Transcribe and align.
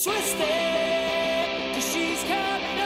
Twisted, 0.00 0.46
cause 1.74 1.92
she's 1.92 2.22
coming. 2.22 2.78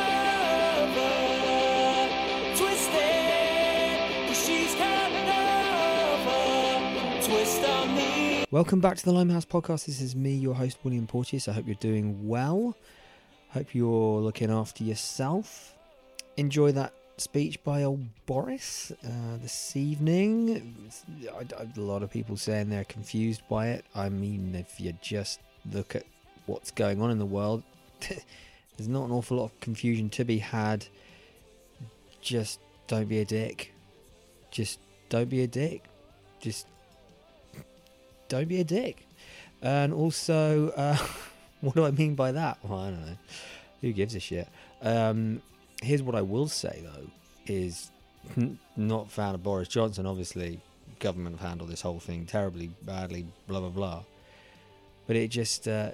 Twisted, 2.56 4.29
cause 4.29 4.46
she's 4.46 4.74
coming. 4.77 5.27
Welcome 8.51 8.80
back 8.80 8.96
to 8.96 9.04
the 9.04 9.12
Limehouse 9.12 9.45
Podcast. 9.45 9.85
This 9.85 10.01
is 10.01 10.17
me, 10.17 10.33
your 10.35 10.54
host, 10.54 10.79
William 10.85 11.06
Porteous. 11.06 11.48
I 11.48 11.53
hope 11.53 11.67
you're 11.67 11.75
doing 11.75 12.27
well. 12.27 12.75
Hope 13.51 13.75
you're 13.75 14.21
looking 14.21 14.51
after 14.51 14.83
yourself. 14.83 15.75
Enjoy 16.39 16.73
that 16.73 16.95
speech 17.19 17.63
by 17.63 17.83
old 17.83 18.07
Boris 18.25 18.91
uh, 19.05 19.37
this 19.43 19.77
evening. 19.77 20.91
I, 21.31 21.41
I- 21.61 21.67
a 21.77 21.81
lot 21.81 22.03
of 22.03 22.11
people 22.11 22.39
saying 22.39 22.71
they're 22.71 22.85
confused 22.85 23.43
by 23.51 23.69
it. 23.69 23.85
I 23.95 24.09
mean, 24.09 24.55
if 24.55 24.81
you 24.81 24.95
just 25.03 25.41
look 25.71 25.95
at 25.95 26.05
what's 26.46 26.70
going 26.70 27.00
on 27.00 27.11
in 27.11 27.18
the 27.18 27.27
world, 27.27 27.62
there's 28.00 28.88
not 28.88 29.05
an 29.05 29.12
awful 29.12 29.38
lot 29.38 29.45
of 29.45 29.60
confusion 29.60 30.10
to 30.10 30.24
be 30.24 30.38
had. 30.38 30.87
Just 32.20 32.60
don't 32.87 33.09
be 33.09 33.19
a 33.19 33.24
dick. 33.24 33.73
Just 34.50 34.78
don't 35.09 35.28
be 35.28 35.42
a 35.42 35.47
dick. 35.47 35.84
Just 36.41 36.66
don't 38.28 38.48
be 38.48 38.60
a 38.60 38.64
dick. 38.64 39.06
And 39.60 39.92
also, 39.92 40.70
uh, 40.70 40.97
what 41.60 41.74
do 41.74 41.84
I 41.84 41.91
mean 41.91 42.14
by 42.14 42.33
that? 42.33 42.59
Well, 42.62 42.78
I 42.78 42.91
don't 42.91 43.06
know. 43.06 43.16
Who 43.80 43.92
gives 43.92 44.14
a 44.14 44.20
shit? 44.20 44.48
Um, 44.80 45.42
here's 45.83 46.02
what 46.02 46.14
I 46.14 46.22
will 46.22 46.48
say 46.48 46.83
though: 46.83 47.09
is 47.47 47.91
not 48.77 49.11
fan 49.11 49.34
of 49.34 49.42
Boris 49.42 49.69
Johnson. 49.69 50.06
Obviously, 50.06 50.61
government 50.98 51.38
have 51.38 51.48
handled 51.48 51.70
this 51.70 51.80
whole 51.80 52.00
thing 52.00 52.27
terribly, 52.27 52.70
badly, 52.83 53.27
blah 53.48 53.61
blah 53.61 53.69
blah. 53.69 54.02
But 55.06 55.16
it 55.16 55.28
just, 55.28 55.66
uh, 55.66 55.91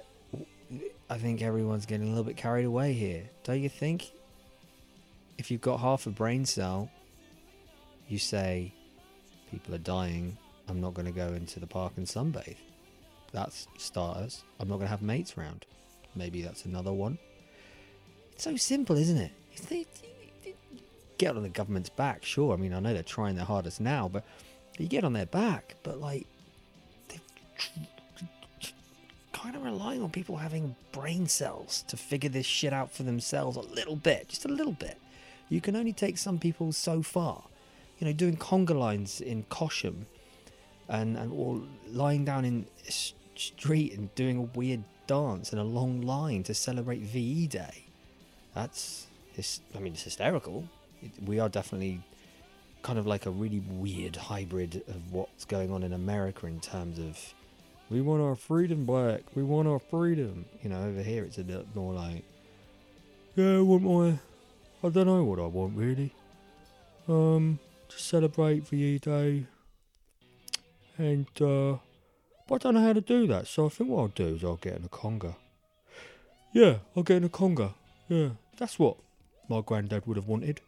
I 1.09 1.17
think 1.17 1.41
everyone's 1.41 1.85
getting 1.85 2.07
a 2.07 2.09
little 2.09 2.23
bit 2.23 2.37
carried 2.37 2.65
away 2.65 2.93
here. 2.93 3.23
Don't 3.43 3.59
you 3.59 3.69
think? 3.69 4.11
If 5.37 5.49
you've 5.49 5.61
got 5.61 5.79
half 5.79 6.05
a 6.05 6.11
brain 6.11 6.45
cell, 6.45 6.91
you 8.07 8.19
say, 8.19 8.73
people 9.51 9.73
are 9.73 9.79
dying. 9.79 10.37
I'm 10.67 10.81
not 10.81 10.93
going 10.93 11.07
to 11.07 11.11
go 11.11 11.27
into 11.29 11.59
the 11.59 11.67
park 11.67 11.93
and 11.97 12.05
sunbathe. 12.05 12.57
That's 13.31 13.67
starters. 13.77 14.43
I'm 14.59 14.67
not 14.67 14.75
going 14.75 14.85
to 14.85 14.91
have 14.91 15.01
mates 15.01 15.37
round. 15.37 15.65
Maybe 16.15 16.41
that's 16.41 16.65
another 16.65 16.93
one. 16.93 17.17
It's 18.33 18.43
so 18.43 18.55
simple, 18.55 18.97
isn't 18.97 19.17
it? 19.17 19.31
Get 21.17 21.35
on 21.35 21.43
the 21.43 21.49
government's 21.49 21.89
back, 21.89 22.23
sure. 22.23 22.53
I 22.53 22.57
mean, 22.57 22.73
I 22.73 22.79
know 22.79 22.93
they're 22.93 23.03
trying 23.03 23.35
their 23.35 23.45
hardest 23.45 23.81
now, 23.81 24.07
but 24.07 24.23
you 24.77 24.87
get 24.87 25.03
on 25.03 25.13
their 25.13 25.25
back. 25.25 25.75
But 25.83 25.99
like, 25.99 26.27
they're 27.09 27.19
kind 29.41 29.55
of 29.55 29.63
relying 29.63 30.03
on 30.03 30.09
people 30.09 30.37
having 30.37 30.75
brain 30.91 31.27
cells 31.27 31.83
to 31.87 31.95
figure 31.95 32.29
this 32.29 32.45
shit 32.45 32.73
out 32.73 32.91
for 32.91 33.03
themselves 33.03 33.55
a 33.55 33.61
little 33.61 33.95
bit, 33.95 34.27
just 34.27 34.43
a 34.45 34.49
little 34.49 34.73
bit. 34.73 34.97
You 35.47 35.61
can 35.61 35.75
only 35.75 35.93
take 35.93 36.17
some 36.17 36.39
people 36.39 36.73
so 36.73 37.01
far. 37.01 37.43
You 37.99 38.07
know, 38.07 38.13
doing 38.13 38.37
conga 38.37 38.77
lines 38.77 39.21
in 39.21 39.43
Cosham 39.43 40.05
and, 40.87 41.17
and 41.17 41.31
or 41.31 41.61
lying 41.91 42.25
down 42.25 42.45
in 42.45 42.65
street 43.35 43.97
and 43.97 44.13
doing 44.15 44.37
a 44.37 44.41
weird 44.41 44.83
dance 45.07 45.53
in 45.53 45.59
a 45.59 45.63
long 45.63 46.01
line 46.01 46.43
to 46.43 46.53
celebrate 46.53 47.01
VE 47.01 47.47
Day. 47.47 47.85
That's, 48.53 49.07
I 49.75 49.79
mean, 49.79 49.93
it's 49.93 50.03
hysterical. 50.03 50.65
We 51.25 51.39
are 51.39 51.49
definitely 51.49 52.01
kind 52.81 52.99
of 52.99 53.07
like 53.07 53.25
a 53.25 53.31
really 53.31 53.59
weird 53.59 54.15
hybrid 54.15 54.83
of 54.87 55.11
what's 55.13 55.45
going 55.45 55.71
on 55.71 55.83
in 55.83 55.93
America 55.93 56.45
in 56.45 56.59
terms 56.59 56.99
of 56.99 57.33
we 57.89 58.01
want 58.01 58.21
our 58.21 58.35
freedom 58.35 58.85
back, 58.85 59.21
we 59.35 59.43
want 59.43 59.67
our 59.67 59.79
freedom. 59.79 60.45
You 60.61 60.69
know, 60.69 60.83
over 60.83 61.01
here 61.01 61.23
it's 61.23 61.37
a 61.37 61.43
bit 61.43 61.65
more 61.75 61.93
like, 61.93 62.23
yeah, 63.35 63.57
I 63.57 63.61
want 63.61 63.83
my, 63.83 64.87
I 64.87 64.91
don't 64.91 65.07
know 65.07 65.23
what 65.23 65.39
I 65.39 65.45
want 65.45 65.75
really. 65.75 66.13
Um, 67.07 67.59
to 67.89 67.99
celebrate 67.99 68.67
VE 68.67 68.99
Day 68.99 69.45
and 70.99 71.27
uh, 71.41 71.77
but 72.47 72.55
I 72.55 72.57
don't 72.57 72.73
know 72.75 72.81
how 72.81 72.93
to 72.93 73.01
do 73.01 73.25
that. 73.27 73.47
So 73.47 73.65
I 73.65 73.69
think 73.69 73.89
what 73.89 74.01
I'll 74.01 74.07
do 74.09 74.27
is 74.27 74.43
I'll 74.43 74.57
get 74.57 74.75
in 74.75 74.85
a 74.85 74.89
conga. 74.89 75.35
Yeah, 76.51 76.77
I'll 76.95 77.03
get 77.03 77.17
in 77.17 77.23
a 77.23 77.29
conga. 77.29 77.73
Yeah, 78.07 78.29
that's 78.57 78.77
what 78.77 78.97
my 79.47 79.61
granddad 79.61 80.05
would 80.05 80.17
have 80.17 80.27
wanted. 80.27 80.61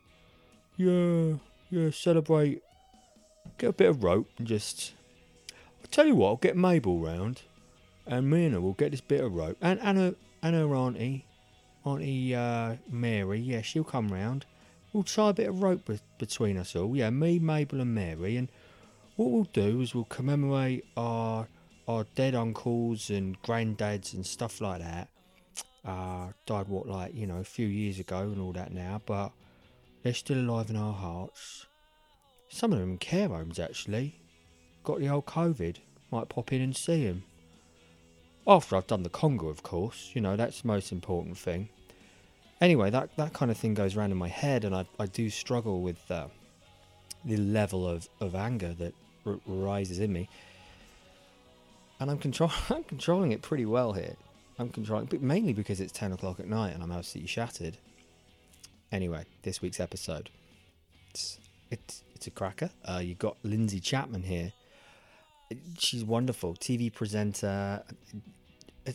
Yeah, 0.78 1.34
yeah, 1.70 1.92
celebrate. 1.92 2.62
Get 3.58 3.72
a 3.72 3.74
bit 3.74 3.90
of 3.90 4.04
rope 4.04 4.30
and 4.38 4.48
just. 4.48 4.94
I'll 5.82 5.90
tell 5.90 6.06
you 6.06 6.16
what, 6.16 6.28
I'll 6.30 6.36
get 6.38 6.56
Mabel 6.56 7.00
round, 7.00 7.42
and 8.06 8.32
her 8.32 8.62
will 8.62 8.74
get 8.74 8.92
this 8.92 9.02
bit 9.02 9.22
of 9.24 9.34
rope, 9.34 9.58
and 9.62 9.80
and 9.82 9.98
her 9.98 10.16
and 10.44 10.56
her 10.56 10.76
auntie, 10.76 11.26
auntie 11.84 12.36
uh, 12.36 12.76
Mary. 12.90 13.40
Yeah, 13.40 13.62
she'll 13.62 13.84
come 13.84 14.10
round. 14.10 14.46
We'll 14.94 15.04
tie 15.04 15.30
a 15.30 15.34
bit 15.34 15.50
of 15.50 15.62
rope 15.64 15.86
be- 15.86 16.00
between 16.20 16.58
us 16.58 16.76
all. 16.76 16.96
Yeah, 16.96 17.10
me, 17.10 17.40
Mabel, 17.40 17.82
and 17.82 17.96
Mary, 17.96 18.38
and 18.38 18.48
what 19.16 19.32
we'll 19.32 19.44
do 19.46 19.82
is 19.82 19.96
we'll 19.96 20.06
commemorate 20.06 20.86
our 20.96 21.48
our 21.88 22.06
dead 22.16 22.36
uncles 22.36 23.10
and 23.10 23.42
granddads 23.42 24.14
and 24.14 24.26
stuff 24.26 24.62
like 24.62 24.82
that. 24.82 25.10
Uh, 25.84 26.28
died 26.46 26.68
what 26.68 26.88
like 26.88 27.16
you 27.16 27.26
know 27.26 27.38
a 27.38 27.44
few 27.44 27.66
years 27.66 28.00
ago 28.00 28.20
and 28.20 28.40
all 28.40 28.54
that 28.54 28.72
now, 28.72 29.02
but 29.06 29.32
they're 30.04 30.14
still 30.14 30.38
alive 30.38 30.70
in 30.70 30.76
our 30.76 30.94
hearts. 30.94 31.66
Some 32.50 32.72
of 32.72 32.80
them 32.80 32.98
care 32.98 33.30
homes 33.30 33.60
actually. 33.60 34.21
Got 34.84 35.00
the 35.00 35.10
old 35.10 35.26
COVID. 35.26 35.78
Might 36.12 36.30
pop 36.30 36.52
in 36.52 36.62
and 36.62 36.76
see 36.76 37.04
him. 37.04 37.24
After 38.48 38.76
I've 38.76 38.88
done 38.88 39.04
the 39.04 39.10
conga, 39.10 39.50
of 39.50 39.64
course. 39.64 40.12
You 40.14 40.22
know 40.22 40.36
that's 40.36 40.62
the 40.62 40.68
most 40.68 40.92
important 40.92 41.38
thing. 41.38 41.70
Anyway, 42.60 42.90
that 42.90 43.16
that 43.18 43.34
kind 43.34 43.52
of 43.52 43.58
thing 43.58 43.74
goes 43.74 43.96
around 43.96 44.12
in 44.12 44.18
my 44.18 44.28
head, 44.28 44.66
and 44.66 44.76
I 44.76 44.86
I 45.00 45.06
do 45.06 45.30
struggle 45.30 45.82
with 45.82 46.10
uh, 46.10 46.28
the 47.24 47.38
level 47.38 47.88
of, 47.88 48.10
of 48.20 48.36
anger 48.36 48.74
that 48.74 48.94
r- 49.26 49.40
rises 49.46 50.00
in 50.00 50.12
me. 50.12 50.30
And 52.00 52.10
I'm 52.10 52.18
control 52.18 52.52
I'm 52.70 52.84
controlling 52.84 53.32
it 53.32 53.42
pretty 53.42 53.66
well 53.66 53.94
here. 53.94 54.16
I'm 54.60 54.70
controlling, 54.70 55.06
but 55.06 55.22
mainly 55.22 55.54
because 55.54 55.80
it's 55.80 55.92
ten 55.92 56.12
o'clock 56.12 56.40
at 56.40 56.48
night 56.48 56.74
and 56.74 56.84
I'm 56.84 56.92
absolutely 56.92 57.28
shattered. 57.28 57.78
Anyway, 58.92 59.26
this 59.44 59.62
week's 59.62 59.80
episode, 59.80 60.30
it's 61.10 61.40
it's 61.70 62.04
it's 62.16 62.28
a 62.28 62.32
cracker. 62.32 62.72
Uh, 62.84 63.02
you 63.04 63.16
got 63.16 63.38
Lindsey 63.44 63.80
Chapman 63.80 64.24
here. 64.24 64.52
She's 65.78 66.04
wonderful, 66.04 66.56
TV 66.56 66.92
presenter, 66.94 67.84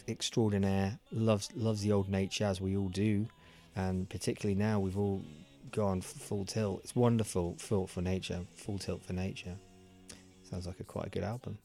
extraordinaire. 0.08 0.98
Loves 1.12 1.48
loves 1.54 1.82
the 1.82 1.92
old 1.92 2.08
nature 2.08 2.44
as 2.44 2.60
we 2.60 2.76
all 2.76 2.88
do, 2.88 3.26
and 3.74 4.08
particularly 4.08 4.54
now 4.54 4.80
we've 4.80 4.98
all 4.98 5.22
gone 5.72 6.00
full 6.00 6.44
tilt. 6.44 6.80
It's 6.84 6.94
wonderful. 6.94 7.56
Full 7.58 7.86
for 7.86 8.02
nature, 8.02 8.40
full 8.54 8.78
tilt 8.78 9.02
for 9.02 9.12
nature. 9.12 9.56
Sounds 10.50 10.66
like 10.66 10.80
a 10.80 10.84
quite 10.84 11.06
a 11.06 11.10
good 11.10 11.24
album. 11.24 11.58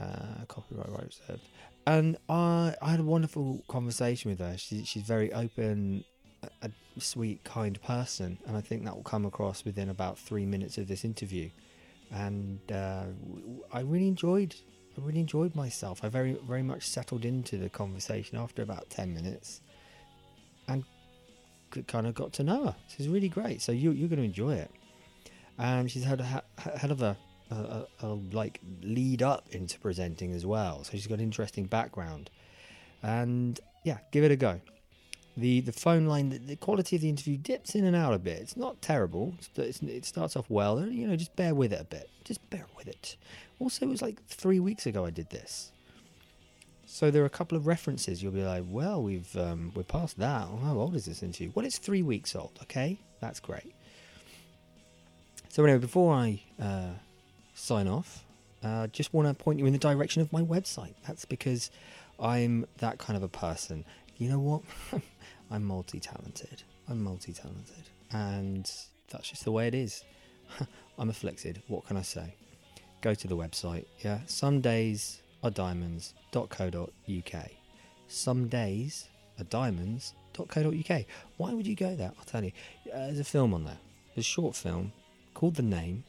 Uh, 0.00 0.44
copyright 0.48 0.88
rights 0.88 1.20
reserved. 1.20 1.48
And 1.86 2.16
I, 2.28 2.74
I 2.80 2.90
had 2.90 3.00
a 3.00 3.04
wonderful 3.04 3.62
conversation 3.68 4.30
with 4.30 4.40
her. 4.40 4.56
She, 4.56 4.84
she's 4.84 5.02
very 5.02 5.32
open, 5.32 6.04
a, 6.42 6.48
a 6.66 6.70
sweet, 6.98 7.44
kind 7.44 7.80
person, 7.82 8.38
and 8.46 8.56
I 8.56 8.60
think 8.60 8.84
that 8.84 8.96
will 8.96 9.02
come 9.02 9.26
across 9.26 9.64
within 9.64 9.90
about 9.90 10.18
three 10.18 10.46
minutes 10.46 10.78
of 10.78 10.88
this 10.88 11.04
interview. 11.04 11.50
And 12.12 12.60
uh, 12.70 13.04
I 13.72 13.80
really 13.80 14.08
enjoyed, 14.08 14.54
I 14.96 15.00
really 15.00 15.20
enjoyed 15.20 15.54
myself. 15.54 16.04
I 16.04 16.08
very, 16.08 16.38
very 16.46 16.62
much 16.62 16.86
settled 16.86 17.24
into 17.24 17.56
the 17.56 17.68
conversation 17.68 18.38
after 18.38 18.62
about 18.62 18.88
ten 18.90 19.12
minutes, 19.12 19.60
and 20.68 20.84
kind 21.88 22.06
of 22.06 22.14
got 22.14 22.32
to 22.34 22.44
know 22.44 22.66
her. 22.66 22.76
Is 22.98 23.08
really 23.08 23.28
great. 23.28 23.60
So 23.60 23.72
you, 23.72 23.90
you're 23.90 24.08
going 24.08 24.20
to 24.20 24.24
enjoy 24.24 24.54
it. 24.54 24.70
And 25.58 25.90
she's 25.90 26.04
had 26.04 26.20
a 26.20 26.24
hell 26.24 26.92
of 26.92 27.02
a 27.02 27.16
a, 27.50 27.54
a, 27.54 27.86
a 28.02 28.06
like 28.32 28.60
lead 28.82 29.22
up 29.22 29.48
into 29.50 29.78
presenting 29.78 30.32
as 30.32 30.46
well. 30.46 30.84
So 30.84 30.92
she's 30.92 31.06
got 31.06 31.18
an 31.18 31.24
interesting 31.24 31.66
background, 31.66 32.30
and 33.02 33.58
yeah, 33.84 33.98
give 34.12 34.24
it 34.24 34.30
a 34.30 34.36
go. 34.36 34.60
The 35.36 35.60
The 35.60 35.72
phone 35.72 36.06
line, 36.06 36.30
the, 36.30 36.38
the 36.38 36.56
quality 36.56 36.96
of 36.96 37.02
the 37.02 37.08
interview 37.08 37.36
dips 37.36 37.74
in 37.74 37.84
and 37.84 37.96
out 37.96 38.14
a 38.14 38.18
bit. 38.18 38.38
It's 38.40 38.56
not 38.56 38.80
terrible. 38.80 39.34
It's, 39.56 39.82
it 39.82 40.04
starts 40.04 40.36
off 40.36 40.48
well. 40.48 40.80
You 40.86 41.06
know, 41.08 41.16
just 41.16 41.34
bear 41.36 41.54
with 41.54 41.72
it 41.72 41.80
a 41.80 41.84
bit. 41.84 42.08
Just 42.24 42.48
bear 42.50 42.66
with 42.76 42.88
it. 42.88 43.16
Also, 43.58 43.86
it 43.86 43.88
was 43.88 44.02
like 44.02 44.24
three 44.26 44.60
weeks 44.60 44.86
ago 44.86 45.04
I 45.04 45.10
did 45.10 45.30
this. 45.30 45.72
So 46.86 47.10
there 47.10 47.22
are 47.22 47.26
a 47.26 47.30
couple 47.30 47.56
of 47.56 47.66
references. 47.66 48.22
You'll 48.22 48.32
be 48.32 48.44
like, 48.44 48.64
"Well, 48.68 49.02
we've 49.02 49.36
um, 49.36 49.72
we're 49.74 49.82
past 49.82 50.18
that. 50.18 50.46
Oh, 50.48 50.58
how 50.58 50.74
old 50.74 50.94
is 50.94 51.06
this 51.06 51.22
interview? 51.22 51.50
Well, 51.54 51.64
it's 51.64 51.78
three 51.78 52.02
weeks 52.02 52.36
old. 52.36 52.52
Okay, 52.62 52.98
that's 53.20 53.40
great. 53.40 53.74
So 55.48 55.64
anyway, 55.64 55.78
before 55.78 56.14
I 56.14 56.40
uh, 56.60 56.90
sign 57.54 57.88
off, 57.88 58.24
uh, 58.62 58.86
just 58.88 59.12
want 59.14 59.26
to 59.28 59.34
point 59.34 59.58
you 59.58 59.66
in 59.66 59.72
the 59.72 59.78
direction 59.78 60.22
of 60.22 60.32
my 60.32 60.42
website. 60.42 60.94
That's 61.06 61.24
because 61.24 61.70
I'm 62.20 62.66
that 62.78 62.98
kind 62.98 63.16
of 63.16 63.22
a 63.22 63.28
person. 63.28 63.84
You 64.16 64.28
know 64.28 64.38
what? 64.38 64.62
I'm 65.50 65.64
multi-talented. 65.64 66.62
I'm 66.88 67.02
multi-talented, 67.02 67.88
and 68.12 68.70
that's 69.10 69.30
just 69.30 69.44
the 69.44 69.52
way 69.52 69.66
it 69.66 69.74
is. 69.74 70.04
I'm 70.98 71.10
afflicted. 71.10 71.62
What 71.68 71.86
can 71.86 71.96
I 71.96 72.02
say? 72.02 72.34
Go 73.00 73.14
to 73.14 73.28
the 73.28 73.36
website. 73.36 73.86
Yeah, 74.00 74.20
some 74.26 74.60
days 74.60 75.22
are 75.42 75.50
diamonds.co.uk. 75.50 77.50
some 78.08 78.48
days 78.48 79.08
are 79.38 79.44
diamonds.co.uk. 79.44 81.04
Why 81.36 81.52
would 81.52 81.66
you 81.66 81.74
go 81.74 81.94
there? 81.96 82.12
I'll 82.18 82.24
tell 82.24 82.44
you. 82.44 82.52
Uh, 82.92 83.06
there's 83.06 83.20
a 83.20 83.24
film 83.24 83.54
on 83.54 83.64
there. 83.64 83.78
There's 84.14 84.26
a 84.26 84.28
short 84.28 84.54
film 84.54 84.92
called 85.34 85.56
The 85.56 85.62
Name, 85.62 86.04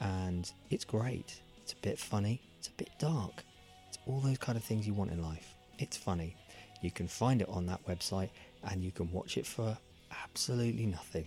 and 0.00 0.50
it's 0.70 0.84
great. 0.84 1.40
It's 1.62 1.72
a 1.72 1.76
bit 1.76 1.98
funny. 1.98 2.42
It's 2.58 2.68
a 2.68 2.72
bit 2.72 2.90
dark. 2.98 3.44
It's 3.88 3.98
all 4.06 4.20
those 4.20 4.38
kind 4.38 4.58
of 4.58 4.64
things 4.64 4.86
you 4.86 4.94
want 4.94 5.12
in 5.12 5.22
life. 5.22 5.54
It's 5.78 5.96
funny. 5.96 6.36
You 6.80 6.90
can 6.90 7.08
find 7.08 7.42
it 7.42 7.48
on 7.48 7.66
that 7.66 7.84
website, 7.86 8.30
and 8.64 8.82
you 8.82 8.90
can 8.90 9.10
watch 9.12 9.36
it 9.36 9.46
for 9.46 9.76
absolutely 10.24 10.86
nothing. 10.86 11.26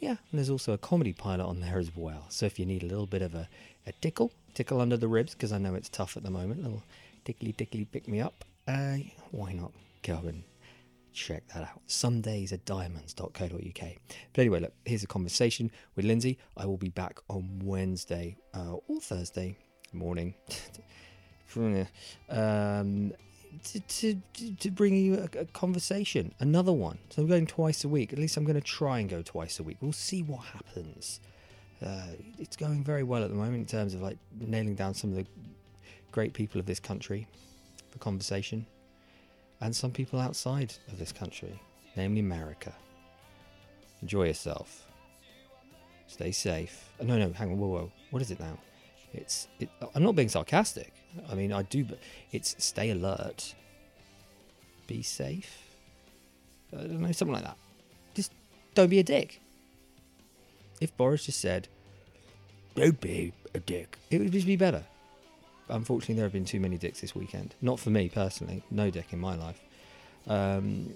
Yeah, 0.00 0.10
and 0.10 0.18
there's 0.32 0.50
also 0.50 0.72
a 0.72 0.78
comedy 0.78 1.12
pilot 1.12 1.44
on 1.44 1.60
there 1.60 1.78
as 1.78 1.90
well. 1.94 2.26
So 2.28 2.46
if 2.46 2.58
you 2.58 2.66
need 2.66 2.82
a 2.82 2.86
little 2.86 3.06
bit 3.06 3.22
of 3.22 3.34
a, 3.34 3.48
a 3.86 3.92
tickle, 3.92 4.32
tickle 4.54 4.80
under 4.80 4.96
the 4.96 5.08
ribs, 5.08 5.32
because 5.32 5.52
I 5.52 5.58
know 5.58 5.74
it's 5.74 5.88
tough 5.88 6.16
at 6.16 6.22
the 6.22 6.30
moment, 6.30 6.60
a 6.60 6.64
little 6.64 6.82
tickly 7.24 7.52
tickly 7.52 7.84
pick 7.84 8.06
me 8.06 8.20
up, 8.20 8.44
uh, 8.68 8.96
why 9.30 9.52
not 9.52 9.72
go 10.02 10.20
and 10.26 10.42
check 11.12 11.48
that 11.48 11.62
out. 11.62 11.80
Some 11.86 12.20
days 12.20 12.52
at 12.52 12.64
diamonds.co.uk. 12.66 13.32
But 14.32 14.40
anyway, 14.40 14.60
look, 14.60 14.74
here's 14.84 15.02
a 15.02 15.06
conversation 15.06 15.70
with 15.96 16.04
Lindsey. 16.04 16.38
I 16.56 16.66
will 16.66 16.76
be 16.76 16.90
back 16.90 17.18
on 17.28 17.60
Wednesday 17.64 18.36
uh, 18.54 18.74
or 18.86 19.00
Thursday 19.00 19.56
morning. 19.92 20.34
um, 22.28 23.12
to, 23.64 23.80
to, 23.80 24.20
to 24.58 24.70
bring 24.70 24.94
you 24.96 25.28
a, 25.34 25.40
a 25.40 25.44
conversation, 25.46 26.34
another 26.40 26.72
one. 26.72 26.98
So 27.10 27.22
I'm 27.22 27.28
going 27.28 27.46
twice 27.46 27.84
a 27.84 27.88
week. 27.88 28.12
At 28.12 28.18
least 28.18 28.36
I'm 28.36 28.44
going 28.44 28.60
to 28.60 28.60
try 28.60 28.98
and 29.00 29.08
go 29.08 29.22
twice 29.22 29.58
a 29.60 29.62
week. 29.62 29.78
We'll 29.80 29.92
see 29.92 30.22
what 30.22 30.44
happens. 30.44 31.20
Uh, 31.84 32.08
it's 32.38 32.56
going 32.56 32.82
very 32.82 33.02
well 33.02 33.22
at 33.22 33.30
the 33.30 33.36
moment 33.36 33.56
in 33.56 33.66
terms 33.66 33.94
of 33.94 34.00
like 34.00 34.18
nailing 34.40 34.74
down 34.74 34.94
some 34.94 35.10
of 35.10 35.16
the 35.16 35.26
great 36.10 36.32
people 36.32 36.58
of 36.58 36.66
this 36.66 36.80
country 36.80 37.26
for 37.90 37.98
conversation, 37.98 38.66
and 39.60 39.76
some 39.76 39.90
people 39.90 40.18
outside 40.18 40.72
of 40.88 40.98
this 40.98 41.12
country, 41.12 41.60
namely 41.96 42.20
America. 42.20 42.72
Enjoy 44.00 44.24
yourself. 44.24 44.86
Stay 46.06 46.30
safe. 46.30 46.90
Oh, 47.00 47.04
no, 47.04 47.18
no, 47.18 47.32
hang 47.32 47.50
on. 47.50 47.58
Whoa, 47.58 47.68
whoa. 47.68 47.92
What 48.10 48.22
is 48.22 48.30
it 48.30 48.40
now? 48.40 48.58
It's. 49.12 49.48
It, 49.58 49.68
I'm 49.94 50.02
not 50.02 50.14
being 50.14 50.28
sarcastic. 50.28 50.92
I 51.30 51.34
mean, 51.34 51.52
I 51.52 51.62
do, 51.62 51.84
but 51.84 51.98
it's 52.32 52.54
stay 52.62 52.90
alert. 52.90 53.54
Be 54.86 55.02
safe. 55.02 55.58
I 56.72 56.82
don't 56.82 57.00
know, 57.00 57.12
something 57.12 57.34
like 57.34 57.44
that. 57.44 57.56
Just 58.14 58.32
don't 58.74 58.90
be 58.90 58.98
a 58.98 59.04
dick. 59.04 59.40
If 60.80 60.96
Boris 60.96 61.26
just 61.26 61.40
said, 61.40 61.68
"Don't 62.74 63.00
be 63.00 63.32
a 63.54 63.60
dick," 63.60 63.98
it 64.10 64.20
would 64.20 64.32
just 64.32 64.46
be 64.46 64.56
better. 64.56 64.84
Unfortunately, 65.68 66.14
there 66.14 66.24
have 66.24 66.32
been 66.32 66.44
too 66.44 66.60
many 66.60 66.76
dicks 66.78 67.00
this 67.00 67.14
weekend. 67.14 67.54
Not 67.60 67.80
for 67.80 67.90
me 67.90 68.08
personally. 68.08 68.62
No 68.70 68.90
dick 68.90 69.12
in 69.12 69.18
my 69.18 69.34
life. 69.34 69.60
Um, 70.28 70.94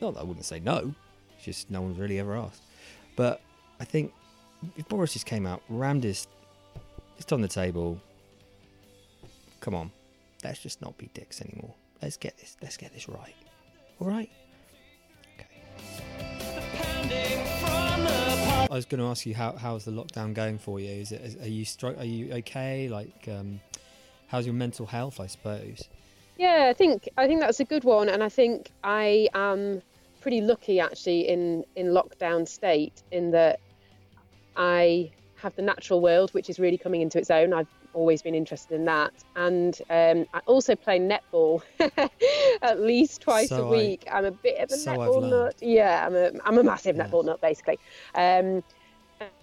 not 0.00 0.14
that 0.14 0.20
I 0.20 0.22
wouldn't 0.24 0.44
say 0.44 0.60
no. 0.60 0.94
It's 1.36 1.44
just 1.44 1.70
no 1.70 1.80
one's 1.80 1.98
really 1.98 2.18
ever 2.18 2.36
asked. 2.36 2.62
But 3.16 3.40
I 3.78 3.84
think 3.84 4.12
if 4.76 4.88
Boris 4.88 5.12
just 5.12 5.26
came 5.26 5.46
out, 5.46 5.62
rammed 5.68 6.04
his 6.04 6.26
fist 7.16 7.32
on 7.32 7.40
the 7.40 7.48
table. 7.48 8.00
Come 9.60 9.74
on, 9.74 9.90
let's 10.42 10.60
just 10.60 10.80
not 10.80 10.96
be 10.96 11.10
dicks 11.12 11.40
anymore. 11.40 11.74
Let's 12.02 12.16
get 12.16 12.38
this. 12.38 12.56
Let's 12.62 12.76
get 12.76 12.92
this 12.94 13.08
right. 13.08 13.34
All 14.00 14.08
right. 14.08 14.30
From 17.60 18.06
I 18.70 18.74
was 18.74 18.86
going 18.86 19.00
to 19.00 19.06
ask 19.06 19.26
you 19.26 19.34
how 19.34 19.52
how's 19.52 19.84
the 19.84 19.90
lockdown 19.90 20.32
going 20.32 20.58
for 20.58 20.80
you? 20.80 20.90
Is 20.90 21.12
it 21.12 21.36
are 21.42 21.48
you 21.48 21.66
stri- 21.66 21.98
are 21.98 22.04
you 22.04 22.32
okay? 22.34 22.88
Like, 22.88 23.28
um, 23.28 23.60
how's 24.28 24.46
your 24.46 24.54
mental 24.54 24.86
health? 24.86 25.20
I 25.20 25.26
suppose. 25.26 25.88
Yeah, 26.38 26.68
I 26.70 26.72
think 26.72 27.08
I 27.18 27.26
think 27.26 27.40
that's 27.40 27.60
a 27.60 27.64
good 27.64 27.84
one, 27.84 28.08
and 28.08 28.22
I 28.22 28.28
think 28.28 28.70
I 28.82 29.28
am 29.34 29.82
pretty 30.20 30.40
lucky 30.40 30.80
actually 30.80 31.28
in 31.28 31.64
in 31.76 31.88
lockdown 31.88 32.48
state 32.48 33.02
in 33.10 33.32
that 33.32 33.60
I 34.56 35.10
have 35.36 35.54
the 35.56 35.62
natural 35.62 36.00
world, 36.00 36.30
which 36.32 36.48
is 36.48 36.58
really 36.58 36.78
coming 36.78 37.00
into 37.02 37.18
its 37.18 37.30
own. 37.30 37.52
I've 37.52 37.66
always 37.92 38.22
been 38.22 38.34
interested 38.34 38.74
in 38.74 38.84
that, 38.86 39.12
and 39.36 39.78
um, 39.90 40.26
I 40.34 40.40
also 40.46 40.74
play 40.76 40.98
netball 41.00 41.62
at 42.62 42.80
least 42.80 43.22
twice 43.22 43.48
So 43.48 43.64
a 43.64 43.68
I- 43.68 43.70
week. 43.70 44.06
I'm 44.10 44.24
a 44.24 44.30
bit 44.30 44.58
of 44.58 44.70
a 44.70 44.76
so 44.76 44.92
netball 44.96 45.28
nut. 45.30 45.54
Yeah, 45.60 46.06
I'm 46.06 46.14
a 46.14 46.30
I'm 46.44 46.58
a 46.58 46.62
massive 46.62 46.96
Yeah. 46.96 47.06
netball 47.06 47.24
nut 47.24 47.40
basically. 47.40 47.78
Um, 48.14 48.62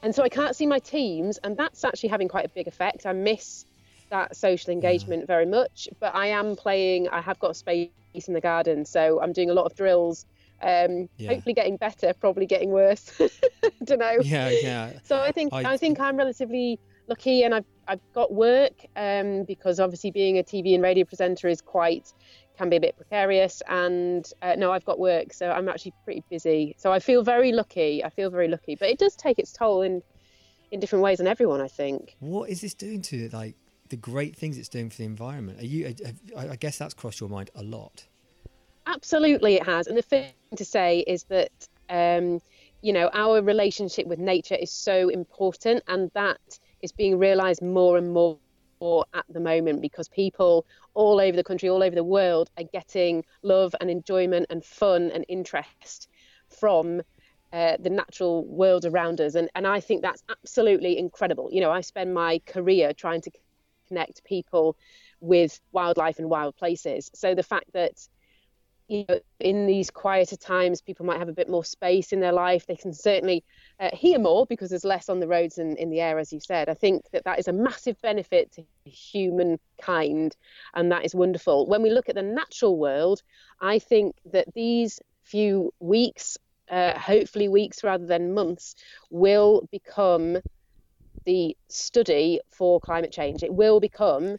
and 0.01 0.13
so 0.15 0.23
I 0.23 0.29
can't 0.29 0.55
see 0.55 0.65
my 0.65 0.79
teams, 0.79 1.37
and 1.39 1.55
that's 1.55 1.83
actually 1.83 2.09
having 2.09 2.27
quite 2.27 2.45
a 2.45 2.49
big 2.49 2.67
effect. 2.67 3.05
I 3.05 3.13
miss 3.13 3.65
that 4.09 4.35
social 4.35 4.71
engagement 4.71 5.27
very 5.27 5.45
much, 5.45 5.87
but 5.99 6.15
I 6.15 6.27
am 6.27 6.55
playing. 6.55 7.09
I 7.09 7.21
have 7.21 7.37
got 7.39 7.55
space 7.55 7.89
in 8.13 8.33
the 8.33 8.41
garden, 8.41 8.85
so 8.85 9.21
I'm 9.21 9.33
doing 9.33 9.49
a 9.49 9.53
lot 9.53 9.65
of 9.65 9.75
drills. 9.75 10.25
Um, 10.63 11.07
Yeah. 11.17 11.33
Hopefully, 11.33 11.53
getting 11.53 11.77
better, 11.77 12.13
probably 12.13 12.47
getting 12.47 12.71
worse. 12.71 13.11
don't 13.83 13.99
know. 13.99 14.17
Yeah, 14.23 14.49
yeah. 14.49 14.93
So 15.03 15.19
I 15.19 15.31
think 15.31 15.53
I- 15.53 15.73
I, 15.73 15.77
think 15.77 15.99
I'm 15.99 16.17
relatively 16.17 16.79
lucky, 17.07 17.43
and 17.43 17.53
I've 17.53 17.65
I've 17.87 18.01
got 18.13 18.33
work 18.33 18.85
um, 18.95 19.43
because 19.43 19.79
obviously 19.79 20.11
being 20.11 20.37
a 20.37 20.43
TV 20.43 20.73
and 20.73 20.83
radio 20.83 21.05
presenter 21.05 21.47
is 21.47 21.61
quite 21.61 22.13
can 22.57 22.69
be 22.69 22.75
a 22.75 22.81
bit 22.81 22.95
precarious. 22.97 23.61
And 23.67 24.29
uh, 24.41 24.55
no, 24.57 24.71
I've 24.71 24.85
got 24.85 24.99
work, 24.99 25.33
so 25.33 25.51
I'm 25.51 25.69
actually 25.69 25.93
pretty 26.03 26.23
busy. 26.29 26.75
So 26.77 26.91
I 26.91 26.99
feel 26.99 27.23
very 27.23 27.51
lucky. 27.51 28.03
I 28.03 28.09
feel 28.09 28.29
very 28.29 28.47
lucky, 28.47 28.75
but 28.75 28.89
it 28.89 28.97
does 28.97 29.15
take 29.15 29.39
its 29.39 29.51
toll 29.51 29.81
in 29.81 30.01
in 30.71 30.79
different 30.79 31.03
ways 31.03 31.19
on 31.19 31.27
everyone. 31.27 31.61
I 31.61 31.67
think. 31.67 32.15
What 32.19 32.49
is 32.49 32.61
this 32.61 32.73
doing 32.73 33.01
to? 33.03 33.29
Like 33.29 33.55
the 33.89 33.95
great 33.95 34.35
things 34.35 34.57
it's 34.57 34.69
doing 34.69 34.89
for 34.89 34.97
the 34.97 35.05
environment? 35.05 35.59
Are 35.59 35.65
you? 35.65 35.93
I 36.35 36.49
I 36.49 36.55
guess 36.55 36.77
that's 36.77 36.93
crossed 36.93 37.19
your 37.19 37.29
mind 37.29 37.49
a 37.55 37.63
lot. 37.63 38.05
Absolutely, 38.85 39.55
it 39.55 39.65
has. 39.65 39.87
And 39.87 39.97
the 39.97 40.01
thing 40.01 40.31
to 40.55 40.63
say 40.63 40.99
is 40.99 41.23
that, 41.25 41.51
um, 41.89 42.41
you 42.81 42.93
know, 42.93 43.09
our 43.13 43.41
relationship 43.41 44.07
with 44.07 44.17
nature 44.17 44.55
is 44.55 44.71
so 44.71 45.09
important, 45.09 45.83
and 45.87 46.09
that 46.13 46.39
is 46.81 46.91
being 46.91 47.17
realised 47.17 47.61
more 47.61 47.97
and 47.97 48.11
more 48.11 48.37
at 49.13 49.25
the 49.29 49.39
moment 49.39 49.81
because 49.81 50.07
people 50.09 50.65
all 50.93 51.19
over 51.19 51.35
the 51.35 51.43
country, 51.43 51.69
all 51.69 51.83
over 51.83 51.95
the 51.95 52.03
world, 52.03 52.49
are 52.57 52.63
getting 52.71 53.23
love 53.43 53.73
and 53.81 53.89
enjoyment 53.89 54.45
and 54.49 54.63
fun 54.63 55.11
and 55.11 55.25
interest 55.27 56.07
from. 56.49 57.01
Uh, 57.53 57.77
the 57.79 57.89
natural 57.89 58.45
world 58.45 58.83
around 58.83 59.21
us, 59.21 59.35
and, 59.35 59.49
and 59.55 59.65
I 59.65 59.79
think 59.79 60.01
that's 60.01 60.21
absolutely 60.29 60.97
incredible. 60.97 61.47
You 61.49 61.61
know, 61.61 61.71
I 61.71 61.79
spend 61.79 62.13
my 62.13 62.41
career 62.45 62.91
trying 62.91 63.21
to 63.21 63.31
connect 63.87 64.23
people 64.25 64.75
with 65.21 65.59
wildlife 65.71 66.19
and 66.19 66.29
wild 66.29 66.57
places. 66.57 67.09
So 67.15 67.33
the 67.33 67.43
fact 67.43 67.71
that 67.73 67.93
you 68.87 69.05
know, 69.09 69.19
in 69.39 69.67
these 69.67 69.91
quieter 69.91 70.37
times, 70.37 70.81
people 70.81 71.05
might 71.05 71.19
have 71.19 71.29
a 71.29 71.33
bit 71.33 71.49
more 71.49 71.65
space 71.65 72.13
in 72.13 72.19
their 72.19 72.31
life. 72.31 72.65
They 72.65 72.75
can 72.75 72.93
certainly 72.93 73.43
uh, 73.79 73.89
hear 73.93 74.17
more 74.17 74.45
because 74.45 74.69
there's 74.69 74.85
less 74.85 75.09
on 75.09 75.19
the 75.19 75.27
roads 75.27 75.57
and 75.57 75.77
in 75.77 75.89
the 75.89 75.99
air, 75.99 76.19
as 76.19 76.31
you 76.31 76.39
said. 76.39 76.69
I 76.69 76.73
think 76.73 77.03
that 77.11 77.25
that 77.25 77.39
is 77.39 77.47
a 77.47 77.53
massive 77.53 77.99
benefit 78.01 78.51
to 78.53 78.63
humankind, 78.85 80.35
and 80.73 80.91
that 80.91 81.05
is 81.05 81.13
wonderful. 81.13 81.67
When 81.67 81.81
we 81.81 81.89
look 81.89 82.07
at 82.07 82.15
the 82.15 82.21
natural 82.21 82.77
world, 82.77 83.21
I 83.59 83.79
think 83.79 84.15
that 84.31 84.53
these 84.53 84.99
few 85.23 85.73
weeks, 85.79 86.37
uh, 86.71 86.97
hopefully 86.97 87.49
weeks 87.49 87.83
rather 87.83 88.05
than 88.05 88.33
months, 88.33 88.75
will 89.09 89.67
become 89.69 90.37
the 91.25 91.57
study 91.67 92.39
for 92.51 92.79
climate 92.79 93.11
change. 93.11 93.43
It 93.43 93.53
will 93.53 93.81
become 93.81 94.37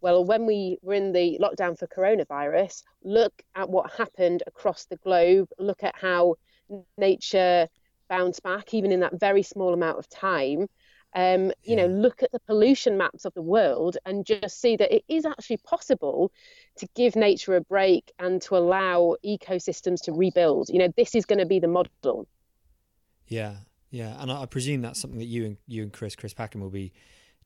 well, 0.00 0.24
when 0.24 0.46
we 0.46 0.78
were 0.82 0.94
in 0.94 1.12
the 1.12 1.38
lockdown 1.40 1.78
for 1.78 1.86
coronavirus, 1.86 2.82
look 3.02 3.42
at 3.54 3.68
what 3.68 3.92
happened 3.92 4.42
across 4.46 4.84
the 4.86 4.96
globe, 4.96 5.48
look 5.58 5.82
at 5.82 5.94
how 5.96 6.36
nature 6.98 7.68
bounced 8.08 8.42
back, 8.42 8.74
even 8.74 8.92
in 8.92 9.00
that 9.00 9.18
very 9.18 9.42
small 9.42 9.72
amount 9.74 9.98
of 9.98 10.08
time. 10.08 10.68
Um, 11.14 11.50
you 11.62 11.76
know, 11.76 11.86
look 11.86 12.22
at 12.22 12.30
the 12.30 12.40
pollution 12.40 12.98
maps 12.98 13.24
of 13.24 13.32
the 13.32 13.40
world 13.40 13.96
and 14.04 14.26
just 14.26 14.60
see 14.60 14.76
that 14.76 14.94
it 14.94 15.02
is 15.08 15.24
actually 15.24 15.56
possible 15.58 16.30
to 16.76 16.86
give 16.94 17.16
nature 17.16 17.56
a 17.56 17.62
break 17.62 18.12
and 18.18 18.42
to 18.42 18.56
allow 18.56 19.16
ecosystems 19.24 20.02
to 20.02 20.12
rebuild. 20.12 20.68
You 20.68 20.80
know, 20.80 20.92
this 20.94 21.14
is 21.14 21.24
going 21.24 21.38
to 21.38 21.46
be 21.46 21.58
the 21.58 21.68
model. 21.68 22.28
Yeah, 23.28 23.54
yeah, 23.90 24.20
and 24.20 24.30
I, 24.30 24.42
I 24.42 24.46
presume 24.46 24.82
that's 24.82 25.00
something 25.00 25.18
that 25.18 25.24
you 25.24 25.46
and 25.46 25.56
you 25.66 25.82
and 25.82 25.92
Chris, 25.92 26.16
Chris 26.16 26.34
Packham, 26.34 26.60
will 26.60 26.68
be 26.68 26.92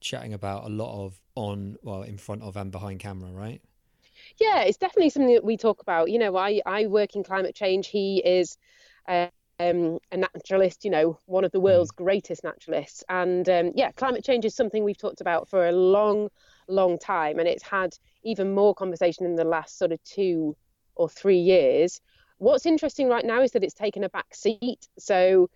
chatting 0.00 0.35
about 0.35 0.64
a 0.64 0.69
lot 0.69 1.04
of 1.04 1.21
on, 1.35 1.76
well, 1.83 2.02
in 2.02 2.19
front 2.19 2.42
of 2.42 2.57
and 2.57 2.71
behind 2.71 3.00
camera, 3.00 3.30
right? 3.30 3.62
yeah 4.38 4.62
it's 4.62 4.78
definitely 4.78 5.11
something 5.11 5.35
that 5.35 5.45
we 5.45 5.57
talk 5.57 5.80
about. 5.80 6.11
You 6.11 6.19
know 6.19 6.37
i 6.37 6.61
i 6.66 6.87
work 6.87 7.16
in 7.16 7.25
climate 7.25 7.54
change. 7.54 7.88
He 7.88 8.23
is 8.25 8.57
uh, 9.09 9.28
um, 9.59 9.99
a 10.11 10.16
naturalist 10.16 10.85
you 10.85 10.90
know 10.90 11.19
one 11.26 11.45
of 11.45 11.52
the 11.52 11.61
world's 11.61 11.90
greatest 11.90 12.45
naturalists. 12.45 13.04
And 13.09 13.49
um, 13.49 13.73
yeah 13.75 13.92
climate 13.92 14.25
change 14.25 14.45
is 14.45 14.54
something 14.54 14.85
we've 14.85 14.99
talked 14.99 15.21
about 15.21 15.49
for 15.49 15.66
a 15.66 15.73
long 15.73 16.28
long 16.69 16.99
time. 16.99 17.38
And 17.38 17.49
it's 17.49 17.62
had 17.62 17.95
even 18.23 18.54
more 18.54 18.75
conversation 18.75 19.26
in 19.26 19.37
the 19.37 19.45
last 19.45 19.78
sort 19.78 19.92
of 19.92 20.02
two 20.04 20.57
or 20.95 21.09
three 21.09 21.38
years. 21.38 22.00
What's 22.38 22.66
interesting 22.66 23.09
right 23.09 23.25
now 23.25 23.42
is 23.42 23.52
that 23.52 23.64
it's 23.64 23.75
taken 23.75 24.04
a 24.04 24.09
back 24.09 24.35
seat. 24.35 24.88
So 24.99 25.50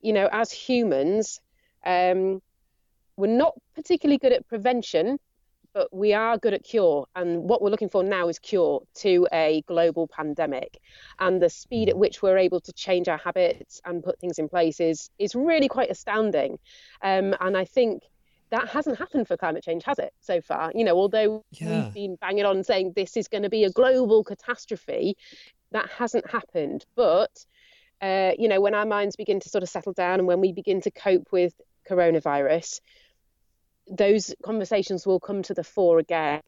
you 0.00 0.12
know 0.12 0.28
as 0.30 0.52
humans 0.52 1.40
um, 1.84 2.40
we're 3.18 3.26
not 3.26 3.54
particularly 3.74 4.18
good 4.18 4.32
at 4.32 4.46
prevention 4.48 5.18
but 5.74 5.94
we 5.94 6.12
are 6.12 6.38
good 6.38 6.54
at 6.54 6.64
cure. 6.64 7.06
And 7.14 7.44
what 7.44 7.62
we're 7.62 7.70
looking 7.70 7.88
for 7.88 8.02
now 8.02 8.28
is 8.28 8.38
cure 8.38 8.82
to 8.96 9.28
a 9.32 9.62
global 9.68 10.08
pandemic. 10.08 10.78
And 11.18 11.40
the 11.40 11.50
speed 11.50 11.88
at 11.88 11.96
which 11.96 12.22
we're 12.22 12.38
able 12.38 12.60
to 12.62 12.72
change 12.72 13.06
our 13.06 13.18
habits 13.18 13.80
and 13.84 14.02
put 14.02 14.18
things 14.18 14.38
in 14.38 14.48
place 14.48 14.80
is, 14.80 15.10
is 15.18 15.34
really 15.34 15.68
quite 15.68 15.90
astounding. 15.90 16.58
Um, 17.02 17.34
and 17.40 17.56
I 17.56 17.64
think 17.64 18.02
that 18.50 18.66
hasn't 18.68 18.98
happened 18.98 19.28
for 19.28 19.36
climate 19.36 19.62
change, 19.62 19.84
has 19.84 19.98
it, 19.98 20.12
so 20.20 20.40
far? 20.40 20.72
You 20.74 20.84
know, 20.84 20.96
although 20.96 21.44
Yeah. 21.52 21.68
we've 21.68 21.94
been 21.94 22.16
banging 22.16 22.46
on 22.46 22.64
saying 22.64 22.94
this 22.96 23.16
is 23.16 23.28
going 23.28 23.42
to 23.42 23.50
be 23.50 23.64
a 23.64 23.70
global 23.70 24.24
catastrophe, 24.24 25.16
that 25.70 25.88
hasn't 25.90 26.28
happened. 26.30 26.86
But, 26.96 27.44
uh, 28.00 28.32
you 28.38 28.48
know, 28.48 28.60
when 28.60 28.74
our 28.74 28.86
minds 28.86 29.16
begin 29.16 29.38
to 29.40 29.48
sort 29.50 29.62
of 29.62 29.68
settle 29.68 29.92
down 29.92 30.18
and 30.18 30.26
when 30.26 30.40
we 30.40 30.52
begin 30.52 30.80
to 30.80 30.90
cope 30.90 31.28
with 31.30 31.52
coronavirus, 31.88 32.80
those 33.90 34.34
conversations 34.42 35.06
will 35.06 35.20
come 35.20 35.42
to 35.42 35.54
the 35.54 35.64
fore 35.64 35.98
again. 35.98 36.42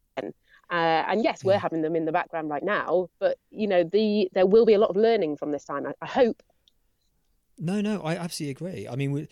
Uh, 0.70 1.02
and 1.08 1.24
yes, 1.24 1.42
we're 1.42 1.58
having 1.58 1.82
them 1.82 1.96
in 1.96 2.04
the 2.04 2.12
background 2.12 2.48
right 2.48 2.62
now, 2.62 3.08
but 3.18 3.36
you 3.50 3.66
know, 3.66 3.82
the 3.82 4.30
there 4.34 4.46
will 4.46 4.64
be 4.64 4.74
a 4.74 4.78
lot 4.78 4.90
of 4.90 4.96
learning 4.96 5.36
from 5.36 5.50
this 5.50 5.64
time. 5.64 5.84
I, 5.86 5.94
I 6.00 6.06
hope. 6.06 6.42
No, 7.58 7.80
no, 7.80 8.00
I 8.02 8.14
absolutely 8.14 8.52
agree. 8.52 8.88
I 8.88 8.94
mean, 8.94 9.10
we, 9.12 9.28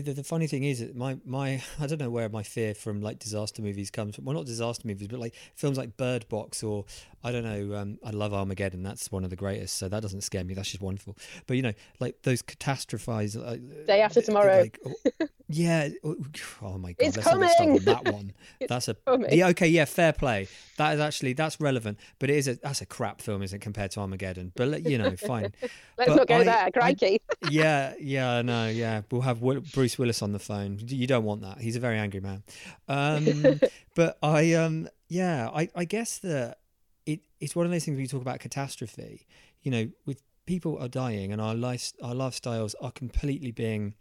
the, 0.00 0.12
the, 0.12 0.24
funny 0.24 0.46
thing 0.46 0.64
is 0.64 0.84
my, 0.94 1.18
my, 1.24 1.62
I 1.80 1.86
don't 1.86 2.00
know 2.00 2.10
where 2.10 2.28
my 2.28 2.42
fear 2.42 2.74
from 2.74 3.00
like 3.00 3.18
disaster 3.18 3.62
movies 3.62 3.90
comes 3.90 4.16
from. 4.16 4.24
Well, 4.24 4.34
not 4.34 4.46
disaster 4.46 4.86
movies, 4.86 5.08
but 5.08 5.20
like 5.20 5.34
films 5.54 5.78
like 5.78 5.96
Bird 5.96 6.28
Box 6.28 6.62
or 6.62 6.84
I 7.24 7.32
don't 7.32 7.42
know. 7.44 7.76
Um, 7.76 7.98
I 8.04 8.10
love 8.10 8.34
Armageddon. 8.34 8.82
That's 8.82 9.10
one 9.10 9.24
of 9.24 9.30
the 9.30 9.36
greatest. 9.36 9.76
So 9.76 9.88
that 9.88 10.02
doesn't 10.02 10.20
scare 10.20 10.44
me. 10.44 10.52
That's 10.52 10.70
just 10.70 10.82
wonderful. 10.82 11.16
But 11.46 11.56
you 11.56 11.62
know, 11.62 11.72
like 11.98 12.16
those 12.22 12.42
catastrophize. 12.42 13.34
Uh, 13.34 13.56
Day 13.86 14.02
after 14.02 14.20
tomorrow. 14.20 14.60
Like, 14.60 14.78
oh, 14.84 15.26
yeah. 15.48 15.88
Oh 16.04 16.16
oh 16.60 16.76
my 16.76 16.92
god. 16.92 17.06
It's 17.06 17.16
let's 17.16 17.28
coming. 17.28 17.78
on 17.78 17.84
that 17.84 18.12
one. 18.12 18.32
that's 18.68 18.88
a 18.88 18.94
coming. 18.94 19.32
yeah. 19.32 19.48
Okay. 19.48 19.68
Yeah. 19.68 19.86
Fair 19.86 20.12
play. 20.12 20.48
That 20.76 20.94
is 20.94 21.00
actually 21.00 21.32
that's 21.32 21.58
relevant. 21.60 21.98
But 22.18 22.28
it 22.28 22.36
is 22.36 22.46
a 22.46 22.56
that's 22.56 22.82
a 22.82 22.86
crap 22.86 23.22
film, 23.22 23.42
isn't 23.42 23.56
it, 23.56 23.62
compared 23.62 23.92
to 23.92 24.00
Armageddon? 24.00 24.52
But 24.54 24.84
you 24.84 24.98
know, 24.98 25.16
fine. 25.16 25.54
Let's 25.96 26.10
But 26.10 26.16
not 26.16 26.28
go 26.28 26.36
I- 26.36 26.44
there, 26.44 26.70
I- 26.82 27.18
yeah, 27.50 27.94
yeah, 28.00 28.42
no, 28.42 28.68
yeah. 28.68 29.02
We'll 29.10 29.22
have 29.22 29.40
Will, 29.40 29.62
Bruce 29.84 29.98
Willis 29.98 30.22
on 30.22 30.32
the 30.32 30.38
phone. 30.38 30.78
You 30.80 31.06
don't 31.06 31.24
want 31.24 31.42
that. 31.42 31.58
He's 31.60 31.76
a 31.76 31.78
very 31.78 31.98
angry 31.98 32.20
man. 32.20 32.42
Um, 32.88 33.60
but 33.94 34.16
I, 34.22 34.54
um, 34.54 34.88
yeah, 35.10 35.50
I, 35.54 35.68
I 35.74 35.84
guess 35.84 36.20
that 36.20 36.60
it, 37.04 37.20
it's 37.38 37.54
one 37.54 37.66
of 37.66 37.70
those 37.70 37.84
things 37.84 37.98
we 37.98 38.06
talk 38.06 38.22
about 38.22 38.40
catastrophe. 38.40 39.26
You 39.60 39.70
know, 39.70 39.90
with 40.06 40.22
people 40.46 40.78
are 40.78 40.88
dying 40.88 41.32
and 41.32 41.40
our 41.42 41.54
life, 41.54 41.92
our 42.02 42.14
lifestyles 42.14 42.74
are 42.80 42.92
completely 42.92 43.50
being 43.50 43.92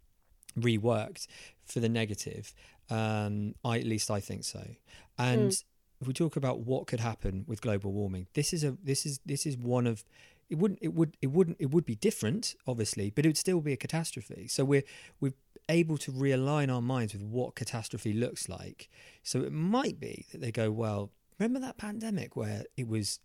reworked 0.57 1.27
for 1.65 1.81
the 1.81 1.89
negative. 1.89 2.53
Um, 2.89 3.55
I 3.65 3.77
at 3.79 3.85
least 3.85 4.09
I 4.09 4.21
think 4.21 4.45
so. 4.45 4.65
And 5.17 5.51
if 5.99 6.07
we 6.07 6.13
talk 6.13 6.37
about 6.37 6.61
what 6.61 6.87
could 6.87 7.01
happen 7.01 7.43
with 7.45 7.59
global 7.59 7.91
warming, 7.91 8.27
this 8.35 8.53
is 8.53 8.63
a 8.63 8.77
this 8.81 9.05
is 9.05 9.19
this 9.25 9.45
is 9.45 9.57
one 9.57 9.85
of 9.85 10.05
it 10.49 10.57
wouldn't 10.57 10.79
it 10.81 10.93
would 10.93 11.17
it 11.21 11.27
wouldn't 11.27 11.57
it 11.59 11.71
would 11.71 11.85
be 11.85 11.95
different 11.95 12.55
obviously 12.67 13.09
but 13.09 13.25
it 13.25 13.29
would 13.29 13.37
still 13.37 13.61
be 13.61 13.73
a 13.73 13.77
catastrophe. 13.77 14.47
So 14.47 14.63
we're 14.63 14.83
we're 15.19 15.33
able 15.69 15.97
to 15.97 16.11
realign 16.11 16.73
our 16.73 16.81
minds 16.81 17.13
with 17.13 17.23
what 17.23 17.55
catastrophe 17.55 18.13
looks 18.13 18.49
like. 18.49 18.89
So 19.23 19.41
it 19.41 19.51
might 19.53 19.99
be 19.99 20.25
that 20.31 20.41
they 20.41 20.51
go 20.51 20.71
well 20.71 21.11
remember 21.39 21.59
that 21.59 21.77
pandemic 21.77 22.35
where 22.35 22.63
it 22.77 22.87
was 22.87 23.19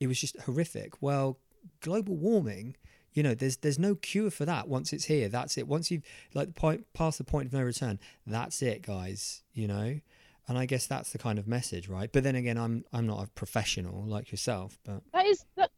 it 0.00 0.06
was 0.06 0.20
just 0.20 0.38
horrific? 0.40 1.00
Well 1.02 1.38
global 1.80 2.16
warming 2.16 2.76
you 3.12 3.22
know 3.22 3.34
there's 3.34 3.58
there's 3.58 3.78
no 3.78 3.94
cure 3.94 4.30
for 4.30 4.44
that 4.44 4.68
once 4.68 4.92
it's 4.92 5.04
here. 5.04 5.28
That's 5.28 5.58
it. 5.58 5.66
Once 5.66 5.90
you've 5.90 6.02
like 6.34 6.48
the 6.48 6.54
point 6.54 6.86
past 6.92 7.18
the 7.18 7.24
point 7.24 7.46
of 7.46 7.52
no 7.52 7.62
return 7.62 7.98
that's 8.26 8.62
it 8.62 8.82
guys 8.82 9.42
you 9.52 9.66
know? 9.66 10.00
And 10.46 10.56
i 10.56 10.64
guess 10.64 10.86
that's 10.86 11.12
the 11.12 11.18
kind 11.18 11.38
of 11.38 11.46
message 11.46 11.88
right? 11.88 12.10
But 12.12 12.22
then 12.22 12.34
again 12.34 12.58
i'm 12.58 12.84
i'm 12.92 13.06
not 13.06 13.24
a 13.24 13.26
professional 13.28 14.04
like 14.06 14.30
yourself 14.30 14.78
but 14.84 15.02
that 15.12 15.26
is 15.26 15.44
that, 15.56 15.70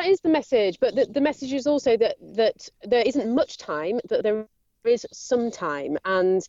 that 0.00 0.08
is 0.08 0.20
the 0.20 0.28
message 0.28 0.78
but 0.80 0.94
the, 0.94 1.06
the 1.06 1.20
message 1.20 1.52
is 1.52 1.66
also 1.66 1.96
that 1.96 2.16
that 2.20 2.68
there 2.84 3.02
isn't 3.02 3.34
much 3.34 3.58
time 3.58 4.00
that 4.08 4.22
there 4.22 4.46
is 4.84 5.06
some 5.12 5.50
time. 5.50 5.98
And 6.04 6.42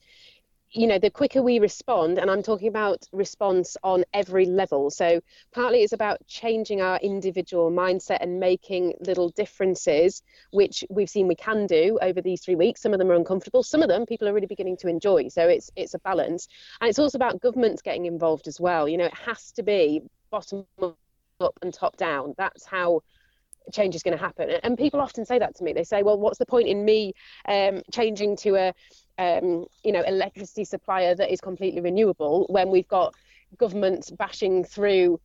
you 0.74 0.88
know 0.88 1.00
the 1.00 1.10
quicker 1.10 1.44
we 1.44 1.60
respond 1.60 2.18
and 2.18 2.32
i'm 2.32 2.42
talking 2.42 2.70
about 2.70 3.06
response 3.12 3.76
on 3.84 4.06
every 4.14 4.46
level. 4.46 4.90
So 4.90 5.20
partly 5.52 5.80
it's 5.84 5.92
about 5.92 6.26
changing 6.28 6.82
our 6.82 6.98
individual 7.00 7.70
mindset 7.70 8.20
and 8.22 8.40
making 8.40 8.94
little 9.06 9.30
differences 9.32 10.24
which 10.52 10.86
we've 10.90 11.10
seen 11.10 11.28
we 11.28 11.36
can 11.36 11.68
do 11.68 12.00
over 12.02 12.22
these 12.22 12.42
three 12.42 12.56
weeks. 12.56 12.82
Some 12.82 12.94
of 12.94 13.00
them 13.00 13.12
are 13.12 13.16
uncomfortable. 13.16 13.64
Some 13.64 13.82
of 13.82 13.90
them 13.90 14.06
people 14.06 14.30
are 14.30 14.34
really 14.34 14.48
beginning 14.48 14.78
to 14.78 14.88
enjoy. 14.88 15.28
So 15.28 15.50
it's 15.50 15.70
it's 15.76 15.94
a 15.94 16.00
balance. 16.00 16.48
And 16.80 16.90
it's 16.90 17.00
also 17.00 17.18
about 17.18 17.42
governments 17.42 17.82
getting 17.82 18.06
involved 18.06 18.48
as 18.48 18.62
well. 18.62 18.88
You 18.88 18.98
know 18.98 19.06
it 19.06 19.18
has 19.26 19.52
to 19.54 19.64
be 19.64 20.04
bottom 20.30 20.66
up 20.82 21.60
and 21.62 21.74
top 21.74 21.98
down. 21.98 22.34
That's 22.38 22.66
how 22.66 23.02
change 23.74 23.96
is 23.96 24.04
going 24.04 24.18
to 24.18 24.24
happen 24.24 24.50
and 24.64 24.78
people 24.78 25.00
often 25.00 25.26
say 25.26 25.40
that 25.40 25.56
to 25.56 25.64
me. 25.64 25.74
They 25.74 25.84
say 25.84 26.04
well 26.04 26.18
what's 26.18 26.38
the 26.38 26.46
point 26.46 26.68
in 26.68 26.84
me 26.84 27.14
um, 27.48 27.82
changing 27.92 28.36
to 28.38 28.56
a 28.56 28.74
um, 29.18 29.66
you 29.84 29.92
know 29.92 30.02
electricity 30.02 30.66
supplier 30.66 31.16
that 31.16 31.32
is 31.32 31.42
completely 31.42 31.82
renewable 31.82 32.46
when 32.50 32.70
we've 32.70 32.88
got 32.88 33.14
governments 33.58 34.10
bashing 34.12 34.64
through 34.64 35.20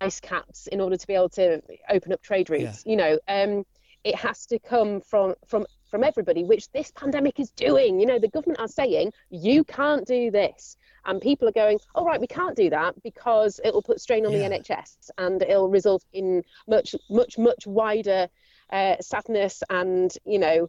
ice 0.00 0.20
caps 0.20 0.66
in 0.66 0.80
order 0.80 0.96
to 0.96 1.06
be 1.06 1.14
able 1.14 1.30
to 1.30 1.62
open 1.88 2.12
up 2.12 2.22
trade 2.22 2.50
routes? 2.50 2.82
You 2.86 2.96
know 2.96 3.18
um, 3.28 3.64
it 4.04 4.14
has 4.16 4.46
to 4.46 4.58
come 4.58 5.00
from 5.00 5.34
from 5.46 5.66
from 5.90 6.04
everybody 6.04 6.44
which 6.44 6.70
this 6.72 6.90
pandemic 6.94 7.38
is 7.38 7.50
doing. 7.50 8.00
You 8.00 8.06
know 8.06 8.18
the 8.18 8.28
government 8.28 8.60
are 8.60 8.68
saying 8.68 9.12
you 9.30 9.64
can't 9.64 10.06
do 10.06 10.30
this 10.30 10.76
and 11.06 11.20
people 11.20 11.48
are 11.48 11.52
going 11.52 11.78
all 11.94 12.04
right 12.04 12.20
we 12.20 12.26
can't 12.26 12.56
do 12.56 12.70
that 12.70 12.94
because 13.02 13.60
it 13.64 13.72
will 13.74 13.82
put 13.82 14.00
strain 14.00 14.24
on 14.26 14.32
Yeah. 14.32 14.48
the 14.48 14.58
nhs 14.60 15.10
and 15.18 15.42
it'll 15.42 15.68
result 15.68 16.04
in 16.12 16.42
much 16.68 16.94
much 17.10 17.38
much 17.38 17.66
wider 17.66 18.28
uh, 18.70 18.96
sadness 19.00 19.62
and 19.70 20.14
you 20.24 20.38
know 20.38 20.68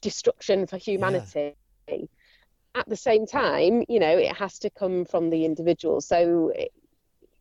destruction 0.00 0.66
for 0.66 0.76
humanity. 0.76 1.54
At 2.74 2.88
the 2.88 2.96
same 2.96 3.26
time 3.26 3.84
you 3.88 4.00
know 4.00 4.16
it 4.18 4.34
has 4.36 4.58
to 4.60 4.70
come 4.70 5.04
from 5.04 5.30
the 5.30 5.44
individual. 5.44 6.00
So 6.00 6.50
it- 6.54 6.72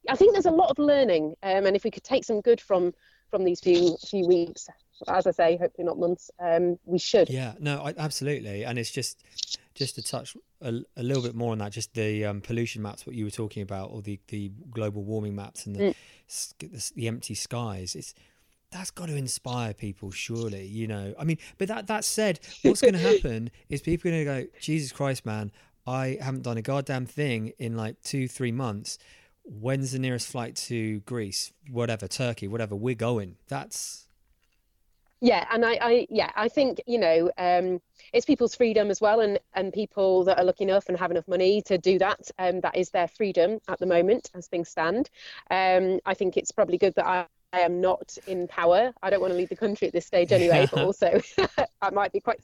i 0.10 0.18
think 0.18 0.34
there's 0.34 0.46
a 0.46 0.52
lot 0.52 0.70
of 0.70 0.78
learning 0.78 1.34
um, 1.44 1.66
and 1.66 1.78
if 1.78 1.86
we 1.86 1.90
could 1.90 2.04
take 2.04 2.26
some 2.26 2.42
good 2.42 2.60
from 2.60 2.94
from 3.32 3.46
these 3.46 3.62
few 3.62 3.96
few 4.06 4.28
weeks 4.28 4.68
as 5.08 5.26
i 5.26 5.32
say 5.32 5.56
hopefully 5.56 5.86
not 5.86 5.98
months 5.98 6.30
um, 6.42 6.78
we 6.84 7.00
should. 7.00 7.30
Yeah, 7.30 7.54
no, 7.60 7.82
I, 7.82 7.94
absolutely, 7.98 8.66
and 8.66 8.78
it's 8.78 8.92
just 8.92 9.24
just 9.76 9.96
to 9.96 10.02
touch 10.04 10.36
a, 10.62 10.82
a 10.98 11.04
little 11.04 11.24
bit 11.24 11.36
more 11.36 11.52
on 11.52 11.58
that, 11.60 11.72
just 11.72 11.94
the 11.94 12.26
um, 12.26 12.42
pollution 12.42 12.82
maps, 12.82 13.06
what 13.06 13.16
you 13.16 13.26
were 13.26 13.32
talking 13.32 13.64
about, 13.64 13.90
or 13.92 14.02
the 14.02 14.20
the 14.28 14.52
global 14.72 15.04
warming 15.04 15.36
maps 15.36 15.66
and 15.66 15.76
the 15.76 15.80
Mm. 15.84 15.96
the, 16.60 16.92
the 16.96 17.08
empty 17.08 17.34
skies. 17.36 17.96
It's 17.96 18.14
that's 18.72 18.90
got 18.92 19.06
to 19.08 19.16
inspire 19.16 19.74
people, 19.74 20.10
surely. 20.10 20.66
You 20.66 20.88
know, 20.88 21.14
I 21.20 21.24
mean, 21.26 21.38
but 21.58 21.68
that 21.68 21.88
that 21.88 22.04
said, 22.06 22.40
what's 22.64 22.82
going 22.82 22.94
to 23.00 23.00
happen 23.00 23.52
is 23.70 23.82
people 23.82 24.10
are 24.10 24.14
going 24.14 24.26
to 24.26 24.44
go, 24.46 24.50
Jesus 24.60 24.92
Christ, 24.92 25.26
man, 25.26 25.52
I 25.86 26.18
haven't 26.22 26.44
done 26.44 26.58
a 26.58 26.62
goddamn 26.62 27.06
thing 27.06 27.54
in 27.60 27.76
like 27.78 28.02
two 28.04 28.28
three 28.28 28.52
months. 28.52 28.98
When's 29.46 29.92
the 29.92 30.00
nearest 30.00 30.28
flight 30.30 30.56
to 30.68 31.02
Greece? 31.02 31.52
Whatever, 31.70 32.08
Turkey, 32.08 32.48
whatever. 32.48 32.76
We're 32.76 32.96
going. 32.96 33.36
That's 33.50 34.08
yeah 35.24 35.46
and 35.52 35.66
I, 35.66 35.78
I 35.82 36.08
yeah 36.10 36.32
i 36.36 36.50
think 36.50 36.82
you 36.86 37.00
know 37.00 37.32
um 37.38 37.80
it's 38.12 38.26
people's 38.26 38.56
freedom 38.56 38.92
as 38.92 39.00
well 39.00 39.22
and 39.22 39.40
and 39.54 39.72
people 39.72 40.26
that 40.26 40.38
are 40.38 40.44
lucky 40.44 40.66
enough 40.66 40.90
and 40.90 41.00
have 41.00 41.12
enough 41.12 41.28
money 41.28 41.62
to 41.64 41.78
do 41.78 41.98
that 42.00 42.30
um 42.40 42.60
that 42.62 42.76
is 42.76 42.90
their 42.92 43.08
freedom 43.08 43.60
at 43.70 43.80
the 43.80 43.86
moment 43.86 44.30
as 44.36 44.48
things 44.48 44.70
stand 44.70 45.10
um 45.50 46.00
i 46.06 46.14
think 46.14 46.38
it's 46.38 46.52
probably 46.52 46.78
good 46.78 46.94
that 46.96 47.08
i 47.08 47.26
I 47.56 47.60
am 47.60 47.82
not 47.82 48.18
in 48.26 48.48
power. 48.48 48.92
I 49.04 49.12
don't 49.12 49.22
want 49.22 49.32
to 49.32 49.38
leave 49.38 49.50
the 49.50 49.56
country 49.56 49.88
at 49.88 49.94
this 49.94 50.08
stage 50.08 50.32
anyway, 50.32 50.68
but 50.72 50.78
also 50.80 51.22
I 51.84 51.92
might 51.92 52.12
be 52.12 52.20
quite 52.20 52.44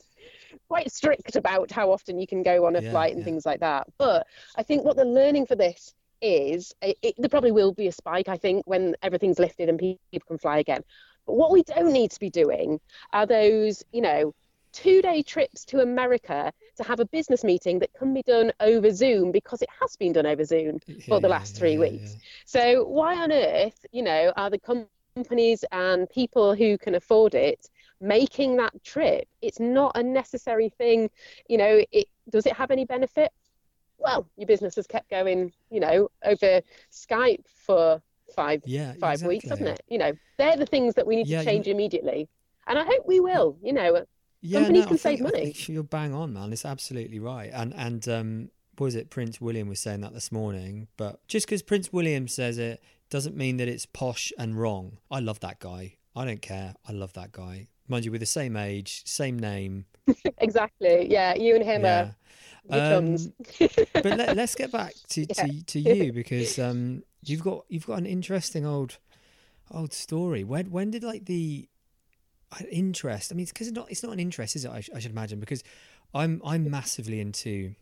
quite 0.68 0.92
strict 0.92 1.36
about 1.36 1.72
how 1.72 1.92
often 1.92 2.20
you 2.20 2.28
can 2.28 2.44
go 2.44 2.66
on 2.66 2.76
a 2.76 2.82
Yeah, 2.82 2.92
flight 2.92 3.16
and 3.16 3.24
yeah. 3.24 3.26
things 3.26 3.46
like 3.46 3.60
that. 3.62 3.88
But 3.98 4.28
I 4.56 4.64
think 4.64 4.84
what 4.84 4.98
the 4.98 5.06
learning 5.06 5.48
for 5.48 5.56
this 5.56 5.94
is, 6.22 6.74
it, 6.82 6.98
it, 7.02 7.16
there 7.18 7.30
probably 7.30 7.52
will 7.52 7.74
be 7.74 7.88
a 7.88 7.92
spike. 7.92 8.28
I 8.28 8.38
think 8.38 8.64
when 8.68 8.96
everything's 9.02 9.40
lifted 9.40 9.70
and 9.70 9.80
people 9.80 10.28
can 10.28 10.38
fly 10.38 10.60
again. 10.60 10.84
But 11.30 11.36
what 11.36 11.52
we 11.52 11.62
don't 11.62 11.94
need 11.94 12.10
to 12.10 12.20
be 12.20 12.32
doing 12.32 12.80
are 13.14 13.28
those, 13.28 13.84
you 13.92 14.02
know, 14.02 14.34
two 14.72 15.00
day 15.00 15.22
trips 15.22 15.64
to 15.66 15.82
America 15.82 16.52
to 16.78 16.84
have 16.84 17.00
a 17.00 17.06
business 17.06 17.44
meeting 17.44 17.78
that 17.78 17.94
can 17.94 18.16
be 18.16 18.24
done 18.24 18.52
over 18.60 18.90
Zoom 18.90 19.32
because 19.32 19.62
it 19.62 19.70
has 19.80 19.96
been 19.96 20.12
done 20.12 20.26
over 20.26 20.44
Zoom 20.44 20.80
for 21.08 21.20
the 21.20 21.30
last 21.30 21.56
three 21.56 21.74
yeah, 21.74 21.80
weeks. 21.82 22.14
yeah. 22.16 22.20
So 22.46 22.84
why 22.86 23.16
on 23.16 23.32
earth, 23.32 23.86
you 23.92 24.02
know, 24.02 24.34
are 24.38 24.50
the 24.50 24.58
companies 25.16 25.64
and 25.72 26.10
people 26.10 26.56
who 26.56 26.80
can 26.80 26.96
afford 26.96 27.36
it 27.36 27.70
making 28.02 28.58
that 28.58 28.84
trip? 28.84 29.28
It's 29.44 29.60
not 29.60 29.92
a 29.94 30.02
necessary 30.02 30.70
thing. 30.70 31.12
You 31.48 31.60
know, 31.60 31.84
it 31.92 32.08
does 32.32 32.48
it 32.48 32.54
have 32.54 32.72
any 32.72 32.86
benefit? 32.86 33.32
Well, 34.00 34.28
your 34.36 34.48
business 34.48 34.78
has 34.78 34.88
kept 34.88 35.12
going, 35.12 35.54
you 35.70 35.80
know, 35.80 36.10
over 36.24 36.62
Skype 36.92 37.46
for 37.46 38.02
five 38.36 38.62
Yeah, 38.66 38.94
five 39.00 39.22
weeks, 39.24 39.50
hasn't 39.50 39.68
it? 39.70 39.82
You 39.88 39.98
know, 39.98 40.12
they're 40.38 40.58
the 40.58 40.66
things 40.66 40.96
that 40.96 41.06
we 41.08 41.16
need 41.18 41.28
Yeah, 41.28 41.40
to 41.40 41.44
you- 41.46 41.50
change 41.52 41.68
immediately. 41.68 42.30
And 42.68 42.78
I 42.78 42.84
hope 42.84 43.08
we 43.08 43.20
will, 43.20 43.58
you 43.64 43.74
know. 43.74 44.06
Yeah, 44.42 44.60
Companies 44.60 44.82
no, 44.84 44.88
can 44.88 44.94
I 44.94 44.98
save 44.98 45.20
think- 45.20 45.34
money. 45.34 45.56
you're 45.68 45.84
bang 45.84 46.14
on, 46.14 46.34
man. 46.34 46.54
It's 46.54 46.66
absolutely 46.66 47.20
right. 47.20 47.50
And 47.54 47.74
and 47.76 48.08
um, 48.08 48.50
was 48.78 48.96
it 48.96 49.10
Prince 49.10 49.42
William 49.42 49.68
was 49.68 49.80
saying 49.80 50.02
that 50.02 50.14
this 50.14 50.32
morning, 50.32 50.88
but 50.98 51.20
just 51.28 51.46
because 51.48 51.62
Prince 51.62 51.92
William 51.92 52.28
says 52.28 52.58
it 52.58 52.82
doesn't 53.10 53.36
mean 53.36 53.58
that 53.58 53.68
it's 53.68 53.86
posh 53.86 54.32
and 54.38 54.56
wrong. 54.58 54.98
I 55.12 55.20
love 55.20 55.40
that 55.42 55.60
guy. 55.60 55.96
I 56.16 56.26
don't 56.26 56.42
care. 56.42 56.76
I 56.88 56.92
love 56.94 57.14
that 57.14 57.32
guy. 57.32 57.68
Mind 57.88 58.06
you, 58.06 58.12
we're 58.12 58.20
the 58.20 58.26
same 58.28 58.56
age, 58.56 59.02
same 59.06 59.38
name. 59.40 59.86
exactly. 60.38 61.08
Yeah, 61.10 61.34
you 61.36 61.56
and 61.56 61.64
him 61.66 61.84
Yeah. 61.84 62.12
are. 62.70 62.96
Um, 62.98 63.18
but 63.94 64.06
let, 64.06 64.36
let's 64.38 64.54
get 64.54 64.72
back 64.72 64.94
to, 65.10 65.26
to, 65.40 65.66
to 65.66 65.80
you 65.80 66.14
because 66.14 66.60
um, 66.60 67.02
you've 67.24 67.44
got 67.44 67.66
you've 67.70 67.86
got 67.86 67.98
an 67.98 68.06
interesting 68.06 68.66
old 68.66 68.98
old 69.72 69.94
story. 69.94 70.44
When 70.44 70.72
when 70.72 70.92
did 70.92 71.04
like 71.04 71.26
the 71.26 71.68
uh, 72.52 72.64
interest? 72.72 73.32
I 73.32 73.36
mean, 73.36 73.44
it's 73.44 73.52
because 73.52 73.68
it's, 73.68 73.76
not 73.76 73.90
it's 73.92 74.04
not 74.04 74.14
an 74.14 74.20
interest, 74.20 74.56
is 74.56 74.66
it? 74.66 74.72
I, 74.72 74.82
sh- 74.82 74.90
I 74.96 75.00
should 75.00 75.12
imagine 75.12 75.40
because 75.40 75.64
I'm 76.14 76.42
I'm 76.46 76.70
massively 76.70 77.20
into 77.20 77.76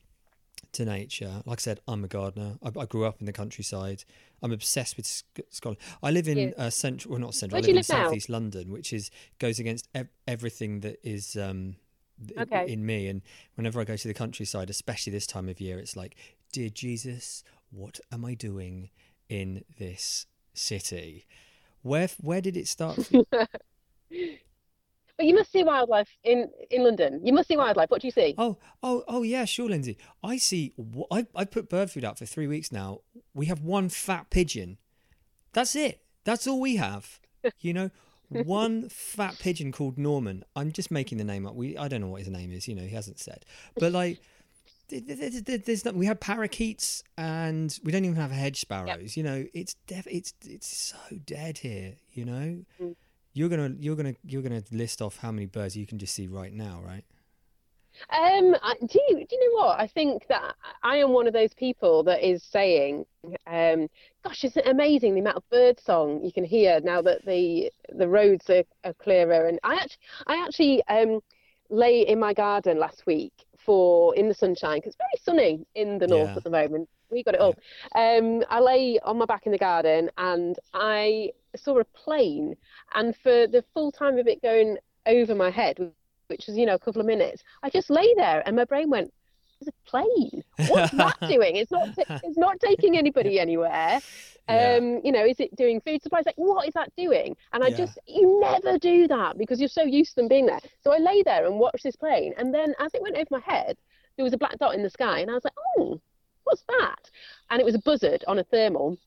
to 0.74 0.86
nature. 0.86 1.42
Like 1.46 1.60
I 1.60 1.62
said, 1.62 1.80
I'm 1.88 2.04
a 2.04 2.08
gardener. 2.08 2.58
I, 2.64 2.80
I 2.80 2.86
grew 2.86 3.06
up 3.06 3.20
in 3.20 3.26
the 3.26 3.32
countryside. 3.34 4.04
I'm 4.42 4.52
obsessed 4.52 4.98
with 4.98 5.06
Scotland. 5.50 5.78
I 6.04 6.12
live 6.12 6.28
in 6.28 6.38
Yeah. 6.38 6.52
uh, 6.58 6.70
central, 6.70 7.14
well, 7.14 7.22
not 7.22 7.36
central. 7.36 7.58
Where 7.62 7.64
I 7.66 7.68
live 7.68 7.78
in 7.78 7.84
southeast 7.84 8.30
London, 8.30 8.72
which 8.72 8.92
is 8.92 9.10
goes 9.40 9.60
against 9.60 9.88
ev- 9.96 10.10
everything 10.28 10.82
that 10.82 10.98
is 11.04 11.36
um, 11.38 11.76
Okay. 12.38 12.72
in 12.72 12.86
me. 12.86 13.08
And 13.08 13.22
whenever 13.56 13.80
I 13.80 13.84
go 13.84 13.96
to 13.96 14.08
the 14.08 14.14
countryside, 14.14 14.70
especially 14.70 15.12
this 15.12 15.28
time 15.28 15.48
of 15.48 15.62
year, 15.62 15.80
it's 15.80 15.96
like, 15.96 16.16
dear 16.52 16.70
Jesus, 16.70 17.44
what 17.70 18.00
am 18.12 18.26
I 18.26 18.34
doing 18.34 18.90
in 19.30 19.64
this 19.78 20.26
city? 20.54 21.26
Where 21.82 22.10
where 22.22 22.42
did 22.42 22.58
it 22.58 22.68
start? 22.68 23.00
But 25.18 25.26
you 25.26 25.34
must 25.34 25.52
see 25.52 25.64
wildlife 25.64 26.10
in 26.24 26.50
in 26.70 26.84
London. 26.84 27.22
You 27.24 27.34
must 27.34 27.48
see 27.48 27.58
wildlife. 27.58 27.90
What 27.90 28.02
do 28.02 28.08
you 28.08 28.12
see? 28.12 28.36
Oh, 28.38 28.58
oh, 28.84 29.04
oh, 29.08 29.24
yeah, 29.24 29.46
sure, 29.46 29.68
Lindsey. 29.68 29.98
I 30.24 30.38
see. 30.38 30.74
I 31.12 31.26
I 31.36 31.44
put 31.44 31.70
bird 31.70 31.90
food 31.90 32.06
out 32.06 32.20
for 32.20 32.28
three 32.28 32.46
weeks 32.46 32.72
now. 32.72 33.00
We 33.34 33.48
have 33.48 33.62
one 33.62 33.90
fat 33.90 34.30
pigeon. 34.30 34.78
That's 35.54 35.76
it. 35.76 36.02
That's 36.24 36.46
all 36.48 36.62
we 36.62 36.76
have. 36.78 37.20
You 37.62 37.72
know, 37.72 37.92
one 38.28 38.90
fat 38.90 39.40
pigeon 39.40 39.72
called 39.72 39.98
Norman. 39.98 40.44
I'm 40.54 40.74
just 40.74 40.92
making 40.92 41.18
the 41.18 41.24
name 41.24 41.48
up. 41.48 41.56
We 41.56 41.78
I 41.78 41.88
don't 41.88 42.02
know 42.02 42.10
what 42.10 42.20
his 42.20 42.30
name 42.30 42.52
is. 42.52 42.68
You 42.68 42.76
know, 42.76 42.82
he 42.82 42.94
hasn't 42.94 43.20
said. 43.20 43.46
But 43.80 43.94
like, 43.94 44.20
th- 44.90 45.06
th- 45.06 45.20
th- 45.20 45.46
th- 45.46 45.66
there's 45.66 45.86
not. 45.86 45.96
We 45.96 46.06
have 46.06 46.20
parakeets 46.20 47.04
and 47.18 47.78
we 47.84 47.92
don't 47.92 48.06
even 48.06 48.18
have 48.18 48.32
hedge 48.32 48.60
sparrows. 48.60 49.18
You 49.18 49.24
know, 49.24 49.46
it's 49.54 49.76
def- 49.88 50.08
it's 50.08 50.34
it's 50.46 50.68
so 50.68 51.18
dead 51.26 51.60
here. 51.60 51.96
You 52.14 52.26
know. 52.26 52.60
Mm. 52.82 52.96
You're 53.34 53.50
gonna, 53.50 53.76
you're 53.78 53.96
gonna, 53.96 54.16
you're 54.26 54.42
gonna 54.42 54.64
list 54.72 55.00
off 55.00 55.18
how 55.18 55.32
many 55.32 55.46
birds 55.46 55.78
you 55.78 55.86
can 55.86 56.00
just 56.00 56.16
see 56.16 56.26
right 56.26 56.52
now, 56.52 56.82
right? 56.84 57.04
Um, 58.10 58.56
do 58.88 59.00
you 59.10 59.26
do 59.26 59.36
you 59.36 59.50
know 59.50 59.66
what? 59.66 59.80
I 59.80 59.88
think 59.88 60.28
that 60.28 60.56
I 60.84 60.98
am 60.98 61.12
one 61.12 61.28
of 61.28 61.34
those 61.34 61.54
people 61.54 62.04
that 62.04 62.24
is 62.28 62.44
saying, 62.44 63.06
um, 63.46 63.88
"Gosh, 64.24 64.44
isn't 64.44 64.66
it 64.66 64.70
amazing 64.70 65.14
the 65.14 65.22
amount 65.22 65.38
of 65.38 65.50
bird 65.50 65.80
song 65.80 66.24
you 66.24 66.32
can 66.32 66.44
hear 66.44 66.80
now 66.82 67.02
that 67.02 67.26
the 67.26 67.72
the 67.90 68.08
roads 68.08 68.50
are, 68.50 68.64
are 68.84 68.94
clearer?" 68.94 69.48
And 69.48 69.60
I 69.64 69.76
actually, 69.76 70.00
I 70.28 70.44
actually 70.46 70.84
um, 70.88 71.22
lay 71.70 72.02
in 72.02 72.20
my 72.20 72.34
garden 72.34 72.80
last 72.80 73.06
week 73.06 73.34
for 73.68 74.16
in 74.16 74.28
the 74.28 74.34
sunshine 74.34 74.78
because 74.78 74.96
it's 74.96 74.98
very 74.98 75.22
sunny 75.38 75.68
in 75.76 76.00
the 76.00 76.08
north 76.08 76.30
Yeah. 76.30 76.38
at 76.38 76.44
the 76.44 76.50
moment. 76.50 76.90
We 77.12 77.22
got 77.24 77.36
it 77.36 77.42
all. 77.42 77.56
Um, 77.96 78.44
I 78.50 78.60
lay 78.60 78.98
on 79.04 79.18
my 79.18 79.26
back 79.26 79.46
in 79.46 79.52
the 79.52 79.58
garden 79.58 80.10
and 80.18 80.58
I 80.74 81.32
saw 81.56 81.78
a 81.80 81.84
plane, 81.84 82.56
and 82.96 83.16
for 83.16 83.46
the 83.48 83.64
full 83.74 83.92
time 83.92 84.18
of 84.18 84.28
it 84.28 84.42
going 84.42 84.78
over 85.06 85.36
my 85.36 85.50
head, 85.50 85.78
which 86.28 86.48
was 86.48 86.58
you 86.58 86.66
know 86.66 86.76
a 86.76 86.80
couple 86.80 87.02
of 87.02 87.08
minutes, 87.08 87.44
I 87.64 87.70
just 87.70 87.90
lay 87.90 88.14
there 88.16 88.42
and 88.46 88.56
my 88.56 88.66
brain 88.66 88.90
went, 88.90 89.14
"There's 89.60 89.70
a 89.70 89.90
plane. 89.90 90.44
What's 90.70 90.92
that 90.98 91.16
doing? 91.28 91.56
It's 91.56 91.72
not. 91.72 91.90
It's 91.98 92.38
not 92.38 92.60
taking 92.60 92.98
anybody 92.98 93.40
anywhere. 93.40 94.00
Yeah. 94.50 94.76
Um, 94.76 95.02
you 95.04 95.12
know, 95.12 95.26
is 95.26 95.40
it 95.40 95.54
doing 95.58 95.82
food 95.82 96.02
supplies? 96.02 96.26
Like, 96.26 96.38
what 96.38 96.68
is 96.68 96.74
that 96.74 96.90
doing? 96.96 97.36
And 97.52 97.64
I 97.64 97.68
Yeah. 97.68 97.76
just, 97.78 98.00
you 98.08 98.40
never 98.40 98.78
do 98.78 99.06
that 99.10 99.38
because 99.38 99.60
you're 99.60 99.68
so 99.68 99.84
used 99.84 100.12
to 100.12 100.16
them 100.22 100.30
being 100.30 100.46
there. 100.46 100.60
So 100.82 100.94
I 100.94 101.00
lay 101.00 101.22
there 101.22 101.46
and 101.46 101.60
watched 101.60 101.84
this 101.84 101.98
plane, 101.98 102.34
and 102.38 102.54
then 102.54 102.74
as 102.80 102.94
it 102.94 103.02
went 103.02 103.18
over 103.18 103.28
my 103.30 103.42
head, 103.42 103.78
there 104.16 104.24
was 104.24 104.34
a 104.34 104.38
black 104.38 104.58
dot 104.58 104.74
in 104.74 104.84
the 104.84 104.90
sky, 104.90 105.20
and 105.20 105.30
I 105.30 105.34
was 105.34 105.44
like, 105.44 105.54
oh, 105.78 106.00
what's 106.46 106.64
that? 106.80 107.12
And 107.50 107.60
it 107.60 107.66
was 107.66 107.76
a 107.76 107.80
buzzard 107.80 108.24
on 108.26 108.40
a 108.40 108.44
thermal. 108.46 108.98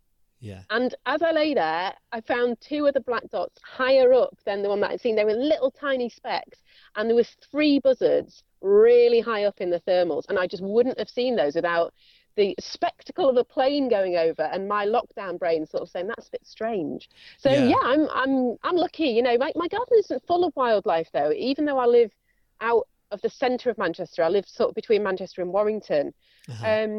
Yeah. 0.40 0.62
And 0.70 0.94
as 1.06 1.22
I 1.22 1.32
lay 1.32 1.54
there, 1.54 1.92
I 2.12 2.20
found 2.22 2.60
two 2.60 2.86
other 2.88 3.00
black 3.00 3.28
dots 3.30 3.60
higher 3.62 4.12
up 4.12 4.36
than 4.44 4.62
the 4.62 4.68
one 4.68 4.80
that 4.80 4.90
I'd 4.90 5.00
seen. 5.00 5.16
They 5.16 5.24
were 5.24 5.32
little 5.32 5.70
tiny 5.70 6.08
specks, 6.08 6.58
and 6.96 7.08
there 7.08 7.16
was 7.16 7.36
three 7.50 7.78
buzzards 7.78 8.42
really 8.62 9.20
high 9.20 9.44
up 9.44 9.60
in 9.60 9.70
the 9.70 9.80
thermals, 9.80 10.24
and 10.28 10.38
I 10.38 10.46
just 10.46 10.62
wouldn't 10.62 10.98
have 10.98 11.08
seen 11.08 11.36
those 11.36 11.54
without 11.54 11.92
the 12.36 12.54
spectacle 12.60 13.28
of 13.28 13.36
a 13.36 13.44
plane 13.44 13.88
going 13.88 14.16
over 14.16 14.42
and 14.42 14.68
my 14.68 14.86
lockdown 14.86 15.38
brain 15.38 15.66
sort 15.66 15.82
of 15.82 15.90
saying 15.90 16.06
that's 16.06 16.28
a 16.28 16.30
bit 16.30 16.46
strange. 16.46 17.10
So 17.38 17.50
Yeah. 17.50 17.64
yeah, 17.64 17.82
I'm 17.82 18.08
I'm 18.10 18.56
I'm 18.62 18.76
lucky. 18.76 19.08
You 19.08 19.22
know, 19.22 19.36
my 19.36 19.52
my 19.56 19.68
garden 19.68 19.98
isn't 19.98 20.26
full 20.26 20.44
of 20.44 20.54
wildlife 20.54 21.08
though. 21.12 21.32
Even 21.32 21.64
though 21.64 21.78
I 21.78 21.86
live 21.86 22.12
out 22.60 22.86
of 23.10 23.20
the 23.20 23.28
centre 23.30 23.68
of 23.68 23.78
Manchester, 23.78 24.22
I 24.22 24.28
live 24.28 24.46
sort 24.48 24.70
of 24.70 24.74
between 24.76 25.02
Manchester 25.02 25.42
and 25.42 25.52
Warrington. 25.52 26.14
Uh-huh. 26.48 26.66
Um, 26.66 26.92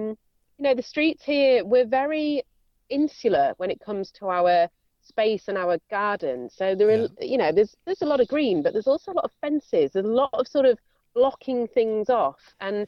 you 0.58 0.64
know, 0.68 0.76
the 0.76 0.84
streets 0.84 1.24
here, 1.24 1.64
we're 1.64 1.88
very 1.88 2.44
insular 2.92 3.54
when 3.58 3.72
it 3.72 3.80
comes 3.80 4.12
to 4.12 4.30
our 4.30 4.68
space 5.02 5.48
and 5.48 5.58
our 5.58 5.78
garden. 5.90 6.50
So 6.50 6.76
there 6.76 6.90
are, 6.90 7.08
you 7.20 7.38
know, 7.38 7.52
there's 7.52 7.76
there's 7.86 8.02
a 8.02 8.06
lot 8.06 8.20
of 8.20 8.28
green, 8.28 8.62
but 8.62 8.74
there's 8.74 8.88
also 8.88 9.12
a 9.12 9.16
lot 9.16 9.26
of 9.26 9.32
fences. 9.42 9.92
There's 9.94 10.06
a 10.06 10.08
lot 10.08 10.30
of 10.34 10.48
sort 10.48 10.66
of 10.66 10.78
blocking 11.14 11.68
things 11.68 12.10
off, 12.10 12.40
and 12.60 12.88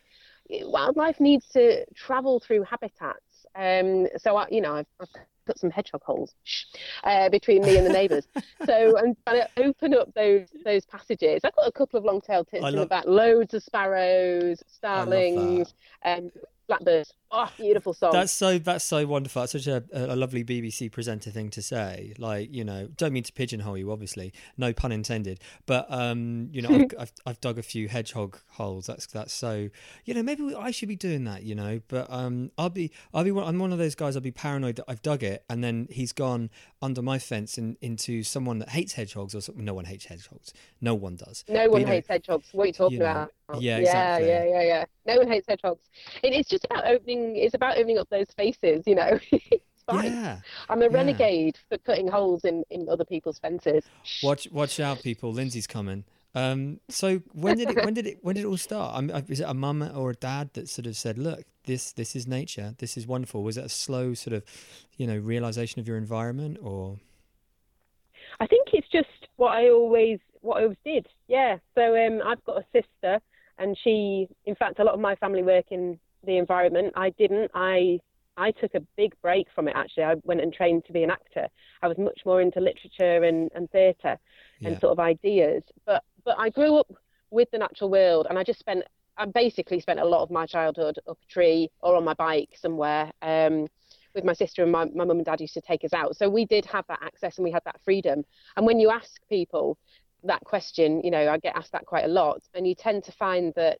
wildlife 0.49 1.19
needs 1.19 1.47
to 1.49 1.85
travel 1.95 2.39
through 2.39 2.63
habitats. 2.63 3.45
Um, 3.55 4.07
so 4.17 4.37
I, 4.37 4.47
you 4.49 4.61
know, 4.61 4.75
I've, 4.75 4.87
I've 4.99 5.09
put 5.45 5.59
some 5.59 5.69
hedgehog 5.69 6.01
holes 6.03 6.33
uh, 7.03 7.29
between 7.29 7.61
me 7.63 7.77
and 7.77 7.85
the 7.85 7.91
neighbours. 7.91 8.27
so 8.65 8.97
I'm 8.97 9.15
trying 9.27 9.41
to 9.41 9.49
open 9.57 9.93
up 9.93 10.13
those 10.13 10.47
those 10.63 10.85
passages. 10.85 11.41
I've 11.43 11.55
got 11.55 11.67
a 11.67 11.71
couple 11.71 11.97
of 11.99 12.05
long-tailed 12.05 12.47
tits 12.47 12.63
I 12.63 12.69
in 12.69 12.75
the 12.75 12.81
love- 12.81 12.89
back, 12.89 13.05
loads 13.05 13.53
of 13.53 13.63
sparrows, 13.63 14.63
starlings, 14.67 15.73
um, 16.05 16.31
blackbirds. 16.67 17.13
Oh, 17.31 17.49
beautiful 17.57 17.93
song. 17.93 18.11
That's 18.13 18.31
so 18.31 18.59
that's 18.59 18.83
so 18.83 19.07
wonderful. 19.07 19.41
That's 19.41 19.53
such 19.53 19.67
a, 19.67 19.83
a 19.91 20.15
lovely 20.15 20.43
BBC 20.43 20.91
presenter 20.91 21.31
thing 21.31 21.49
to 21.51 21.61
say. 21.61 22.13
Like 22.17 22.53
you 22.53 22.63
know, 22.63 22.89
don't 22.95 23.13
mean 23.13 23.23
to 23.23 23.33
pigeonhole 23.33 23.77
you, 23.77 23.91
obviously, 23.91 24.33
no 24.57 24.71
pun 24.71 24.91
intended. 24.91 25.39
But 25.65 25.87
um, 25.89 26.49
you 26.51 26.61
know, 26.61 26.69
I've, 26.69 26.93
I've 26.99 27.11
I've 27.25 27.41
dug 27.41 27.57
a 27.57 27.63
few 27.63 27.87
hedgehog 27.87 28.37
holes. 28.49 28.85
That's 28.85 29.07
that's 29.07 29.33
so 29.33 29.69
you 30.05 30.13
know 30.13 30.21
maybe 30.21 30.43
we, 30.43 30.55
I 30.55 30.71
should 30.71 30.89
be 30.89 30.95
doing 30.95 31.23
that. 31.23 31.43
You 31.43 31.55
know, 31.55 31.81
but 31.87 32.07
um, 32.11 32.51
I'll 32.57 32.69
be 32.69 32.91
I'll 33.13 33.23
be 33.23 33.31
one, 33.31 33.47
I'm 33.47 33.57
one 33.57 33.71
of 33.71 33.79
those 33.79 33.95
guys. 33.95 34.15
I'll 34.15 34.21
be 34.21 34.31
paranoid 34.31 34.75
that 34.75 34.85
I've 34.87 35.01
dug 35.01 35.23
it 35.23 35.43
and 35.49 35.63
then 35.63 35.87
he's 35.91 36.13
gone 36.13 36.49
under 36.81 37.01
my 37.01 37.19
fence 37.19 37.57
and 37.57 37.77
into 37.81 38.23
someone 38.23 38.59
that 38.59 38.69
hates 38.69 38.93
hedgehogs 38.93 39.33
or 39.35 39.41
something. 39.41 39.63
No 39.63 39.73
one 39.73 39.85
hates 39.85 40.05
hedgehogs. 40.05 40.53
No 40.81 40.95
one 40.95 41.15
does. 41.15 41.45
No 41.47 41.63
But, 41.63 41.71
one 41.71 41.81
you 41.81 41.87
know, 41.87 41.93
hates 41.93 42.07
hedgehogs. 42.07 42.49
What 42.51 42.63
are 42.63 42.67
you 42.67 42.73
talking 42.73 42.93
you 42.97 42.99
know, 42.99 43.11
about? 43.11 43.31
yeah, 43.59 43.77
yeah, 43.77 43.77
exactly. 43.77 44.27
yeah, 44.27 44.43
yeah, 44.45 44.61
yeah. 44.61 44.85
No 45.05 45.17
one 45.17 45.27
hates 45.27 45.47
hedgehogs. 45.47 45.89
It, 46.23 46.33
it's 46.33 46.49
just 46.53 46.65
about 46.65 46.85
opening. 46.85 47.35
It's 47.35 47.53
about 47.53 47.77
opening 47.77 47.97
up 47.97 48.09
those 48.09 48.29
spaces. 48.29 48.83
You 48.85 48.95
know, 48.95 49.19
fine. 49.87 50.05
Yeah. 50.05 50.39
I'm 50.69 50.81
a 50.81 50.85
yeah. 50.85 50.91
renegade 50.91 51.57
for 51.69 51.77
cutting 51.79 52.07
holes 52.07 52.45
in 52.45 52.63
in 52.69 52.87
other 52.89 53.05
people's 53.05 53.39
fences. 53.39 53.83
Watch, 54.21 54.47
watch 54.51 54.79
out, 54.79 55.01
people! 55.01 55.31
Lindsey's 55.31 55.67
coming. 55.67 56.05
Um, 56.35 56.79
so 56.89 57.21
when 57.33 57.57
did 57.57 57.69
it? 57.69 57.83
When 57.83 57.93
did 57.93 58.07
it? 58.07 58.17
When 58.21 58.35
did 58.35 58.45
it 58.45 58.47
all 58.47 58.57
start? 58.57 58.95
Um, 58.95 59.09
is 59.27 59.39
it 59.39 59.47
a 59.47 59.53
mum 59.53 59.87
or 59.95 60.11
a 60.11 60.15
dad 60.15 60.51
that 60.53 60.69
sort 60.69 60.87
of 60.87 60.95
said, 60.95 61.17
"Look, 61.17 61.43
this 61.65 61.91
this 61.91 62.15
is 62.15 62.27
nature. 62.27 62.75
This 62.77 62.97
is 62.97 63.05
wonderful." 63.05 63.43
Was 63.43 63.57
it 63.57 63.65
a 63.65 63.69
slow 63.69 64.13
sort 64.13 64.33
of, 64.33 64.43
you 64.97 65.05
know, 65.05 65.17
realization 65.17 65.79
of 65.79 65.87
your 65.87 65.97
environment, 65.97 66.57
or 66.61 66.97
I 68.39 68.47
think 68.47 68.69
it's 68.73 68.87
just 68.91 69.27
what 69.35 69.51
I 69.55 69.69
always 69.69 70.19
what 70.41 70.57
I 70.59 70.63
always 70.63 70.77
did. 70.83 71.07
Yeah. 71.27 71.57
So 71.75 71.95
um, 71.95 72.21
I've 72.25 72.43
got 72.45 72.57
a 72.57 72.65
sister, 72.73 73.19
and 73.59 73.77
she, 73.83 74.27
in 74.45 74.55
fact, 74.55 74.79
a 74.79 74.83
lot 74.83 74.93
of 74.93 74.99
my 74.99 75.15
family 75.15 75.43
work 75.43 75.65
in 75.71 75.99
the 76.25 76.37
environment. 76.37 76.93
I 76.95 77.09
didn't. 77.11 77.51
I 77.53 77.99
I 78.35 78.51
took 78.51 78.73
a 78.75 78.81
big 78.97 79.13
break 79.21 79.47
from 79.53 79.67
it. 79.67 79.75
Actually, 79.75 80.03
I 80.05 80.15
went 80.23 80.41
and 80.41 80.53
trained 80.53 80.85
to 80.85 80.93
be 80.93 81.03
an 81.03 81.11
actor. 81.11 81.47
I 81.81 81.87
was 81.87 81.97
much 81.97 82.21
more 82.25 82.41
into 82.41 82.59
literature 82.59 83.23
and 83.23 83.51
and 83.55 83.69
theatre 83.71 84.17
yeah, 84.59 84.69
and 84.69 84.79
sort 84.79 84.91
of 84.91 84.99
ideas. 84.99 85.63
But 85.85 86.03
but 86.25 86.37
I 86.39 86.49
grew 86.49 86.77
up 86.77 86.91
with 87.29 87.49
the 87.51 87.57
natural 87.57 87.89
world, 87.89 88.27
and 88.29 88.37
I 88.37 88.43
just 88.43 88.59
spent 88.59 88.83
I 89.17 89.25
basically 89.25 89.79
spent 89.79 89.99
a 89.99 90.05
lot 90.05 90.23
of 90.23 90.31
my 90.31 90.45
childhood 90.45 90.97
up 91.07 91.17
a 91.21 91.31
tree 91.31 91.69
or 91.81 91.95
on 91.95 92.03
my 92.03 92.13
bike 92.13 92.49
somewhere. 92.59 93.11
Um, 93.21 93.67
with 94.13 94.23
my 94.23 94.33
sister 94.33 94.61
and 94.61 94.71
my, 94.71 94.85
my 94.93 95.05
mum 95.05 95.17
and 95.17 95.25
dad 95.25 95.41
used 95.41 95.55
to 95.55 95.61
take 95.61 95.83
us 95.83 95.91
out. 95.91 96.15
So 96.15 96.29
we 96.29 96.45
did 96.45 96.65
have 96.65 96.85
that 96.87 96.99
access 97.01 97.37
and 97.37 97.43
we 97.43 97.51
had 97.51 97.63
that 97.65 97.79
freedom. 97.83 98.23
And 98.55 98.65
when 98.65 98.79
you 98.79 98.91
ask 98.91 99.19
people 99.27 99.77
that 100.23 100.41
question, 100.41 101.01
you 101.03 101.11
know, 101.11 101.29
I 101.29 101.37
get 101.37 101.55
asked 101.55 101.71
that 101.71 101.85
quite 101.85 102.05
a 102.05 102.09
lot, 102.09 102.41
and 102.53 102.67
you 102.67 102.75
tend 102.75 103.03
to 103.05 103.11
find 103.11 103.53
that 103.55 103.79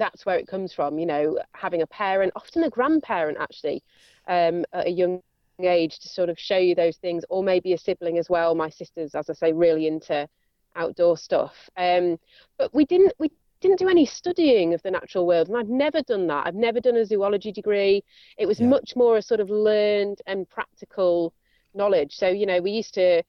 that's 0.00 0.26
where 0.26 0.38
it 0.38 0.48
comes 0.48 0.72
from, 0.72 0.98
you 0.98 1.06
know, 1.06 1.38
having 1.54 1.82
a 1.82 1.86
parent, 1.86 2.32
often 2.34 2.64
a 2.64 2.70
grandparent 2.70 3.38
actually, 3.38 3.82
um, 4.26 4.64
at 4.72 4.88
a 4.88 4.90
young 4.90 5.20
age 5.62 5.98
to 6.00 6.08
sort 6.08 6.30
of 6.30 6.38
show 6.38 6.56
you 6.56 6.74
those 6.74 6.96
things, 6.96 7.22
or 7.28 7.44
maybe 7.44 7.74
a 7.74 7.78
sibling 7.78 8.18
as 8.18 8.28
well. 8.30 8.54
My 8.54 8.70
sister's, 8.70 9.14
as 9.14 9.30
I 9.30 9.34
say, 9.34 9.52
really 9.52 9.86
into 9.86 10.26
outdoor 10.74 11.16
stuff. 11.18 11.54
Um, 11.76 12.18
but 12.58 12.74
we 12.74 12.84
didn't 12.86 13.12
we 13.18 13.30
didn't 13.60 13.78
do 13.78 13.88
any 13.88 14.06
studying 14.06 14.72
of 14.72 14.82
the 14.82 14.90
natural 14.90 15.26
world, 15.26 15.48
and 15.48 15.56
I've 15.58 15.68
never 15.68 16.00
done 16.02 16.26
that. 16.28 16.46
I've 16.46 16.54
never 16.54 16.80
done 16.80 16.96
a 16.96 17.04
zoology 17.04 17.52
degree. 17.52 18.02
It 18.38 18.46
was 18.46 18.58
Yeah. 18.58 18.68
much 18.68 18.96
more 18.96 19.18
a 19.18 19.22
sort 19.22 19.40
of 19.40 19.50
learned 19.50 20.18
and 20.26 20.48
practical 20.48 21.34
knowledge. 21.74 22.16
So 22.16 22.28
you 22.28 22.46
know, 22.46 22.60
we 22.62 22.70
used 22.70 22.94
to 22.94 23.22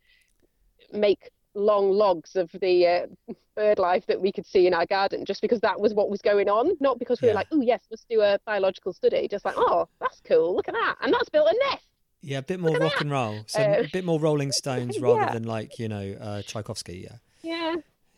make 0.94 1.30
long 1.54 1.92
logs 1.92 2.36
of 2.36 2.50
the 2.62 2.88
uh, 2.88 3.34
bird 3.56 3.78
life 3.80 4.06
that 4.08 4.20
we 4.20 4.32
could 4.32 4.46
see 4.46 4.68
in 4.68 4.74
our 4.74 4.86
garden 4.86 5.26
just 5.26 5.42
because 5.42 5.60
that 5.60 5.80
was 5.80 5.94
what 5.94 6.10
was 6.10 6.22
going 6.22 6.50
on 6.50 6.72
not 6.80 6.98
because 7.00 7.22
we 7.22 7.28
Yeah. 7.28 7.34
were 7.34 7.36
like 7.36 7.48
oh 7.52 7.62
yes 7.62 7.82
let's 7.92 8.06
do 8.10 8.22
a 8.22 8.40
biological 8.46 8.94
study 8.94 9.28
just 9.28 9.44
like 9.44 9.56
oh 9.58 9.88
that's 10.00 10.22
cool 10.22 10.56
look 10.56 10.68
at 10.70 10.74
that 10.74 10.96
and 11.02 11.14
that's 11.14 11.30
built 11.30 11.50
a 11.50 11.56
nest 11.72 11.86
Yeah, 12.22 12.38
a 12.38 12.42
bit 12.44 12.60
more 12.60 12.78
rock 12.78 13.02
and 13.02 13.10
roll. 13.12 13.44
So 13.48 13.60
Uh, 13.62 13.82
a 13.84 13.90
bit 13.90 14.06
more 14.06 14.20
Rolling 14.20 14.52
Stones 14.62 15.00
rather 15.00 15.22
yeah. 15.26 15.34
than 15.34 15.44
like 15.44 15.80
you 15.80 15.88
know 15.90 16.16
uh, 16.22 16.42
Tchaikovsky. 16.44 17.00
Yeah. 17.10 17.18
yeah, 17.44 17.76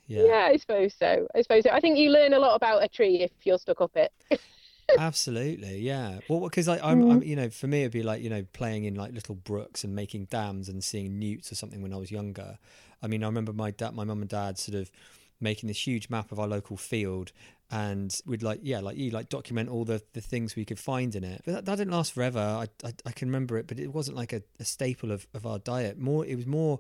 Yeah. 0.08 0.24
yeah 0.26 0.46
i 0.52 0.58
suppose 0.58 0.94
so 0.94 1.26
i 1.36 1.42
suppose 1.42 1.64
so 1.64 1.72
i 1.72 1.80
think 1.80 1.98
you 1.98 2.10
learn 2.12 2.34
a 2.34 2.40
lot 2.40 2.56
about 2.56 2.84
a 2.84 2.88
tree 2.88 3.22
if 3.22 3.32
you're 3.46 3.58
stuck 3.58 3.82
up 3.82 3.96
it 3.96 4.12
Absolutely, 4.98 5.80
yeah. 5.80 6.20
Well, 6.28 6.42
because 6.42 6.68
like 6.68 6.84
I'm, 6.84 7.02
Mm-hmm. 7.02 7.12
I'm, 7.12 7.24
you 7.24 7.36
know, 7.36 7.50
for 7.50 7.68
me 7.68 7.82
it'd 7.82 7.92
be 7.92 8.04
like 8.04 8.22
you 8.22 8.30
know 8.30 8.46
playing 8.54 8.84
in 8.86 8.96
like 8.96 9.14
little 9.14 9.36
brooks 9.36 9.84
and 9.84 9.96
making 9.96 10.26
dams 10.26 10.70
and 10.70 10.84
seeing 10.84 11.18
newts 11.20 11.52
or 11.52 11.56
something 11.56 11.82
when 11.82 11.94
I 11.94 11.98
was 11.98 12.12
younger. 12.12 12.58
I 13.02 13.08
mean, 13.08 13.24
I 13.24 13.28
remember 13.28 13.54
my 13.54 13.72
dad, 13.72 13.94
my 13.94 14.04
mum 14.04 14.22
and 14.22 14.30
dad, 14.30 14.58
sort 14.58 14.78
of 14.78 14.90
making 15.42 15.68
this 15.68 15.86
huge 15.86 16.10
map 16.10 16.32
of 16.32 16.40
our 16.40 16.48
local 16.48 16.78
field, 16.78 17.32
and 17.70 18.18
we'd 18.26 18.44
like, 18.44 18.60
yeah, 18.64 18.80
like 18.80 18.98
you 18.98 19.10
like 19.10 19.30
document 19.30 19.70
all 19.70 19.84
the 19.86 20.02
the 20.14 20.22
things 20.22 20.56
we 20.56 20.66
could 20.66 20.80
find 20.80 21.16
in 21.16 21.24
it. 21.24 21.42
But 21.46 21.52
that, 21.54 21.66
that 21.66 21.76
didn't 21.78 21.94
last 21.94 22.14
forever. 22.14 22.40
I, 22.40 22.68
I 22.86 22.94
I 23.06 23.12
can 23.12 23.28
remember 23.28 23.58
it, 23.58 23.68
but 23.68 23.80
it 23.80 23.94
wasn't 23.94 24.16
like 24.18 24.32
a, 24.34 24.42
a 24.60 24.66
staple 24.66 25.12
of 25.12 25.28
of 25.34 25.46
our 25.46 25.60
diet. 25.60 25.98
More, 25.98 26.26
it 26.26 26.36
was 26.36 26.46
more 26.46 26.80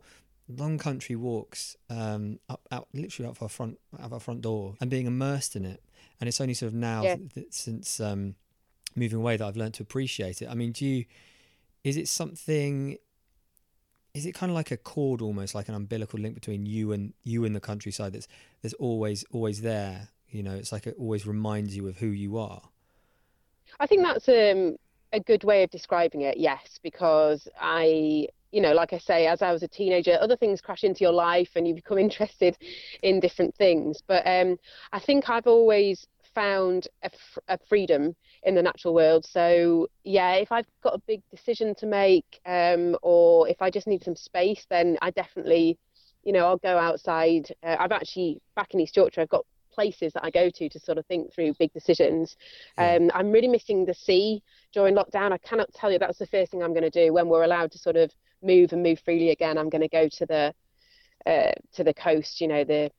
long 0.49 0.77
country 0.77 1.15
walks 1.15 1.77
um 1.89 2.37
up 2.49 2.67
out 2.69 2.85
literally 2.93 3.25
out 3.25 3.31
of 3.37 3.41
our 3.41 3.47
front 3.47 3.79
out 3.97 4.07
of 4.07 4.13
our 4.13 4.19
front 4.19 4.41
door 4.41 4.75
and 4.81 4.89
being 4.89 5.07
immersed 5.07 5.55
in 5.55 5.63
it 5.63 5.81
and 6.19 6.27
it's 6.27 6.39
only 6.41 6.53
sort 6.53 6.67
of 6.67 6.73
now 6.75 7.03
Yeah. 7.03 7.15
th- 7.15 7.33
th- 7.33 7.47
since 7.51 7.99
um 7.99 8.35
moving 8.95 9.19
away 9.19 9.37
that 9.37 9.45
I've 9.45 9.57
learned 9.57 9.73
to 9.75 9.83
appreciate 9.83 10.41
it. 10.41 10.47
I 10.49 10.53
mean, 10.53 10.71
do 10.71 10.85
you 10.85 11.05
is 11.83 11.97
it 11.97 12.07
something 12.07 12.97
is 14.13 14.25
it 14.25 14.33
kind 14.33 14.51
of 14.51 14.55
like 14.55 14.69
a 14.71 14.77
cord 14.77 15.21
almost 15.21 15.55
like 15.55 15.67
an 15.69 15.75
umbilical 15.75 16.19
link 16.19 16.35
between 16.35 16.65
you 16.65 16.91
and 16.91 17.13
you 17.23 17.45
and 17.45 17.55
the 17.55 17.59
countryside 17.59 18.13
that's 18.13 18.27
that's 18.61 18.75
always 18.75 19.25
always 19.31 19.61
there, 19.61 20.09
you 20.29 20.43
know, 20.43 20.53
it's 20.53 20.71
like 20.71 20.85
it 20.87 20.95
always 20.99 21.25
reminds 21.25 21.75
you 21.75 21.87
of 21.87 21.97
who 21.97 22.07
you 22.07 22.37
are. 22.37 22.61
I 23.79 23.87
think 23.87 24.03
that's 24.03 24.29
um, 24.29 24.77
a 25.13 25.19
good 25.19 25.43
way 25.43 25.63
of 25.63 25.71
describing 25.71 26.21
it, 26.21 26.37
yes, 26.37 26.79
because 26.83 27.47
I, 27.59 28.27
you 28.53 28.61
know, 28.61 28.73
like 28.73 28.93
I 28.93 28.99
say, 28.99 29.25
as 29.25 29.41
I 29.41 29.51
was 29.51 29.63
a 29.63 29.67
teenager, 29.67 30.17
other 30.21 30.37
things 30.37 30.61
crash 30.61 30.83
into 30.83 31.03
your 31.03 31.11
life 31.11 31.49
and 31.55 31.67
you 31.67 31.73
become 31.73 31.97
interested 32.07 32.55
in 33.01 33.19
different 33.19 33.55
things. 33.55 34.01
But 34.07 34.25
um, 34.25 34.57
I 34.93 34.99
think 34.99 35.29
I've 35.29 35.47
always 35.47 36.07
found 36.35 36.87
a, 37.03 37.07
f- 37.07 37.39
a 37.47 37.57
freedom 37.67 38.15
in 38.43 38.55
the 38.55 38.61
natural 38.61 38.93
world. 38.93 39.25
So, 39.25 39.87
yeah, 40.03 40.35
if 40.35 40.51
I've 40.51 40.67
got 40.83 40.93
a 40.93 41.01
big 41.07 41.21
decision 41.31 41.73
to 41.75 41.87
make 41.87 42.39
um, 42.45 42.95
or 43.01 43.47
if 43.49 43.61
I 43.61 43.71
just 43.71 43.87
need 43.87 44.03
some 44.03 44.15
space, 44.15 44.65
then 44.69 44.97
I 45.01 45.09
definitely, 45.09 45.79
you 46.23 46.31
know, 46.31 46.45
I'll 46.45 46.57
go 46.57 46.77
outside. 46.77 47.51
Uh, 47.63 47.75
I've 47.79 47.91
actually, 47.91 48.39
back 48.55 48.73
in 48.75 48.79
East 48.79 48.95
Yorkshire, 48.95 49.21
I've 49.21 49.29
got 49.29 49.45
places 49.73 50.13
that 50.13 50.23
I 50.23 50.29
go 50.29 50.51
to 50.51 50.69
to 50.69 50.79
sort 50.79 50.99
of 50.99 51.05
think 51.07 51.33
through 51.33 51.55
big 51.57 51.73
decisions. 51.73 52.35
Yeah. 52.77 52.97
Um, 52.97 53.11
I'm 53.15 53.31
really 53.31 53.47
missing 53.47 53.85
the 53.85 53.95
sea 53.95 54.43
during 54.73 54.93
lockdown. 54.95 55.31
I 55.31 55.39
cannot 55.39 55.73
tell 55.73 55.91
you 55.91 55.97
that's 55.97 56.19
the 56.19 56.27
first 56.27 56.51
thing 56.51 56.61
I'm 56.61 56.73
going 56.73 56.89
to 56.89 56.91
do 56.91 57.11
when 57.11 57.27
we're 57.27 57.43
allowed 57.43 57.71
to 57.71 57.79
sort 57.79 57.95
of 57.95 58.11
move 58.43 58.73
and 58.73 58.83
move 58.83 58.99
freely 59.03 59.29
again. 59.29 59.57
I'm 59.57 59.69
going 59.69 59.81
to 59.81 59.87
go 59.87 60.07
to 60.07 60.25
the 60.25 60.53
uh, 61.25 61.51
to 61.73 61.83
the 61.83 61.93
coast, 61.93 62.41
you 62.41 62.47
know, 62.47 62.63
the 62.63 62.91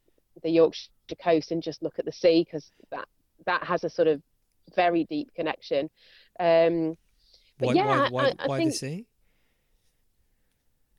the 0.42 0.50
Yorkshire 0.50 0.90
coast, 1.22 1.50
and 1.52 1.62
just 1.62 1.82
look 1.82 1.98
at 1.98 2.04
the 2.04 2.12
sea 2.12 2.44
because 2.44 2.70
that 2.90 3.08
that 3.46 3.64
has 3.64 3.84
a 3.84 3.90
sort 3.90 4.08
of 4.08 4.22
very 4.74 5.04
deep 5.04 5.32
connection. 5.34 5.90
Um, 6.40 6.96
But 7.58 7.68
Why 7.68 7.72
yeah, 7.74 7.84
why 7.86 8.08
why, 8.10 8.32
I 8.38 8.46
why 8.46 8.64
the 8.64 8.70
sea? 8.72 9.06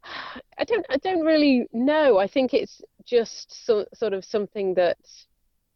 I 0.58 0.63
don't 0.63 0.86
I 0.89 0.97
don't 0.97 1.25
really 1.25 1.67
know. 1.73 2.17
I 2.17 2.27
think 2.27 2.53
it's 2.53 2.81
just 3.05 3.65
so, 3.65 3.86
sort 3.93 4.13
of 4.13 4.23
something 4.25 4.73
that 4.75 4.97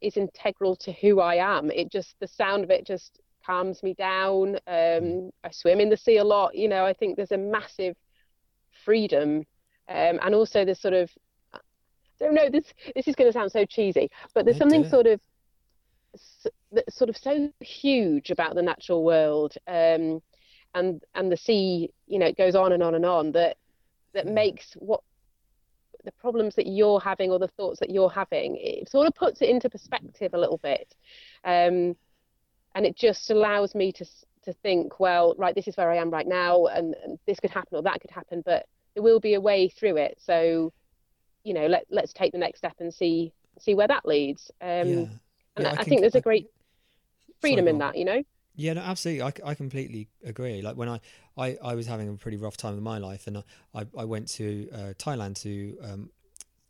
is 0.01 0.17
integral 0.17 0.75
to 0.77 0.91
who 0.93 1.19
I 1.19 1.36
am. 1.36 1.71
It 1.71 1.91
just 1.91 2.15
the 2.19 2.27
sound 2.27 2.63
of 2.63 2.71
it 2.71 2.86
just 2.86 3.19
calms 3.45 3.84
me 3.84 3.93
down. 3.93 4.55
Um, 4.67 5.32
I 5.43 5.51
swim 5.51 5.79
in 5.79 5.89
the 5.89 5.97
sea 5.97 6.17
a 6.17 6.23
lot. 6.23 6.55
You 6.55 6.69
know, 6.69 6.86
I 6.86 6.93
think 6.93 7.15
there's 7.15 7.32
a 7.32 7.38
massive 7.38 7.95
freedom, 8.89 9.45
um, 9.88 10.19
and 10.23 10.34
also 10.34 10.65
there's 10.65 10.82
sort 10.82 10.95
of 10.95 11.12
I 11.54 11.60
don't 12.19 12.34
know. 12.34 12.49
This 12.49 12.65
this 12.95 13.08
is 13.08 13.15
going 13.15 13.30
to 13.30 13.34
sound 13.34 13.52
so 13.52 13.65
cheesy, 13.65 14.10
but 14.34 14.45
there's 14.45 14.58
No, 14.58 14.63
something 14.63 14.84
sort 14.89 15.08
of 15.08 15.19
sort 16.89 17.10
of 17.10 17.17
so 17.17 17.34
huge 17.60 18.32
about 18.32 18.56
the 18.56 18.63
natural 18.63 19.04
world. 19.04 19.54
Um, 19.67 20.21
and 20.73 21.04
and 21.13 21.32
the 21.32 21.38
sea, 21.38 21.91
you 22.08 22.19
know, 22.19 22.25
it 22.25 22.38
goes 22.38 22.56
on 22.56 22.71
and 22.71 22.82
on 22.82 22.95
and 22.95 23.06
on 23.06 23.32
that 23.34 23.58
that 24.15 24.25
makes 24.25 24.73
what 24.80 25.02
the 26.04 26.12
problems 26.13 26.56
that 26.56 26.65
you're 26.65 26.99
having 26.99 27.30
or 27.32 27.39
the 27.39 27.54
thoughts 27.58 27.80
that 27.80 27.91
you're 27.91 28.10
having, 28.10 28.58
it 28.60 28.89
sort 28.89 29.08
of 29.08 29.13
puts 29.13 29.41
it 29.43 29.49
into 29.49 29.69
perspective 29.69 30.34
a 30.34 30.39
little 30.39 30.58
bit. 30.58 30.95
Um, 31.43 31.95
and 32.73 32.86
it 32.86 32.95
just 32.95 33.30
allows 33.30 33.75
me 33.75 33.91
to 33.93 34.06
to 34.45 34.54
think, 34.63 34.99
well, 34.99 35.36
right, 35.38 35.56
this 35.56 35.67
is 35.67 35.78
where 35.78 35.91
I 35.91 35.97
am 35.97 36.10
right 36.10 36.28
now, 36.28 36.65
and, 36.65 36.95
and 37.04 37.19
this 37.28 37.39
could 37.39 37.52
happen 37.52 37.78
or 37.78 37.84
that 37.84 38.02
could 38.02 38.12
happen, 38.12 38.41
but 38.45 38.65
there 38.99 39.03
will 39.03 39.21
be 39.21 39.33
a 39.33 39.41
way 39.41 39.69
through 39.69 39.95
it. 39.95 40.17
So, 40.19 40.73
you 41.45 41.53
know, 41.53 41.67
let 41.67 41.85
let's 41.89 42.12
take 42.12 42.33
the 42.33 42.38
next 42.38 42.59
step 42.59 42.75
and 42.79 42.93
see 42.93 43.31
see 43.57 43.73
where 43.73 43.88
that 43.88 44.05
leads. 44.05 44.51
Um, 44.62 44.67
yeah. 44.67 44.95
and 44.95 45.19
Yeah, 45.57 45.69
I, 45.69 45.81
I 45.81 45.83
think 45.85 46.01
there's 46.01 46.15
a 46.15 46.21
great 46.21 46.47
freedom 47.39 47.65
go 47.65 47.71
in 47.71 47.77
that, 47.77 47.95
you 47.95 48.03
know. 48.03 48.21
Yeah, 48.55 48.73
no, 48.73 48.81
absolutely. 48.81 49.21
I, 49.21 49.51
I 49.51 49.53
completely 49.55 50.09
agree. 50.25 50.62
Like 50.62 50.75
when 50.75 50.89
I, 50.89 50.99
I, 51.38 51.57
I 51.63 51.75
was 51.75 51.88
having 51.88 52.09
a 52.09 52.13
pretty 52.13 52.35
rough 52.35 52.57
time 52.57 52.73
in 52.77 52.83
my 52.83 52.97
life, 52.97 53.25
and 53.25 53.38
I, 53.38 53.43
I, 53.73 53.85
I 53.99 54.03
went 54.03 54.27
to 54.33 54.69
uh, 54.73 54.93
Thailand 54.97 55.41
to 55.43 55.77
um, 55.81 56.09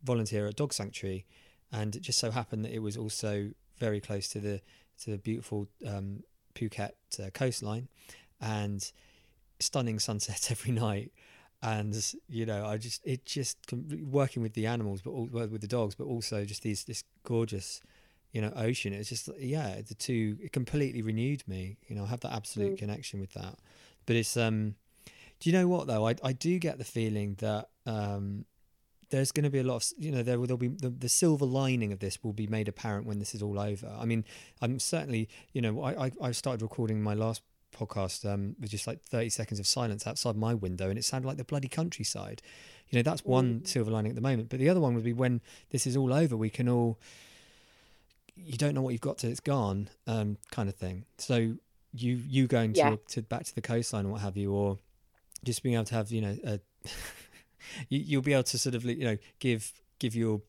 volunteer 0.04 0.46
at 0.46 0.56
dog 0.56 0.72
sanctuary, 0.72 1.26
and 1.72 1.96
it 1.96 2.04
just 2.04 2.20
so 2.20 2.30
happened 2.30 2.64
that 2.64 2.74
it 2.74 2.80
was 2.80 2.96
also 2.96 3.50
very 3.80 4.00
close 4.00 4.28
to 4.30 4.40
the 4.40 4.62
to 5.04 5.12
the 5.12 5.18
beautiful 5.18 5.68
um, 5.88 6.22
Phuket 6.54 6.92
uh, 7.20 7.32
coastline, 7.34 7.88
and 8.40 8.92
stunning 9.60 9.98
sunsets 10.08 10.52
every 10.52 10.74
night. 10.74 11.12
And 11.62 11.94
you 12.30 12.46
know, 12.46 12.66
I 12.66 12.78
just 12.78 13.02
it 13.06 13.26
just 13.26 13.58
working 14.02 14.42
with 14.42 14.54
the 14.54 14.66
animals, 14.68 15.02
but 15.02 15.12
all, 15.12 15.26
with 15.32 15.62
the 15.62 15.68
dogs, 15.68 15.96
but 15.96 16.06
also 16.06 16.46
just 16.46 16.64
these 16.64 16.86
this 16.86 17.04
gorgeous 17.24 17.82
you 18.32 18.42
know 18.44 18.52
ocean 18.56 18.94
it's 18.94 19.10
just 19.10 19.28
yeah 19.40 19.82
the 19.88 19.96
two 19.96 20.38
it 20.40 20.52
completely 20.52 21.02
renewed 21.02 21.42
me 21.48 21.78
you 21.88 21.96
know 21.96 22.04
i 22.04 22.06
have 22.06 22.20
that 22.20 22.32
absolute 22.32 22.74
Mm. 22.76 22.78
connection 22.78 23.20
with 23.20 23.34
that. 23.34 23.56
But 24.06 24.18
it's 24.18 24.38
um 24.38 24.76
do 25.40 25.50
you 25.50 25.54
know 25.58 25.68
what 25.68 25.88
though? 25.88 26.08
I, 26.08 26.14
I 26.24 26.34
do 26.34 26.60
get 26.60 26.78
the 26.78 26.84
feeling 26.86 27.36
that 27.40 27.70
um 27.88 28.46
there's 29.10 29.32
going 29.32 29.46
to 29.46 29.50
be 29.50 29.58
a 29.58 29.64
lot 29.64 29.78
of 29.78 29.86
you 29.98 30.12
know 30.12 30.22
there 30.22 30.38
will 30.40 30.46
there'll 30.46 30.60
be 30.60 30.68
the, 30.68 30.92
the 30.92 31.10
silver 31.10 31.46
lining 31.46 31.92
of 31.92 32.00
this 32.00 32.24
will 32.24 32.34
be 32.34 32.46
made 32.46 32.68
apparent 32.68 33.08
when 33.08 33.18
this 33.18 33.34
is 33.34 33.42
all 33.42 33.60
over. 33.60 33.88
I 34.00 34.06
mean 34.06 34.24
i'm 34.62 34.78
certainly 34.80 35.28
you 35.54 35.62
know 35.62 35.82
i 35.82 36.06
i, 36.06 36.12
I 36.22 36.32
started 36.32 36.62
recording 36.62 37.02
my 37.02 37.16
last 37.16 37.42
podcast 37.78 38.32
um 38.32 38.56
with 38.60 38.70
just 38.72 38.88
like 38.88 39.02
30 39.02 39.30
seconds 39.30 39.60
of 39.60 39.68
silence 39.68 40.06
outside 40.08 40.36
my 40.36 40.54
window 40.54 40.90
and 40.90 40.98
it 40.98 41.06
sounded 41.06 41.28
like 41.28 41.38
the 41.38 41.44
bloody 41.44 41.68
countryside 41.68 42.42
you 42.90 42.98
know 42.98 43.04
that's 43.04 43.24
one 43.24 43.64
silver 43.66 43.92
lining 43.92 44.10
at 44.12 44.16
the 44.16 44.22
moment 44.22 44.50
but 44.50 44.60
the 44.60 44.68
other 44.70 44.80
one 44.80 44.96
would 44.96 45.04
be 45.04 45.14
when 45.14 45.40
this 45.70 45.86
is 45.88 45.96
all 45.96 46.12
over 46.14 46.36
we 46.36 46.50
can 46.50 46.68
all 46.68 47.00
you 48.36 48.58
don't 48.58 48.74
know 48.74 48.82
what 48.82 48.92
you've 48.92 49.02
got 49.02 49.18
till 49.18 49.30
it's 49.30 49.42
gone, 49.42 49.90
um, 50.08 50.38
kind 50.50 50.70
of 50.70 50.76
thing. 50.76 51.04
So 51.18 51.36
you 51.94 52.22
you 52.26 52.48
going 52.48 52.72
to, 52.74 52.80
Yeah. 52.80 52.96
to 53.10 53.22
back 53.22 53.44
to 53.44 53.54
the 53.54 53.62
coastline 53.62 54.06
or 54.06 54.14
what 54.14 54.22
have 54.22 54.38
you, 54.38 54.54
or 54.54 54.78
just 55.44 55.62
being 55.62 55.76
able 55.76 55.84
to 55.86 55.96
have 55.96 56.10
you 56.10 56.22
know 56.22 56.38
a, 56.46 56.60
you, 57.90 58.00
you'll 58.00 58.22
be 58.22 58.32
able 58.32 58.44
to 58.44 58.58
sort 58.58 58.76
of 58.76 58.86
you 58.86 59.04
know 59.04 59.18
give 59.40 59.74
give 60.00 60.16
your 60.16 60.42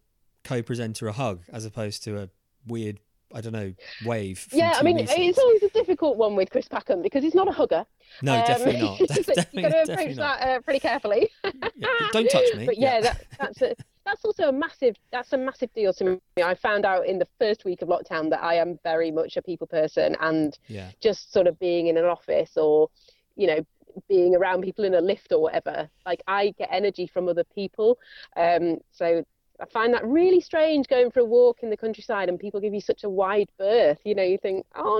co-presenter 0.44 1.08
a 1.08 1.12
hug 1.12 1.42
as 1.52 1.64
opposed 1.64 2.04
to 2.04 2.16
a 2.22 2.28
weird 2.66 3.00
I 3.34 3.40
don't 3.40 3.52
know 3.52 3.72
wave. 4.04 4.46
Yeah, 4.52 4.74
I 4.76 4.82
mean, 4.82 4.96
meters. 4.96 5.14
it's 5.16 5.38
always 5.38 5.62
a 5.62 5.68
difficult 5.70 6.16
one 6.16 6.34
with 6.36 6.50
Chris 6.50 6.66
Packham 6.68 7.02
because 7.02 7.22
he's 7.22 7.34
not 7.34 7.48
a 7.48 7.52
hugger. 7.52 7.84
no, 8.22 8.34
Um, 8.34 8.46
definitely 8.46 8.80
not. 8.82 8.98
definitely, 9.08 9.62
you've 9.62 9.72
got 9.72 9.84
to 9.86 9.92
approach 9.92 10.16
that 10.16 10.40
uh, 10.48 10.60
pretty 10.60 10.80
carefully. 10.80 11.30
Yeah, 11.44 11.88
don't 12.12 12.30
touch 12.30 12.54
me. 12.56 12.66
But 12.66 12.78
yeah, 12.78 13.00
That, 13.00 13.24
that's 13.38 13.62
a, 13.62 13.74
that's 14.04 14.24
also 14.24 14.48
a 14.48 14.52
massive 14.52 14.96
that's 15.12 15.32
a 15.32 15.38
massive 15.38 15.72
deal 15.74 15.92
to 15.94 16.04
me. 16.04 16.42
I 16.42 16.54
found 16.54 16.84
out 16.84 17.06
in 17.06 17.18
the 17.18 17.28
first 17.38 17.64
week 17.64 17.82
of 17.82 17.88
lockdown 17.88 18.30
that 18.30 18.42
I 18.42 18.54
am 18.54 18.78
very 18.82 19.10
much 19.10 19.36
a 19.36 19.42
people 19.42 19.66
person, 19.66 20.16
and 20.20 20.58
yeah, 20.66 20.90
just 21.00 21.32
sort 21.32 21.46
of 21.46 21.58
being 21.58 21.86
in 21.86 21.96
an 21.96 22.04
office 22.06 22.56
or 22.56 22.88
you 23.36 23.46
know 23.46 23.64
being 24.08 24.36
around 24.36 24.62
people 24.62 24.84
in 24.84 24.94
a 24.94 25.00
lift 25.00 25.32
or 25.32 25.40
whatever, 25.42 25.88
like 26.06 26.22
I 26.26 26.54
get 26.58 26.68
energy 26.72 27.06
from 27.06 27.28
other 27.28 27.44
people. 27.44 27.98
Um, 28.36 28.78
so 28.92 29.24
I 29.60 29.66
find 29.66 29.92
that 29.94 30.04
really 30.06 30.40
strange 30.40 30.88
going 30.88 31.10
for 31.10 31.20
a 31.20 31.24
walk 31.24 31.58
in 31.62 31.70
the 31.70 31.76
countryside 31.76 32.28
and 32.28 32.38
people 32.38 32.60
give 32.60 32.74
you 32.74 32.80
such 32.80 33.04
a 33.04 33.10
wide 33.10 33.48
berth. 33.58 33.98
You 34.04 34.14
know, 34.14 34.22
you 34.22 34.38
think, 34.38 34.66
oh 34.74 34.98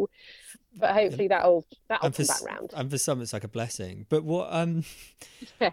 no. 0.00 0.08
But 0.78 0.94
hopefully 0.94 1.28
that'll 1.28 1.64
that'll 1.88 2.06
and 2.06 2.14
for 2.14 2.24
come 2.24 2.36
back 2.36 2.54
round. 2.54 2.72
and 2.76 2.90
for 2.90 2.98
some 2.98 3.20
it's 3.20 3.32
like 3.32 3.44
a 3.44 3.48
blessing. 3.48 4.06
But 4.08 4.22
what 4.24 4.48
um 4.52 4.84
Yeah. 5.60 5.70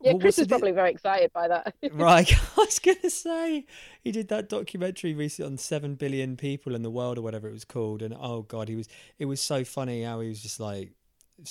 Yeah, 0.00 0.12
What- 0.12 0.20
Chris 0.22 0.38
is 0.38 0.46
probably 0.46 0.70
very 0.70 0.92
excited 0.92 1.32
by 1.32 1.48
that. 1.48 1.74
Right, 1.92 2.32
I 2.56 2.60
was 2.60 2.78
gonna 2.78 3.10
say 3.10 3.66
he 4.00 4.12
did 4.12 4.28
that 4.28 4.48
documentary 4.48 5.12
recently 5.12 5.50
on 5.50 5.58
seven 5.58 5.96
billion 5.96 6.36
people 6.36 6.74
in 6.76 6.82
the 6.82 6.90
world 6.90 7.18
or 7.18 7.22
whatever 7.22 7.48
it 7.48 7.52
was 7.52 7.64
called, 7.64 8.00
and 8.02 8.14
oh 8.18 8.42
god, 8.42 8.68
he 8.68 8.76
was 8.76 8.88
it 9.18 9.24
was 9.24 9.40
so 9.40 9.64
funny 9.64 10.02
how 10.04 10.20
he 10.20 10.28
was 10.28 10.40
just 10.40 10.60
like, 10.60 10.92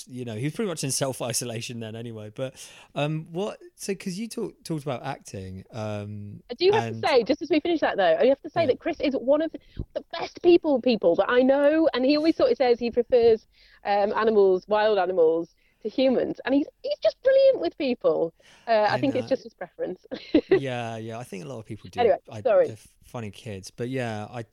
you 0.06 0.24
know, 0.24 0.34
he 0.34 0.44
was 0.44 0.52
pretty 0.54 0.68
much 0.68 0.84
in 0.84 0.90
self 0.90 1.22
isolation 1.22 1.80
then 1.80 1.96
anyway. 1.96 2.30
But 2.34 2.54
um, 2.94 3.26
what? 3.32 3.58
So 3.76 3.92
because 3.92 4.18
you 4.18 4.28
talked 4.28 4.64
talked 4.64 4.82
about 4.82 5.02
acting, 5.04 5.64
um, 5.72 6.42
I 6.50 6.54
do 6.54 6.70
have 6.72 6.84
and- 6.84 7.02
to 7.02 7.08
say, 7.08 7.22
just 7.24 7.42
as 7.42 7.50
we 7.50 7.60
finish 7.60 7.80
that 7.80 7.96
though, 7.96 8.16
I 8.20 8.26
have 8.26 8.40
to 8.42 8.50
say 8.50 8.62
Yeah. 8.62 8.66
that 8.68 8.80
Chris 8.80 9.00
is 9.00 9.14
one 9.14 9.42
of 9.42 9.50
the 9.94 10.04
best 10.12 10.42
people 10.42 10.80
people 10.80 11.14
that 11.16 11.28
I 11.30 11.42
know, 11.42 11.88
and 11.94 12.04
he 12.04 12.16
always 12.16 12.36
sort 12.36 12.50
of 12.50 12.56
says 12.56 12.78
he 12.78 12.90
prefers 12.90 13.46
um, 13.84 14.12
animals, 14.12 14.66
wild 14.68 14.98
animals, 14.98 15.54
to 15.82 15.88
humans, 15.88 16.40
and 16.44 16.54
he's 16.54 16.66
he's 16.82 16.98
just 17.02 17.16
brilliant 17.22 17.60
with 17.60 17.76
people. 17.78 18.34
Uh, 18.66 18.70
I, 18.72 18.94
I 18.94 19.00
think 19.00 19.14
it's 19.14 19.28
just 19.28 19.44
his 19.44 19.54
preference. 19.54 20.04
yeah, 20.50 20.96
yeah, 20.96 21.18
I 21.18 21.24
think 21.24 21.44
a 21.44 21.48
lot 21.48 21.58
of 21.60 21.66
people 21.66 21.88
do. 21.90 22.00
Anyway, 22.00 22.16
I, 22.30 22.42
sorry. 22.42 22.76
funny 23.04 23.30
kids, 23.30 23.70
but 23.70 23.88
yeah, 23.88 24.26
I 24.30 24.44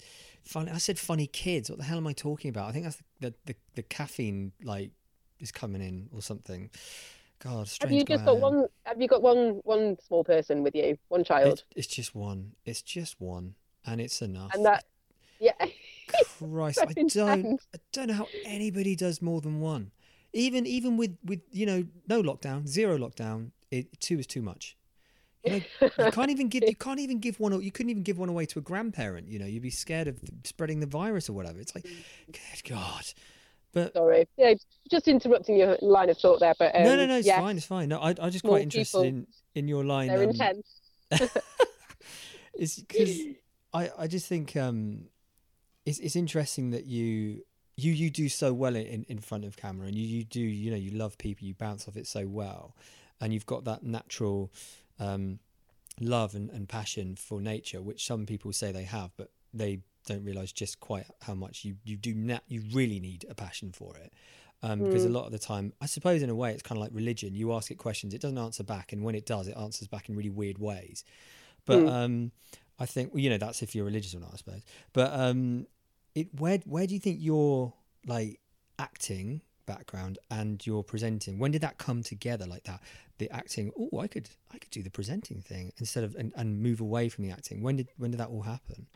funny. 0.43 0.71
I 0.71 0.77
said 0.77 0.97
funny 0.99 1.27
kids. 1.27 1.69
What 1.69 1.79
the 1.79 1.85
hell 1.85 1.97
am 1.97 2.07
I 2.07 2.13
talking 2.13 2.49
about? 2.49 2.69
I 2.69 2.71
think 2.71 2.85
that's 2.85 2.97
the 2.97 3.03
the, 3.19 3.33
the, 3.47 3.55
the 3.75 3.83
caffeine 3.83 4.51
like 4.63 4.91
is 5.39 5.51
coming 5.51 5.81
in 5.81 6.09
or 6.11 6.21
something. 6.21 6.69
God, 7.39 7.67
strange. 7.67 7.91
have 7.91 7.99
you 7.99 8.05
just 8.05 8.25
got 8.25 8.39
one? 8.39 8.67
Have 8.83 9.01
you 9.01 9.07
got 9.07 9.21
one 9.21 9.61
one 9.63 9.97
small 10.07 10.23
person 10.23 10.63
with 10.63 10.75
you, 10.75 10.97
one 11.09 11.23
child, 11.23 11.63
It's, 11.71 11.87
it's 11.87 11.87
just 11.87 12.15
one. 12.15 12.53
It's 12.65 12.81
just 12.81 13.19
one, 13.19 13.55
and 13.85 13.99
it's 13.99 14.21
enough. 14.21 14.53
and 14.53 14.65
that? 14.65 14.85
Yeah. 15.39 15.51
Christ, 16.39 16.79
so 16.79 16.83
I 16.83 16.93
don't, 16.93 16.97
intense. 16.97 17.67
I 17.73 17.77
don't 17.91 18.07
know 18.07 18.13
how 18.13 18.27
anybody 18.45 18.95
does 18.95 19.21
more 19.21 19.41
than 19.41 19.59
one. 19.59 19.91
Even 20.33 20.65
even 20.65 20.97
with 20.97 21.17
with 21.23 21.41
you 21.51 21.65
know 21.65 21.85
no 22.07 22.23
lockdown, 22.23 22.67
zero 22.67 22.97
lockdown, 22.97 23.51
it 23.71 23.99
two 23.99 24.19
is 24.19 24.27
too 24.27 24.41
much. 24.41 24.77
You 25.43 25.51
know, 25.51 25.89
you 25.99 26.11
can't 26.11 26.31
even 26.31 26.47
give 26.47 26.63
you 26.63 26.75
can't 26.79 26.99
even 26.99 27.19
give 27.19 27.39
one. 27.39 27.61
You 27.61 27.71
couldn't 27.71 27.89
even 27.89 28.03
give 28.03 28.17
one 28.17 28.29
away 28.29 28.45
to 28.47 28.59
a 28.59 28.61
grandparent. 28.61 29.27
You 29.27 29.39
know, 29.39 29.45
you'd 29.45 29.63
be 29.63 29.69
scared 29.69 30.07
of 30.07 30.19
spreading 30.43 30.79
the 30.79 30.87
virus 30.87 31.29
or 31.29 31.33
whatever. 31.33 31.59
It's 31.59 31.75
like, 31.75 31.85
mm. 31.85 31.95
good 32.31 32.69
God. 32.69 33.05
But 33.75 33.91
Sorry, 33.91 34.25
yeah, 34.37 34.53
just 34.89 35.09
interrupting 35.09 35.57
your 35.57 35.77
line 35.81 36.09
of 36.09 36.17
thought 36.17 36.39
there, 36.39 36.53
but 36.57 36.73
um, 36.73 36.83
no, 36.83 36.95
no, 36.95 37.05
no, 37.07 37.17
it's 37.17 37.27
yeah, 37.27 37.41
fine, 37.41 37.57
it's 37.57 37.65
fine. 37.65 37.89
No, 37.89 37.99
I, 37.99 38.15
I'm 38.21 38.31
just 38.31 38.39
Small 38.39 38.53
quite 38.53 38.63
interested 38.63 38.97
people. 38.97 39.03
in 39.03 39.27
in 39.53 39.67
your 39.67 39.83
line. 39.83 40.07
they're 40.07 40.23
um, 40.23 40.29
intense. 40.29 40.65
it's 42.53 42.79
because 42.79 43.19
I, 43.73 43.91
I 43.97 44.07
just 44.07 44.27
think 44.27 44.55
um, 44.55 45.07
it's 45.85 45.99
it's 45.99 46.15
interesting 46.15 46.71
that 46.71 46.85
you 46.85 47.43
you 47.75 47.91
you 47.91 48.09
do 48.09 48.29
so 48.29 48.53
well 48.53 48.77
in, 48.77 49.05
in 49.09 49.19
front 49.19 49.43
of 49.43 49.57
camera 49.57 49.87
and 49.87 49.97
you, 49.97 50.07
you 50.07 50.23
do 50.23 50.39
you 50.39 50.71
know 50.71 50.77
you 50.77 50.91
love 50.91 51.17
people 51.17 51.45
you 51.45 51.53
bounce 51.53 51.85
off 51.85 51.97
it 51.97 52.07
so 52.07 52.25
well 52.25 52.77
and 53.19 53.33
you've 53.33 53.45
got 53.45 53.65
that 53.65 53.83
natural 53.83 54.53
um, 55.01 55.39
love 55.99 56.33
and, 56.33 56.49
and 56.51 56.69
passion 56.69 57.17
for 57.17 57.41
nature 57.41 57.81
which 57.81 58.07
some 58.07 58.25
people 58.25 58.53
say 58.53 58.71
they 58.71 58.83
have 58.83 59.11
but 59.17 59.31
they 59.53 59.81
don't 60.05 60.23
realize 60.23 60.51
just 60.51 60.79
quite 60.79 61.05
how 61.21 61.33
much 61.33 61.65
you 61.65 61.75
you 61.83 61.97
do 61.97 62.13
na- 62.13 62.39
you 62.47 62.63
really 62.73 62.99
need 62.99 63.25
a 63.29 63.35
passion 63.35 63.71
for 63.71 63.95
it 63.97 64.13
um, 64.63 64.79
because 64.79 65.05
a 65.05 65.09
lot 65.09 65.25
of 65.25 65.31
the 65.31 65.39
time 65.39 65.73
I 65.81 65.85
suppose 65.85 66.21
in 66.21 66.29
a 66.29 66.35
way 66.35 66.51
it's 66.51 66.63
kind 66.63 66.77
of 66.77 66.83
like 66.83 66.91
religion 66.93 67.35
you 67.35 67.53
ask 67.53 67.71
it 67.71 67.75
questions 67.75 68.13
it 68.13 68.21
doesn't 68.21 68.37
answer 68.37 68.63
back 68.63 68.93
and 68.93 69.03
when 69.03 69.15
it 69.15 69.25
does 69.25 69.47
it 69.47 69.57
answers 69.57 69.87
back 69.87 70.09
in 70.09 70.15
really 70.15 70.29
weird 70.29 70.57
ways 70.57 71.03
but 71.65 71.87
um, 71.87 72.31
I 72.79 72.85
think 72.85 73.13
well, 73.13 73.21
you 73.21 73.29
know 73.29 73.37
that's 73.37 73.61
if 73.61 73.75
you're 73.75 73.85
religious 73.85 74.13
or 74.13 74.19
not, 74.19 74.31
I 74.33 74.37
suppose. 74.37 74.61
But 74.93 75.13
um, 75.13 75.67
it 76.13 76.27
where 76.39 76.59
where 76.65 76.87
do 76.87 76.93
you 76.93 76.99
think 76.99 77.17
your 77.19 77.73
like 78.07 78.39
acting 78.79 79.41
background 79.65 80.19
and 80.29 80.65
your 80.67 80.83
presenting 80.83 81.39
when 81.39 81.49
did 81.51 81.61
that 81.61 81.77
come 81.77 82.03
together 82.03 82.45
like 82.45 82.63
that? 82.65 82.81
The 83.17 83.29
acting, 83.31 83.71
oh, 83.79 83.99
I 83.99 84.07
could 84.07 84.29
I 84.53 84.57
could 84.57 84.71
do 84.71 84.83
the 84.83 84.89
presenting 84.89 85.41
thing 85.41 85.73
instead 85.77 86.03
of 86.03 86.15
and, 86.15 86.33
and 86.35 86.61
move 86.61 86.81
away 86.81 87.09
from 87.09 87.25
the 87.25 87.31
acting. 87.31 87.61
When 87.61 87.77
did 87.77 87.89
when 87.97 88.11
did 88.11 88.19
that 88.19 88.29
all 88.29 88.43
happen? 88.43 88.87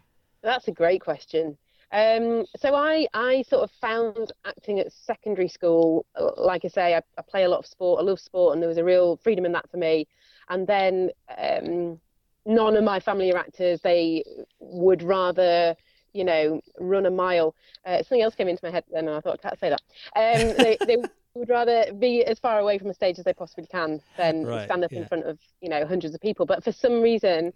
That's 0.44 0.68
a 0.68 0.72
great 0.72 1.02
question. 1.02 1.58
Um, 1.92 2.46
so 2.56 2.76
I, 2.76 3.08
I 3.14 3.44
sort 3.48 3.64
of 3.64 3.72
found 3.82 4.32
acting 4.46 4.80
at 4.80 4.92
secondary 4.94 5.48
school. 5.48 6.06
uh, 6.16 6.32
Like 6.38 6.64
I 6.64 6.68
say, 6.68 6.96
I, 6.96 7.02
I 7.18 7.22
play 7.28 7.44
a 7.46 7.50
lot 7.50 7.60
of 7.60 7.66
sport. 7.66 8.00
I 8.00 8.04
love 8.04 8.20
sport, 8.20 8.54
and 8.54 8.62
there 8.62 8.70
was 8.70 8.78
a 8.78 8.84
real 8.84 9.18
freedom 9.18 9.46
in 9.46 9.52
that 9.54 9.70
for 9.72 9.78
me. 9.78 10.08
And 10.50 10.68
then 10.68 11.10
um, 11.38 12.00
none 12.46 12.76
of 12.76 12.84
my 12.84 13.00
family 13.00 13.32
are 13.32 13.38
actors. 13.38 13.82
They 13.82 14.24
would 14.60 15.02
rather, 15.02 15.76
you 16.14 16.24
know, 16.24 16.62
run 16.80 17.06
a 17.08 17.12
mile. 17.12 17.56
Uh, 17.86 17.98
something 17.98 18.22
else 18.22 18.36
came 18.36 18.48
into 18.48 18.64
my 18.64 18.72
head 18.72 18.84
then, 18.92 19.08
and 19.08 19.16
I 19.18 19.22
thought 19.22 19.40
I 19.44 19.50
can't 19.50 19.60
say 19.60 19.70
that. 19.70 19.82
Um, 20.16 20.56
they, 20.64 20.78
they 20.86 20.98
would 21.34 21.50
rather 21.50 21.86
be 21.98 22.24
as 22.24 22.38
far 22.40 22.60
away 22.60 22.78
from 22.78 22.88
the 22.88 22.94
stage 22.94 23.18
as 23.18 23.26
they 23.26 23.34
possibly 23.34 23.66
can 23.66 24.00
than 24.18 24.46
Right, 24.46 24.66
stand 24.66 24.84
up 24.84 24.92
yeah. 24.92 25.00
in 25.00 25.06
front 25.08 25.26
of, 25.26 25.40
you 25.62 25.70
know, 25.70 25.86
hundreds 25.88 26.14
of 26.14 26.22
people. 26.22 26.46
But 26.46 26.64
for 26.64 26.72
some 26.72 27.02
reason, 27.02 27.52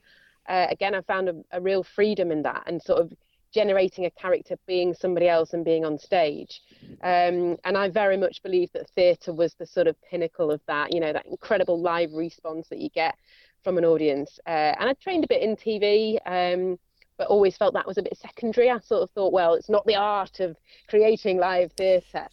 uh, 0.47 0.67
again, 0.69 0.95
I 0.95 1.01
found 1.01 1.29
a, 1.29 1.35
a 1.51 1.61
real 1.61 1.83
freedom 1.83 2.31
in 2.31 2.43
that 2.43 2.63
and 2.67 2.81
sort 2.81 3.01
of 3.01 3.13
generating 3.53 4.05
a 4.05 4.11
character 4.11 4.57
being 4.65 4.93
somebody 4.93 5.27
else 5.27 5.53
and 5.53 5.63
being 5.63 5.85
on 5.85 5.97
stage. 5.97 6.61
Um, 7.03 7.57
and 7.63 7.77
I 7.77 7.89
very 7.89 8.17
much 8.17 8.41
believe 8.41 8.71
that 8.73 8.89
theatre 8.89 9.33
was 9.33 9.53
the 9.53 9.65
sort 9.65 9.87
of 9.87 9.95
pinnacle 10.01 10.51
of 10.51 10.59
that, 10.67 10.91
you 10.91 10.99
know, 10.99 11.13
that 11.13 11.27
incredible 11.27 11.79
live 11.79 12.11
response 12.13 12.67
that 12.69 12.79
you 12.79 12.89
get 12.89 13.15
from 13.63 13.77
an 13.77 13.85
audience. 13.85 14.39
Uh, 14.47 14.73
and 14.79 14.89
I 14.89 14.93
trained 14.93 15.23
a 15.23 15.27
bit 15.27 15.43
in 15.43 15.55
TV. 15.55 16.17
Um, 16.25 16.79
but 17.15 17.27
always 17.27 17.55
felt 17.55 17.75
that 17.75 17.85
was 17.85 17.99
a 17.99 18.01
bit 18.01 18.17
secondary. 18.17 18.71
I 18.71 18.79
sort 18.79 19.03
of 19.03 19.11
thought, 19.11 19.33
well, 19.33 19.53
it's 19.53 19.69
not 19.69 19.85
the 19.85 19.95
art 19.95 20.39
of 20.39 20.57
creating 20.87 21.37
live 21.37 21.71
theatre. 21.73 22.27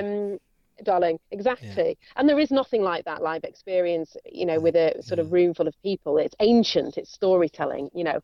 Um, 0.00 0.38
darling, 0.82 1.18
exactly. 1.30 1.98
And 2.16 2.28
there 2.28 2.38
is 2.38 2.50
nothing 2.50 2.82
like 2.82 3.04
that 3.04 3.22
live 3.22 3.44
experience, 3.44 4.16
you 4.30 4.46
know, 4.46 4.60
with 4.60 4.76
a 4.76 5.02
sort 5.02 5.18
of 5.18 5.32
room 5.32 5.54
full 5.54 5.68
of 5.68 5.74
people. 5.82 6.18
It's 6.18 6.34
ancient, 6.40 6.96
it's 6.98 7.12
storytelling, 7.12 7.90
you 7.94 8.04
know. 8.04 8.20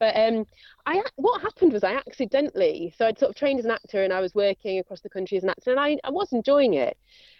But 0.00 0.16
um, 0.16 0.44
I 0.86 1.02
what 1.16 1.40
happened 1.40 1.72
was 1.72 1.84
I 1.84 1.94
accidentally, 1.94 2.92
so 2.96 3.06
I'd 3.06 3.18
sort 3.18 3.30
of 3.30 3.36
trained 3.36 3.60
as 3.60 3.64
an 3.64 3.70
actor 3.70 4.02
and 4.02 4.12
I 4.12 4.20
was 4.20 4.34
working 4.34 4.78
across 4.78 5.00
the 5.00 5.08
country 5.08 5.36
as 5.38 5.44
an 5.44 5.50
actor 5.50 5.70
and 5.70 5.80
I, 5.80 5.98
I 6.04 6.10
was 6.10 6.32
enjoying 6.32 6.74
it. 6.74 6.96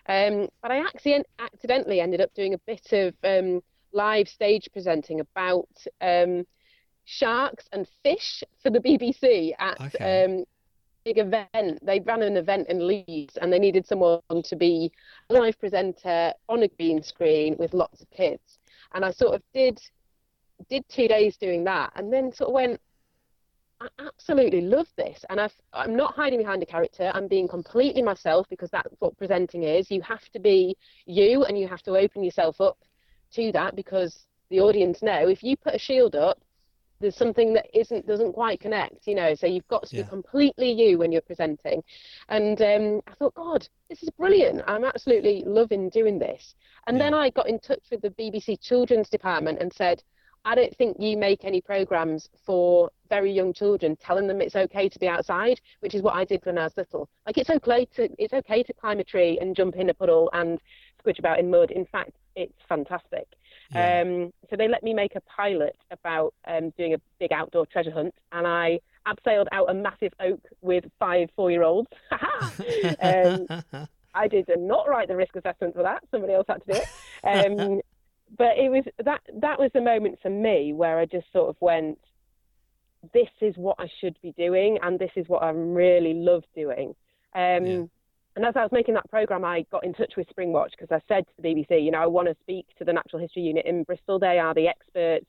Um, 0.08 0.48
but 0.62 0.70
I 0.70 0.78
accident- 0.78 1.26
accidentally 1.38 2.00
ended 2.00 2.20
up 2.20 2.32
doing 2.34 2.54
a 2.54 2.58
bit 2.58 2.92
of 2.92 3.14
um, 3.24 3.60
live 3.92 4.28
stage 4.28 4.68
presenting 4.72 5.20
about 5.20 5.68
um, 6.00 6.44
sharks 7.04 7.66
and 7.72 7.88
fish 8.02 8.42
for 8.62 8.70
the 8.70 8.80
BBC 8.80 9.52
at 9.58 9.80
Okay. 9.80 10.24
um, 10.24 10.44
big 11.04 11.18
event. 11.18 11.78
They 11.82 12.00
ran 12.00 12.22
an 12.22 12.36
event 12.36 12.68
in 12.68 12.86
Leeds 12.86 13.36
and 13.40 13.52
they 13.52 13.58
needed 13.58 13.86
someone 13.86 14.20
to 14.30 14.56
be 14.56 14.90
a 15.30 15.34
live 15.34 15.58
presenter 15.58 16.32
on 16.48 16.62
a 16.62 16.68
green 16.68 17.02
screen 17.02 17.56
with 17.58 17.74
lots 17.74 18.00
of 18.00 18.10
kids. 18.10 18.58
And 18.94 19.04
I 19.04 19.10
sort 19.10 19.34
of 19.34 19.42
did 19.52 19.80
did 20.68 20.84
two 20.88 21.08
days 21.08 21.36
doing 21.36 21.64
that 21.64 21.92
and 21.96 22.12
then 22.12 22.32
sort 22.32 22.48
of 22.48 22.54
went, 22.54 22.80
I 23.80 23.88
absolutely 24.06 24.60
love 24.60 24.86
this. 24.96 25.24
And 25.28 25.40
I've, 25.40 25.52
I'm 25.72 25.96
not 25.96 26.14
hiding 26.14 26.38
behind 26.38 26.62
a 26.62 26.66
character. 26.66 27.10
I'm 27.12 27.28
being 27.28 27.48
completely 27.48 28.02
myself 28.02 28.46
because 28.48 28.70
that's 28.70 28.94
what 29.00 29.18
presenting 29.18 29.64
is. 29.64 29.90
You 29.90 30.00
have 30.02 30.26
to 30.32 30.38
be 30.38 30.76
you 31.06 31.44
and 31.44 31.58
you 31.58 31.66
have 31.68 31.82
to 31.82 31.96
open 31.96 32.22
yourself 32.22 32.60
up 32.60 32.78
to 33.32 33.50
that 33.52 33.74
because 33.74 34.26
the 34.48 34.60
audience 34.60 35.02
know 35.02 35.28
if 35.28 35.42
you 35.42 35.56
put 35.56 35.74
a 35.74 35.78
shield 35.78 36.14
up, 36.14 36.38
there's 37.04 37.16
something 37.16 37.52
that 37.52 37.66
isn't 37.78 38.06
doesn't 38.06 38.32
quite 38.32 38.60
connect, 38.60 39.06
you 39.06 39.14
know. 39.14 39.34
So 39.34 39.46
you've 39.46 39.68
got 39.68 39.86
to 39.86 39.96
Yeah. 39.96 40.02
be 40.02 40.08
completely 40.08 40.72
you 40.72 40.98
when 40.98 41.12
you're 41.12 41.20
presenting. 41.20 41.82
And 42.28 42.60
um, 42.62 43.00
I 43.06 43.14
thought, 43.14 43.34
God, 43.34 43.68
this 43.88 44.02
is 44.02 44.10
brilliant. 44.10 44.62
I'm 44.66 44.84
absolutely 44.84 45.44
loving 45.46 45.90
doing 45.90 46.18
this. 46.18 46.54
And 46.86 47.00
then 47.00 47.14
I 47.14 47.30
got 47.30 47.48
in 47.48 47.58
touch 47.60 47.84
with 47.90 48.00
the 48.02 48.10
BBC 48.10 48.60
Children's 48.60 49.08
Department 49.08 49.58
and 49.60 49.72
said, 49.72 50.02
I 50.46 50.54
don't 50.54 50.76
think 50.76 50.96
you 50.98 51.16
make 51.16 51.44
any 51.44 51.60
programs 51.60 52.28
for 52.44 52.90
very 53.08 53.32
young 53.32 53.52
children, 53.54 53.96
telling 53.96 54.26
them 54.26 54.40
it's 54.42 54.56
okay 54.56 54.88
to 54.88 54.98
be 54.98 55.08
outside, 55.08 55.60
which 55.80 55.94
is 55.94 56.02
what 56.02 56.14
I 56.14 56.24
did 56.24 56.44
when 56.44 56.58
I 56.58 56.64
was 56.64 56.76
little. 56.76 57.08
Like 57.26 57.38
it's 57.38 57.50
okay 57.50 57.86
to 57.96 58.08
it's 58.18 58.34
okay 58.34 58.62
to 58.62 58.72
climb 58.74 58.98
a 59.00 59.04
tree 59.04 59.38
and 59.40 59.56
jump 59.56 59.76
in 59.76 59.90
a 59.90 59.94
puddle 59.94 60.30
and 60.32 60.60
squish 60.98 61.18
about 61.18 61.38
in 61.38 61.50
mud. 61.50 61.70
In 61.70 61.86
fact, 61.86 62.12
it's 62.36 62.60
fantastic. 62.68 63.26
Yeah. 63.72 64.02
Um, 64.02 64.32
so 64.50 64.56
they 64.56 64.68
let 64.68 64.82
me 64.82 64.94
make 64.94 65.14
a 65.14 65.20
pilot 65.22 65.76
about 65.90 66.34
um, 66.46 66.70
doing 66.76 66.94
a 66.94 67.00
big 67.18 67.32
outdoor 67.32 67.66
treasure 67.66 67.90
hunt, 67.90 68.14
and 68.32 68.46
I 68.46 68.80
abseiled 69.06 69.46
out 69.52 69.70
a 69.70 69.74
massive 69.74 70.12
oak 70.20 70.40
with 70.60 70.84
five 70.98 71.28
four-year-olds. 71.36 71.88
um, 73.00 73.46
I 74.14 74.28
did 74.28 74.48
not 74.56 74.88
write 74.88 75.08
the 75.08 75.16
risk 75.16 75.34
assessment 75.36 75.74
for 75.74 75.82
that. 75.82 76.04
Somebody 76.10 76.34
else 76.34 76.46
had 76.48 76.64
to 76.66 76.72
do 76.72 76.80
it. 76.80 76.88
Um, 77.24 77.80
but 78.38 78.56
it 78.58 78.70
was 78.70 78.84
that 79.04 79.20
that 79.40 79.58
was 79.58 79.70
the 79.74 79.80
moment 79.80 80.18
for 80.22 80.30
me 80.30 80.72
where 80.72 80.98
I 80.98 81.06
just 81.06 81.26
sort 81.32 81.48
of 81.48 81.56
went, 81.60 81.98
"This 83.12 83.28
is 83.40 83.56
what 83.56 83.76
I 83.78 83.88
should 84.00 84.16
be 84.22 84.32
doing, 84.32 84.78
and 84.82 84.98
this 84.98 85.10
is 85.16 85.28
what 85.28 85.42
I 85.42 85.50
really 85.50 86.14
love 86.14 86.44
doing." 86.54 86.94
Um, 87.34 87.66
Yeah. 87.66 87.84
And 88.36 88.44
as 88.44 88.56
I 88.56 88.62
was 88.62 88.72
making 88.72 88.94
that 88.94 89.08
program, 89.10 89.44
I 89.44 89.64
got 89.70 89.84
in 89.84 89.94
touch 89.94 90.14
with 90.16 90.26
Springwatch 90.28 90.72
because 90.72 90.90
I 90.90 91.00
said 91.06 91.26
to 91.26 91.32
the 91.38 91.48
BBC, 91.48 91.84
you 91.84 91.92
know, 91.92 92.00
I 92.00 92.06
want 92.06 92.28
to 92.28 92.36
speak 92.40 92.66
to 92.78 92.84
the 92.84 92.92
Natural 92.92 93.20
History 93.20 93.42
Unit 93.42 93.64
in 93.64 93.84
Bristol. 93.84 94.18
They 94.18 94.38
are 94.38 94.54
the 94.54 94.66
experts 94.66 95.26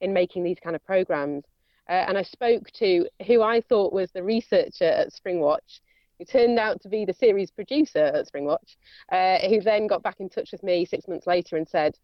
in 0.00 0.12
making 0.12 0.42
these 0.42 0.56
kind 0.62 0.74
of 0.74 0.84
programs. 0.84 1.44
Uh, 1.88 1.92
and 2.08 2.16
I 2.16 2.22
spoke 2.22 2.70
to 2.78 3.06
who 3.26 3.42
I 3.42 3.60
thought 3.60 3.92
was 3.92 4.10
the 4.10 4.22
researcher 4.22 4.84
at 4.84 5.12
Springwatch, 5.12 5.80
who 6.18 6.24
turned 6.24 6.58
out 6.58 6.80
to 6.82 6.88
be 6.88 7.04
the 7.04 7.12
series 7.12 7.50
producer 7.50 7.98
at 7.98 8.26
Springwatch, 8.26 8.76
uh, 9.12 9.46
who 9.48 9.60
then 9.60 9.86
got 9.86 10.02
back 10.02 10.20
in 10.20 10.28
touch 10.28 10.50
with 10.50 10.62
me 10.62 10.86
six 10.86 11.06
months 11.06 11.26
later 11.26 11.56
and 11.56 11.68
said, 11.68 11.96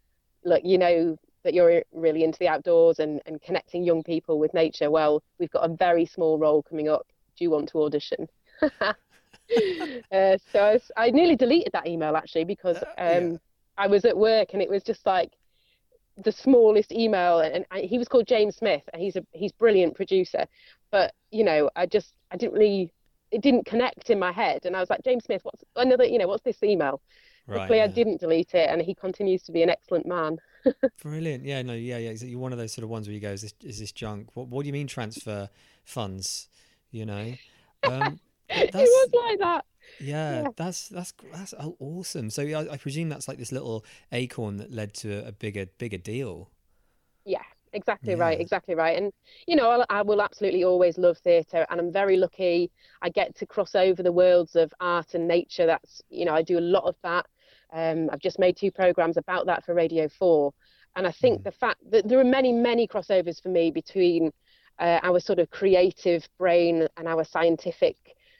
look, 0.45 0.61
you 0.63 0.77
know 0.77 1.17
that 1.43 1.53
you're 1.53 1.83
really 1.91 2.23
into 2.23 2.39
the 2.39 2.47
outdoors 2.47 2.99
and, 2.99 3.21
and 3.25 3.41
connecting 3.41 3.83
young 3.83 4.03
people 4.03 4.39
with 4.39 4.53
nature. 4.53 4.89
Well, 4.89 5.23
we've 5.39 5.51
got 5.51 5.69
a 5.69 5.75
very 5.75 6.05
small 6.05 6.37
role 6.37 6.61
coming 6.63 6.87
up. 6.87 7.07
Do 7.37 7.43
you 7.43 7.49
want 7.49 7.69
to 7.69 7.81
audition? 7.81 8.29
uh, 10.11 10.37
so 10.51 10.59
I, 10.59 10.73
was, 10.73 10.91
I, 10.97 11.09
nearly 11.11 11.35
deleted 11.35 11.73
that 11.73 11.87
email 11.87 12.15
actually 12.15 12.45
because 12.45 12.77
um, 12.97 13.31
yeah. 13.31 13.37
I 13.77 13.87
was 13.87 14.05
at 14.05 14.17
work 14.17 14.53
and 14.53 14.61
it 14.61 14.69
was 14.69 14.83
just 14.83 15.05
like 15.05 15.31
the 16.23 16.31
smallest 16.31 16.91
email 16.91 17.39
and 17.39 17.65
I, 17.71 17.81
he 17.81 17.97
was 17.97 18.07
called 18.07 18.27
James 18.27 18.55
Smith 18.55 18.83
and 18.93 19.01
he's 19.01 19.15
a 19.15 19.25
he's 19.31 19.51
brilliant 19.51 19.95
producer. 19.95 20.45
But 20.91 21.13
you 21.31 21.43
know 21.43 21.69
I 21.75 21.85
just 21.85 22.13
I 22.31 22.37
didn't 22.37 22.53
really 22.53 22.91
it 23.31 23.41
didn't 23.41 23.65
connect 23.65 24.09
in 24.09 24.19
my 24.19 24.31
head 24.31 24.65
and 24.65 24.75
I 24.75 24.79
was 24.79 24.89
like 24.89 25.03
James 25.03 25.25
Smith 25.25 25.41
what's 25.43 25.63
another 25.75 26.05
you 26.05 26.17
know 26.17 26.27
what's 26.27 26.43
this 26.43 26.61
email? 26.63 27.01
Right, 27.45 27.57
luckily 27.57 27.79
yeah. 27.79 27.85
I 27.85 27.87
didn't 27.87 28.21
delete 28.21 28.53
it 28.53 28.69
and 28.69 28.81
he 28.81 28.95
continues 28.95 29.43
to 29.43 29.51
be 29.51 29.63
an 29.63 29.69
excellent 29.69 30.05
man. 30.05 30.37
Brilliant. 31.01 31.43
Yeah 31.43 31.61
no 31.63 31.73
yeah 31.73 31.97
yeah. 31.97 32.11
You're 32.11 32.39
one 32.39 32.53
of 32.53 32.59
those 32.59 32.73
sort 32.73 32.83
of 32.83 32.89
ones 32.89 33.07
where 33.07 33.13
you 33.13 33.19
go 33.19 33.31
is 33.31 33.41
this, 33.41 33.53
is 33.63 33.79
this 33.79 33.91
junk? 33.91 34.29
What, 34.35 34.47
what 34.47 34.63
do 34.63 34.67
you 34.67 34.73
mean 34.73 34.87
transfer 34.87 35.49
funds? 35.83 36.47
You 36.91 37.05
know? 37.07 37.33
Um, 37.83 38.19
it 38.49 38.73
was 38.73 39.09
like 39.13 39.39
that 39.39 39.65
yeah, 39.99 40.43
yeah, 40.43 40.47
that's 40.55 40.89
that's 40.89 41.13
that's 41.31 41.53
awesome. 41.79 42.29
So 42.29 42.43
I, 42.43 42.73
I, 42.73 42.77
presume 42.77 43.09
that's 43.09 43.27
like 43.27 43.37
this 43.37 43.51
little 43.51 43.85
acorn 44.11 44.57
that 44.57 44.71
led 44.71 44.93
to 44.95 45.25
a, 45.27 45.31
bigger 45.31 45.65
bigger 45.77 45.97
deal. 45.97 46.49
Yeah, 47.25 47.43
exactly 47.73 48.13
yeah. 48.13 48.19
right, 48.19 48.39
exactly 48.39 48.75
right. 48.75 48.97
And 48.97 49.11
you 49.47 49.55
know, 49.55 49.69
I, 49.69 49.99
I 49.99 50.01
will 50.01 50.21
absolutely 50.21 50.63
always 50.63 50.97
love 50.97 51.17
theatre, 51.19 51.65
and 51.69 51.79
I'm 51.79 51.91
very 51.91 52.17
lucky. 52.17 52.71
I 53.01 53.09
get 53.09 53.35
to 53.37 53.45
cross 53.45 53.75
over 53.75 54.03
the 54.03 54.11
worlds 54.11 54.55
of 54.55 54.73
art 54.79 55.13
and 55.13 55.27
nature. 55.27 55.65
That's 55.65 56.01
you 56.09 56.25
know, 56.25 56.33
I 56.33 56.41
do 56.41 56.57
a 56.57 56.61
lot 56.61 56.85
of 56.85 56.95
that. 57.03 57.25
Um, 57.71 58.09
I've 58.11 58.19
just 58.19 58.39
made 58.39 58.57
two 58.57 58.71
programs 58.71 59.17
about 59.17 59.45
that 59.47 59.65
for 59.65 59.73
Radio 59.73 60.07
Four, 60.07 60.53
and 60.95 61.07
I 61.07 61.11
think 61.11 61.41
mm. 61.41 61.43
the 61.43 61.51
fact 61.51 61.79
that 61.91 62.07
there 62.07 62.19
are 62.19 62.25
many 62.25 62.51
many 62.51 62.87
crossovers 62.87 63.41
for 63.41 63.49
me 63.49 63.71
between 63.71 64.31
uh, 64.79 64.99
our 65.03 65.19
sort 65.19 65.39
of 65.39 65.49
creative 65.49 66.27
brain 66.37 66.87
and 66.97 67.07
our 67.07 67.23
scientific 67.23 67.97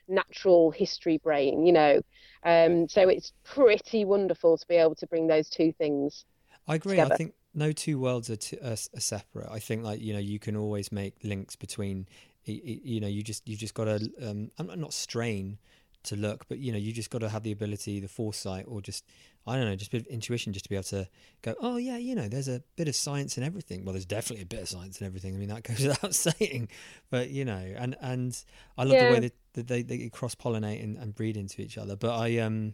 natural 0.07 0.71
history 0.71 1.17
brain, 1.17 1.65
you 1.65 1.73
know. 1.73 2.01
Um, 2.43 2.87
so 2.89 3.07
it's 3.07 3.33
pretty 3.43 4.05
wonderful 4.05 4.57
to 4.57 4.67
be 4.67 4.75
able 4.75 4.95
to 4.95 5.07
bring 5.07 5.27
those 5.27 5.49
two 5.49 5.71
things. 5.71 6.25
I 6.67 6.75
agree. 6.75 6.93
Together. 6.93 7.13
I 7.13 7.17
think 7.17 7.33
no 7.53 7.71
two 7.71 7.99
worlds 7.99 8.29
are, 8.29 8.35
t- 8.35 8.57
are, 8.63 8.71
are, 8.71 8.99
separate. 8.99 9.49
I 9.49 9.59
think 9.59 9.83
like 9.83 10.01
you 10.01 10.13
know 10.13 10.19
you 10.19 10.39
can 10.39 10.55
always 10.55 10.91
make 10.91 11.15
links 11.23 11.55
between. 11.55 12.07
You 12.45 12.99
know, 12.99 13.07
you 13.07 13.23
just 13.23 13.47
you 13.47 13.55
just 13.55 13.73
got 13.73 13.85
to. 13.85 14.11
Um, 14.21 14.51
I'm 14.59 14.79
not 14.79 14.93
strain 14.93 15.59
to 16.03 16.15
look, 16.15 16.45
but 16.47 16.59
you 16.59 16.71
know, 16.71 16.77
you 16.77 16.91
just 16.91 17.09
got 17.09 17.19
to 17.19 17.29
have 17.29 17.43
the 17.43 17.51
ability, 17.51 17.99
the 17.99 18.07
foresight, 18.07 18.65
or 18.67 18.81
just 18.81 19.05
I 19.45 19.57
don't 19.57 19.65
know, 19.65 19.75
just 19.75 19.89
a 19.89 19.97
bit 19.97 20.01
of 20.01 20.07
intuition, 20.07 20.53
just 20.53 20.65
to 20.65 20.69
be 20.69 20.75
able 20.75 20.83
to 20.85 21.07
go, 21.41 21.55
oh 21.59 21.77
yeah, 21.77 21.97
you 21.97 22.15
know, 22.15 22.27
there's 22.27 22.47
a 22.47 22.61
bit 22.75 22.87
of 22.87 22.95
science 22.95 23.37
in 23.37 23.43
everything. 23.43 23.83
Well, 23.83 23.93
there's 23.93 24.05
definitely 24.05 24.43
a 24.43 24.47
bit 24.47 24.61
of 24.61 24.69
science 24.69 25.01
in 25.01 25.07
everything. 25.07 25.35
I 25.35 25.37
mean, 25.37 25.49
that 25.49 25.63
goes 25.63 25.79
without 25.87 26.15
saying, 26.15 26.69
but 27.09 27.29
you 27.29 27.45
know, 27.45 27.73
and 27.77 27.95
and 28.01 28.43
I 28.77 28.83
love 28.83 28.93
yeah. 28.93 29.07
the 29.07 29.13
way 29.13 29.19
that 29.21 29.33
that 29.53 29.67
they, 29.67 29.81
they 29.81 30.09
cross 30.09 30.35
pollinate 30.35 30.83
and, 30.83 30.97
and 30.97 31.13
breed 31.13 31.37
into 31.37 31.61
each 31.61 31.77
other. 31.77 31.95
But 31.95 32.17
I 32.17 32.37
um, 32.39 32.73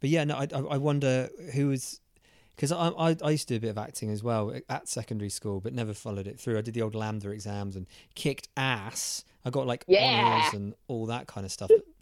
but 0.00 0.10
yeah, 0.10 0.24
no, 0.24 0.36
I 0.36 0.48
I 0.52 0.78
wonder 0.78 1.30
who 1.54 1.68
was 1.68 2.00
because 2.56 2.72
I, 2.72 2.88
I, 2.88 3.16
I 3.22 3.30
used 3.30 3.48
to 3.48 3.54
do 3.54 3.58
a 3.58 3.60
bit 3.60 3.70
of 3.70 3.78
acting 3.78 4.10
as 4.10 4.22
well 4.22 4.54
at 4.68 4.88
secondary 4.88 5.28
school, 5.28 5.60
but 5.60 5.74
never 5.74 5.92
followed 5.92 6.26
it 6.26 6.40
through. 6.40 6.56
I 6.56 6.62
did 6.62 6.72
the 6.72 6.82
old 6.82 6.94
LAMDA 6.94 7.30
exams 7.32 7.76
and 7.76 7.86
kicked 8.14 8.48
ass. 8.56 9.24
I 9.44 9.50
got 9.50 9.66
like 9.66 9.84
yeah. 9.86 10.22
honors 10.24 10.54
and 10.54 10.74
all 10.88 11.06
that 11.06 11.26
kind 11.26 11.44
of 11.44 11.52
stuff. 11.52 11.70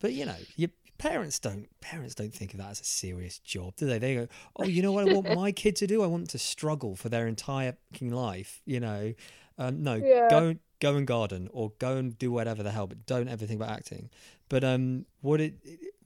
But, 0.00 0.12
you 0.12 0.26
know, 0.26 0.36
your 0.56 0.70
parents 0.98 1.38
don't 1.38 1.66
parents 1.80 2.14
don't 2.14 2.32
think 2.34 2.52
of 2.52 2.58
that 2.58 2.70
as 2.70 2.80
a 2.80 2.84
serious 2.84 3.38
job, 3.38 3.74
do 3.76 3.86
they? 3.86 3.98
They 3.98 4.14
go, 4.14 4.28
oh, 4.56 4.64
you 4.64 4.82
know 4.82 4.92
what 4.92 5.08
I 5.08 5.12
want 5.14 5.34
my 5.34 5.50
kid 5.52 5.76
to 5.76 5.86
do? 5.86 6.02
I 6.02 6.06
want 6.06 6.28
to 6.30 6.38
struggle 6.38 6.94
for 6.94 7.08
their 7.08 7.26
entire 7.26 7.76
life. 8.00 8.60
You 8.66 8.80
know, 8.80 9.14
um, 9.58 9.82
no, 9.82 9.94
yeah. 9.94 10.28
go 10.28 10.56
go 10.80 10.96
and 10.96 11.06
garden 11.06 11.48
or 11.52 11.72
go 11.78 11.96
and 11.96 12.18
do 12.18 12.30
whatever 12.30 12.62
the 12.62 12.70
hell, 12.70 12.86
but 12.86 13.06
don't 13.06 13.28
ever 13.28 13.46
think 13.46 13.60
about 13.60 13.70
acting. 13.70 14.10
But 14.48 14.64
um, 14.64 15.06
what 15.20 15.40
it 15.40 15.54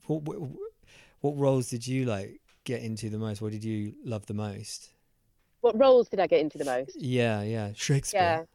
what, 0.05 0.21
what, 0.23 0.39
what 1.21 1.37
roles 1.37 1.69
did 1.69 1.85
you 1.85 2.05
like 2.05 2.39
get 2.63 2.81
into 2.81 3.09
the 3.09 3.17
most? 3.17 3.41
What 3.41 3.51
did 3.51 3.63
you 3.63 3.93
love 4.05 4.25
the 4.27 4.33
most? 4.33 4.91
What 5.61 5.77
roles 5.79 6.07
did 6.07 6.19
I 6.19 6.27
get 6.27 6.41
into 6.41 6.57
the 6.57 6.65
most? 6.65 6.95
Yeah, 6.95 7.41
yeah, 7.41 7.71
Shakespeare. 7.75 8.45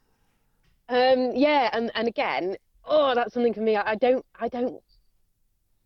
Yeah, 0.88 1.12
um, 1.12 1.32
yeah, 1.34 1.68
and 1.72 1.90
and 1.94 2.08
again, 2.08 2.56
oh, 2.84 3.14
that's 3.14 3.34
something 3.34 3.52
for 3.52 3.60
me. 3.60 3.76
I, 3.76 3.92
I 3.92 3.94
don't, 3.96 4.24
I 4.38 4.48
don't, 4.48 4.80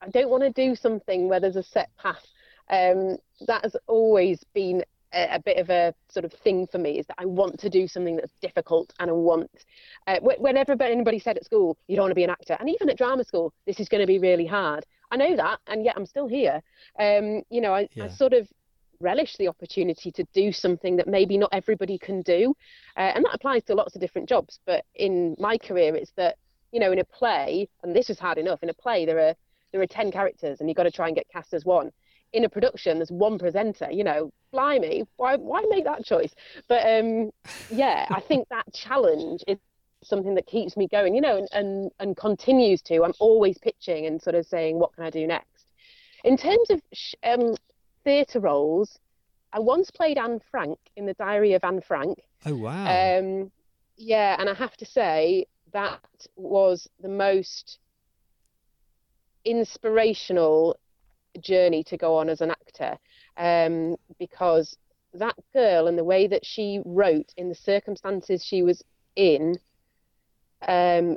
I 0.04 0.10
don't 0.10 0.30
want 0.30 0.42
to 0.42 0.50
do 0.50 0.74
something 0.74 1.28
where 1.28 1.40
there's 1.40 1.56
a 1.56 1.62
set 1.62 1.90
path. 1.96 2.26
Um, 2.70 3.18
that 3.46 3.62
has 3.62 3.76
always 3.86 4.42
been 4.54 4.82
a, 5.12 5.36
a, 5.36 5.38
bit 5.38 5.58
of 5.58 5.70
a 5.70 5.94
sort 6.08 6.24
of 6.24 6.32
thing 6.32 6.66
for 6.66 6.78
me 6.78 6.98
is 6.98 7.06
that 7.06 7.16
I 7.18 7.26
want 7.26 7.58
to 7.60 7.70
do 7.70 7.86
something 7.86 8.16
that's 8.16 8.32
difficult 8.40 8.92
and 8.98 9.10
I 9.10 9.14
want. 9.14 9.50
Uh, 10.06 10.18
whenever 10.20 10.80
anybody 10.82 11.18
said 11.18 11.36
at 11.36 11.44
school, 11.44 11.76
you 11.88 11.96
don't 11.96 12.04
want 12.04 12.10
to 12.12 12.16
be 12.16 12.24
an 12.24 12.30
actor, 12.30 12.56
and 12.58 12.68
even 12.68 12.88
at 12.90 12.98
drama 12.98 13.24
school, 13.24 13.52
this 13.66 13.80
is 13.80 13.88
going 13.88 14.00
to 14.00 14.06
be 14.06 14.18
really 14.18 14.46
hard. 14.46 14.86
I 15.10 15.16
know 15.16 15.36
that, 15.36 15.60
and 15.66 15.84
yet 15.84 15.94
I'm 15.96 16.06
still 16.06 16.26
here. 16.26 16.62
Um, 16.98 17.42
you 17.50 17.60
know, 17.60 17.74
I, 17.74 17.88
yeah. 17.92 18.04
I, 18.04 18.08
sort 18.08 18.32
of 18.32 18.48
relish 19.00 19.36
the 19.36 19.48
opportunity 19.48 20.10
to 20.12 20.24
do 20.32 20.50
something 20.52 20.96
that 20.96 21.06
maybe 21.06 21.36
not 21.36 21.50
everybody 21.52 21.98
can 21.98 22.22
do, 22.22 22.54
uh, 22.96 23.12
and 23.14 23.24
that 23.24 23.34
applies 23.34 23.62
to 23.64 23.74
lots 23.74 23.94
of 23.94 24.00
different 24.00 24.28
jobs. 24.28 24.58
But 24.66 24.84
in 24.94 25.36
my 25.38 25.58
career, 25.58 25.94
it's 25.94 26.12
that 26.16 26.36
you 26.72 26.80
know, 26.80 26.90
in 26.90 26.98
a 26.98 27.04
play, 27.04 27.68
and 27.84 27.94
this 27.94 28.10
is 28.10 28.18
hard 28.18 28.36
enough. 28.36 28.64
In 28.64 28.68
a 28.68 28.74
play, 28.74 29.06
there 29.06 29.20
are 29.20 29.34
there 29.74 29.82
are 29.82 29.86
ten 29.88 30.12
characters, 30.12 30.60
and 30.60 30.70
you've 30.70 30.76
got 30.76 30.84
to 30.84 30.90
try 30.92 31.08
and 31.08 31.16
get 31.16 31.28
cast 31.28 31.52
as 31.52 31.64
one. 31.64 31.90
In 32.32 32.44
a 32.44 32.48
production, 32.48 32.98
there's 32.98 33.10
one 33.10 33.40
presenter. 33.40 33.90
You 33.90 34.04
know, 34.04 34.32
blimey, 34.52 35.02
why 35.16 35.34
why 35.34 35.64
make 35.68 35.82
that 35.82 36.04
choice? 36.04 36.32
But 36.68 36.86
um, 36.86 37.32
yeah, 37.70 38.06
I 38.08 38.20
think 38.20 38.48
that 38.50 38.72
challenge 38.72 39.42
is 39.48 39.58
something 40.04 40.36
that 40.36 40.46
keeps 40.46 40.76
me 40.76 40.86
going, 40.86 41.12
you 41.14 41.20
know, 41.20 41.38
and, 41.38 41.48
and, 41.50 41.90
and 41.98 42.16
continues 42.16 42.82
to. 42.82 43.02
I'm 43.02 43.14
always 43.18 43.58
pitching 43.58 44.06
and 44.06 44.22
sort 44.22 44.36
of 44.36 44.46
saying, 44.46 44.78
what 44.78 44.94
can 44.94 45.02
I 45.02 45.10
do 45.10 45.26
next? 45.26 45.72
In 46.22 46.36
terms 46.36 46.70
of 46.70 46.80
um, 47.24 47.56
theatre 48.04 48.38
roles, 48.38 48.98
I 49.52 49.58
once 49.58 49.90
played 49.90 50.18
Anne 50.18 50.40
Frank 50.50 50.78
in 50.96 51.06
the 51.06 51.14
Diary 51.14 51.54
of 51.54 51.64
Anne 51.64 51.80
Frank. 51.80 52.20
Oh, 52.44 52.54
wow. 52.54 53.18
Um, 53.18 53.50
yeah, 53.96 54.36
and 54.38 54.48
I 54.50 54.54
have 54.54 54.76
to 54.76 54.84
say, 54.84 55.46
that 55.72 56.00
was 56.36 56.86
the 57.00 57.08
most 57.08 57.78
inspirational 59.44 60.78
journey 61.40 61.82
to 61.84 61.96
go 61.96 62.16
on 62.16 62.28
as 62.28 62.40
an 62.40 62.50
actor 62.50 62.96
um, 63.36 63.96
because 64.18 64.76
that 65.14 65.36
girl 65.52 65.86
and 65.86 65.96
the 65.96 66.04
way 66.04 66.26
that 66.26 66.44
she 66.44 66.80
wrote 66.84 67.32
in 67.36 67.48
the 67.48 67.54
circumstances 67.54 68.44
she 68.44 68.62
was 68.62 68.82
in 69.16 69.56
um, 70.66 71.16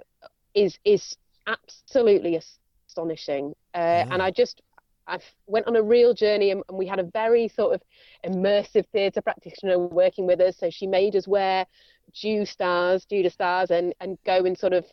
is 0.54 0.78
is 0.86 1.16
absolutely 1.48 2.40
astonishing. 2.88 3.54
Uh. 3.74 4.06
And 4.12 4.22
I 4.22 4.32
just 4.32 4.62
I 5.08 5.20
went 5.46 5.68
on 5.68 5.76
a 5.76 5.82
real 5.82 6.14
journey, 6.14 6.52
and, 6.52 6.64
and 6.68 6.78
we 6.78 6.86
had 6.86 7.00
a 7.00 7.04
very 7.04 7.48
sort 7.48 7.76
of 7.76 7.82
immersive 8.26 8.86
theatre 8.92 9.22
practitioner 9.22 9.80
working 9.80 10.28
with 10.28 10.42
us. 10.42 10.58
So 10.58 10.70
she 10.70 10.86
made 10.86 11.16
us 11.16 11.28
wear 11.28 11.66
Jew 12.12 12.46
stars, 12.46 13.06
Judas 13.06 13.34
stars, 13.34 13.72
and 13.72 13.94
and 14.00 14.18
go 14.26 14.46
and 14.46 14.58
sort 14.58 14.74
of 14.74 14.86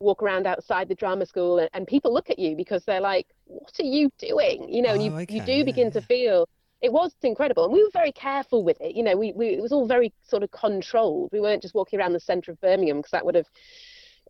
walk 0.00 0.22
around 0.22 0.46
outside 0.46 0.88
the 0.88 0.94
drama 0.94 1.26
school, 1.26 1.58
and, 1.58 1.70
and 1.72 1.86
people 1.86 2.12
look 2.12 2.30
at 2.30 2.38
you 2.38 2.56
because 2.56 2.84
they're 2.84 3.00
like, 3.00 3.26
"What 3.46 3.72
are 3.80 3.84
you 3.84 4.10
doing?" 4.18 4.68
You 4.72 4.82
know, 4.82 4.90
oh, 4.90 4.94
you 4.94 5.12
okay. 5.12 5.34
you 5.34 5.42
do 5.42 5.64
begin 5.64 5.90
to 5.92 6.00
feel 6.00 6.48
it 6.82 6.92
was 6.92 7.14
incredible 7.22 7.64
and 7.64 7.72
we 7.72 7.82
were 7.82 7.90
very 7.92 8.12
careful 8.12 8.62
with 8.62 8.80
it 8.80 8.94
you 8.94 9.02
know 9.02 9.16
we, 9.16 9.32
we 9.32 9.48
it 9.48 9.62
was 9.62 9.72
all 9.72 9.86
very 9.86 10.12
sort 10.22 10.42
of 10.42 10.50
controlled 10.50 11.30
we 11.32 11.40
weren't 11.40 11.62
just 11.62 11.74
walking 11.74 11.98
around 11.98 12.12
the 12.12 12.20
centre 12.20 12.52
of 12.52 12.60
birmingham 12.60 12.98
because 12.98 13.10
that 13.10 13.24
would 13.24 13.34
have 13.34 13.46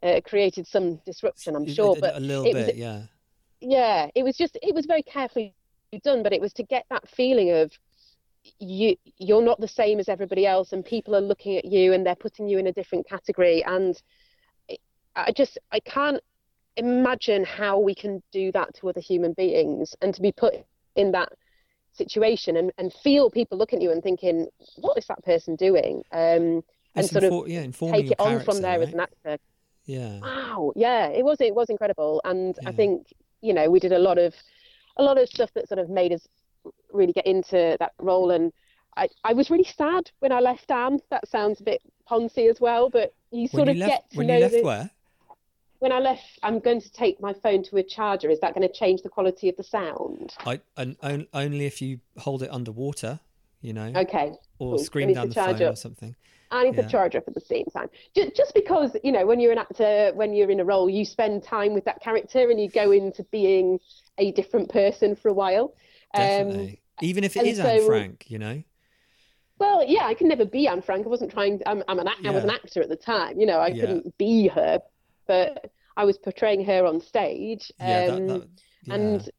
uh, 0.02 0.20
created 0.24 0.66
some 0.66 1.00
disruption 1.04 1.56
i'm 1.56 1.66
sure 1.66 1.96
but 2.00 2.16
a 2.16 2.20
little 2.20 2.44
bit 2.44 2.54
was, 2.54 2.76
yeah 2.76 3.02
yeah 3.60 4.08
it 4.14 4.22
was 4.22 4.36
just 4.36 4.58
it 4.62 4.74
was 4.74 4.86
very 4.86 5.02
carefully 5.02 5.54
done 6.04 6.22
but 6.22 6.32
it 6.32 6.40
was 6.40 6.52
to 6.52 6.62
get 6.62 6.84
that 6.90 7.08
feeling 7.08 7.50
of 7.50 7.72
you 8.58 8.94
you're 9.18 9.42
not 9.42 9.60
the 9.60 9.68
same 9.68 9.98
as 9.98 10.08
everybody 10.08 10.46
else 10.46 10.72
and 10.72 10.84
people 10.84 11.16
are 11.16 11.20
looking 11.20 11.56
at 11.56 11.64
you 11.64 11.92
and 11.92 12.06
they're 12.06 12.14
putting 12.14 12.48
you 12.48 12.58
in 12.58 12.66
a 12.66 12.72
different 12.72 13.08
category 13.08 13.64
and 13.64 14.00
i 15.16 15.32
just 15.32 15.58
i 15.72 15.80
can't 15.80 16.20
imagine 16.76 17.44
how 17.44 17.78
we 17.78 17.94
can 17.94 18.22
do 18.32 18.52
that 18.52 18.74
to 18.74 18.88
other 18.88 19.00
human 19.00 19.32
beings 19.32 19.94
and 20.02 20.14
to 20.14 20.20
be 20.20 20.32
put 20.32 20.54
in 20.94 21.12
that 21.12 21.32
situation 21.92 22.56
and, 22.56 22.72
and 22.78 22.92
feel 22.92 23.30
people 23.30 23.56
looking 23.56 23.78
at 23.78 23.82
you 23.82 23.90
and 23.90 24.02
thinking, 24.02 24.46
what 24.76 24.96
is 24.98 25.06
that 25.06 25.24
person 25.24 25.56
doing? 25.56 26.02
Um, 26.12 26.62
and 26.94 27.06
sort 27.06 27.24
infor- 27.24 27.44
of 27.44 27.48
yeah, 27.48 27.92
take 27.92 28.10
it 28.10 28.20
on 28.20 28.40
from 28.44 28.62
there 28.62 28.78
right? 28.78 28.88
as 28.88 28.94
an 28.94 29.00
actor. 29.00 29.38
Yeah. 29.86 30.20
Wow. 30.20 30.72
Yeah, 30.76 31.08
it 31.08 31.24
was 31.24 31.40
it 31.40 31.54
was 31.54 31.68
incredible, 31.68 32.20
and 32.24 32.58
yeah. 32.62 32.70
I 32.70 32.72
think 32.72 33.06
you 33.42 33.52
know 33.52 33.70
we 33.70 33.80
did 33.80 33.92
a 33.92 33.98
lot 33.98 34.18
of 34.18 34.34
a 34.96 35.02
lot 35.02 35.18
of 35.18 35.28
stuff 35.28 35.50
that 35.54 35.68
sort 35.68 35.78
of 35.78 35.90
made 35.90 36.12
us 36.12 36.26
really 36.92 37.12
get 37.12 37.26
into 37.26 37.76
that 37.78 37.92
role 37.98 38.30
and. 38.30 38.52
I, 38.98 39.10
I 39.24 39.34
was 39.34 39.50
really 39.50 39.68
sad 39.76 40.10
when 40.20 40.32
I 40.32 40.40
left 40.40 40.70
Anne. 40.70 41.00
That 41.10 41.28
sounds 41.28 41.60
a 41.60 41.64
bit 41.64 41.82
poncy 42.10 42.48
as 42.48 42.62
well, 42.62 42.88
but 42.88 43.12
you 43.30 43.46
sort 43.46 43.64
when 43.64 43.68
of 43.68 43.74
you 43.74 43.80
left, 43.80 43.90
get 43.90 44.10
to 44.12 44.16
when 44.16 44.26
know 44.26 44.34
you 44.36 44.40
left 44.40 44.54
the, 44.54 44.62
where? 44.62 44.90
When 45.80 45.92
I 45.92 45.98
left, 45.98 46.22
I'm 46.42 46.58
going 46.60 46.80
to 46.80 46.90
take 46.92 47.20
my 47.20 47.32
phone 47.32 47.62
to 47.64 47.76
a 47.76 47.82
charger. 47.82 48.30
Is 48.30 48.40
that 48.40 48.54
going 48.54 48.66
to 48.66 48.72
change 48.72 49.02
the 49.02 49.08
quality 49.08 49.48
of 49.48 49.56
the 49.56 49.62
sound? 49.64 50.34
I 50.46 50.60
and 50.76 50.96
only 51.34 51.66
if 51.66 51.80
you 51.82 52.00
hold 52.18 52.42
it 52.42 52.50
underwater. 52.50 53.20
you 53.62 53.72
know, 53.72 53.90
Okay. 53.96 54.32
or 54.58 54.76
cool. 54.76 54.78
Scream 54.78 55.12
down 55.12 55.28
the 55.30 55.34
phone 55.34 55.60
or 55.62 55.74
something. 55.76 56.14
I 56.52 56.64
need 56.64 56.76
Yeah. 56.76 56.82
to 56.82 56.88
charge 56.88 57.16
up 57.16 57.24
at 57.26 57.34
the 57.34 57.40
same 57.40 57.64
time. 57.72 57.88
Just, 58.14 58.36
just 58.36 58.54
because, 58.54 58.96
you 59.02 59.10
know, 59.10 59.26
when 59.26 59.40
you're 59.40 59.50
an 59.50 59.58
actor, 59.58 60.12
when 60.14 60.32
you're 60.34 60.50
in 60.50 60.60
a 60.60 60.64
role, 60.64 60.88
you 60.88 61.04
spend 61.04 61.42
time 61.42 61.74
with 61.74 61.84
that 61.86 62.00
character 62.00 62.50
and 62.50 62.60
you 62.60 62.68
go 62.68 62.92
into 62.92 63.24
being 63.24 63.80
a 64.18 64.30
different 64.32 64.68
person 64.70 65.16
for 65.16 65.28
a 65.28 65.32
while. 65.32 65.74
Um, 66.14 66.22
Definitely. 66.22 66.82
Even 67.00 67.24
if 67.24 67.36
it 67.36 67.46
is 67.46 67.58
is 67.58 67.64
Anne 67.64 67.84
Frank, 67.86 68.26
you 68.30 68.38
know. 68.38 68.62
well, 69.58 69.84
yeah, 69.86 70.04
I 70.06 70.14
can 70.14 70.28
never 70.28 70.44
be 70.44 70.68
Anne 70.68 70.82
Frank. 70.82 71.04
I 71.06 71.08
wasn't 71.08 71.32
trying. 71.32 71.60
I'm, 71.66 71.82
I'm 71.88 71.98
an. 71.98 72.06
act- 72.08 72.24
I 72.24 72.30
was 72.30 72.44
an 72.44 72.50
actor 72.50 72.82
at 72.82 72.88
the 72.88 72.96
time. 72.96 73.40
You 73.40 73.46
know, 73.46 73.58
I 73.58 73.68
Yeah. 73.68 73.80
couldn't 73.80 74.16
be 74.18 74.48
her, 74.48 74.78
but 75.26 75.70
I 75.96 76.04
was 76.04 76.18
portraying 76.18 76.64
her 76.64 76.84
on 76.84 77.00
stage. 77.00 77.70
Yeah, 77.78 78.06
um, 78.10 78.26
that, 78.26 78.40
that, 78.40 78.48
yeah. 78.84 78.94
and 78.94 79.30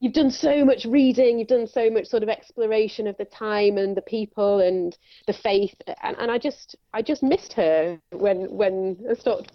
you've 0.00 0.14
done 0.14 0.30
so 0.30 0.64
much 0.64 0.86
reading 0.86 1.38
you've 1.38 1.48
done 1.48 1.66
so 1.66 1.90
much 1.90 2.06
sort 2.06 2.22
of 2.22 2.28
exploration 2.28 3.06
of 3.06 3.16
the 3.18 3.24
time 3.26 3.76
and 3.76 3.96
the 3.96 4.02
people 4.02 4.60
and 4.60 4.96
the 5.26 5.32
faith 5.32 5.74
and, 6.02 6.16
and 6.18 6.30
i 6.30 6.38
just 6.38 6.74
i 6.94 7.02
just 7.02 7.22
missed 7.22 7.52
her 7.52 8.00
when 8.12 8.50
when 8.50 8.96
i 9.10 9.14
stopped 9.14 9.52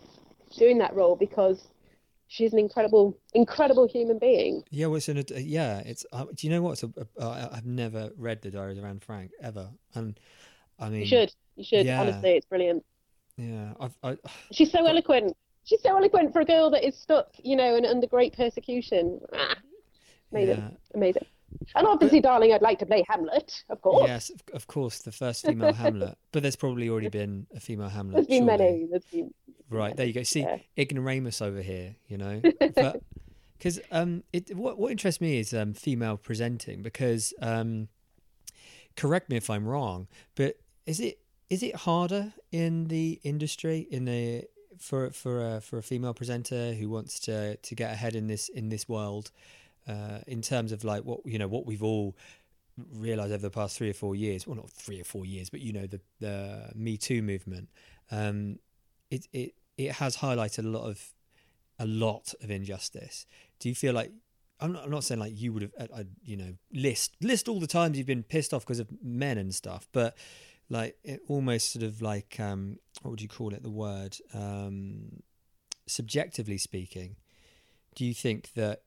doing 0.56 0.78
that 0.78 0.96
role 0.96 1.16
because 1.16 1.68
she's 2.28 2.54
an 2.54 2.60
incredible 2.60 3.18
incredible 3.34 3.88
human 3.88 4.20
being 4.20 4.64
Yeah, 4.70 4.88
well, 4.88 4.98
it's 4.98 5.10
an, 5.10 5.18
ad- 5.18 5.32
yeah, 5.32 5.80
it's. 5.80 6.06
Uh, 6.12 6.26
do 6.34 6.48
you 6.48 6.54
know 6.54 6.62
what? 6.62 6.72
It's 6.72 6.84
a, 6.84 6.92
a, 6.98 7.22
uh, 7.22 7.50
I've 7.52 7.66
never 7.66 8.10
read 8.18 8.42
the 8.42 8.50
Diaries 8.50 8.78
of 8.78 8.84
Anne 8.84 9.00
Frank 9.00 9.32
ever, 9.42 9.70
and 9.94 10.20
I 10.80 10.90
mean, 10.90 11.02
you 11.02 11.06
should 11.06 11.34
you 11.56 11.64
should 11.64 11.86
yeah. 11.86 12.02
honestly 12.02 12.32
it's 12.32 12.46
brilliant 12.46 12.84
yeah, 13.38 13.74
I've, 13.80 13.98
I, 14.04 14.18
she's 14.52 14.72
so 14.72 14.86
eloquent 14.86 15.36
she's 15.66 15.82
so 15.82 15.98
eloquent 15.98 16.32
for 16.32 16.42
a 16.42 16.46
girl 16.46 16.70
that 16.70 16.88
is 16.88 16.98
stuck 16.98 17.28
you 17.44 17.56
know 17.56 17.76
and 17.76 17.86
under 17.86 18.08
great 18.08 18.36
persecution 18.36 19.20
ah, 19.34 19.56
amazing 20.32 20.58
yeah, 20.58 20.70
amazing 20.94 21.26
and 21.76 21.88
obviously 21.88 22.22
darling 22.22 22.54
i'd 22.54 22.62
like 22.62 22.80
to 22.80 22.86
play 22.86 23.04
hamlet 23.08 23.64
of 23.70 23.82
course 23.82 24.08
yes, 24.08 24.30
of, 24.30 24.42
of 24.54 24.68
course, 24.68 25.00
the 25.00 25.12
first 25.12 25.46
female 25.46 25.74
Hamlet, 25.74 26.18
but 26.32 26.42
there's 26.42 26.56
probably 26.56 26.90
already 26.90 27.10
been 27.10 27.48
a 27.56 27.60
female 27.60 27.90
Hamlet. 27.90 28.16
there's 28.16 28.28
been 28.28 28.48
surely. 28.48 28.58
many 28.58 28.88
there's 28.90 29.06
been 29.06 29.34
Right 29.70 29.96
there 29.96 30.06
you 30.06 30.14
go. 30.14 30.24
See, 30.24 30.42
Yeah. 30.42 30.58
ignoramus 30.78 31.42
over 31.42 31.62
here, 31.62 31.96
you 32.08 32.18
know. 32.18 32.42
But 32.76 33.02
because 33.58 33.80
um, 33.92 34.24
it 34.32 34.56
what 34.56 34.78
what 34.78 34.92
interests 34.92 35.22
me 35.22 35.40
is 35.40 35.54
um 35.54 35.74
female 35.74 36.18
presenting 36.18 36.82
because 36.82 37.34
um, 37.42 37.88
correct 38.96 39.30
me 39.30 39.38
if 39.38 39.50
I'm 39.50 39.68
wrong, 39.68 40.08
but 40.36 40.58
is 40.86 41.00
it 41.00 41.20
is 41.50 41.64
it 41.64 41.76
harder 41.76 42.34
in 42.52 42.86
the 42.88 43.20
industry 43.24 43.88
in 43.90 44.06
the 44.06 44.46
for 44.80 45.10
for 45.12 45.56
a 45.56 45.62
for 45.62 45.78
a 45.78 45.84
female 45.84 46.14
presenter 46.14 46.74
who 46.74 46.90
wants 46.90 47.20
to 47.22 47.58
to 47.58 47.76
get 47.76 47.92
ahead 47.92 48.16
in 48.16 48.28
this 48.28 48.50
in 48.50 48.70
this 48.70 48.88
world 48.88 49.32
uh, 49.88 50.20
in 50.28 50.42
terms 50.42 50.72
of 50.72 50.84
like 50.84 51.04
what 51.04 51.20
you 51.26 51.38
know 51.38 51.48
what 51.48 51.66
we've 51.66 51.84
all 51.84 52.16
realized 52.94 53.32
over 53.32 53.42
the 53.42 53.50
past 53.50 53.78
three 53.78 53.90
or 53.90 53.94
four 53.94 54.16
years 54.16 54.46
well 54.46 54.58
not 54.58 54.70
three 54.70 55.00
or 55.00 55.06
four 55.06 55.26
years 55.26 55.50
but 55.50 55.62
you 55.62 55.72
know 55.72 55.88
the 55.88 56.02
the 56.20 56.70
me 56.76 56.98
too 56.98 57.22
movement 57.22 57.70
um 58.12 58.60
it 59.10 59.28
it 59.32 59.54
it 59.78 59.94
has 59.94 60.18
highlighted 60.18 60.66
a 60.66 60.68
lot 60.68 60.84
of 60.90 61.14
a 61.80 61.86
lot 61.86 62.34
of 62.42 62.50
injustice. 62.50 63.26
Do 63.60 63.70
you 63.70 63.76
feel 63.76 63.94
like 63.94 64.12
I'm 64.60 64.74
not, 64.74 64.86
I'm 64.86 64.92
not 64.92 65.04
saying 65.04 65.20
like 65.20 65.34
you 65.36 65.52
would 65.54 65.64
have 65.64 65.74
uh, 65.80 65.88
uh, 65.94 66.04
you 66.24 66.38
know 66.38 66.54
list 66.74 67.16
list 67.22 67.50
all 67.50 67.60
the 67.60 67.68
times 67.68 67.98
you've 67.98 68.08
been 68.08 68.24
pissed 68.24 68.54
off 68.54 68.66
because 68.66 68.80
of 68.80 68.88
men 69.04 69.38
and 69.38 69.54
stuff 69.54 69.88
but 69.92 70.16
like 70.70 70.98
it 71.04 71.22
almost 71.28 71.72
sort 71.72 71.84
of 71.84 72.02
like 72.02 72.40
um 72.40 72.78
what 73.02 73.12
would 73.12 73.22
you 73.22 73.28
call 73.28 73.54
it 73.54 73.64
the 73.64 73.70
word 73.70 74.18
um 74.34 75.22
subjectively 75.88 76.58
speaking 76.58 77.16
do 77.96 78.04
you 78.06 78.14
think 78.14 78.54
that 78.54 78.82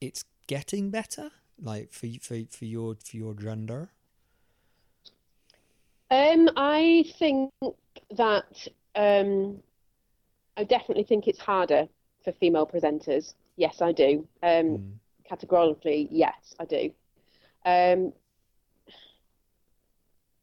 it's 0.00 0.24
getting 0.46 0.90
better 0.90 1.30
like 1.60 1.92
for 1.92 2.06
for 2.20 2.36
for 2.50 2.64
your 2.66 2.94
for 3.02 3.16
your 3.16 3.34
gender 3.34 3.90
Um, 6.10 6.50
I 6.56 7.04
think 7.18 7.50
that 8.16 8.68
um, 8.94 9.60
I 10.56 10.64
definitely 10.64 11.04
think 11.04 11.26
it's 11.26 11.38
harder 11.40 11.88
for 12.24 12.32
female 12.32 12.66
presenters. 12.66 13.34
Yes, 13.56 13.82
I 13.82 13.92
do. 13.92 14.26
Um, 14.42 14.78
Mm. 14.78 15.00
categorically, 15.24 16.08
yes, 16.10 16.54
I 16.60 16.64
do. 16.64 16.92
Um, 17.64 18.12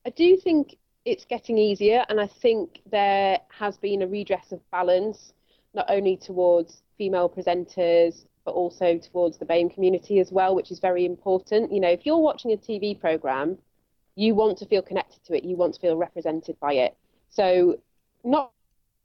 I 0.06 0.10
do 0.10 0.38
think 0.38 0.78
it's 1.06 1.26
getting 1.26 1.58
easier, 1.58 2.06
and 2.10 2.20
I 2.20 2.28
think 2.28 2.82
there 2.92 3.40
has 3.50 3.78
been 3.78 4.02
a 4.02 4.08
redress 4.08 4.52
of 4.52 4.60
balance, 4.72 5.34
not 5.74 5.86
only 5.90 6.18
towards 6.18 6.84
female 6.98 7.30
presenters, 7.30 8.26
but 8.46 8.52
also 8.52 8.98
towards 8.98 9.38
the 9.38 9.46
BAME 9.46 9.74
community 9.74 10.20
as 10.20 10.32
well, 10.32 10.56
which 10.56 10.72
is 10.72 10.80
very 10.80 11.06
important. 11.06 11.72
You 11.72 11.80
know, 11.80 11.90
if 11.90 12.06
you're 12.06 12.18
watching 12.18 12.52
a 12.52 12.58
TV 12.58 13.00
program, 13.00 13.58
you 14.16 14.36
want 14.36 14.58
to 14.60 14.66
feel 14.66 14.82
connected 14.82 15.24
to 15.26 15.36
it, 15.36 15.44
you 15.44 15.56
want 15.56 15.74
to 15.76 15.80
feel 15.80 15.96
represented 15.96 16.60
by 16.60 16.74
it. 16.74 16.96
So, 17.30 17.80
not, 18.24 18.52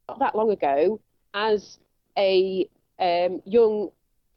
not 0.08 0.18
that 0.18 0.34
long 0.34 0.50
ago, 0.50 1.00
as 1.34 1.78
a 2.16 2.68
um, 2.98 3.40
young 3.44 3.90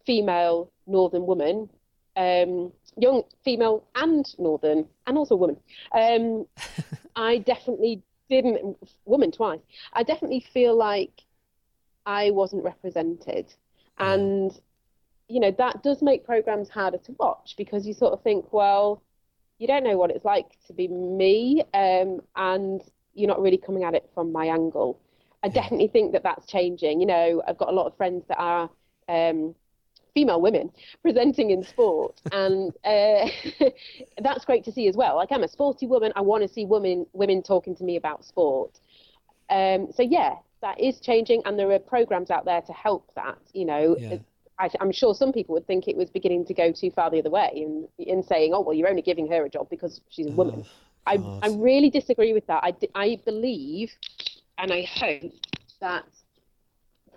female 0.05 0.72
northern 0.88 1.26
woman, 1.26 1.70
um, 2.16 2.72
young 2.97 3.23
female 3.43 3.85
and 3.95 4.25
northern, 4.37 4.87
and 5.07 5.17
also 5.17 5.35
a 5.35 5.37
woman, 5.37 5.57
um, 5.93 6.45
I 7.15 7.39
definitely 7.39 8.03
didn't, 8.29 8.77
woman 9.05 9.31
twice, 9.31 9.59
I 9.93 10.03
definitely 10.03 10.45
feel 10.53 10.75
like 10.75 11.21
I 12.05 12.31
wasn't 12.31 12.63
represented. 12.63 13.53
And, 13.97 14.51
you 15.27 15.39
know, 15.39 15.51
that 15.59 15.83
does 15.83 16.01
make 16.01 16.25
programs 16.25 16.69
harder 16.69 16.97
to 16.97 17.11
watch 17.19 17.53
because 17.57 17.85
you 17.85 17.93
sort 17.93 18.13
of 18.13 18.23
think, 18.23 18.51
well, 18.51 19.03
you 19.59 19.67
don't 19.67 19.83
know 19.83 19.95
what 19.97 20.09
it's 20.09 20.25
like 20.25 20.57
to 20.67 20.73
be 20.73 20.87
me, 20.87 21.63
um, 21.73 22.21
and 22.35 22.81
you're 23.13 23.27
not 23.27 23.41
really 23.41 23.57
coming 23.57 23.83
at 23.83 23.93
it 23.93 24.09
from 24.15 24.31
my 24.31 24.47
angle. 24.47 24.99
I 25.43 25.49
definitely 25.49 25.87
think 25.87 26.13
that 26.13 26.23
that's 26.23 26.47
changing. 26.47 26.99
You 26.99 27.05
know, 27.05 27.43
I've 27.47 27.57
got 27.57 27.69
a 27.69 27.75
lot 27.75 27.85
of 27.85 27.95
friends 27.97 28.23
that 28.27 28.39
are 28.39 28.69
um, 29.07 29.53
female 30.14 30.41
women 30.41 30.72
presenting 31.01 31.51
in 31.51 31.64
sport, 31.64 32.22
and 32.32 32.74
uh, 32.86 33.28
that's 34.22 34.45
great 34.45 34.64
to 34.66 34.72
see 34.72 34.88
as 34.88 34.95
well. 34.95 35.16
Like 35.16 35.32
I'm 35.32 35.43
a 35.43 35.47
sporty 35.47 35.88
woman, 35.88 36.12
I 36.16 36.22
want 36.22 36.43
to 36.43 36.49
see 36.49 36.66
women 36.66 37.05
women 37.14 37.41
talking 37.43 37.76
to 37.76 37.84
me 37.84 37.95
about 37.95 38.26
sport. 38.26 38.80
Um, 39.49 39.89
so 39.93 40.03
yeah, 40.03 40.36
that 40.62 40.80
is 40.80 40.99
changing, 40.99 41.41
and 41.45 41.57
there 41.57 41.72
are 41.72 41.80
programs 41.80 42.32
out 42.32 42.45
there 42.45 42.62
to 42.62 42.74
help 42.74 43.09
that. 43.16 43.38
You 43.53 43.66
know, 43.66 43.95
Yeah. 43.99 44.18
I, 44.59 44.70
I'm 44.80 44.91
sure 44.91 45.16
some 45.16 45.34
people 45.34 45.53
would 45.53 45.66
think 45.66 45.88
it 45.88 45.97
was 45.97 46.09
beginning 46.12 46.45
to 46.45 46.53
go 46.53 46.72
too 46.72 46.91
far 46.91 47.09
the 47.09 47.20
other 47.20 47.32
way, 47.32 47.49
in 47.55 47.88
in 47.97 48.24
saying, 48.24 48.53
oh 48.53 48.62
well, 48.62 48.76
you're 48.76 48.89
only 48.89 49.01
giving 49.01 49.28
her 49.32 49.45
a 49.45 49.49
job 49.49 49.70
because 49.70 50.01
she's 50.09 50.28
a 50.28 50.32
woman. 50.32 50.66
I, 51.07 51.16
I 51.41 51.47
really 51.55 51.89
disagree 51.89 52.32
with 52.32 52.45
that. 52.45 52.64
I, 52.64 52.76
I 52.93 53.20
believe 53.26 53.91
and 54.57 54.72
I 54.72 54.84
hope 54.84 55.34
that 55.80 56.05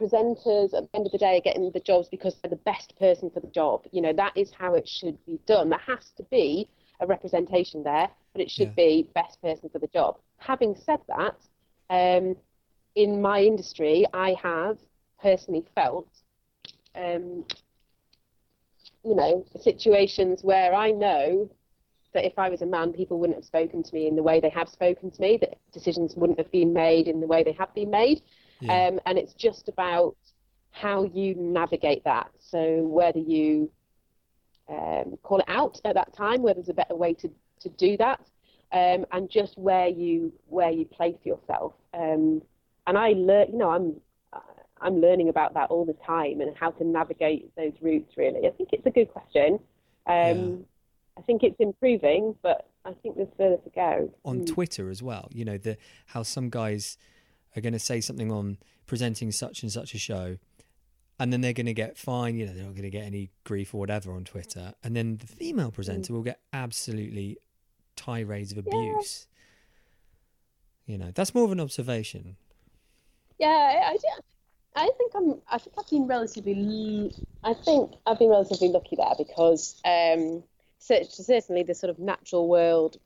presenters 0.00 0.74
at 0.74 0.82
the 0.84 0.88
end 0.94 1.06
of 1.06 1.12
the 1.12 1.18
day 1.18 1.38
are 1.38 1.40
getting 1.40 1.70
the 1.70 1.80
jobs 1.80 2.08
because 2.08 2.34
they're 2.36 2.50
the 2.50 2.56
best 2.56 2.96
person 2.98 3.30
for 3.30 3.40
the 3.40 3.48
job. 3.48 3.86
You 3.92 4.02
know, 4.02 4.12
that 4.12 4.36
is 4.36 4.50
how 4.52 4.74
it 4.74 4.88
should 4.88 5.24
be 5.26 5.38
done. 5.46 5.68
There 5.68 5.78
has 5.78 6.10
to 6.16 6.22
be 6.24 6.68
a 7.00 7.06
representation 7.06 7.82
there, 7.82 8.08
but 8.32 8.40
it 8.42 8.50
should 8.50 8.74
Yeah. 8.76 8.84
be 8.84 9.08
best 9.14 9.40
person 9.40 9.68
for 9.68 9.78
the 9.78 9.88
job. 9.88 10.18
Having 10.38 10.76
said 10.76 11.00
that, 11.08 11.36
um, 11.90 12.36
in 12.94 13.20
my 13.20 13.42
industry, 13.42 14.06
I 14.12 14.34
have 14.34 14.78
personally 15.20 15.64
felt, 15.74 16.08
um, 16.94 17.44
you 19.04 19.14
know, 19.14 19.44
situations 19.60 20.42
where 20.42 20.74
I 20.74 20.90
know 20.90 21.48
that 22.12 22.24
if 22.24 22.38
I 22.38 22.48
was 22.48 22.62
a 22.62 22.66
man, 22.66 22.92
people 22.92 23.18
wouldn't 23.18 23.36
have 23.36 23.44
spoken 23.44 23.82
to 23.82 23.94
me 23.94 24.06
in 24.06 24.14
the 24.16 24.22
way 24.22 24.40
they 24.40 24.48
have 24.50 24.68
spoken 24.68 25.10
to 25.10 25.20
me, 25.20 25.36
that 25.38 25.58
decisions 25.72 26.14
wouldn't 26.16 26.38
have 26.38 26.50
been 26.52 26.72
made 26.72 27.08
in 27.08 27.20
the 27.20 27.26
way 27.26 27.42
they 27.42 27.52
have 27.52 27.74
been 27.74 27.90
made. 27.90 28.22
Yeah. 28.64 28.86
Um, 28.88 29.00
and 29.06 29.18
it's 29.18 29.34
just 29.34 29.68
about 29.68 30.16
how 30.70 31.04
you 31.04 31.34
navigate 31.36 32.02
that. 32.04 32.30
So 32.38 32.82
whether 32.82 33.18
you 33.18 33.70
um, 34.68 35.18
call 35.22 35.38
it 35.38 35.48
out 35.48 35.80
at 35.84 35.94
that 35.94 36.14
time, 36.16 36.42
whether 36.42 36.60
there's 36.60 36.68
a 36.68 36.74
better 36.74 36.96
way 36.96 37.14
to, 37.14 37.30
to 37.60 37.68
do 37.70 37.96
that, 37.98 38.20
um, 38.72 39.06
and 39.12 39.30
just 39.30 39.56
where 39.58 39.88
you 39.88 40.32
where 40.48 40.70
you 40.70 40.84
place 40.84 41.16
yourself. 41.24 41.74
Um, 41.92 42.42
and 42.86 42.98
I 42.98 43.10
learn, 43.10 43.52
you 43.52 43.58
know, 43.58 43.70
I'm 43.70 44.00
I'm 44.80 45.00
learning 45.00 45.28
about 45.28 45.54
that 45.54 45.70
all 45.70 45.84
the 45.84 45.96
time 46.04 46.40
and 46.40 46.56
how 46.56 46.70
to 46.72 46.84
navigate 46.84 47.54
those 47.56 47.72
routes. 47.80 48.16
Really, 48.16 48.46
I 48.46 48.50
think 48.50 48.70
it's 48.72 48.86
a 48.86 48.90
good 48.90 49.10
question. 49.10 49.60
Um, 50.06 50.64
I 51.16 51.22
think 51.22 51.42
it's 51.42 51.56
improving, 51.60 52.34
but 52.42 52.66
I 52.84 52.92
think 53.02 53.16
there's 53.16 53.28
further 53.38 53.56
to 53.58 53.70
go. 53.70 54.12
on 54.24 54.40
Mm. 54.40 54.46
Twitter 54.46 54.90
as 54.90 55.02
well. 55.02 55.28
You 55.32 55.44
know, 55.44 55.56
the 55.56 55.76
how 56.06 56.22
some 56.22 56.50
guys 56.50 56.98
are 57.56 57.60
going 57.60 57.72
to 57.72 57.78
say 57.78 58.00
something 58.00 58.30
on 58.32 58.58
presenting 58.86 59.30
such 59.32 59.62
and 59.62 59.70
such 59.72 59.94
a 59.94 59.98
show, 59.98 60.38
and 61.18 61.32
then 61.32 61.40
they're 61.40 61.52
going 61.52 61.66
to 61.66 61.74
get 61.74 61.96
fine. 61.96 62.36
You 62.36 62.46
know, 62.46 62.52
they're 62.54 62.64
not 62.64 62.72
going 62.74 62.82
to 62.82 62.90
get 62.90 63.04
any 63.04 63.30
grief 63.44 63.74
or 63.74 63.78
whatever 63.78 64.12
on 64.12 64.24
Twitter, 64.24 64.74
and 64.82 64.94
then 64.96 65.18
the 65.18 65.26
female 65.26 65.70
presenter 65.70 66.12
will 66.12 66.22
get 66.22 66.40
absolutely 66.52 67.38
tirades 67.96 68.52
of 68.52 68.58
abuse. 68.58 69.26
You 70.86 70.98
know, 70.98 71.10
that's 71.14 71.34
more 71.34 71.44
of 71.44 71.52
an 71.52 71.60
observation. 71.60 72.36
Yeah, 73.38 73.48
I, 73.48 73.90
I, 73.92 73.96
do- 73.96 74.22
I 74.76 74.90
think 74.98 75.12
I'm. 75.14 75.40
I 75.50 75.58
think 75.58 75.74
I've 75.78 75.88
been 75.88 76.06
relatively. 76.06 77.12
I 77.42 77.54
think 77.54 77.92
I've 78.06 78.18
been 78.18 78.28
relatively 78.30 78.68
lucky 78.68 78.96
there 78.96 79.14
because 79.16 79.80
um, 79.84 80.42
cer- 80.78 81.04
certainly 81.04 81.62
the 81.62 81.74
sort 81.74 81.90
of 81.90 81.98
natural 81.98 82.48
world 82.48 82.98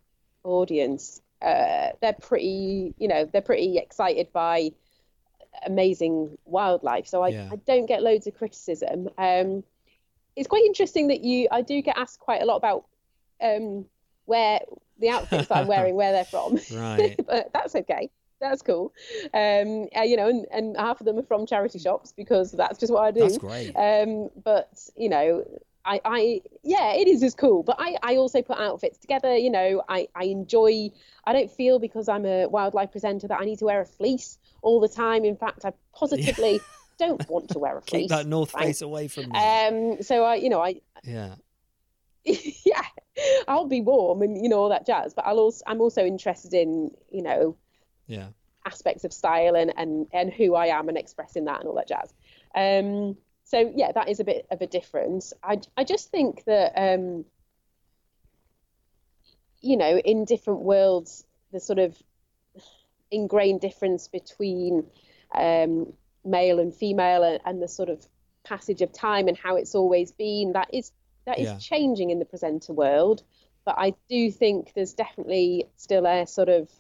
audience, 0.44 1.20
uh, 1.43 1.91
they're 2.01 2.16
pretty, 2.20 2.95
you 2.99 3.09
know, 3.09 3.24
they're 3.24 3.43
pretty 3.43 3.78
excited 3.78 4.32
by 4.32 4.72
amazing 5.66 6.36
wildlife. 6.45 7.07
So 7.07 7.22
I, 7.22 7.28
Yeah. 7.28 7.49
I 7.53 7.57
don't 7.57 7.86
get 7.86 8.03
loads 8.03 8.26
of 8.26 8.36
criticism. 8.36 9.09
Um, 9.18 9.64
it's 10.36 10.49
quite 10.49 10.64
interesting 10.64 11.09
that 11.09 11.20
you, 11.20 11.49
I 11.51 11.62
do 11.62 11.80
get 11.82 11.99
asked 11.99 12.20
quite 12.20 12.43
a 12.43 12.45
lot 12.45 12.57
about 12.57 12.86
um, 13.41 13.86
where 14.26 14.61
the 14.99 15.11
outfits 15.11 15.49
that 15.49 15.59
I'm 15.59 15.66
wearing, 15.74 15.95
where 15.95 16.12
they're 16.12 16.24
from. 16.24 16.59
Right. 16.72 17.16
but 17.26 17.51
that's 17.53 17.74
okay. 17.74 18.11
That's 18.41 18.62
cool. 18.62 18.93
Um, 19.34 19.89
uh, 19.97 20.03
you 20.03 20.16
know, 20.16 20.28
and, 20.28 20.47
and 20.53 20.76
half 20.76 21.01
of 21.01 21.07
them 21.07 21.18
are 21.18 21.24
from 21.24 21.45
charity 21.45 21.80
shops 21.80 22.12
because 22.16 22.53
that's 22.53 22.78
just 22.78 22.93
what 22.93 23.03
I 23.03 23.11
do. 23.11 23.20
That's 23.20 23.39
great. 23.39 23.72
Um, 23.74 24.30
but 24.45 24.68
you 24.97 25.09
know, 25.09 25.45
I, 25.89 26.01
I, 26.05 26.41
yeah, 26.62 26.93
it 26.93 27.09
is 27.09 27.22
as 27.22 27.34
cool. 27.34 27.62
But 27.62 27.76
I, 27.78 27.97
I 28.03 28.16
also 28.16 28.43
put 28.43 28.59
outfits 28.59 28.99
together. 28.99 29.34
You 29.34 29.51
know, 29.51 29.82
I, 29.89 30.07
I 30.14 30.24
enjoy. 30.24 30.91
I 31.24 31.32
don't 31.32 31.51
feel 31.51 31.78
because 31.78 32.09
I'm 32.09 32.26
a 32.26 32.47
wildlife 32.47 32.93
presenter 32.93 33.26
that 33.28 33.41
I 33.41 33.45
need 33.47 33.59
to 33.61 33.64
wear 33.64 33.80
a 33.80 33.86
fleece 33.86 34.39
all 34.61 34.80
the 34.80 34.89
time. 34.89 35.24
In 35.24 35.34
fact, 35.36 35.64
I 35.64 35.72
positively 35.95 36.61
don't 36.99 37.26
want 37.30 37.49
to 37.51 37.59
wear 37.59 37.78
a 37.78 37.80
fleece. 37.82 38.03
Keep 38.03 38.11
that 38.11 38.26
North 38.26 38.51
thanks. 38.51 38.66
Face 38.66 38.82
away 38.82 39.09
from 39.09 39.30
me. 39.30 39.39
Um, 39.39 40.03
so 40.03 40.24
I, 40.24 40.34
you 40.34 40.51
know, 40.51 40.61
I, 40.62 40.80
yeah. 41.03 41.36
yeah, 42.24 42.82
I'll 43.47 43.66
be 43.66 43.80
warm 43.80 44.20
and 44.20 44.36
you 44.36 44.51
know 44.51 44.59
all 44.59 44.68
that 44.68 44.84
jazz. 44.86 45.14
But 45.14 45.26
I'll 45.26 45.39
also, 45.39 45.64
I'm 45.66 45.80
also 45.80 46.05
interested 46.05 46.53
in, 46.53 46.91
you 47.11 47.22
know, 47.22 47.57
Yeah. 48.07 48.28
aspects 48.66 49.05
of 49.05 49.12
style 49.14 49.57
and, 49.57 49.72
and, 49.78 50.07
and 50.12 50.30
who 50.30 50.55
I 50.55 50.66
am 50.66 50.91
and 50.91 50.99
expressing 50.99 51.47
that 51.47 51.61
and 51.61 51.68
all 51.68 51.76
that 51.76 51.89
jazz. 51.89 52.12
Um, 52.55 53.16
so 53.49 53.72
yeah, 53.74 53.92
that 53.92 54.11
is 54.11 54.20
a 54.20 54.24
bit 54.24 54.46
of 54.51 54.61
a 54.61 54.66
difference. 54.66 55.32
I, 55.42 55.61
I 55.74 55.84
just 55.84 56.11
think 56.11 56.44
that, 56.44 56.72
um, 56.76 57.24
you 59.62 59.78
know, 59.78 59.96
in 59.99 60.26
different 60.26 60.61
worlds, 60.61 61.24
the 61.51 61.59
sort 61.59 61.78
of 61.78 61.96
ingrained 63.11 63.62
difference 63.62 64.07
between 64.09 64.84
um, 65.34 65.94
male 66.26 66.59
and 66.61 66.74
female 66.74 67.22
and, 67.22 67.40
and 67.46 67.62
the 67.62 67.68
sort 67.68 67.88
of 67.88 68.07
passage 68.44 68.82
of 68.82 68.92
time 68.92 69.28
and 69.28 69.36
how 69.38 69.57
it's 69.57 69.74
always 69.74 70.12
been, 70.12 70.53
that 70.53 70.68
is 70.74 70.92
that 71.24 71.38
is 71.38 71.49
Yeah. 71.49 71.59
changing 71.59 72.11
in 72.11 72.18
the 72.18 72.26
presenter 72.26 72.74
world. 72.74 73.22
But 73.64 73.76
I 73.78 73.94
do 74.11 74.30
think 74.30 74.72
there's 74.74 74.92
definitely 74.92 75.68
still 75.76 76.07
a 76.07 76.26
sort 76.26 76.51
of 76.51 76.70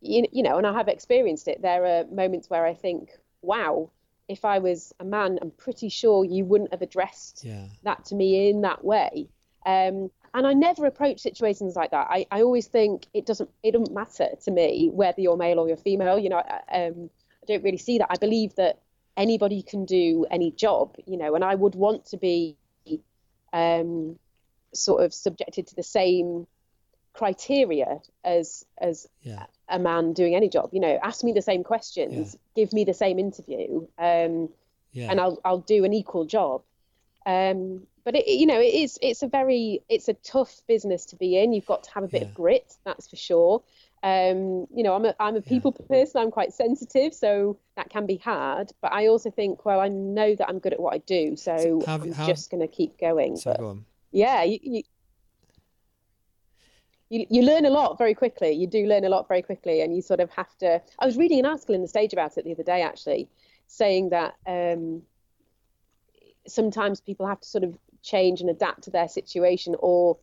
you, 0.00 0.26
you 0.32 0.42
know, 0.42 0.56
and 0.56 0.66
I 0.66 0.72
have 0.72 0.88
experienced 0.88 1.46
it. 1.46 1.60
There 1.60 1.84
are 1.84 2.04
moments 2.06 2.48
where 2.48 2.64
I 2.64 2.72
think, 2.72 3.10
wow, 3.42 3.90
if 4.28 4.44
I 4.44 4.58
was 4.58 4.92
a 5.00 5.04
man, 5.04 5.38
I'm 5.40 5.50
pretty 5.52 5.88
sure 5.88 6.24
you 6.24 6.44
wouldn't 6.44 6.72
have 6.72 6.82
addressed 6.82 7.44
Yeah. 7.44 7.66
that 7.84 8.04
to 8.06 8.14
me 8.14 8.48
in 8.50 8.62
that 8.62 8.84
way. 8.84 9.28
Um, 9.64 10.10
and 10.34 10.46
I 10.46 10.52
never 10.52 10.86
approach 10.86 11.20
situations 11.20 11.76
like 11.76 11.92
that. 11.92 12.08
I, 12.10 12.26
I 12.30 12.42
always 12.42 12.66
think 12.66 13.06
it 13.14 13.24
doesn't 13.24 13.50
it 13.62 13.72
doesn't 13.72 13.94
matter 13.94 14.28
to 14.44 14.50
me 14.50 14.90
whether 14.92 15.20
you're 15.20 15.36
male 15.36 15.58
or 15.58 15.68
you're 15.68 15.76
female. 15.76 16.18
You 16.18 16.28
know, 16.28 16.38
I, 16.38 16.86
um, 16.86 17.10
I 17.42 17.46
don't 17.46 17.64
really 17.64 17.78
see 17.78 17.98
that. 17.98 18.08
I 18.10 18.16
believe 18.16 18.54
that 18.56 18.80
anybody 19.16 19.62
can 19.62 19.84
do 19.86 20.26
any 20.30 20.50
job. 20.50 20.96
You 21.06 21.16
know, 21.16 21.34
and 21.36 21.42
I 21.44 21.54
would 21.54 21.74
want 21.74 22.06
to 22.06 22.16
be 22.18 22.56
um, 23.52 24.18
sort 24.74 25.04
of 25.04 25.14
subjected 25.14 25.68
to 25.68 25.74
the 25.74 25.82
same 25.82 26.46
criteria 27.14 28.00
as 28.24 28.64
as 28.78 29.06
Yeah. 29.22 29.46
A 29.68 29.78
man 29.78 30.12
doing 30.12 30.34
any 30.34 30.48
job. 30.48 30.70
You 30.72 30.80
know, 30.80 30.98
ask 31.02 31.24
me 31.24 31.32
the 31.32 31.42
same 31.42 31.64
questions, 31.64 32.36
give 32.54 32.72
me 32.72 32.84
the 32.84 32.94
same 32.94 33.18
interview, 33.18 33.86
um, 33.98 34.48
Yeah. 34.92 35.10
and 35.10 35.20
I'll 35.20 35.38
I'll 35.44 35.58
do 35.60 35.84
an 35.84 35.92
equal 35.92 36.24
job. 36.24 36.62
Um, 37.24 37.86
but 38.04 38.14
it, 38.14 38.28
you 38.28 38.46
know, 38.46 38.60
it 38.60 38.72
is 38.74 38.98
it's 39.02 39.22
a 39.22 39.26
very 39.26 39.82
it's 39.88 40.08
a 40.08 40.14
tough 40.14 40.60
business 40.68 41.06
to 41.06 41.16
be 41.16 41.36
in. 41.38 41.52
You've 41.52 41.66
got 41.66 41.82
to 41.84 41.90
have 41.92 42.04
a 42.04 42.08
bit 42.08 42.22
Yeah. 42.22 42.28
of 42.28 42.34
grit, 42.34 42.74
that's 42.84 43.08
for 43.08 43.16
sure. 43.16 43.62
Um, 44.02 44.68
you 44.72 44.84
know, 44.84 44.94
I'm 44.94 45.04
a 45.04 45.14
I'm 45.18 45.34
a 45.36 45.42
people 45.42 45.72
person. 45.72 46.20
I'm 46.22 46.30
quite 46.30 46.52
sensitive, 46.52 47.12
so 47.14 47.58
that 47.76 47.90
can 47.90 48.06
be 48.06 48.16
hard. 48.18 48.70
But 48.80 48.92
I 48.92 49.08
also 49.08 49.30
think, 49.30 49.64
well, 49.64 49.80
I 49.80 49.88
know 49.88 50.34
that 50.36 50.48
I'm 50.48 50.60
good 50.60 50.72
at 50.74 50.78
what 50.80 50.94
I 50.94 50.98
do, 50.98 51.34
so, 51.34 51.56
So 51.58 51.80
have- 51.86 52.02
I'm 52.02 52.12
have- 52.12 52.28
just 52.28 52.50
going 52.50 52.60
to 52.60 52.68
keep 52.68 52.98
going. 53.00 53.36
so 53.36 53.50
But 53.50 53.58
go 53.58 53.78
yeah, 54.12 54.44
you, 54.44 54.58
you 54.62 54.82
you 57.08 57.26
you 57.30 57.42
learn 57.42 57.64
a 57.66 57.70
lot 57.70 57.98
very 57.98 58.14
quickly. 58.14 58.52
You 58.52 58.66
do 58.66 58.86
learn 58.86 59.04
a 59.04 59.08
lot 59.08 59.28
very 59.28 59.42
quickly, 59.42 59.80
and 59.82 59.94
you 59.94 60.02
sort 60.02 60.20
of 60.20 60.30
have 60.30 60.56
to. 60.58 60.82
I 60.98 61.06
was 61.06 61.16
reading 61.16 61.38
an 61.38 61.46
article 61.46 61.74
in 61.74 61.82
the 61.82 61.88
Stage 61.88 62.12
about 62.12 62.36
it 62.36 62.44
the 62.44 62.52
other 62.52 62.62
day, 62.62 62.82
actually, 62.82 63.28
saying 63.66 64.10
that 64.10 64.34
um, 64.46 65.02
sometimes 66.46 67.00
people 67.00 67.26
have 67.26 67.40
to 67.40 67.48
sort 67.48 67.64
of 67.64 67.76
change 68.02 68.40
and 68.40 68.50
adapt 68.50 68.82
to 68.84 68.90
their 68.90 69.08
situation 69.08 69.74
or 69.80 70.16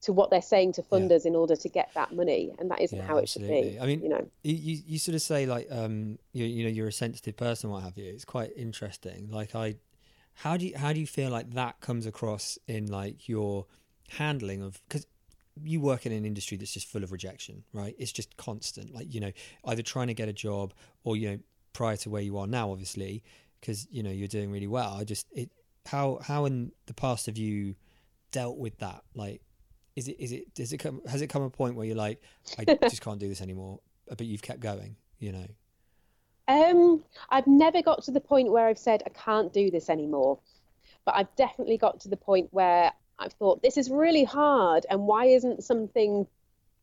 to 0.00 0.12
what 0.12 0.30
they're 0.30 0.40
saying 0.42 0.72
to 0.72 0.82
Yeah. 0.82 0.98
funders 0.98 1.26
in 1.26 1.34
order 1.34 1.56
to 1.56 1.68
get 1.68 1.90
that 1.94 2.14
money, 2.14 2.54
and 2.58 2.70
that 2.70 2.80
isn't 2.80 2.98
Yeah, 2.98 3.06
how 3.06 3.18
it 3.18 3.28
should 3.28 3.42
be. 3.42 3.78
I 3.80 3.86
mean, 3.86 4.02
you 4.02 4.08
know, 4.08 4.30
You, 4.44 4.54
you 4.54 4.82
you 4.86 4.98
sort 4.98 5.16
of 5.16 5.22
say 5.22 5.44
like 5.46 5.66
um 5.70 6.18
you 6.32 6.44
you 6.44 6.62
know 6.64 6.70
you're 6.70 6.86
a 6.88 6.92
sensitive 6.92 7.36
person 7.36 7.70
what 7.70 7.82
have 7.82 7.98
you 7.98 8.04
it's 8.04 8.24
quite 8.24 8.52
interesting 8.56 9.28
like 9.30 9.56
I 9.56 9.76
how 10.34 10.56
do 10.56 10.66
you 10.68 10.78
how 10.78 10.92
do 10.92 11.00
you 11.00 11.06
feel 11.06 11.30
like 11.30 11.50
that 11.54 11.80
comes 11.80 12.06
across 12.06 12.58
in 12.68 12.86
like 12.86 13.28
your 13.28 13.66
handling 14.10 14.62
of 14.62 14.80
because 14.88 15.04
you 15.62 15.80
work 15.80 16.06
in 16.06 16.12
an 16.12 16.24
industry 16.24 16.56
that's 16.56 16.72
just 16.72 16.88
full 16.88 17.02
of 17.02 17.12
rejection 17.12 17.64
right? 17.72 17.94
It's 17.98 18.12
just 18.12 18.36
constant. 18.36 18.94
Like 18.94 19.12
you 19.12 19.20
know 19.20 19.32
either 19.64 19.82
trying 19.82 20.08
to 20.08 20.14
get 20.14 20.28
a 20.28 20.32
job 20.32 20.74
or 21.04 21.16
you 21.16 21.30
know 21.30 21.38
prior 21.72 21.96
to 21.96 22.10
where 22.10 22.22
you 22.22 22.38
are 22.38 22.46
now 22.46 22.70
obviously 22.70 23.22
because 23.60 23.86
you 23.90 24.02
know 24.02 24.10
you're 24.10 24.28
doing 24.28 24.50
really 24.50 24.66
well. 24.66 24.96
I 24.98 25.04
just 25.04 25.26
it 25.32 25.50
how 25.86 26.18
how 26.22 26.44
in 26.44 26.72
the 26.86 26.94
past 26.94 27.26
have 27.26 27.38
you 27.38 27.74
dealt 28.32 28.58
with 28.58 28.78
that? 28.78 29.02
Like 29.14 29.42
is 29.96 30.08
it 30.08 30.16
is 30.18 30.32
it 30.32 30.54
does 30.54 30.72
it 30.72 30.78
come 30.78 31.00
has 31.06 31.22
it 31.22 31.28
come 31.28 31.42
a 31.42 31.50
point 31.50 31.74
where 31.74 31.86
you're 31.86 31.96
like 31.96 32.22
I 32.58 32.64
just 32.82 33.02
can't 33.02 33.18
do 33.18 33.28
this 33.28 33.40
anymore 33.40 33.80
but 34.06 34.20
you've 34.20 34.42
kept 34.42 34.60
going 34.60 34.96
you 35.18 35.32
know? 35.32 35.46
Um, 36.46 37.04
I've 37.28 37.46
never 37.46 37.82
got 37.82 38.02
to 38.04 38.10
the 38.10 38.20
point 38.20 38.50
where 38.50 38.66
I've 38.66 38.78
said 38.78 39.02
I 39.06 39.10
can't 39.10 39.52
do 39.52 39.70
this 39.70 39.90
anymore, 39.90 40.38
but 41.04 41.14
I've 41.14 41.34
definitely 41.36 41.76
got 41.76 42.00
to 42.00 42.08
the 42.08 42.16
point 42.16 42.48
where 42.52 42.90
I've 43.18 43.32
thought 43.34 43.62
this 43.62 43.76
is 43.76 43.90
really 43.90 44.24
hard, 44.24 44.86
and 44.90 45.06
why 45.06 45.26
isn't 45.26 45.64
something, 45.64 46.26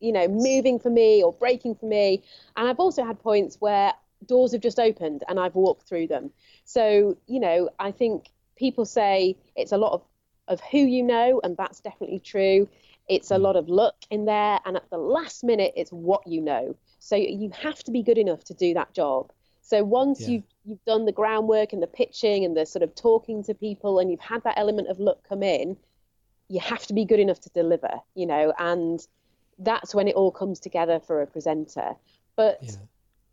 you 0.00 0.12
know, 0.12 0.28
moving 0.28 0.78
for 0.78 0.90
me 0.90 1.22
or 1.22 1.32
breaking 1.32 1.76
for 1.76 1.86
me? 1.86 2.22
And 2.56 2.68
I've 2.68 2.80
also 2.80 3.04
had 3.04 3.18
points 3.20 3.56
where 3.60 3.92
doors 4.26 4.52
have 4.52 4.60
just 4.62 4.78
opened 4.78 5.22
and 5.28 5.38
I've 5.38 5.54
walked 5.54 5.86
through 5.88 6.06
them. 6.08 6.30
So 6.64 7.16
you 7.26 7.40
know, 7.40 7.70
I 7.78 7.90
think 7.92 8.30
people 8.56 8.84
say 8.84 9.36
it's 9.56 9.72
a 9.72 9.78
lot 9.78 9.92
of 9.92 10.02
of 10.48 10.60
who 10.70 10.78
you 10.78 11.02
know, 11.02 11.40
and 11.44 11.56
that's 11.56 11.80
definitely 11.80 12.20
true. 12.20 12.68
It's 13.08 13.30
a 13.30 13.36
hmm. 13.36 13.42
lot 13.42 13.56
of 13.56 13.68
luck 13.68 13.96
in 14.10 14.24
there, 14.26 14.60
and 14.64 14.76
at 14.76 14.88
the 14.90 14.98
last 14.98 15.44
minute, 15.44 15.72
it's 15.76 15.90
what 15.90 16.26
you 16.26 16.40
know. 16.40 16.76
So 16.98 17.16
you 17.16 17.50
have 17.50 17.82
to 17.84 17.90
be 17.90 18.02
good 18.02 18.18
enough 18.18 18.44
to 18.44 18.54
do 18.54 18.74
that 18.74 18.92
job. 18.94 19.32
So 19.60 19.82
once 19.84 20.26
Yeah. 20.26 20.28
you've 20.28 20.44
you've 20.64 20.84
done 20.84 21.04
the 21.06 21.12
groundwork 21.12 21.72
and 21.72 21.82
the 21.82 21.86
pitching 21.86 22.44
and 22.44 22.56
the 22.56 22.66
sort 22.66 22.82
of 22.82 22.94
talking 22.94 23.42
to 23.44 23.54
people, 23.54 23.98
and 23.98 24.10
you've 24.10 24.20
had 24.20 24.42
that 24.44 24.58
element 24.58 24.88
of 24.88 24.98
luck 25.00 25.18
come 25.28 25.42
in, 25.42 25.76
you 26.48 26.60
have 26.60 26.86
to 26.86 26.94
be 26.94 27.04
good 27.04 27.20
enough 27.20 27.40
to 27.40 27.50
deliver. 27.50 28.00
You 28.14 28.26
know, 28.26 28.52
and 28.58 29.06
that's 29.58 29.94
when 29.94 30.08
it 30.08 30.14
all 30.14 30.30
comes 30.30 30.60
together 30.60 31.00
for 31.00 31.22
a 31.22 31.26
presenter. 31.26 31.94
But 32.36 32.58
yeah 32.62 32.72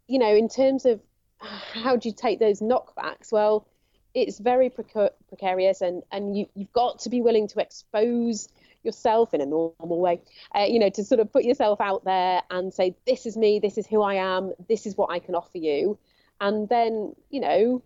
you 0.08 0.20
know, 0.20 0.34
in 0.34 0.50
terms 0.50 0.86
of 0.86 1.02
how 1.40 1.96
do 1.96 2.10
you 2.10 2.16
take 2.16 2.40
those 2.40 2.60
knockbacks? 2.60 3.32
Well, 3.32 3.68
it's 4.14 4.38
very 4.40 4.70
preca- 4.70 5.12
precarious, 5.28 5.82
and 5.82 6.04
and 6.12 6.38
you 6.38 6.48
you've 6.56 6.74
got 6.74 7.00
to 7.00 7.10
be 7.10 7.22
willing 7.22 7.48
to 7.50 7.60
expose 7.60 8.48
yourself 8.84 9.34
in 9.34 9.42
a 9.42 9.46
normal 9.46 10.00
way, 10.00 10.22
uh, 10.54 10.66
you 10.68 10.78
know, 10.78 10.90
to 10.90 11.04
sort 11.04 11.22
of 11.22 11.32
put 11.32 11.46
yourself 11.46 11.80
out 11.80 12.04
there 12.04 12.42
and 12.52 12.74
say, 12.74 12.94
this 13.08 13.26
is 13.26 13.38
me, 13.38 13.60
this 13.60 13.78
is 13.78 13.88
who 13.88 14.02
I 14.02 14.16
am, 14.16 14.52
this 14.68 14.86
is 14.86 14.98
what 14.98 15.10
I 15.10 15.20
can 15.20 15.36
offer 15.36 15.58
you, 15.58 15.98
and 16.42 16.68
then 16.70 17.16
you 17.30 17.40
know, 17.40 17.82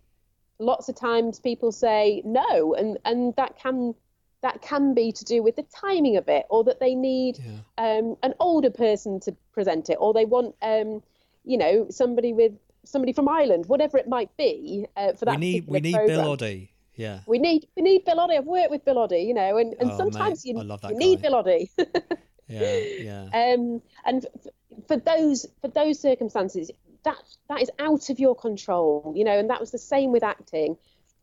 lots 0.58 0.88
of 0.88 0.96
times 0.96 1.40
people 1.40 1.72
say 1.72 2.20
no, 2.24 2.74
and 2.74 2.98
and 3.04 3.34
that 3.36 3.58
can 3.58 3.94
that 4.42 4.62
can 4.62 4.94
be 4.94 5.12
to 5.12 5.24
do 5.24 5.42
with 5.42 5.56
the 5.56 5.64
timing 5.74 6.16
of 6.16 6.28
it, 6.28 6.46
or 6.50 6.64
that 6.64 6.80
they 6.80 6.94
need 6.94 7.38
yeah 7.38 7.58
um, 7.78 8.16
an 8.22 8.34
older 8.40 8.70
person 8.70 9.20
to 9.20 9.36
present 9.52 9.88
it, 9.88 9.96
or 10.00 10.12
they 10.12 10.24
want, 10.24 10.54
um, 10.62 11.02
you 11.44 11.56
know, 11.56 11.86
somebody 11.90 12.32
with 12.32 12.52
somebody 12.84 13.12
from 13.12 13.28
Ireland, 13.28 13.66
whatever 13.66 13.98
it 13.98 14.08
might 14.08 14.36
be 14.36 14.86
uh, 14.96 15.12
for 15.12 15.26
that, 15.26 15.32
we 15.32 15.36
need 15.38 15.66
we 15.68 15.80
need 15.80 16.06
Bill. 16.06 16.36
Oddie 16.36 16.70
yeah 16.96 17.20
We 17.26 17.38
need 17.38 17.68
we 17.76 17.82
need 17.82 18.04
Bill 18.04 18.16
Oddie. 18.16 18.36
I've 18.36 18.44
worked 18.44 18.70
with 18.70 18.84
Bill 18.84 18.96
Oddie, 18.96 19.26
you 19.26 19.34
know, 19.34 19.56
and, 19.56 19.74
and 19.80 19.90
Oh, 19.92 19.96
sometimes 19.96 20.44
mate, 20.44 20.52
you, 20.52 20.58
I 20.58 20.62
love 20.62 20.80
that 20.82 20.90
you 20.90 20.98
need. 20.98 21.22
Bill 21.22 21.32
Oddie. 21.32 21.70
yeah 22.48 22.80
yeah 22.98 23.24
um, 23.32 23.82
and 24.04 24.26
f- 24.34 24.52
for 24.86 24.96
those 24.96 25.46
for 25.60 25.68
those 25.68 26.00
circumstances, 26.00 26.70
that 27.04 27.16
that 27.48 27.62
is 27.62 27.70
out 27.78 28.10
of 28.10 28.18
your 28.18 28.34
control, 28.34 29.12
you 29.16 29.24
know, 29.24 29.38
and 29.38 29.50
that 29.50 29.60
was 29.60 29.70
the 29.70 29.78
same 29.78 30.12
with 30.12 30.24
acting. 30.24 30.76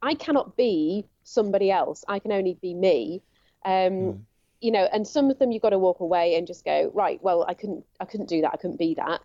I 0.06 0.14
cannot 0.14 0.56
be 0.56 1.06
somebody 1.24 1.70
else. 1.72 2.00
I 2.08 2.20
can 2.20 2.32
only 2.32 2.56
be 2.62 2.74
me. 2.74 3.22
Um, 3.66 3.74
Mm. 3.74 4.20
You 4.62 4.72
know, 4.72 4.88
and 4.94 5.06
some 5.06 5.30
of 5.32 5.38
them 5.40 5.52
you've 5.52 5.62
got 5.62 5.72
to 5.72 5.80
walk 5.88 6.00
away 6.00 6.36
and 6.36 6.48
just 6.48 6.64
go, 6.64 6.90
right, 6.94 7.20
well, 7.22 7.40
I 7.48 7.54
couldn't 7.54 7.84
I 8.00 8.06
couldn't 8.06 8.30
do 8.30 8.42
that. 8.42 8.52
I 8.54 8.58
couldn't 8.58 8.80
be 8.80 8.96
that. 8.96 9.22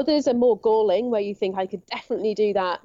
Others 0.00 0.26
are 0.28 0.34
more 0.34 0.58
galling, 0.58 1.10
where 1.10 1.20
you 1.28 1.34
think 1.34 1.56
I 1.56 1.66
could 1.66 1.84
definitely 1.86 2.34
do 2.34 2.52
that. 2.54 2.84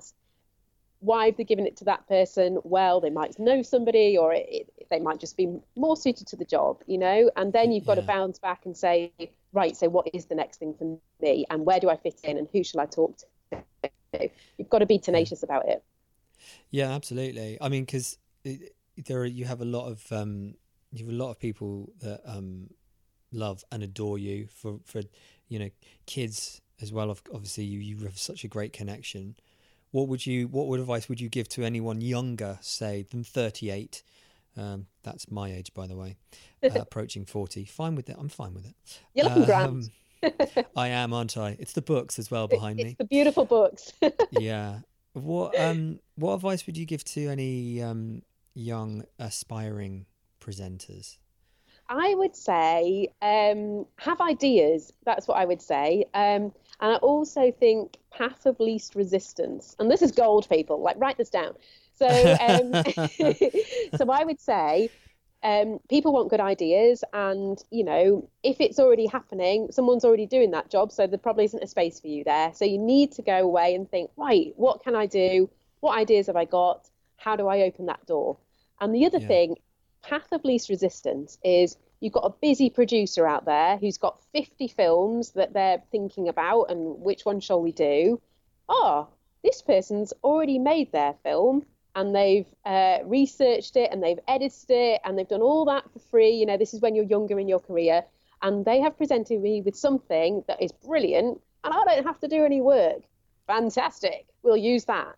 why 1.00 1.28
have 1.28 1.38
they 1.38 1.44
given 1.46 1.66
it 1.66 1.78
to 1.78 1.86
that 1.86 2.08
person? 2.08 2.60
Well, 2.64 3.00
they 3.00 3.10
might 3.10 3.40
know 3.40 3.62
somebody, 3.64 4.18
or 4.18 4.34
it, 4.34 4.46
it, 4.50 4.88
they 4.90 5.00
might 5.00 5.20
just 5.20 5.38
be 5.38 5.48
more 5.76 5.96
suited 5.98 6.28
to 6.28 6.36
the 6.36 6.46
job, 6.46 6.84
you 6.88 6.98
know. 6.98 7.32
And 7.36 7.54
then 7.54 7.72
you've 7.72 7.86
got 7.86 7.96
to 7.96 8.02
bounce 8.02 8.38
back 8.40 8.66
and 8.66 8.76
say, 8.76 9.12
right, 9.54 9.76
so 9.76 9.88
what 9.90 10.08
is 10.14 10.26
the 10.26 10.36
next 10.36 10.58
thing 10.58 10.74
for 10.78 11.00
me, 11.22 11.46
and 11.50 11.66
where 11.66 11.80
do 11.80 11.90
I 11.90 11.98
fit 11.98 12.20
in, 12.24 12.38
and 12.38 12.48
who 12.52 12.64
shall 12.64 12.82
I 12.82 12.86
talk 12.86 13.18
to? 13.18 14.30
You've 14.58 14.70
got 14.70 14.80
to 14.80 14.86
be 14.86 15.00
tenacious 15.00 15.44
about 15.44 15.68
it. 15.70 15.84
Yeah, 16.72 16.92
absolutely. 16.92 17.58
I 17.60 17.70
mean, 17.70 17.84
because 17.84 18.18
there 18.44 19.22
are, 19.22 19.26
you 19.26 19.46
have 19.46 19.62
a 19.62 19.66
lot 19.66 19.88
of 19.88 20.12
um, 20.12 20.56
you 20.92 21.06
have 21.06 21.14
a 21.14 21.18
lot 21.18 21.32
of 21.32 21.40
people 21.40 21.92
that 22.02 22.22
um, 22.26 22.70
love 23.32 23.64
and 23.72 23.84
adore 23.84 24.18
you 24.18 24.48
for 24.48 24.80
for 24.86 25.02
you 25.48 25.60
know 25.60 25.70
kids 26.06 26.62
as 26.82 26.92
well. 26.92 27.10
Obviously, 27.34 27.64
you 27.66 27.80
you 27.80 27.98
have 28.06 28.18
such 28.18 28.44
a 28.44 28.48
great 28.48 28.74
connection. 28.74 29.36
What 29.92 30.08
would 30.08 30.26
you 30.26 30.48
what 30.48 30.80
advice 30.80 31.10
would 31.10 31.20
you 31.20 31.30
give 31.30 31.50
to 31.50 31.64
anyone 31.64 32.02
younger, 32.02 32.58
say 32.62 33.06
than 33.10 33.24
thirty 33.24 33.72
eight? 33.72 34.04
Um, 34.58 34.88
that's 35.04 35.32
my 35.32 35.52
age, 35.52 35.74
by 35.74 35.88
the 35.88 35.96
way, 35.96 36.18
uh, 36.64 36.70
approaching 36.76 37.26
forty. 37.26 37.66
Fine 37.66 37.96
with 37.96 38.10
it. 38.10 38.16
I'm 38.20 38.30
fine 38.30 38.54
with 38.54 38.66
it. 38.66 38.76
You're 39.14 39.26
looking 39.26 39.46
grand. 39.46 39.90
Um, 40.22 40.36
I 40.76 40.90
am, 40.90 41.14
aren't 41.14 41.38
I? 41.38 41.56
It's 41.60 41.74
the 41.74 41.82
books 41.82 42.20
as 42.20 42.30
well 42.30 42.48
behind 42.48 42.78
me 42.84 42.96
the 42.98 43.06
beautiful 43.06 43.46
books. 43.46 43.94
yeah. 44.32 44.80
What 45.24 45.60
um 45.60 46.00
what 46.16 46.34
advice 46.34 46.66
would 46.66 46.78
you 46.78 46.86
give 46.86 47.04
to 47.06 47.30
any 47.30 47.82
um 47.82 48.24
young 48.54 49.04
aspiring 49.18 50.06
presenters? 50.42 51.18
I 51.90 52.14
would 52.14 52.36
say 52.36 53.08
um, 53.22 53.86
have 53.98 54.22
ideas. 54.22 54.94
That's 55.06 55.28
what 55.28 55.38
I 55.38 55.46
would 55.46 55.62
say. 55.62 56.06
Um, 56.14 56.54
and 56.82 56.94
I 56.94 56.96
also 56.98 57.52
think 57.52 57.98
path 58.12 58.46
of 58.46 58.60
least 58.60 58.94
resistance. 58.94 59.76
And 59.80 59.90
this 59.90 60.04
is 60.04 60.12
gold, 60.12 60.48
people. 60.50 60.80
Like 60.82 60.98
write 61.00 61.18
this 61.18 61.32
down. 61.32 61.56
So, 61.96 62.08
um, 62.08 62.84
so 63.98 64.10
I 64.12 64.24
would 64.24 64.40
say 64.40 64.90
um, 65.44 65.80
people 65.90 66.12
want 66.12 66.30
good 66.30 66.40
ideas, 66.42 67.04
and 67.14 67.62
you 67.72 67.84
know 67.84 68.30
if 68.44 68.60
it's 68.60 68.80
already 68.80 69.06
happening, 69.08 69.72
someone's 69.72 70.06
already 70.06 70.26
doing 70.26 70.52
that 70.52 70.70
job, 70.70 70.92
so 70.92 71.08
there 71.08 71.18
probably 71.18 71.46
isn't 71.46 71.64
a 71.64 71.68
space 71.68 72.00
for 72.00 72.08
you 72.08 72.24
there. 72.24 72.54
So 72.54 72.66
you 72.66 72.78
need 72.78 73.14
to 73.14 73.22
go 73.22 73.38
away 73.40 73.76
and 73.76 73.90
think, 73.90 74.12
right, 74.18 74.54
what 74.58 74.84
can 74.84 74.96
I 74.96 75.06
do? 75.06 75.50
What 75.80 75.98
ideas 75.98 76.28
have 76.28 76.36
I 76.36 76.46
got? 76.46 76.90
How 77.18 77.36
do 77.36 77.48
I 77.48 77.62
open 77.64 77.86
that 77.88 78.06
door? 78.06 78.38
And 78.82 78.94
the 78.94 79.06
other 79.06 79.20
Yeah. 79.20 79.28
thing 79.28 79.56
path 80.02 80.32
of 80.32 80.44
least 80.46 80.70
resistance 80.70 81.38
is 81.44 81.78
you've 82.00 82.14
got 82.14 82.26
a 82.26 82.30
busy 82.42 82.70
producer 82.70 83.28
out 83.28 83.46
there 83.46 83.78
who's 83.78 83.98
got 83.98 84.24
50 84.34 84.68
films 84.70 85.32
that 85.32 85.54
they're 85.54 85.82
thinking 85.92 86.28
about 86.30 86.66
and 86.72 87.02
which 87.02 87.26
one 87.26 87.40
shall 87.40 87.62
we 87.62 87.72
do 87.72 88.22
oh 88.70 89.08
this 89.44 89.62
person's 89.62 90.14
already 90.24 90.58
made 90.60 90.92
their 90.92 91.14
film 91.24 91.66
and 91.96 92.16
they've 92.16 92.48
uh, 92.66 93.00
researched 93.04 93.76
it 93.76 93.92
and 93.92 94.02
they've 94.04 94.20
edited 94.28 94.70
it 94.70 95.02
and 95.04 95.18
they've 95.18 95.28
done 95.28 95.42
all 95.42 95.66
that 95.66 95.84
for 95.92 96.00
free 96.00 96.32
you 96.32 96.46
know 96.46 96.58
this 96.58 96.74
is 96.74 96.82
when 96.82 96.96
you're 96.96 97.06
younger 97.06 97.40
in 97.40 97.48
your 97.48 97.60
career 97.60 98.04
and 98.42 98.64
they 98.66 98.80
have 98.80 98.98
presented 98.98 99.42
me 99.42 99.62
with 99.62 99.76
something 99.76 100.44
that 100.48 100.62
is 100.62 100.72
brilliant 100.72 101.42
and 101.64 101.74
i 101.74 101.84
don't 101.86 102.06
have 102.06 102.20
to 102.20 102.28
do 102.28 102.46
any 102.46 102.62
work 102.62 103.02
fantastic 103.48 104.28
we'll 104.44 104.56
use 104.56 104.86
that 104.86 105.16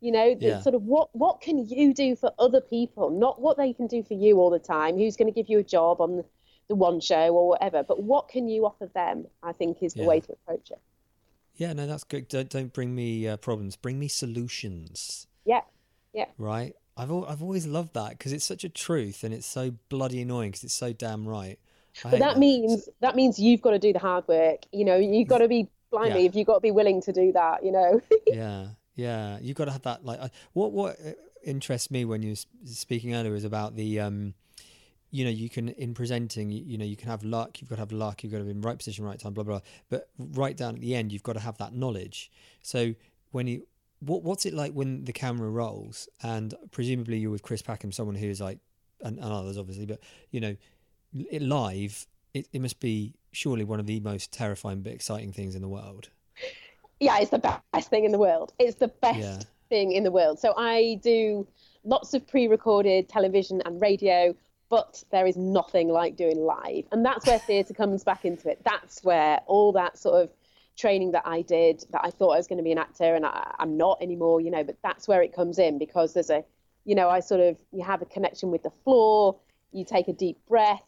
you 0.00 0.12
know 0.12 0.34
the 0.34 0.46
Yeah. 0.46 0.60
sort 0.60 0.74
of 0.74 0.82
what 0.82 1.08
what 1.16 1.40
can 1.40 1.66
you 1.66 1.94
do 1.94 2.14
for 2.14 2.30
other 2.38 2.60
people 2.60 3.08
not 3.10 3.40
what 3.40 3.56
they 3.56 3.72
can 3.72 3.86
do 3.86 4.02
for 4.02 4.14
you 4.14 4.38
all 4.40 4.50
the 4.50 4.58
time 4.58 4.98
who's 4.98 5.16
going 5.16 5.32
to 5.32 5.34
give 5.34 5.48
you 5.48 5.58
a 5.58 5.64
job 5.64 6.00
on 6.00 6.18
the, 6.18 6.24
the 6.68 6.74
one 6.74 7.00
show 7.00 7.34
or 7.34 7.48
whatever 7.48 7.82
but 7.82 8.02
what 8.02 8.28
can 8.28 8.46
you 8.48 8.66
offer 8.66 8.86
them 8.94 9.26
i 9.42 9.52
think 9.52 9.82
is 9.82 9.94
the 9.94 10.02
Yeah. 10.02 10.06
way 10.06 10.20
to 10.20 10.32
approach 10.32 10.70
it 10.70 10.80
Yeah, 11.56 11.72
no, 11.74 11.86
that's 11.86 12.04
good. 12.04 12.28
Don't 12.28 12.48
don't 12.48 12.72
bring 12.72 12.94
me 12.94 13.26
uh, 13.28 13.36
problems. 13.36 13.76
Bring 13.76 13.98
me 13.98 14.08
solutions. 14.08 15.26
yeah 15.44 15.62
yeah 16.12 16.26
Right? 16.38 16.74
I've 16.96 17.10
al- 17.10 17.24
I've 17.26 17.42
always 17.42 17.66
loved 17.66 17.94
that 17.94 18.10
because 18.10 18.32
it's 18.32 18.44
such 18.44 18.62
a 18.64 18.68
truth 18.68 19.24
and 19.24 19.32
it's 19.32 19.46
so 19.46 19.72
bloody 19.88 20.20
annoying 20.22 20.50
because 20.50 20.64
it's 20.64 20.74
so 20.74 20.92
damn 20.92 21.26
right. 21.26 21.58
I 21.98 22.02
but 22.04 22.10
hate 22.12 22.18
that 22.20 22.38
means 22.38 22.88
that 23.00 23.16
means 23.16 23.38
you've 23.38 23.62
got 23.62 23.70
to 23.70 23.78
do 23.78 23.92
the 23.92 23.98
hard 23.98 24.26
work 24.28 24.60
you 24.72 24.84
know 24.84 24.96
you've 24.96 25.28
got 25.28 25.38
to 25.38 25.48
be 25.48 25.68
blimey 25.92 26.08
Yeah. 26.20 26.28
if 26.28 26.34
you've 26.34 26.46
got 26.46 26.54
to 26.54 26.60
be 26.60 26.70
willing 26.70 27.00
to 27.02 27.12
do 27.12 27.32
that 27.32 27.64
you 27.64 27.72
know 27.72 28.00
yeah 28.26 28.68
yeah 28.94 29.38
you've 29.40 29.56
got 29.56 29.64
to 29.64 29.72
have 29.72 29.82
that 29.82 30.04
like 30.04 30.20
I- 30.20 30.30
what 30.52 30.72
what 30.72 30.96
uh, 31.04 31.12
interests 31.44 31.90
me 31.90 32.04
when 32.04 32.22
you 32.22 32.30
were 32.30 32.68
speaking 32.70 33.14
earlier 33.14 33.34
is 33.34 33.44
about 33.44 33.74
the 33.76 33.98
um 34.00 34.34
you 35.10 35.24
know 35.24 35.30
you 35.30 35.48
can 35.48 35.70
in 35.70 35.94
presenting 35.94 36.50
you, 36.50 36.62
you 36.64 36.78
know 36.78 36.84
you 36.84 36.96
can 36.96 37.08
have 37.08 37.24
luck 37.24 37.60
you've 37.60 37.68
got 37.70 37.76
to 37.76 37.80
have 37.82 37.92
luck 37.92 38.22
you've 38.22 38.30
got 38.30 38.38
to 38.38 38.44
be 38.44 38.50
in 38.50 38.60
the 38.60 38.66
right 38.68 38.78
position 38.78 39.04
right 39.04 39.18
time 39.18 39.32
blah 39.32 39.42
blah 39.42 39.58
blah. 39.58 39.66
but 39.88 40.08
right 40.18 40.56
down 40.56 40.74
at 40.76 40.80
the 40.80 40.94
end 40.94 41.10
you've 41.12 41.22
got 41.24 41.32
to 41.32 41.40
have 41.40 41.56
that 41.58 41.72
knowledge 41.74 42.30
so 42.62 42.94
when 43.32 43.46
you 43.46 43.66
what 44.00 44.22
what's 44.22 44.46
it 44.46 44.54
like 44.54 44.72
when 44.72 45.04
the 45.04 45.12
camera 45.12 45.48
rolls 45.48 46.08
and 46.22 46.54
presumably 46.70 47.18
you're 47.18 47.30
with 47.30 47.42
chris 47.42 47.62
packham 47.62 47.92
someone 47.92 48.14
who's 48.16 48.40
like 48.40 48.58
and, 49.02 49.18
and 49.18 49.32
others 49.32 49.56
obviously 49.56 49.86
but 49.86 50.00
you 50.30 50.40
know 50.40 50.56
it 51.30 51.42
live 51.42 52.06
it, 52.34 52.48
it 52.52 52.60
must 52.60 52.80
be 52.80 53.14
surely 53.32 53.64
one 53.64 53.80
of 53.80 53.86
the 53.86 54.00
most 54.00 54.32
terrifying 54.32 54.80
but 54.82 54.92
exciting 54.92 55.32
things 55.32 55.54
in 55.54 55.62
the 55.62 55.68
world 55.68 56.08
yeah, 57.00 57.18
it's 57.18 57.30
the 57.30 57.38
best 57.72 57.88
thing 57.88 58.04
in 58.04 58.12
the 58.12 58.18
world. 58.18 58.52
It's 58.58 58.76
the 58.76 58.88
best 58.88 59.18
Yeah. 59.18 59.38
thing 59.70 59.92
in 59.92 60.04
the 60.04 60.10
world. 60.10 60.38
So 60.38 60.52
I 60.56 61.00
do 61.02 61.46
lots 61.82 62.12
of 62.12 62.26
pre-recorded 62.26 63.08
television 63.08 63.62
and 63.64 63.80
radio, 63.80 64.36
but 64.68 65.02
there 65.10 65.26
is 65.26 65.36
nothing 65.36 65.88
like 65.88 66.16
doing 66.16 66.38
live, 66.44 66.84
and 66.92 67.04
that's 67.04 67.26
where 67.26 67.38
theatre 67.38 67.72
comes 67.74 68.04
back 68.04 68.24
into 68.26 68.50
it. 68.50 68.60
That's 68.64 69.02
where 69.02 69.40
all 69.46 69.72
that 69.72 69.96
sort 69.96 70.22
of 70.22 70.30
training 70.80 71.12
that 71.12 71.26
I 71.26 71.42
did, 71.42 71.84
that 71.92 72.00
I 72.02 72.10
thought 72.10 72.30
I 72.30 72.36
was 72.36 72.46
going 72.46 72.58
to 72.58 72.64
be 72.64 72.72
an 72.72 72.78
actor, 72.78 73.14
and 73.14 73.26
I, 73.26 73.54
I'm 73.58 73.76
not 73.76 73.98
anymore, 74.00 74.40
you 74.40 74.50
know. 74.50 74.64
But 74.64 74.76
that's 74.82 75.06
where 75.06 75.22
it 75.22 75.34
comes 75.34 75.58
in 75.58 75.78
because 75.78 76.14
there's 76.14 76.30
a, 76.30 76.44
you 76.84 76.94
know, 76.94 77.08
I 77.08 77.20
sort 77.20 77.40
of 77.40 77.58
you 77.72 77.84
have 77.84 78.02
a 78.02 78.06
connection 78.06 78.50
with 78.50 78.62
the 78.62 78.72
floor. 78.84 79.36
You 79.72 79.84
take 79.84 80.08
a 80.08 80.12
deep 80.12 80.38
breath. 80.48 80.82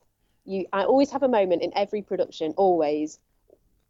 You, 0.44 0.66
I 0.72 0.84
always 0.84 1.10
have 1.10 1.22
a 1.22 1.28
moment 1.28 1.62
in 1.62 1.72
every 1.76 2.02
production, 2.02 2.52
always 2.56 3.18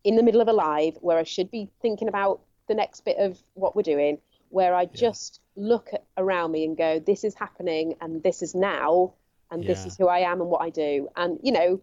in 0.05 0.16
the 0.16 0.22
middle 0.22 0.40
of 0.40 0.48
a 0.48 0.53
live 0.53 0.96
where 1.00 1.18
I 1.18 1.22
should 1.22 1.50
be 1.50 1.70
thinking 1.80 2.09
about 2.09 2.40
the 2.68 2.74
next 2.74 3.05
bit 3.05 3.16
of 3.18 3.38
what 3.55 3.74
we're 3.74 3.82
doing, 3.82 4.18
where 4.50 4.74
I 4.74 4.84
just 4.86 5.40
look 5.57 5.88
at, 5.92 6.05
around 6.16 6.53
me 6.53 6.64
and 6.64 6.76
go, 6.76 6.98
this 6.98 7.24
is 7.24 7.34
happening 7.34 7.94
and 8.00 8.22
this 8.22 8.42
is 8.42 8.55
now 8.55 9.14
and 9.50 9.64
this 9.64 9.86
is 9.86 9.96
who 9.96 10.09
I 10.09 10.20
am 10.20 10.40
and 10.40 10.50
what 10.50 10.62
I 10.62 10.70
do. 10.70 11.09
And, 11.16 11.38
you 11.42 11.53
know, 11.53 11.80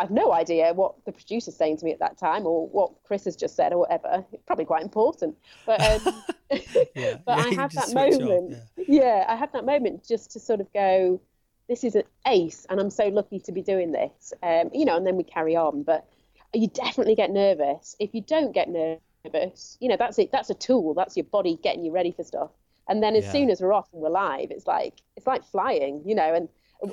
I've 0.00 0.10
no 0.10 0.32
idea 0.32 0.72
what 0.72 0.94
the 1.04 1.12
producer's 1.12 1.56
saying 1.56 1.76
to 1.78 1.84
me 1.84 1.92
at 1.92 1.98
that 2.00 2.16
time 2.18 2.46
or 2.46 2.66
what 2.68 2.90
Chris 3.04 3.24
has 3.26 3.36
just 3.36 3.54
said 3.54 3.72
or 3.72 3.78
whatever. 3.80 4.24
It's 4.32 4.42
probably 4.44 4.64
quite 4.64 4.82
important. 4.82 5.36
But, 5.66 5.80
um, 5.82 6.24
Yeah. 6.50 7.18
but 7.26 7.38
Yeah, 7.38 7.44
I 7.46 7.50
have 7.54 7.72
that 7.74 7.88
off, 7.88 7.94
moment. 7.94 8.56
yeah. 8.78 8.84
yeah, 8.88 9.24
I 9.28 9.36
had 9.36 9.52
that 9.52 9.64
moment 9.64 10.04
just 10.06 10.32
to 10.32 10.40
sort 10.40 10.60
of 10.60 10.72
go, 10.72 11.20
this 11.68 11.84
is 11.84 11.94
an 11.94 12.02
ace, 12.26 12.66
and 12.68 12.80
I'm 12.80 12.90
so 12.90 13.06
lucky 13.08 13.38
to 13.40 13.52
be 13.52 13.62
doing 13.62 13.92
this. 13.92 14.32
Um, 14.42 14.70
you 14.72 14.84
know, 14.84 14.96
and 14.96 15.06
then 15.06 15.16
we 15.16 15.22
carry 15.22 15.54
on. 15.54 15.84
But 15.84 16.08
you 16.52 16.66
definitely 16.68 17.14
get 17.14 17.30
nervous. 17.30 17.94
If 18.00 18.14
you 18.14 18.22
don't 18.22 18.52
get 18.52 18.68
nervous, 18.68 19.76
you 19.80 19.88
know, 19.88 19.96
that's 19.96 20.18
it. 20.18 20.32
That's 20.32 20.50
a 20.50 20.54
tool. 20.54 20.94
That's 20.94 21.16
your 21.16 21.24
body 21.24 21.58
getting 21.62 21.84
you 21.84 21.92
ready 21.92 22.10
for 22.10 22.24
stuff. 22.24 22.50
And 22.88 23.02
then 23.02 23.14
as 23.14 23.24
Yeah. 23.26 23.32
soon 23.32 23.50
as 23.50 23.60
we're 23.60 23.72
off 23.72 23.88
and 23.92 24.02
we're 24.02 24.08
live, 24.10 24.50
it's 24.50 24.66
like 24.66 24.94
it's 25.16 25.26
like 25.26 25.44
flying, 25.44 26.02
you 26.04 26.14
know. 26.14 26.34
And 26.34 26.48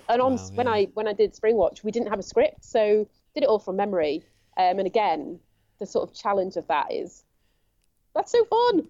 and 0.09 0.21
on 0.21 0.35
Wow, 0.35 0.49
when. 0.53 0.67
I 0.67 0.85
when 0.93 1.07
I 1.07 1.13
did 1.13 1.33
Springwatch, 1.33 1.83
we 1.83 1.91
didn't 1.91 2.09
have 2.09 2.19
a 2.19 2.23
script, 2.23 2.63
so 2.63 3.07
did 3.33 3.43
it 3.43 3.49
all 3.49 3.59
from 3.59 3.75
memory. 3.75 4.23
Um, 4.57 4.79
and 4.79 4.88
again, 4.88 5.39
the 5.79 5.85
sort 5.85 6.09
of 6.09 6.15
challenge 6.15 6.55
of 6.55 6.67
that 6.67 6.91
is 6.91 7.23
that's 8.15 8.31
so 8.31 8.43
fun. 8.45 8.88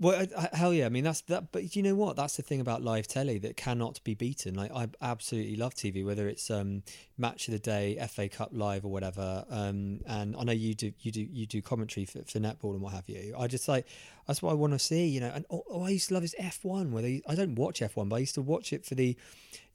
Well, 0.00 0.26
hell 0.54 0.72
yeah! 0.72 0.86
I 0.86 0.88
mean, 0.88 1.04
that's 1.04 1.20
that. 1.22 1.52
But 1.52 1.76
you 1.76 1.82
know 1.82 1.94
what? 1.94 2.16
That's 2.16 2.36
the 2.36 2.42
thing 2.42 2.60
about 2.62 2.80
live 2.80 3.06
telly 3.06 3.36
that 3.40 3.58
cannot 3.58 4.02
be 4.02 4.14
beaten. 4.14 4.54
Like 4.54 4.72
I 4.74 4.88
absolutely 5.02 5.56
love 5.56 5.74
TV, 5.74 6.02
whether 6.02 6.26
it's 6.26 6.50
um, 6.50 6.84
match 7.18 7.48
of 7.48 7.52
the 7.52 7.58
day, 7.58 7.98
FA 8.08 8.30
Cup 8.30 8.48
live, 8.52 8.86
or 8.86 8.90
whatever. 8.90 9.44
Um, 9.50 10.00
and 10.06 10.34
I 10.38 10.44
know 10.44 10.52
you 10.52 10.74
do, 10.74 10.92
you 11.00 11.12
do, 11.12 11.20
you 11.30 11.44
do 11.44 11.60
commentary 11.60 12.06
for, 12.06 12.20
for 12.20 12.38
netball 12.38 12.72
and 12.72 12.80
what 12.80 12.94
have 12.94 13.10
you. 13.10 13.34
I 13.38 13.46
just 13.46 13.68
like 13.68 13.86
that's 14.30 14.42
what 14.42 14.52
I 14.52 14.54
want 14.54 14.72
to 14.72 14.78
see. 14.78 15.06
You 15.06 15.20
know, 15.20 15.32
and 15.34 15.44
oh, 15.50 15.64
oh, 15.68 15.82
I 15.82 15.90
used 15.90 16.08
to 16.08 16.14
love 16.14 16.22
is 16.24 16.34
F 16.38 16.60
one, 16.62 16.92
where 16.92 17.02
they, 17.02 17.20
I 17.28 17.34
don't 17.34 17.56
watch 17.56 17.82
F 17.82 17.96
one, 17.96 18.08
but 18.08 18.16
I 18.16 18.20
used 18.20 18.34
to 18.36 18.42
watch 18.42 18.72
it 18.72 18.86
for 18.86 18.94
the, 18.94 19.16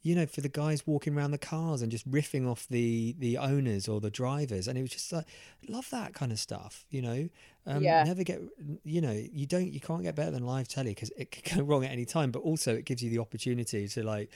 you 0.02 0.14
know, 0.14 0.24
for 0.24 0.40
the 0.40 0.48
guys 0.48 0.86
walking 0.86 1.14
around 1.16 1.32
the 1.32 1.38
cars 1.38 1.82
and 1.82 1.92
just 1.92 2.10
riffing 2.10 2.48
off 2.50 2.66
the 2.68 3.14
the 3.18 3.36
owners 3.36 3.86
or 3.86 4.00
the 4.00 4.10
drivers, 4.10 4.66
and 4.66 4.78
it 4.78 4.82
was 4.82 4.90
just 4.92 5.12
like 5.12 5.26
love 5.68 5.88
that 5.90 6.14
kind 6.14 6.32
of 6.32 6.38
stuff. 6.38 6.86
You 6.90 7.02
know, 7.02 7.28
um, 7.66 7.82
Yeah. 7.82 8.04
never 8.04 8.22
get 8.24 8.40
you 8.84 9.00
know 9.00 9.12
you 9.12 9.46
don't 9.46 9.70
you 9.72 9.80
can't 9.80 10.02
get 10.02 10.14
better 10.14 10.30
than 10.30 10.46
live 10.46 10.68
telly 10.68 10.90
because 10.90 11.10
it 11.18 11.30
can 11.30 11.58
go 11.58 11.64
wrong 11.64 11.84
at 11.84 11.90
any 11.90 12.04
time 12.06 12.30
but 12.30 12.40
also 12.40 12.74
it 12.74 12.84
gives 12.84 13.02
you 13.02 13.10
the 13.10 13.18
opportunity 13.18 13.86
to 13.88 14.02
like 14.02 14.30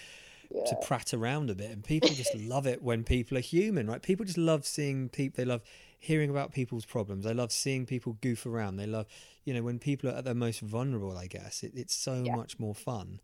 to 0.66 0.76
prat 0.76 1.14
around 1.14 1.50
a 1.50 1.54
bit 1.54 1.70
and 1.70 1.82
people 1.84 2.14
just 2.14 2.34
love 2.48 2.66
it 2.66 2.82
when 2.82 3.02
people 3.04 3.36
are 3.36 3.40
human 3.40 3.86
right 3.88 4.02
people 4.02 4.24
just 4.24 4.38
love 4.38 4.66
seeing 4.66 5.08
people 5.08 5.36
they 5.36 5.44
love 5.44 5.62
hearing 5.98 6.30
about 6.30 6.52
people's 6.52 6.84
problems 6.84 7.24
they 7.24 7.34
love 7.34 7.50
seeing 7.52 7.86
people 7.86 8.16
goof 8.20 8.46
around 8.46 8.76
they 8.76 8.86
love 8.86 9.06
you 9.44 9.54
know 9.54 9.62
when 9.62 9.78
people 9.78 10.08
are 10.10 10.14
at 10.14 10.24
their 10.24 10.34
most 10.34 10.60
vulnerable 10.60 11.16
i 11.16 11.26
guess 11.26 11.62
it, 11.62 11.72
it's 11.74 11.94
so 11.94 12.22
Yeah. 12.24 12.36
much 12.36 12.58
more 12.58 12.74
fun 12.74 13.20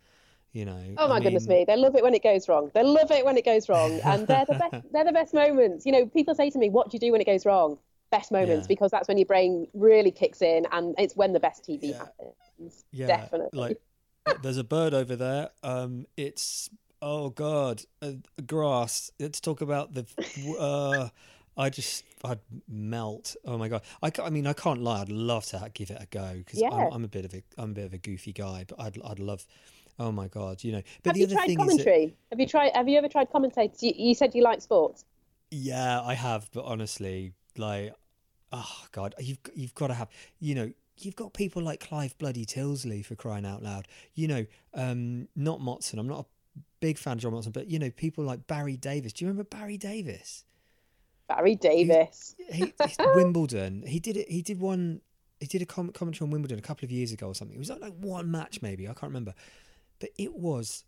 you 0.53 0.65
know 0.65 0.83
Oh 0.99 1.07
I 1.07 1.09
my 1.09 1.21
goodness 1.21 1.47
me, 1.47 1.65
they 1.67 1.77
love 1.77 1.95
it 1.95 2.03
when 2.03 2.15
it 2.15 2.23
goes 2.23 2.49
wrong. 2.49 2.71
They 2.75 2.83
love 2.83 3.11
it 3.11 3.25
when 3.25 3.37
it 3.37 3.45
goes 3.45 3.69
wrong, 3.69 4.01
and 4.07 4.27
they're 4.27 4.47
the 4.47 4.55
best. 4.55 4.75
they're 4.93 5.05
the 5.05 5.13
best 5.13 5.35
moments. 5.35 5.85
You 5.85 5.93
know, 5.93 6.07
people 6.07 6.35
say 6.35 6.49
to 6.49 6.59
me, 6.59 6.71
"What 6.71 6.91
do 6.91 6.95
you 6.95 7.01
do 7.01 7.13
when 7.13 7.21
it 7.21 7.27
goes 7.27 7.45
wrong?" 7.45 7.79
Best 8.11 8.33
moments 8.33 8.67
Yeah. 8.67 8.75
because 8.75 8.91
that's 8.91 9.07
when 9.09 9.19
your 9.19 9.27
brain 9.27 9.67
really 9.75 10.11
kicks 10.11 10.41
in, 10.41 10.67
and 10.73 10.95
it's 10.97 11.15
when 11.15 11.35
the 11.35 11.41
best 11.41 11.65
TV 11.65 11.89
Yeah. 11.91 11.99
happens. 11.99 12.85
Yeah, 12.93 13.07
definitely. 13.09 13.51
like 13.61 13.81
there's 14.43 14.57
a 14.57 14.65
bird 14.65 14.95
over 14.95 15.17
there. 15.17 15.51
Um, 15.63 16.07
it's 16.17 16.71
oh 17.03 17.31
god, 17.31 17.83
uh, 18.03 18.13
grass. 18.47 19.11
Let's 19.19 19.41
talk 19.41 19.61
about 19.61 19.95
the. 19.95 20.07
Uh, 20.59 21.09
I 21.59 21.71
just 21.71 22.05
I'd 22.23 22.41
melt. 22.69 23.35
Oh 23.47 23.57
my 23.57 23.69
god! 23.69 23.81
I, 24.03 24.13
I 24.23 24.29
mean 24.31 24.47
I 24.47 24.53
can't 24.53 24.83
lie. 24.83 25.01
I'd 25.01 25.09
love 25.09 25.47
to 25.47 25.71
give 25.73 25.91
it 25.91 25.97
a 26.01 26.07
go 26.07 26.35
because 26.37 26.61
Yeah. 26.61 26.69
I'm, 26.71 26.93
I'm 26.93 27.05
a 27.05 27.09
bit 27.09 27.25
of 27.25 27.33
a 27.33 27.43
I'm 27.57 27.71
a 27.71 27.75
bit 27.75 27.87
of 27.87 27.95
a 27.95 27.99
goofy 27.99 28.33
guy, 28.33 28.65
but 28.69 28.79
I'd 28.79 28.99
I'd 29.03 29.19
love. 29.19 29.47
Oh 29.99 30.13
my 30.13 30.29
god! 30.29 30.63
You 30.63 30.73
know, 30.73 30.83
but 31.03 31.11
have 31.11 31.15
the 31.15 31.21
you 31.21 31.27
other 31.27 31.35
tried 31.37 31.47
thing 31.47 31.61
is 31.61 31.67
that, 31.67 31.71
commentary? 31.71 32.17
Have 32.31 32.39
you 32.41 32.47
tried? 32.47 32.73
Have 32.75 32.89
you 32.89 32.99
ever 32.99 33.09
tried 33.09 33.31
commentating? 33.31 33.81
You, 33.83 33.93
you 33.97 34.15
said 34.15 34.35
you 34.35 34.43
like 34.43 34.61
sports. 34.61 35.07
yeah, 35.51 36.03
I 36.03 36.13
have, 36.13 36.51
but 36.53 36.67
honestly, 36.67 37.33
like, 37.57 37.95
oh 38.53 38.85
god, 38.93 39.15
you've 39.19 39.39
you've 39.55 39.75
got 39.75 39.87
to 39.87 39.95
have. 39.95 40.09
You 40.39 40.55
know, 40.57 40.73
you've 40.99 41.17
got 41.17 41.33
people 41.33 41.63
like 41.63 41.81
Clive 41.81 42.19
Bloody 42.19 42.45
Tyldesley 42.45 43.03
for 43.05 43.15
crying 43.15 43.47
out 43.47 43.63
loud. 43.63 43.89
You 44.15 44.29
know, 44.29 44.47
um, 44.75 45.29
not 45.35 45.61
Motson. 45.61 45.99
I'm 45.99 46.09
not 46.09 46.21
a 46.21 46.27
big 46.81 46.99
fan 46.99 47.15
of 47.15 47.19
John 47.21 47.33
Motson, 47.33 47.53
but 47.53 47.69
you 47.69 47.79
know, 47.79 47.91
people 47.91 48.25
like 48.25 48.47
Barry 48.47 48.77
Davies. 48.77 49.13
Do 49.13 49.25
you 49.25 49.29
remember 49.31 49.49
Barry 49.49 49.77
Davies? 49.77 50.45
Barry 51.29 51.57
Davies. 51.57 52.37
he, 52.51 52.73
he's 52.83 52.97
Wimbledon. 52.99 53.85
He 53.87 53.99
did 53.99 54.17
it. 54.17 54.31
He 54.31 54.43
did 54.43 54.61
one. 54.61 55.01
He 55.41 55.47
did 55.47 55.63
a 55.63 55.67
com- 55.67 55.91
commentary 55.91 56.27
on 56.27 56.31
Wimbledon 56.31 56.59
a 56.59 56.63
couple 56.63 56.85
of 56.85 56.91
years 56.91 57.13
ago 57.13 57.27
or 57.29 57.35
something. 57.35 57.55
It 57.55 57.59
was 57.59 57.71
like, 57.71 57.81
like 57.81 57.95
one 57.99 58.31
match, 58.31 58.63
maybe 58.63 58.87
I 58.87 58.93
can't 58.93 59.11
remember, 59.11 59.35
but 60.01 60.11
it 60.17 60.35
was 60.35 60.85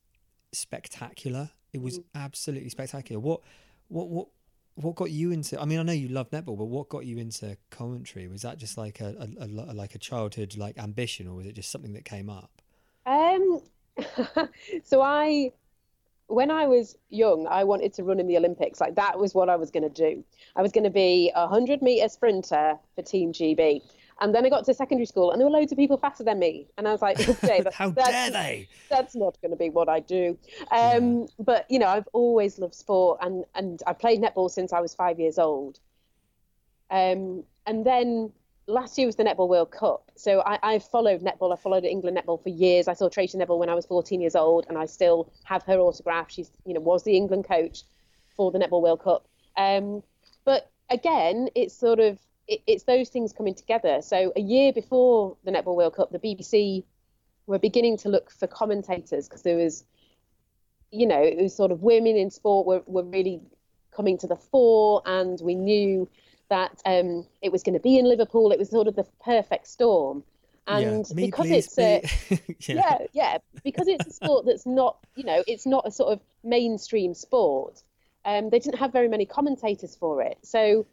spectacular. 0.53 1.51
It 1.73 1.83
was 1.83 2.01
absolutely 2.15 2.71
spectacular. 2.71 3.21
What, 3.21 3.43
what, 3.89 4.09
what, 4.09 4.29
what 4.77 4.95
got 4.95 5.11
you 5.11 5.33
into? 5.33 5.61
I 5.61 5.65
mean, 5.67 5.79
I 5.79 5.83
know 5.83 5.93
you 5.93 6.09
love 6.09 6.31
netball, 6.31 6.57
but 6.57 6.67
what 6.67 6.89
got 6.89 7.05
you 7.05 7.19
into 7.19 7.59
commentary? 7.71 8.27
Was 8.29 8.43
that 8.43 8.59
just 8.59 8.79
like 8.79 9.01
a, 9.01 9.29
a, 9.39 9.45
a 9.45 9.75
like 9.75 9.95
a 9.95 9.99
childhood 9.99 10.57
like 10.57 10.79
ambition, 10.79 11.27
or 11.27 11.35
was 11.35 11.47
it 11.47 11.55
just 11.55 11.71
something 11.71 11.93
that 11.95 12.05
came 12.05 12.31
up? 12.31 12.63
Um, 13.05 13.61
so 14.85 15.03
I, 15.03 15.53
when 16.29 16.51
I 16.51 16.67
was 16.67 16.97
young, 17.11 17.47
I 17.49 17.65
wanted 17.65 17.93
to 17.95 18.05
run 18.05 18.21
in 18.21 18.27
the 18.27 18.37
Olympics. 18.37 18.81
Like 18.81 18.95
that 18.97 19.19
was 19.19 19.35
what 19.35 19.49
I 19.49 19.57
was 19.57 19.71
going 19.71 19.83
to 19.83 19.89
do. 19.89 20.25
I 20.57 20.63
was 20.63 20.73
going 20.73 20.85
to 20.85 20.91
be 20.91 21.33
a 21.35 21.47
hundred 21.47 21.83
meter 21.83 22.09
sprinter 22.09 22.79
for 22.95 23.03
Team 23.03 23.33
GB. 23.33 23.83
And 24.21 24.35
then 24.35 24.45
I 24.45 24.49
got 24.49 24.65
to 24.65 24.75
secondary 24.75 25.07
school, 25.07 25.31
and 25.31 25.41
there 25.41 25.47
were 25.47 25.57
loads 25.57 25.71
of 25.71 25.79
people 25.79 25.97
faster 25.97 26.25
than 26.25 26.41
me. 26.41 26.67
And 26.77 26.89
I 26.89 26.93
was 26.93 27.01
like, 27.01 27.21
okay, 27.29 27.61
that- 27.63 27.73
How 27.83 27.91
that's, 27.91 28.09
dare 28.09 28.31
they? 28.33 28.69
that's 28.91 29.15
not 29.15 29.41
going 29.41 29.53
to 29.53 29.57
be 29.57 29.71
what 29.71 29.89
I 29.89 30.01
do. 30.01 30.37
Um, 30.73 31.29
But 31.39 31.71
you 31.71 31.79
know, 31.79 31.87
I've 31.87 32.09
always 32.13 32.59
loved 32.59 32.75
sport, 32.75 33.21
and 33.23 33.45
and 33.55 33.81
I 33.87 33.93
played 33.93 34.21
netball 34.21 34.51
since 34.51 34.73
I 34.73 34.81
was 34.81 34.93
five 34.93 35.21
years 35.21 35.39
old. 35.39 35.79
Um, 36.91 37.45
and 37.67 37.85
then 37.87 38.33
last 38.69 38.99
year 38.99 39.07
was 39.07 39.17
the 39.17 39.25
Netball 39.25 39.49
World 39.49 39.71
Cup, 39.71 40.11
so 40.15 40.41
I, 40.41 40.59
I 40.63 40.79
followed 40.79 41.23
netball. 41.23 41.53
I 41.53 41.57
followed 41.57 41.85
England 41.85 42.19
netball 42.19 42.41
for 42.43 42.51
years. 42.51 42.87
I 42.87 42.93
saw 42.93 43.09
Tracey 43.09 43.39
Neville 43.39 43.59
when 43.59 43.71
I 43.71 43.75
was 43.75 43.87
14 43.87 44.21
years 44.21 44.37
old, 44.37 44.67
and 44.69 44.77
I 44.77 44.87
still 44.87 45.33
have 45.45 45.63
her 45.65 45.79
autograph. 45.79 46.31
She's 46.31 46.51
you 46.65 46.75
know 46.75 46.81
was 46.81 47.03
the 47.03 47.17
England 47.17 47.47
coach 47.49 47.83
for 48.37 48.53
the 48.53 48.59
Netball 48.59 48.83
World 48.83 49.03
Cup. 49.03 49.27
Um, 49.57 50.03
but 50.45 50.71
again, 50.91 51.49
it's 51.55 51.75
sort 51.75 51.99
of 51.99 52.19
it, 52.47 52.61
it's 52.67 52.85
those 52.85 53.09
things 53.09 53.33
coming 53.33 53.55
together. 53.55 54.01
So 54.03 54.33
a 54.37 54.41
year 54.41 54.73
before 54.73 55.37
the 55.45 55.51
Netball 55.51 55.77
World 55.77 55.97
Cup, 55.97 56.13
the 56.13 56.19
BBC 56.19 56.85
were 57.47 57.59
beginning 57.59 57.97
to 57.99 58.11
look 58.11 58.31
for 58.31 58.47
commentators 58.47 59.27
because 59.27 59.43
there 59.43 59.57
was, 59.57 59.85
you 60.91 61.07
know, 61.07 61.23
it 61.23 61.39
was 61.39 61.57
sort 61.57 61.73
of 61.73 61.83
women 61.83 62.17
in 62.17 62.31
sport 62.31 62.67
were, 62.67 62.83
were 62.87 63.05
really 63.05 63.41
coming 63.91 64.19
to 64.19 64.27
the 64.27 64.37
fore, 64.37 65.03
and 65.07 65.41
we 65.43 65.55
knew 65.55 66.09
that 66.49 66.81
um, 66.85 67.27
it 67.43 67.53
was 67.53 67.63
going 67.63 67.75
to 67.75 67.81
be 67.81 67.99
in 67.99 68.07
Liverpool. 68.07 68.53
It 68.53 68.59
was 68.59 68.71
sort 68.71 68.89
of 68.89 68.97
the 68.97 69.05
perfect 69.25 69.67
storm. 69.67 70.25
And 70.67 71.07
yeah. 71.09 71.15
Me, 71.15 71.27
because 71.27 71.47
please, 71.47 71.67
it's 71.67 71.79
a, 71.79 72.03
me. 72.31 72.57
yeah, 72.69 72.99
yeah, 73.13 73.39
because 73.65 73.89
it's 73.89 74.07
a 74.07 74.13
sport 74.13 74.45
that's 74.47 74.67
not, 74.67 74.99
you 75.17 75.25
know, 75.25 75.43
it's 75.47 75.67
not 75.67 75.87
a 75.87 75.91
sort 75.91 76.13
of 76.13 76.21
mainstream 76.45 77.15
sport. 77.15 77.83
Um, 78.25 78.51
they 78.51 78.59
didn't 78.59 78.79
have 78.79 78.93
very 78.93 79.09
many 79.09 79.25
commentators 79.25 79.97
for 79.97 80.23
it. 80.23 80.37
So 80.43 80.87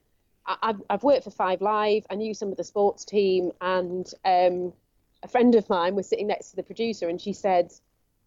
I, 0.46 0.56
I've, 0.64 0.82
I've 0.90 1.04
worked 1.04 1.26
for 1.26 1.32
Five 1.32 1.62
Live. 1.62 2.06
I 2.10 2.16
knew 2.16 2.34
some 2.34 2.50
of 2.50 2.58
the 2.58 2.64
sports 2.64 3.04
team, 3.04 3.52
and 3.60 4.10
um, 4.24 4.74
a 5.24 5.28
friend 5.28 5.56
of 5.56 5.70
mine 5.70 5.96
was 5.96 6.08
sitting 6.08 6.28
next 6.28 6.52
to 6.52 6.56
the 6.56 6.64
producer, 6.64 7.10
and 7.10 7.20
she 7.20 7.34
said, 7.34 7.74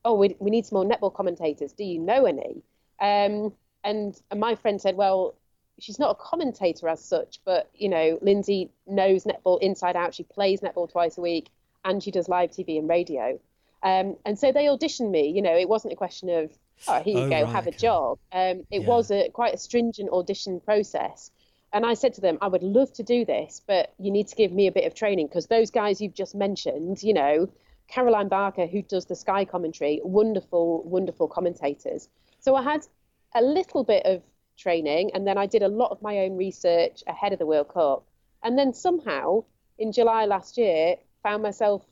"Oh, 0.04 0.14
we, 0.14 0.36
we 0.38 0.50
need 0.50 0.66
some 0.66 0.76
more 0.76 0.84
netball 0.84 1.14
commentators. 1.14 1.72
Do 1.72 1.84
you 1.84 1.98
know 1.98 2.26
any?" 2.26 2.62
Um, 3.00 3.52
and, 3.84 4.20
and 4.30 4.40
my 4.40 4.54
friend 4.54 4.80
said, 4.80 4.96
"Well." 4.96 5.34
She's 5.80 5.98
not 5.98 6.10
a 6.10 6.14
commentator 6.14 6.88
as 6.88 7.04
such, 7.04 7.40
but 7.44 7.70
you 7.74 7.88
know, 7.88 8.18
Lindsey 8.22 8.70
knows 8.86 9.24
netball 9.24 9.60
inside 9.60 9.96
out. 9.96 10.14
She 10.14 10.24
plays 10.24 10.60
netball 10.60 10.90
twice 10.90 11.18
a 11.18 11.20
week, 11.20 11.50
and 11.84 12.02
she 12.02 12.10
does 12.10 12.28
live 12.28 12.50
TV 12.50 12.78
and 12.78 12.88
radio. 12.88 13.38
Um, 13.82 14.16
and 14.26 14.38
so 14.38 14.50
they 14.52 14.64
auditioned 14.66 15.10
me. 15.10 15.28
You 15.30 15.42
know, 15.42 15.56
it 15.56 15.68
wasn't 15.68 15.92
a 15.92 15.96
question 15.96 16.28
of, 16.30 16.50
oh, 16.88 17.00
here 17.02 17.14
you 17.18 17.26
Oh, 17.26 17.30
go, 17.30 17.42
right, 17.42 17.52
have 17.52 17.66
a 17.66 17.72
job. 17.72 18.18
Um, 18.32 18.64
it 18.70 18.80
Yeah. 18.80 18.88
was 18.88 19.10
a 19.10 19.28
quite 19.30 19.54
a 19.54 19.58
stringent 19.58 20.10
audition 20.10 20.60
process. 20.60 21.30
And 21.72 21.84
I 21.86 21.94
said 21.94 22.14
to 22.14 22.20
them, 22.20 22.38
I 22.40 22.48
would 22.48 22.62
love 22.62 22.92
to 22.94 23.02
do 23.02 23.24
this, 23.24 23.60
but 23.66 23.92
you 23.98 24.10
need 24.10 24.28
to 24.28 24.36
give 24.36 24.52
me 24.52 24.66
a 24.66 24.72
bit 24.72 24.84
of 24.86 24.94
training 24.94 25.26
because 25.26 25.46
those 25.46 25.70
guys 25.70 26.00
you've 26.00 26.14
just 26.14 26.34
mentioned, 26.34 27.02
you 27.02 27.12
know, 27.14 27.48
Caroline 27.88 28.28
Barker, 28.28 28.66
who 28.66 28.82
does 28.82 29.06
the 29.06 29.14
Sky 29.14 29.44
commentary, 29.44 30.00
wonderful, 30.02 30.82
wonderful 30.84 31.28
commentators. 31.28 32.08
So 32.40 32.54
I 32.56 32.62
had 32.62 32.86
a 33.34 33.42
little 33.42 33.84
bit 33.84 34.06
of 34.06 34.22
training 34.58 35.10
and 35.14 35.26
then 35.26 35.38
I 35.38 35.46
did 35.46 35.62
a 35.62 35.68
lot 35.68 35.90
of 35.92 36.02
my 36.02 36.18
own 36.20 36.36
research 36.36 37.02
ahead 37.06 37.32
of 37.32 37.38
the 37.38 37.46
World 37.46 37.68
Cup. 37.68 38.04
And 38.42 38.58
then 38.58 38.74
somehow 38.74 39.44
in 39.78 39.92
July 39.92 40.26
last 40.26 40.58
year, 40.58 40.96
found 41.22 41.42
myself 41.42 41.84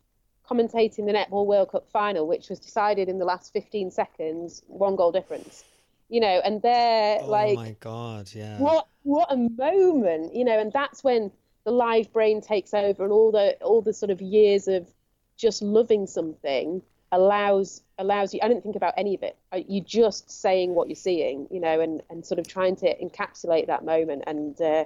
commentating 0.49 1.07
the 1.07 1.13
Netball 1.13 1.47
World 1.47 1.71
Cup 1.71 1.89
final, 1.91 2.27
which 2.27 2.49
was 2.49 2.59
decided 2.61 3.09
in 3.09 3.19
the 3.19 3.25
last 3.25 3.53
15 3.53 3.91
seconds, 3.91 4.63
one 4.69 4.97
goal 4.97 5.13
difference. 5.13 5.65
You 6.09 6.21
know, 6.21 6.41
and 6.45 6.63
they're 6.63 7.21
Oh 7.21 7.27
like, 7.27 7.57
my 7.57 7.77
god! 7.81 8.33
Yeah. 8.35 8.59
what 8.59 8.87
what 9.03 9.31
a 9.33 9.37
moment 9.37 10.35
you 10.35 10.45
know 10.45 10.59
and 10.59 10.73
that's 10.73 11.05
when 11.05 11.31
the 11.65 11.71
live 11.71 12.13
brain 12.13 12.41
takes 12.41 12.75
over 12.75 13.05
and 13.05 13.13
all 13.13 13.31
the 13.33 13.57
all 13.63 13.83
the 13.83 13.93
sort 13.93 14.11
of 14.11 14.21
years 14.21 14.69
of 14.69 14.89
just 15.37 15.63
loving 15.63 16.07
something 16.07 16.83
allows 17.13 17.83
allows 17.99 18.35
you 18.35 18.41
i 18.43 18.49
didn't 18.49 18.63
think 18.63 18.77
about 18.77 18.95
any 18.97 19.15
of 19.15 19.23
it. 19.23 19.37
Uh, 19.53 19.61
you 19.69 19.81
just 19.81 20.31
saying 20.31 20.75
what 20.75 20.89
you're 20.89 20.97
seeing 20.97 21.47
you 21.51 21.61
know 21.61 21.81
and 21.81 22.03
and 22.11 22.25
sort 22.25 22.39
of 22.39 22.47
trying 22.47 22.77
to 22.77 22.87
encapsulate 23.03 23.67
that 23.69 23.85
moment. 23.85 24.25
And 24.27 24.61
uh, 24.61 24.85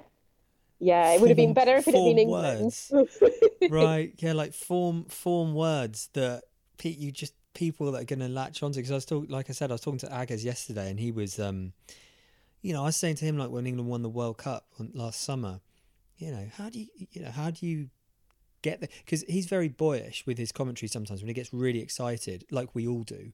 yeah 0.79 1.13
it 1.13 1.21
would 1.21 1.29
have 1.29 1.37
been 1.37 1.53
better 1.53 1.75
if 1.75 1.87
it 1.87 1.93
had 1.93 2.03
been 2.03 2.19
england. 2.19 2.73
right 3.69 4.13
yeah 4.19 4.33
like 4.33 4.53
form 4.53 5.05
form 5.05 5.53
words 5.53 6.09
that 6.13 6.43
pe- 6.77 6.89
you 6.89 7.11
just 7.11 7.33
people 7.53 7.91
that 7.91 8.01
are 8.01 8.05
going 8.05 8.19
to 8.19 8.29
latch 8.29 8.63
onto. 8.63 8.77
Because 8.77 8.91
i 8.91 8.95
was 8.95 9.05
talking 9.05 9.29
like 9.29 9.49
i 9.49 9.53
said 9.53 9.71
i 9.71 9.73
was 9.73 9.81
talking 9.81 9.99
to 9.99 10.13
agas 10.13 10.43
yesterday 10.43 10.89
and 10.89 10.99
he 10.99 11.11
was 11.11 11.39
um 11.39 11.73
you 12.61 12.73
know 12.73 12.81
i 12.81 12.85
was 12.85 12.95
saying 12.95 13.15
to 13.15 13.25
him 13.25 13.37
like 13.37 13.49
when 13.49 13.65
england 13.65 13.89
won 13.89 14.01
the 14.03 14.09
world 14.09 14.37
cup 14.37 14.67
last 14.93 15.21
summer 15.21 15.59
you 16.17 16.31
know 16.31 16.47
how 16.55 16.69
do 16.69 16.79
you 16.79 16.87
you 17.11 17.21
know 17.21 17.31
how 17.31 17.49
do 17.49 17.65
you 17.65 17.89
get 18.61 18.79
there 18.79 18.89
because 19.05 19.23
he's 19.27 19.45
very 19.45 19.67
boyish 19.69 20.25
with 20.25 20.37
his 20.37 20.51
commentary 20.51 20.87
sometimes 20.89 21.21
when 21.21 21.27
he 21.27 21.33
gets 21.33 21.53
really 21.53 21.79
excited 21.81 22.45
like 22.51 22.73
we 22.75 22.87
all 22.87 23.03
do. 23.03 23.31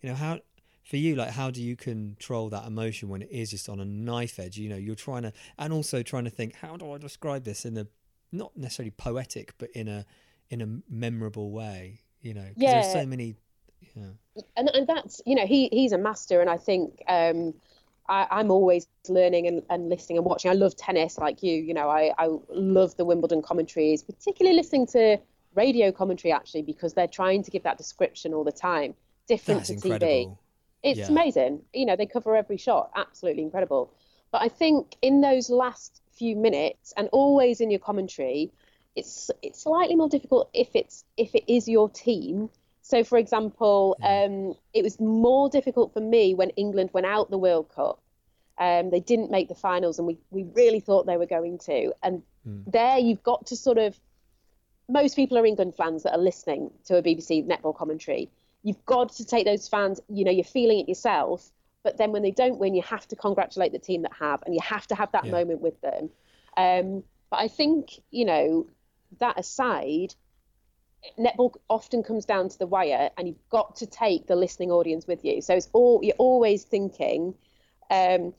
You 0.00 0.08
know 0.10 0.14
how 0.14 0.40
for 0.84 0.96
you 0.96 1.14
like 1.14 1.30
how 1.30 1.50
do 1.50 1.62
you 1.62 1.76
control 1.76 2.48
that 2.50 2.66
emotion 2.66 3.08
when 3.08 3.22
it 3.22 3.30
is 3.30 3.50
just 3.50 3.68
on 3.68 3.78
a 3.80 3.84
knife 3.84 4.38
edge? 4.38 4.58
You 4.58 4.68
know 4.68 4.76
you're 4.76 4.94
trying 4.96 5.22
to 5.22 5.32
and 5.58 5.72
also 5.72 6.02
trying 6.02 6.24
to 6.24 6.30
think 6.30 6.56
how 6.56 6.76
do 6.76 6.92
i 6.92 6.98
describe 6.98 7.44
this 7.44 7.64
in 7.64 7.76
a 7.76 7.86
not 8.32 8.56
necessarily 8.56 8.90
poetic 8.90 9.54
but 9.58 9.70
in 9.72 9.88
a 9.88 10.04
in 10.50 10.60
a 10.60 10.68
memorable 10.92 11.50
way 11.52 12.00
you 12.20 12.32
know? 12.34 12.42
'cause 12.42 12.54
there's 12.72 12.86
Yeah. 12.86 13.02
so 13.02 13.06
many 13.06 13.34
yeah. 13.96 14.10
And 14.56 14.70
and 14.74 14.86
that's 14.86 15.20
you 15.26 15.34
know 15.34 15.46
he 15.46 15.68
he's 15.72 15.92
a 15.92 15.98
master 15.98 16.40
and 16.40 16.48
i 16.48 16.56
think 16.56 17.02
um 17.08 17.52
I, 18.08 18.26
I'm 18.30 18.50
always 18.50 18.86
learning 19.08 19.46
and, 19.46 19.62
and 19.70 19.88
listening 19.88 20.18
and 20.18 20.26
watching. 20.26 20.50
I 20.50 20.54
love 20.54 20.76
tennis 20.76 21.18
like 21.18 21.42
you. 21.42 21.54
You 21.54 21.74
know, 21.74 21.88
I, 21.88 22.12
I 22.18 22.28
love 22.50 22.96
the 22.96 23.04
Wimbledon 23.04 23.42
commentaries, 23.42 24.02
particularly 24.02 24.56
listening 24.56 24.86
to 24.88 25.18
radio 25.54 25.92
commentary 25.92 26.32
actually 26.32 26.62
because 26.62 26.94
they're 26.94 27.06
trying 27.06 27.42
to 27.44 27.50
give 27.50 27.62
that 27.64 27.78
description 27.78 28.34
all 28.34 28.44
the 28.44 28.52
time, 28.52 28.94
different 29.28 29.60
that's 29.60 29.68
to 29.68 29.74
TV. 29.74 29.92
incredible 29.92 30.38
It's 30.82 30.98
Yeah. 31.00 31.08
amazing. 31.08 31.62
You 31.72 31.86
know, 31.86 31.96
they 31.96 32.06
cover 32.06 32.36
every 32.36 32.56
shot. 32.56 32.90
Absolutely 32.96 33.42
incredible. 33.42 33.92
But 34.32 34.42
I 34.42 34.48
think 34.48 34.96
in 35.02 35.20
those 35.20 35.50
last 35.50 36.00
few 36.12 36.36
minutes 36.36 36.92
and 36.96 37.08
always 37.12 37.60
in 37.60 37.70
your 37.70 37.80
commentary, 37.80 38.50
it's 38.96 39.30
it's 39.42 39.62
slightly 39.62 39.94
more 39.96 40.08
difficult 40.08 40.50
if 40.52 40.74
it's 40.74 41.04
if 41.16 41.34
it 41.34 41.44
is 41.52 41.68
your 41.68 41.88
team. 41.88 42.50
So 42.82 43.04
for 43.04 43.16
example, 43.16 43.96
um, 44.02 44.54
it 44.74 44.82
was 44.82 45.00
more 45.00 45.48
difficult 45.48 45.92
for 45.92 46.00
me 46.00 46.34
when 46.34 46.50
England 46.50 46.90
went 46.92 47.06
out 47.06 47.30
the 47.30 47.38
World 47.38 47.68
Cup. 47.74 48.00
Um, 48.58 48.90
they 48.90 49.00
didn't 49.00 49.30
make 49.30 49.48
the 49.48 49.54
finals, 49.54 49.98
and 49.98 50.06
we, 50.06 50.18
we 50.30 50.44
really 50.54 50.80
thought 50.80 51.06
they 51.06 51.16
were 51.16 51.26
going 51.26 51.58
to. 51.60 51.92
And 52.02 52.22
there, 52.66 52.98
you've 52.98 53.22
got 53.22 53.46
to 53.46 53.56
sort 53.56 53.78
of 53.78 53.98
most 54.88 55.16
people 55.16 55.38
are 55.38 55.46
England 55.46 55.74
fans 55.74 56.02
that 56.02 56.12
are 56.12 56.18
listening 56.18 56.70
to 56.84 56.96
a 56.96 57.02
BBC 57.02 57.46
netball 57.46 57.74
commentary. 57.74 58.30
You've 58.62 58.84
got 58.84 59.12
to 59.14 59.24
take 59.24 59.46
those 59.46 59.68
fans, 59.68 60.00
you 60.08 60.24
know, 60.24 60.30
you're 60.30 60.44
feeling 60.44 60.80
it 60.80 60.88
yourself. 60.88 61.50
But 61.82 61.96
then 61.96 62.12
when 62.12 62.22
they 62.22 62.30
don't 62.30 62.58
win, 62.58 62.74
you 62.74 62.82
have 62.82 63.08
to 63.08 63.16
congratulate 63.16 63.72
the 63.72 63.78
team 63.78 64.02
that 64.02 64.12
have, 64.18 64.42
and 64.44 64.54
you 64.54 64.60
have 64.60 64.86
to 64.88 64.94
have 64.94 65.10
that 65.12 65.24
Yeah. 65.24 65.32
moment 65.32 65.60
with 65.60 65.80
them. 65.80 66.10
Um, 66.56 67.04
but 67.30 67.38
I 67.38 67.48
think, 67.48 68.00
you 68.10 68.24
know, 68.24 68.66
that 69.18 69.38
aside, 69.38 70.14
netball 71.18 71.54
often 71.68 72.02
comes 72.02 72.24
down 72.24 72.48
to 72.48 72.58
the 72.58 72.66
wire, 72.66 73.10
and 73.16 73.28
you've 73.28 73.48
got 73.50 73.76
to 73.76 73.86
take 73.86 74.26
the 74.26 74.36
listening 74.36 74.70
audience 74.70 75.06
with 75.06 75.24
you. 75.24 75.40
So 75.40 75.54
it's 75.54 75.68
all 75.72 76.00
you're 76.02 76.14
always 76.18 76.64
thinking 76.64 77.34
um, 77.90 78.34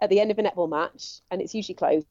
at 0.00 0.10
the 0.10 0.20
end 0.20 0.30
of 0.30 0.38
a 0.38 0.42
netball 0.42 0.68
match, 0.68 1.20
and 1.30 1.40
it's 1.40 1.54
usually 1.54 1.74
close. 1.74 2.04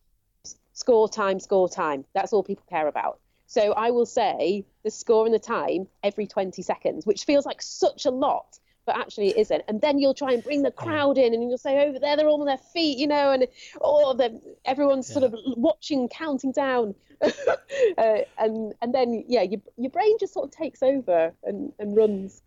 Score 0.73 1.09
time, 1.09 1.39
score 1.39 1.67
time. 1.67 2.05
That's 2.13 2.33
all 2.33 2.43
people 2.43 2.65
care 2.69 2.87
about. 2.87 3.19
So 3.47 3.71
I 3.73 3.91
will 3.91 4.05
say 4.05 4.65
the 4.83 4.91
score 4.91 5.25
and 5.25 5.33
the 5.33 5.39
time 5.39 5.87
every 6.03 6.27
20 6.27 6.61
seconds, 6.61 7.05
which 7.05 7.23
feels 7.23 7.45
like 7.45 7.61
such 7.61 8.05
a 8.05 8.11
lot, 8.11 8.59
but 8.87 8.97
actually 8.97 9.27
it 9.27 9.37
isn't. 9.37 9.61
And 9.67 9.79
then 9.81 9.99
you'll 9.99 10.15
try 10.15 10.31
and 10.31 10.43
bring 10.43 10.63
the 10.63 10.71
crowd 10.71 11.19
in, 11.19 11.33
and 11.33 11.43
you'll 11.43 11.59
say 11.59 11.85
over 11.87 11.99
there 11.99 12.15
they're 12.15 12.27
all 12.27 12.39
on 12.39 12.47
their 12.47 12.57
feet, 12.57 12.97
you 12.97 13.05
know, 13.05 13.31
and 13.31 13.47
oh, 13.81 14.15
the, 14.15 14.41
everyone's 14.65 15.05
sort 15.05 15.23
of 15.23 15.35
watching, 15.57 16.07
counting 16.07 16.53
down, 16.53 16.95
uh, 17.21 18.17
and 18.39 18.73
and 18.81 18.95
then 18.95 19.25
yeah, 19.27 19.43
your 19.43 19.59
your 19.77 19.91
brain 19.91 20.17
just 20.19 20.33
sort 20.33 20.45
of 20.45 20.51
takes 20.51 20.81
over 20.81 21.33
and, 21.43 21.73
and 21.77 21.95
runs. 21.95 22.41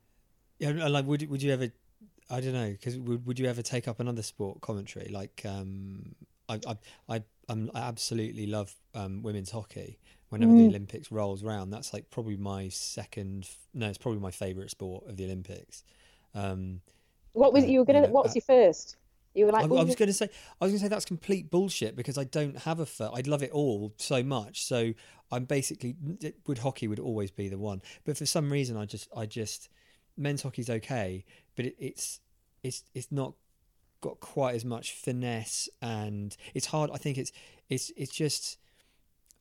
Yeah, 0.58 0.88
like 0.88 1.06
would 1.06 1.28
would 1.30 1.42
you 1.42 1.52
ever? 1.52 1.68
I 2.30 2.40
don't 2.40 2.54
know, 2.54 2.70
because 2.70 2.96
would 2.96 3.26
would 3.26 3.38
you 3.38 3.46
ever 3.46 3.62
take 3.62 3.86
up 3.86 4.00
another 4.00 4.22
sport 4.22 4.62
commentary? 4.62 5.08
Like, 5.08 5.42
um, 5.44 6.14
I 6.48 6.58
I 6.66 6.76
I, 7.08 7.22
I'm, 7.48 7.70
I 7.74 7.80
absolutely 7.80 8.46
love 8.46 8.74
um, 8.94 9.22
women's 9.22 9.50
hockey. 9.50 9.98
Whenever 10.30 10.52
the 10.52 10.66
Olympics 10.68 11.10
rolls 11.10 11.42
around, 11.42 11.70
that's 11.70 11.92
like 11.92 12.08
probably 12.08 12.36
my 12.36 12.68
second. 12.68 13.48
No, 13.74 13.88
it's 13.88 13.98
probably 13.98 14.20
my 14.20 14.30
favourite 14.30 14.70
sport 14.70 15.08
of 15.08 15.16
the 15.16 15.24
Olympics. 15.24 15.82
Um, 16.34 16.80
What 17.32 17.52
was 17.52 17.64
Uh, 17.64 17.68
you 17.68 17.78
were 17.80 17.84
gonna? 17.84 18.00
you 18.00 18.06
know, 18.06 18.12
what 18.12 18.24
was 18.24 18.32
uh, 18.32 18.40
your 18.40 18.42
first? 18.42 18.96
You 19.34 19.46
were 19.46 19.52
like, 19.52 19.64
I, 19.64 19.68
"Oh, 19.68 19.76
I 19.76 19.84
was 19.84 19.94
going 19.94 20.08
to 20.08 20.12
say, 20.12 20.28
I 20.60 20.64
was 20.64 20.72
going 20.72 20.80
to 20.80 20.84
say 20.86 20.88
that's 20.88 21.04
complete 21.04 21.50
bullshit 21.50 21.94
because 21.94 22.18
I 22.18 22.24
don't 22.24 22.58
have 22.58 22.80
a 22.80 22.86
fir- 22.86 23.10
I'd 23.14 23.28
love 23.28 23.44
it 23.44 23.52
all 23.52 23.94
so 23.96 24.24
much. 24.24 24.64
So 24.64 24.92
I'm 25.30 25.44
basically 25.44 25.94
would 26.48 26.58
hockey 26.58 26.88
would 26.88 26.98
always 26.98 27.30
be 27.30 27.48
the 27.48 27.58
one. 27.58 27.80
But 28.04 28.16
for 28.16 28.26
some 28.26 28.50
reason, 28.50 28.76
I 28.76 28.86
just 28.86 29.08
I 29.16 29.26
just 29.26 29.68
men's 30.16 30.42
hockey's 30.42 30.68
okay, 30.68 31.24
but 31.54 31.66
it, 31.66 31.76
it's 31.78 32.20
it's 32.64 32.82
it's 32.92 33.12
not 33.12 33.34
got 34.00 34.18
quite 34.18 34.54
as 34.56 34.64
much 34.64 34.92
finesse 34.92 35.68
and 35.80 36.36
it's 36.54 36.66
hard. 36.66 36.90
I 36.92 36.96
think 36.96 37.16
it's 37.16 37.30
it's 37.68 37.92
it's 37.96 38.12
just. 38.12 38.58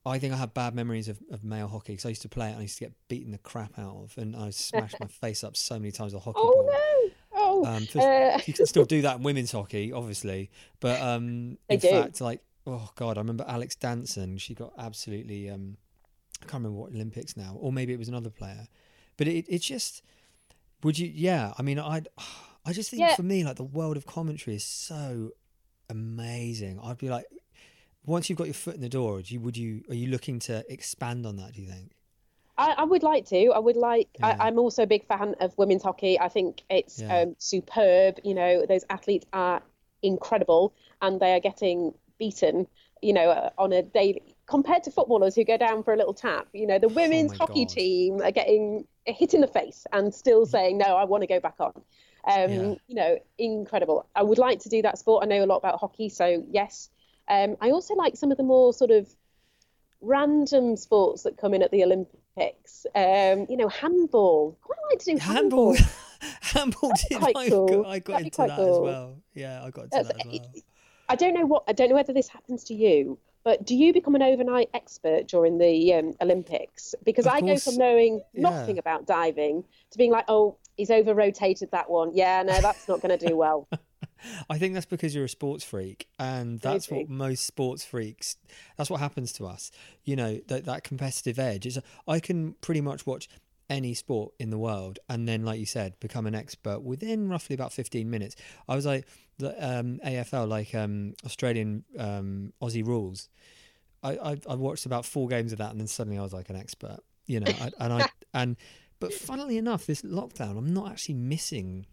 I 0.09 0.19
think 0.19 0.33
I 0.33 0.37
have 0.37 0.53
bad 0.53 0.75
memories 0.75 1.07
of, 1.07 1.19
of 1.31 1.43
male 1.43 1.67
hockey 1.67 1.93
because 1.93 2.05
I 2.05 2.09
used 2.09 2.21
to 2.23 2.29
play 2.29 2.47
it 2.47 2.51
and 2.51 2.59
I 2.59 2.63
used 2.63 2.77
to 2.79 2.85
get 2.85 2.93
beaten 3.07 3.31
the 3.31 3.37
crap 3.37 3.77
out 3.79 3.95
of, 3.95 4.17
and 4.17 4.35
I 4.35 4.49
smashed 4.49 4.99
my 4.99 5.07
face 5.21 5.43
up 5.43 5.55
so 5.55 5.75
many 5.79 5.91
times 5.91 6.13
with 6.13 6.21
a 6.21 6.25
hockey 6.25 6.39
oh 6.41 6.53
ball. 6.53 6.65
no, 6.71 7.11
oh, 7.33 7.65
Um, 7.65 7.87
uh, 7.95 8.39
you 8.45 8.53
can 8.53 8.65
still 8.73 8.85
do 8.85 9.01
that 9.03 9.17
in 9.17 9.23
women's 9.23 9.51
hockey, 9.51 9.91
obviously, 9.93 10.49
but 10.79 10.99
um, 11.01 11.57
in 11.69 11.79
do. 11.79 11.89
fact, 11.89 12.21
like 12.21 12.41
oh 12.67 12.89
god, 12.95 13.17
I 13.17 13.21
remember 13.21 13.45
Alex 13.47 13.75
Danson. 13.75 14.37
She 14.37 14.53
got 14.53 14.73
absolutely 14.77 15.49
um, 15.49 15.77
I 16.41 16.45
can't 16.45 16.63
remember 16.63 16.79
what 16.79 16.91
Olympics 16.93 17.35
now, 17.37 17.55
or 17.59 17.71
maybe 17.73 17.93
it 17.93 17.99
was 17.99 18.09
another 18.09 18.29
player, 18.29 18.67
but 19.17 19.27
it 19.27 19.45
it's 19.49 19.65
just 19.65 20.01
would 20.83 20.97
you? 20.97 21.11
Yeah, 21.13 21.53
I 21.57 21.61
mean, 21.61 21.79
I 21.79 22.01
I 22.65 22.73
just 22.73 22.89
think 22.91 23.01
Yeah. 23.01 23.15
for 23.15 23.23
me, 23.23 23.43
like 23.43 23.55
the 23.55 23.63
world 23.63 23.97
of 23.97 24.05
commentary 24.05 24.55
is 24.55 24.63
so 24.63 25.31
amazing. 25.89 26.79
I'd 26.83 26.97
be 26.97 27.09
like, 27.09 27.25
once 28.09 28.29
you've 28.29 28.37
got 28.37 28.47
your 28.47 28.53
foot 28.53 28.75
in 28.75 28.81
the 28.81 28.89
door, 28.89 29.21
do 29.21 29.33
you, 29.33 29.39
would 29.39 29.55
you 29.57 29.83
are 29.89 29.95
you 29.95 30.07
looking 30.07 30.39
to 30.39 30.63
expand 30.71 31.25
on 31.25 31.35
that? 31.37 31.53
Do 31.53 31.61
you 31.61 31.67
think? 31.69 31.91
I, 32.57 32.71
I 32.79 32.83
would 32.83 33.03
like 33.03 33.25
to. 33.27 33.51
I 33.51 33.59
would 33.59 33.77
like. 33.77 34.09
Yeah. 34.19 34.27
I, 34.39 34.47
I'm 34.47 34.59
also 34.59 34.83
a 34.83 34.87
big 34.87 35.05
fan 35.07 35.35
of 35.39 35.57
women's 35.57 35.83
hockey. 35.83 36.19
I 36.19 36.27
think 36.27 36.63
it's 36.69 36.99
Yeah. 36.99 37.19
um, 37.21 37.35
superb. 37.37 38.19
You 38.23 38.33
know, 38.33 38.65
those 38.67 38.83
athletes 38.89 39.25
are 39.31 39.61
incredible, 40.03 40.73
and 41.01 41.19
they 41.19 41.33
are 41.33 41.39
getting 41.39 41.93
beaten. 42.17 42.67
You 43.01 43.13
know, 43.13 43.29
uh, 43.29 43.49
on 43.57 43.71
a 43.71 43.81
daily 43.81 44.35
compared 44.45 44.83
to 44.83 44.91
footballers 44.91 45.33
who 45.35 45.45
go 45.45 45.55
down 45.55 45.83
for 45.83 45.93
a 45.93 45.97
little 45.97 46.13
tap. 46.13 46.47
You 46.53 46.67
know, 46.67 46.79
the 46.79 46.89
women's 46.89 47.31
Oh 47.33 47.37
hockey 47.39 47.63
God. 47.63 47.73
team 47.73 48.21
are 48.21 48.31
getting 48.31 48.85
hit 49.05 49.33
in 49.33 49.39
the 49.39 49.47
face 49.47 49.87
and 49.93 50.13
still 50.13 50.45
saying, 50.45 50.77
"No, 50.77 50.97
I 50.97 51.05
want 51.05 51.21
to 51.21 51.27
go 51.27 51.39
back 51.39 51.55
on." 51.61 51.71
Um, 52.25 52.51
Yeah. 52.51 52.75
You 52.87 52.95
know, 52.95 53.17
incredible. 53.37 54.05
I 54.15 54.23
would 54.23 54.37
like 54.37 54.59
to 54.61 54.69
do 54.69 54.81
that 54.81 54.97
sport. 54.97 55.23
I 55.23 55.27
know 55.27 55.43
a 55.43 55.45
lot 55.45 55.57
about 55.57 55.79
hockey, 55.79 56.09
so 56.09 56.43
yes. 56.51 56.89
Um, 57.29 57.57
I 57.61 57.71
also 57.71 57.95
like 57.95 58.17
some 58.17 58.31
of 58.31 58.37
the 58.37 58.43
more 58.43 58.73
sort 58.73 58.91
of 58.91 59.07
random 60.01 60.75
sports 60.75 61.23
that 61.23 61.37
come 61.37 61.53
in 61.53 61.61
at 61.61 61.71
the 61.71 61.83
Olympics. 61.83 62.85
Um, 62.95 63.45
you 63.49 63.57
know, 63.57 63.67
handball. 63.69 64.57
I 64.63 64.65
quite 64.65 64.79
like 64.89 64.99
to 64.99 65.05
do 65.13 65.17
handball. 65.17 65.75
Handball, 65.75 65.89
handball 66.41 66.91
did. 67.09 67.19
quite 67.19 67.37
I, 67.37 67.49
cool. 67.49 67.67
got, 67.67 67.85
I 67.85 67.99
got 67.99 68.13
That'd 68.13 68.25
into 68.27 68.37
that 68.37 68.59
as 68.59 68.79
well. 68.79 69.17
Yeah, 69.33 69.63
I 69.63 69.69
got 69.69 69.85
into 69.85 69.89
That's- 69.97 70.07
that 70.07 70.33
as 70.33 70.39
well. 70.39 70.63
I 71.11 71.15
don't 71.15 71.33
know 71.33 71.45
what 71.45 71.63
I 71.67 71.73
don't 71.73 71.89
know 71.89 71.95
whether 71.95 72.13
this 72.13 72.27
happens 72.27 72.63
to 72.65 72.75
you, 72.75 73.17
but 73.43 73.65
do 73.65 73.75
you 73.75 73.93
become 73.93 74.13
an 74.13 74.21
overnight 74.21 74.69
expert 74.75 75.27
during 75.27 75.57
the 75.57 75.93
um, 75.95 76.13
Olympics? 76.21 76.93
Because 77.03 77.25
Of 77.25 77.33
I 77.33 77.41
go 77.41 77.57
from 77.57 77.77
knowing 77.77 78.21
yeah. 78.33 78.41
nothing 78.41 78.77
about 78.77 79.07
diving 79.07 79.63
to 79.89 79.97
being 79.97 80.11
like, 80.11 80.25
oh, 80.27 80.57
he's 80.77 80.91
over 80.91 81.15
rotated 81.15 81.71
that 81.71 81.89
one. 81.89 82.11
Yeah, 82.13 82.43
no, 82.43 82.61
that's 82.61 82.87
not 82.87 83.01
going 83.01 83.17
to 83.17 83.27
do 83.27 83.35
well. 83.35 83.67
I 84.49 84.57
think 84.57 84.73
that's 84.73 84.85
because 84.85 85.15
you're 85.15 85.25
a 85.25 85.29
sports 85.29 85.63
freak, 85.63 86.07
and 86.17 86.59
that's 86.59 86.89
what 86.89 87.09
most 87.09 87.45
sports 87.45 87.83
freaks. 87.83 88.37
That's 88.77 88.89
what 88.89 88.99
happens 88.99 89.33
to 89.33 89.45
us. 89.45 89.71
You 90.03 90.15
know 90.15 90.39
that 90.47 90.65
that 90.65 90.83
competitive 90.83 91.39
edge 91.39 91.65
is. 91.65 91.79
I 92.07 92.19
can 92.19 92.53
pretty 92.61 92.81
much 92.81 93.05
watch 93.05 93.29
any 93.69 93.93
sport 93.93 94.33
in 94.39 94.49
the 94.49 94.57
world, 94.57 94.99
and 95.07 95.27
then, 95.27 95.43
like 95.43 95.59
you 95.59 95.65
said, 95.65 95.99
become 95.99 96.25
an 96.25 96.35
expert 96.35 96.81
within 96.81 97.29
roughly 97.29 97.53
about 97.53 97.71
15 97.71 98.09
minutes. 98.09 98.35
I 98.67 98.75
was 98.75 98.85
like 98.85 99.05
the 99.37 99.51
um, 99.63 99.99
AFL, 100.05 100.47
like 100.47 100.73
um, 100.75 101.13
Australian 101.25 101.83
um, 101.97 102.53
Aussie 102.61 102.85
rules. 102.85 103.29
I, 104.01 104.11
I 104.11 104.37
I 104.49 104.55
watched 104.55 104.85
about 104.85 105.05
four 105.05 105.27
games 105.27 105.51
of 105.51 105.59
that, 105.59 105.71
and 105.71 105.79
then 105.79 105.87
suddenly 105.87 106.17
I 106.17 106.23
was 106.23 106.33
like 106.33 106.49
an 106.49 106.55
expert. 106.55 106.99
You 107.25 107.41
know, 107.41 107.51
I, 107.51 107.71
and 107.79 107.93
I 107.93 108.09
and 108.33 108.57
but 108.99 109.13
funnily 109.13 109.57
enough, 109.57 109.85
this 109.85 110.01
lockdown, 110.01 110.57
I'm 110.57 110.73
not 110.73 110.91
actually 110.91 111.15
missing 111.15 111.85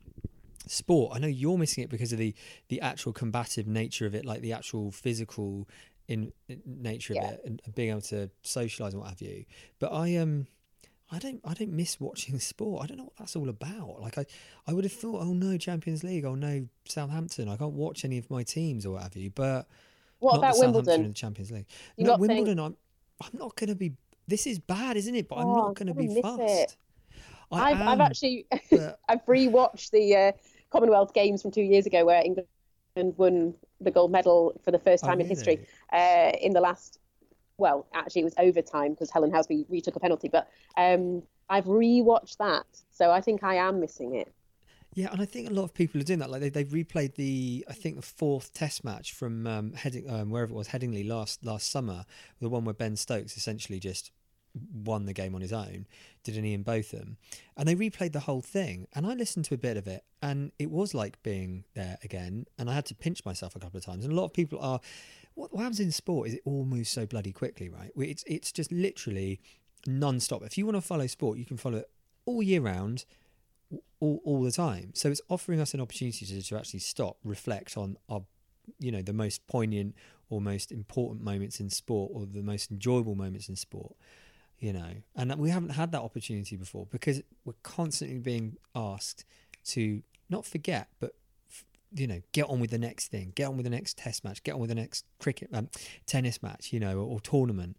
sport. 0.67 1.13
I 1.15 1.19
know 1.19 1.29
you're 1.29 1.59
missing 1.59 1.85
it 1.85 1.91
because 1.91 2.13
of 2.13 2.19
the 2.19 2.35
the 2.69 2.81
actual 2.81 3.13
combative 3.13 3.67
nature 3.67 4.07
of 4.07 4.15
it, 4.15 4.25
like 4.25 4.41
the 4.41 4.53
actual 4.53 4.91
physical 4.91 5.69
in, 6.09 6.33
in 6.49 6.61
nature 6.65 7.15
Yeah. 7.15 7.25
of 7.27 7.31
it, 7.35 7.41
and, 7.45 7.63
and 7.65 7.75
being 7.75 7.91
able 7.91 8.01
to 8.03 8.31
socialize 8.43 8.93
and 8.95 9.03
what 9.03 9.11
have 9.11 9.23
you. 9.23 9.45
But 9.79 9.93
I 9.93 10.17
um. 10.17 10.47
I 11.09 11.21
don't. 11.21 11.41
I 11.45 11.55
don't 11.55 11.71
miss 11.71 12.01
watching 12.01 12.37
sport. 12.41 12.83
I 12.83 12.87
don't 12.89 12.97
know 12.97 13.05
what 13.05 13.17
that's 13.17 13.37
all 13.37 13.49
about. 13.49 14.01
Like 14.01 14.19
I, 14.19 14.27
I 14.67 14.73
would 14.73 14.83
have 14.83 14.93
thought, 14.93 15.23
oh 15.23 15.35
no, 15.35 15.57
Champions 15.57 16.03
League. 16.03 16.25
Oh 16.25 16.35
no, 16.35 16.67
Southampton. 16.85 17.49
I 17.49 17.57
can't 17.57 17.75
watch 17.75 18.05
any 18.05 18.19
of 18.19 18.29
my 18.29 18.43
teams 18.43 18.85
or 18.85 18.95
what 18.95 19.05
have 19.05 19.15
you. 19.17 19.31
But 19.31 19.69
What 20.19 20.37
about 20.39 20.59
Wimbledon? 20.59 21.03
in 21.03 21.09
the 21.11 21.15
Champions 21.15 21.53
League. 21.53 21.67
You 21.97 22.07
no, 22.07 22.17
Wimbledon. 22.17 22.59
I'm. 22.59 22.77
I'm 23.23 23.31
not 23.39 23.55
going 23.55 23.69
to 23.69 23.77
be. 23.77 23.93
This 24.27 24.49
is 24.49 24.59
bad, 24.59 24.97
isn't 24.97 25.15
it? 25.15 25.29
But 25.29 25.37
I'm 25.37 25.47
Oh, 25.47 25.55
not 25.69 25.75
going 25.77 25.87
to 25.87 25.95
be 25.95 26.21
fussed. 26.21 26.41
it. 26.43 26.77
I 27.53 27.71
I've, 27.71 27.81
I've 27.83 28.01
actually 28.01 28.47
I've 29.09 29.25
rewatched 29.27 29.91
the 29.93 30.17
uh, 30.17 30.33
Commonwealth 30.77 31.15
Games 31.15 31.43
from 31.43 31.51
two 31.51 31.63
years 31.63 31.87
ago 31.87 32.05
where 32.05 32.23
England 32.23 32.49
won 33.17 33.55
the 33.81 33.91
gold 33.91 34.11
medal 34.11 34.61
for 34.65 34.71
the 34.71 34.79
first 34.79 35.05
Oh, 35.05 35.09
time 35.09 35.21
in 35.21 35.27
history 35.27 35.67
uh, 35.93 36.33
in 36.41 36.53
the 36.53 36.61
last. 36.61 36.99
Well, 37.59 37.87
actually, 37.95 38.23
it 38.23 38.25
was 38.25 38.35
overtime 38.39 38.93
because 38.93 39.11
Helen 39.11 39.33
Housby 39.33 39.65
retook 39.71 39.97
a 39.97 40.01
penalty. 40.01 40.29
But 40.29 40.49
um, 40.77 41.23
I've 41.49 41.65
rewatched 41.65 42.37
that, 42.39 42.67
so 42.91 43.11
I 43.11 43.21
think 43.21 43.43
I 43.43 43.55
am 43.55 43.81
missing 43.81 44.15
it. 44.15 44.33
Yeah, 44.95 45.13
and 45.13 45.21
I 45.21 45.27
think 45.27 45.51
a 45.51 45.53
lot 45.53 45.65
of 45.65 45.75
people 45.75 46.01
are 46.01 46.05
doing 46.05 46.21
that. 46.21 46.31
Like 46.31 46.41
they 46.41 46.49
they've 46.49 46.67
replayed 46.69 47.17
the 47.17 47.65
I 47.69 47.75
think 47.75 47.97
the 47.97 48.03
fourth 48.03 48.53
Test 48.55 48.85
match 48.85 49.13
from 49.13 49.47
um, 49.47 49.73
Heading 49.75 50.09
um, 50.09 50.31
wherever 50.31 50.53
it 50.53 50.57
was 50.57 50.69
Headingley 50.69 51.07
last 51.07 51.45
last 51.45 51.71
summer, 51.71 52.05
the 52.41 52.49
one 52.49 52.65
where 52.65 52.75
Ben 52.75 52.97
Stokes 52.97 53.37
essentially 53.37 53.79
just 53.79 54.11
won 54.73 55.07
the 55.07 55.13
game 55.13 55.35
on 55.35 55.41
his 55.41 55.53
own, 55.53 55.87
did 56.25 56.37
an 56.37 56.45
Ian 56.45 56.63
Botham, 56.63 57.17
and 57.57 57.69
they 57.69 57.75
replayed 57.75 58.13
the 58.13 58.21
whole 58.21 58.41
thing. 58.41 58.87
And 58.95 59.07
I 59.07 59.15
listened 59.15 59.45
to 59.47 59.55
a 59.55 59.59
bit 59.59 59.77
of 59.77 59.87
it, 59.87 60.05
and 60.23 60.53
it 60.59 60.71
was 60.71 60.95
like 60.95 61.23
being 61.23 61.65
there 61.75 61.99
again. 62.03 62.47
And 62.59 62.71
I 62.71 62.75
had 62.75 62.87
to 62.87 62.95
pinch 62.95 63.25
myself 63.25 63.57
a 63.57 63.59
couple 63.59 63.79
of 63.79 63.85
times. 63.85 64.05
And 64.05 64.13
a 64.13 64.17
lot 64.17 64.25
of 64.25 64.33
people 64.33 64.59
are. 64.61 64.81
What, 65.35 65.53
what 65.53 65.61
happens 65.61 65.81
in 65.81 65.93
sport 65.93 66.29
is 66.29 66.35
it 66.35 66.41
all 66.47 66.65
moves 66.65 66.89
so 66.89 67.05
bloody 67.05 67.33
quickly, 67.33 67.69
right? 67.69 67.91
It's 67.97 68.25
it's 68.27 68.53
just 68.53 68.73
literally 68.73 69.41
non-stop. 69.87 70.43
If 70.43 70.57
you 70.57 70.65
want 70.65 70.77
to 70.77 70.81
follow 70.81 71.07
sport, 71.07 71.39
you 71.39 71.45
can 71.45 71.59
follow 71.59 71.79
it 71.79 71.91
all 72.25 72.43
year 72.43 72.61
round 72.61 73.05
all, 74.01 74.21
all 74.25 74.43
the 74.43 74.53
time. 74.53 74.91
So 74.95 75.11
it's 75.11 75.21
offering 75.29 75.61
us 75.61 75.75
an 75.75 75.81
opportunity 75.81 76.27
to, 76.27 76.43
to 76.43 76.57
actually 76.57 76.81
stop, 76.81 77.19
reflect 77.25 77.77
on 77.77 77.97
our, 78.09 78.23
you 78.79 78.93
know, 78.93 79.03
the 79.03 79.13
most 79.13 79.47
poignant 79.47 79.95
or 80.29 80.41
most 80.41 80.73
important 80.73 81.25
moments 81.25 81.61
in 81.61 81.71
sport 81.71 82.11
or 82.15 82.27
the 82.27 82.43
most 82.43 82.71
enjoyable 82.71 83.15
moments 83.15 83.49
in 83.49 83.57
sport, 83.57 83.95
you 84.59 84.73
know. 84.73 84.91
And 85.15 85.35
we 85.37 85.51
haven't 85.51 85.71
had 85.71 85.93
that 85.93 86.01
opportunity 86.01 86.57
before 86.57 86.87
because 86.91 87.23
we're 87.45 87.55
constantly 87.63 88.19
being 88.19 88.57
asked 88.75 89.25
to 89.67 90.03
not 90.29 90.45
forget, 90.45 90.89
but 91.01 91.13
you 91.95 92.07
know, 92.07 92.21
get 92.33 92.49
on 92.49 92.61
with 92.61 92.71
the 92.71 92.79
next 92.79 93.09
thing, 93.09 93.33
get 93.35 93.49
on 93.49 93.57
with 93.57 93.65
the 93.65 93.71
next 93.71 93.97
test 93.97 94.25
match, 94.25 94.43
get 94.43 94.55
on 94.55 94.61
with 94.61 94.69
the 94.69 94.75
next 94.75 95.05
cricket, 95.19 95.49
um, 95.53 95.69
tennis 96.07 96.43
match, 96.43 96.73
you 96.73 96.81
know, 96.81 96.99
or, 96.99 97.07
or 97.07 97.21
tournament. 97.21 97.77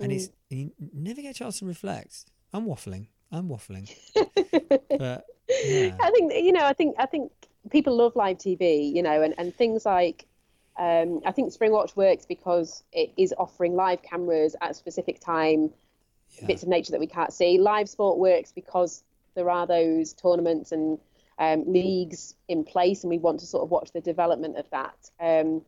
And 0.00 0.12
it's 0.12 0.30
you 0.48 0.70
never 0.94 1.20
get 1.20 1.30
a 1.30 1.34
chance 1.34 1.58
to 1.58 1.66
reflect. 1.66 2.26
I'm 2.52 2.66
waffling. 2.66 3.08
I'm 3.32 3.48
waffling. 3.48 3.90
but 4.14 5.26
yeah. 5.64 5.96
I 6.00 6.10
think 6.10 6.32
you 6.34 6.52
know. 6.52 6.64
I 6.64 6.72
think 6.72 6.94
I 6.98 7.06
think 7.06 7.32
people 7.70 7.96
love 7.96 8.14
live 8.14 8.38
TV. 8.38 8.94
You 8.94 9.02
know, 9.02 9.22
and 9.22 9.34
and 9.38 9.54
things 9.54 9.84
like. 9.84 10.26
Um, 10.78 11.22
I 11.26 11.32
think 11.32 11.52
Springwatch 11.52 11.96
works 11.96 12.24
because 12.24 12.84
it 12.92 13.10
is 13.16 13.34
offering 13.36 13.74
live 13.74 14.00
cameras 14.00 14.54
at 14.60 14.70
a 14.70 14.74
specific 14.74 15.18
time 15.18 15.72
Yeah. 16.40 16.46
bits 16.46 16.62
of 16.62 16.68
nature 16.68 16.92
that 16.92 17.00
we 17.00 17.06
can't 17.06 17.32
see. 17.32 17.58
Live 17.58 17.88
sport 17.88 18.18
works 18.18 18.52
because 18.52 19.02
there 19.34 19.50
are 19.50 19.66
those 19.66 20.12
tournaments 20.12 20.72
and 20.72 20.98
um, 21.38 21.64
leagues 21.66 22.34
in 22.48 22.64
place, 22.64 23.02
and 23.02 23.10
we 23.10 23.18
want 23.18 23.40
to 23.40 23.46
sort 23.46 23.62
of 23.62 23.70
watch 23.70 23.92
the 23.92 24.00
development 24.00 24.56
of 24.56 24.68
that. 24.70 25.10
Um, 25.20 25.62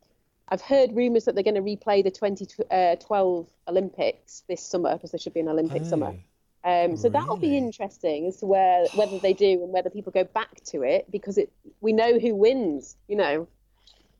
I've 0.49 0.61
heard 0.61 0.93
rumours 0.93 1.25
that 1.25 1.35
they're 1.35 1.45
going 1.45 1.55
to 1.55 1.61
replay 1.61 2.03
the 2.03 2.11
2012 2.11 3.47
Olympics 3.69 4.43
this 4.49 4.61
summer 4.61 4.93
because 4.95 5.11
there 5.11 5.19
should 5.19 5.33
be 5.33 5.39
an 5.39 5.47
Olympic 5.47 5.85
summer. 5.85 6.13
Oh, 6.65 6.83
Um, 6.85 6.97
so 6.97 7.07
that'll 7.09 7.37
be 7.37 7.57
interesting 7.57 8.27
as 8.27 8.37
to 8.37 8.45
where 8.45 8.85
whether 8.95 9.17
they 9.19 9.33
do 9.33 9.63
and 9.63 9.71
whether 9.71 9.89
people 9.89 10.11
go 10.11 10.25
back 10.25 10.61
to 10.65 10.83
it 10.83 11.09
because 11.09 11.37
it 11.37 11.51
we 11.79 11.93
know 11.93 12.19
who 12.19 12.35
wins. 12.35 12.97
You 13.07 13.15
know. 13.15 13.47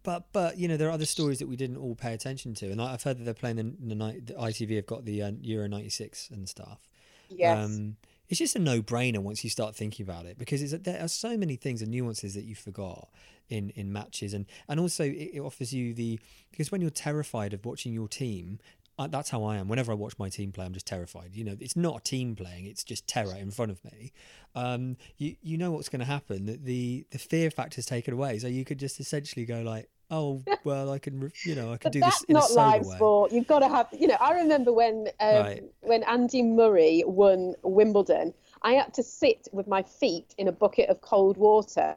But 0.03 0.31
but 0.33 0.57
you 0.57 0.67
know 0.67 0.77
there 0.77 0.87
are 0.87 0.91
other 0.91 1.05
stories 1.05 1.39
that 1.39 1.47
we 1.47 1.55
didn't 1.55 1.77
all 1.77 1.95
pay 1.95 2.13
attention 2.13 2.53
to, 2.55 2.71
and 2.71 2.81
I- 2.81 2.93
I've 2.93 3.03
heard 3.03 3.17
that 3.19 3.23
they're 3.23 3.33
playing 3.33 3.57
the, 3.57 3.73
the, 3.87 3.95
night 3.95 4.27
the 4.27 4.33
ITV 4.33 4.75
have 4.77 4.85
got 4.85 5.05
the 5.05 5.21
uh, 5.21 5.31
Euro 5.41 5.67
'96 5.67 6.29
and 6.31 6.49
stuff. 6.49 6.79
Yes. 7.29 7.65
Um, 7.65 7.97
it's 8.27 8.39
just 8.39 8.55
a 8.55 8.59
no-brainer 8.59 9.19
once 9.19 9.43
you 9.43 9.49
start 9.49 9.75
thinking 9.75 10.05
about 10.05 10.25
it 10.25 10.37
because 10.37 10.61
it's, 10.61 10.71
there 10.83 11.01
are 11.01 11.09
so 11.09 11.35
many 11.37 11.57
things 11.57 11.81
and 11.81 11.91
nuances 11.91 12.33
that 12.33 12.45
you 12.45 12.55
forgot 12.55 13.09
in 13.49 13.71
in 13.71 13.91
matches, 13.91 14.33
and 14.33 14.45
and 14.67 14.79
also 14.79 15.03
it, 15.03 15.31
it 15.33 15.39
offers 15.39 15.73
you 15.73 15.93
the 15.93 16.19
because 16.49 16.71
when 16.71 16.81
you're 16.81 16.89
terrified 16.89 17.53
of 17.53 17.65
watching 17.65 17.93
your 17.93 18.07
team. 18.07 18.59
I, 19.01 19.07
that's 19.07 19.29
how 19.29 19.43
I 19.43 19.57
am. 19.57 19.67
Whenever 19.67 19.91
I 19.91 19.95
watch 19.95 20.13
my 20.17 20.29
team 20.29 20.51
play, 20.51 20.65
I'm 20.65 20.73
just 20.73 20.87
terrified. 20.87 21.31
You 21.33 21.43
know, 21.43 21.55
it's 21.59 21.75
not 21.75 21.97
a 21.97 22.03
team 22.03 22.35
playing; 22.35 22.65
it's 22.65 22.83
just 22.83 23.07
terror 23.07 23.35
in 23.35 23.51
front 23.51 23.71
of 23.71 23.83
me. 23.85 24.11
Um, 24.55 24.97
you 25.17 25.35
you 25.41 25.57
know 25.57 25.71
what's 25.71 25.89
going 25.89 25.99
to 25.99 26.05
happen. 26.05 26.45
That 26.45 26.65
the 26.65 27.05
the 27.11 27.19
fear 27.19 27.51
factor 27.51 27.79
is 27.79 27.85
taken 27.85 28.13
away, 28.13 28.39
so 28.39 28.47
you 28.47 28.65
could 28.65 28.79
just 28.79 28.99
essentially 28.99 29.45
go 29.45 29.61
like, 29.61 29.89
"Oh, 30.09 30.43
well, 30.63 30.91
I 30.91 30.99
can, 30.99 31.31
you 31.43 31.55
know, 31.55 31.73
I 31.73 31.77
can 31.77 31.89
But 31.89 31.93
do 31.93 31.99
that's 32.01 32.19
this 32.19 32.23
in 32.23 32.35
a 32.35 32.39
not 32.39 32.49
sober 32.49 32.61
live 32.61 32.81
way." 32.83 32.95
sport. 32.95 33.31
You've 33.31 33.47
got 33.47 33.59
to 33.59 33.67
have, 33.67 33.87
you 33.91 34.07
know. 34.07 34.17
I 34.19 34.33
remember 34.33 34.73
when 34.73 35.07
um, 35.19 35.35
Right. 35.39 35.63
when 35.81 36.03
Andy 36.03 36.43
Murray 36.43 37.03
won 37.05 37.55
Wimbledon, 37.63 38.33
I 38.61 38.73
had 38.73 38.93
to 38.95 39.03
sit 39.03 39.47
with 39.51 39.67
my 39.67 39.81
feet 39.81 40.35
in 40.37 40.47
a 40.47 40.51
bucket 40.51 40.89
of 40.89 41.01
cold 41.01 41.37
water 41.37 41.95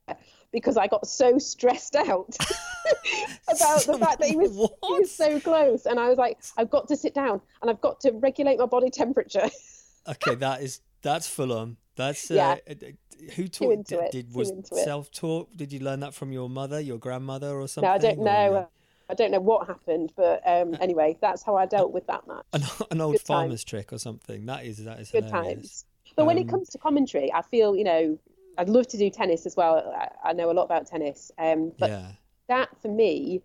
because 0.54 0.78
I 0.78 0.86
got 0.86 1.06
so 1.06 1.36
stressed 1.38 1.94
out 1.96 2.34
about 3.48 3.84
the 3.84 3.98
fact 4.00 4.20
that 4.20 4.28
he 4.28 4.36
was, 4.36 4.52
he 4.52 4.92
was 5.00 5.10
so 5.12 5.38
close, 5.40 5.84
and 5.84 6.00
I 6.00 6.08
was 6.08 6.16
like, 6.16 6.38
I've 6.56 6.70
got 6.70 6.88
to 6.88 6.96
sit 6.96 7.12
down 7.12 7.42
and 7.60 7.70
I've 7.70 7.80
got 7.82 8.00
to 8.00 8.12
regulate 8.12 8.58
my 8.58 8.66
body 8.66 8.88
temperature. 8.90 9.50
Okay, 10.06 10.34
that 10.34 10.60
is 10.60 10.82
that's 11.00 11.26
full 11.26 11.50
on. 11.50 11.78
That's 11.96 12.30
uh, 12.30 12.34
Yeah. 12.34 12.56
uh, 12.70 12.74
who 13.36 13.48
taught? 13.48 13.86
did, 13.86 14.10
did 14.10 14.34
was 14.34 14.52
self 14.70 15.10
taught? 15.10 15.56
Did 15.56 15.72
you 15.72 15.80
learn 15.80 16.00
that 16.00 16.12
from 16.12 16.30
your 16.30 16.50
mother, 16.50 16.78
your 16.78 16.98
grandmother, 16.98 17.58
or 17.58 17.66
something? 17.68 17.88
now 17.88 17.94
I 17.94 17.98
don't 17.98 18.18
or 18.18 18.24
know. 18.26 18.68
I 19.08 19.14
don't 19.14 19.30
know 19.30 19.40
what 19.40 19.66
happened, 19.66 20.12
but 20.14 20.42
um, 20.46 20.76
anyway, 20.78 21.16
that's 21.22 21.42
how 21.42 21.56
I 21.56 21.64
dealt 21.64 21.92
with 21.92 22.06
that 22.08 22.26
match. 22.26 22.44
An, 22.52 22.64
an 22.90 23.00
old 23.00 23.14
Good 23.14 23.22
farmer's 23.22 23.64
trick 23.64 23.94
or 23.94 23.98
something. 23.98 24.44
That 24.44 24.66
is 24.66 24.84
that 24.84 25.00
is 25.00 25.10
Good 25.10 25.24
hilarious. 25.24 25.54
times. 25.54 25.84
But 26.14 26.26
when 26.26 26.36
it 26.36 26.42
Um, 26.42 26.48
comes 26.48 26.68
to 26.70 26.78
commentary, 26.78 27.32
I 27.32 27.40
feel 27.40 27.74
you 27.74 27.84
know 27.84 28.18
I'd 28.58 28.68
love 28.68 28.86
to 28.88 28.96
do 28.98 29.10
tennis 29.10 29.46
as 29.46 29.56
well. 29.56 29.92
I, 29.96 30.30
I 30.30 30.32
know 30.32 30.50
a 30.50 30.52
lot 30.52 30.64
about 30.64 30.86
tennis, 30.86 31.30
um, 31.38 31.72
but 31.78 31.90
yeah. 31.90 32.06
that 32.48 32.68
for 32.82 32.88
me, 32.88 33.42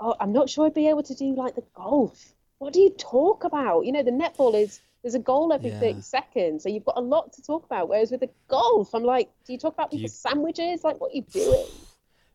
oh, 0.00 0.14
I'm 0.20 0.32
not 0.32 0.48
sure 0.50 0.66
I'd 0.66 0.74
be 0.74 0.88
able 0.88 1.02
to 1.04 1.14
do 1.14 1.34
like 1.34 1.54
the 1.54 1.64
golf. 1.74 2.32
What 2.58 2.72
do 2.72 2.80
you 2.80 2.90
talk 2.90 3.44
about? 3.44 3.84
You 3.86 3.92
know, 3.92 4.02
the 4.02 4.10
netball 4.10 4.54
is 4.54 4.80
there's 5.02 5.14
a 5.14 5.18
goal 5.20 5.52
every 5.52 5.70
Yeah. 5.70 5.80
30 5.80 6.00
seconds, 6.00 6.62
so 6.62 6.68
you've 6.68 6.84
got 6.84 6.96
a 6.96 7.00
lot 7.00 7.32
to 7.34 7.42
talk 7.42 7.64
about. 7.64 7.88
Whereas 7.88 8.10
with 8.10 8.20
the 8.20 8.30
golf, 8.48 8.94
I'm 8.94 9.04
like, 9.04 9.28
do 9.44 9.52
you 9.52 9.58
talk 9.58 9.74
about 9.74 9.90
Do 9.90 9.96
you- 9.96 10.02
people's 10.04 10.18
sandwiches? 10.18 10.82
Like, 10.84 11.00
what 11.00 11.12
are 11.12 11.16
you 11.16 11.22
doing? 11.22 11.66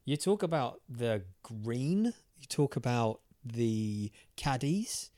You 0.05 0.17
talk 0.17 0.41
about 0.43 0.81
the 0.89 1.23
green. 1.43 2.05
You 2.39 2.47
talk 2.47 2.75
about 2.75 3.19
the 3.45 4.11
caddies, 4.35 5.11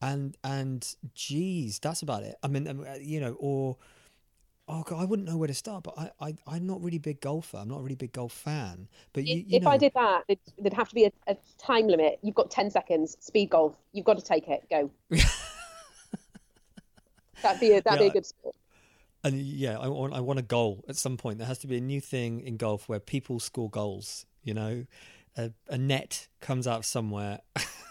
and 0.00 0.36
and 0.44 0.94
geez, 1.14 1.78
that's 1.78 2.02
about 2.02 2.22
it. 2.22 2.36
I 2.42 2.48
mean, 2.48 2.66
um, 2.68 2.84
uh, 2.88 2.94
you 3.00 3.20
know, 3.20 3.36
or 3.38 3.76
oh 4.70 4.82
god, 4.84 5.00
I 5.00 5.04
wouldn't 5.04 5.28
know 5.28 5.36
where 5.36 5.48
to 5.48 5.54
start. 5.54 5.84
But 5.84 5.98
I, 5.98 6.10
I 6.20 6.36
I'm 6.46 6.66
not 6.66 6.82
really 6.82 6.96
a 6.96 7.00
big 7.00 7.20
golfer. 7.20 7.58
I'm 7.58 7.68
not 7.68 7.80
a 7.80 7.82
really 7.82 7.94
big 7.96 8.12
golf 8.12 8.32
fan. 8.32 8.88
But 9.12 9.26
you, 9.26 9.44
you 9.46 9.56
if 9.58 9.62
know, 9.64 9.70
I 9.70 9.76
did 9.76 9.92
that, 9.94 10.24
it, 10.28 10.38
there'd 10.58 10.72
have 10.72 10.88
to 10.88 10.94
be 10.94 11.04
a, 11.04 11.12
a 11.26 11.36
time 11.58 11.88
limit. 11.88 12.18
You've 12.22 12.34
got 12.34 12.50
10 12.50 12.70
seconds, 12.70 13.16
speed 13.20 13.50
golf. 13.50 13.76
You've 13.92 14.06
got 14.06 14.18
to 14.18 14.24
take 14.24 14.48
it. 14.48 14.64
Go. 14.70 14.90
that'd 17.42 17.60
be 17.60 17.72
a, 17.72 17.82
that'd 17.82 17.98
be 18.00 18.06
a 18.06 18.10
good 18.10 18.26
sport. 18.26 18.54
And 19.22 19.38
yeah, 19.38 19.78
I 19.78 19.88
want 19.88 20.14
I 20.14 20.20
want 20.20 20.38
a 20.38 20.42
goal 20.42 20.84
at 20.88 20.96
some 20.96 21.16
point. 21.16 21.38
There 21.38 21.46
has 21.46 21.58
to 21.58 21.66
be 21.66 21.76
a 21.76 21.80
new 21.80 22.00
thing 22.00 22.40
in 22.40 22.56
golf 22.56 22.88
where 22.88 23.00
people 23.00 23.38
score 23.38 23.68
goals. 23.68 24.24
You 24.42 24.54
know, 24.54 24.86
a, 25.36 25.50
a 25.68 25.76
net 25.76 26.28
comes 26.40 26.66
out 26.66 26.78
of 26.78 26.86
somewhere. 26.86 27.40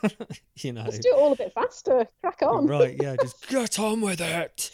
you 0.56 0.74
know, 0.74 0.84
Let's 0.84 1.00
do 1.00 1.10
it 1.10 1.16
all 1.16 1.32
a 1.32 1.36
bit 1.36 1.54
faster. 1.54 2.08
Crack 2.22 2.42
on. 2.42 2.66
right? 2.66 2.96
Yeah, 3.00 3.16
just 3.22 3.48
get 3.50 3.80
on 3.80 4.02
with 4.02 4.22
it. 4.22 4.72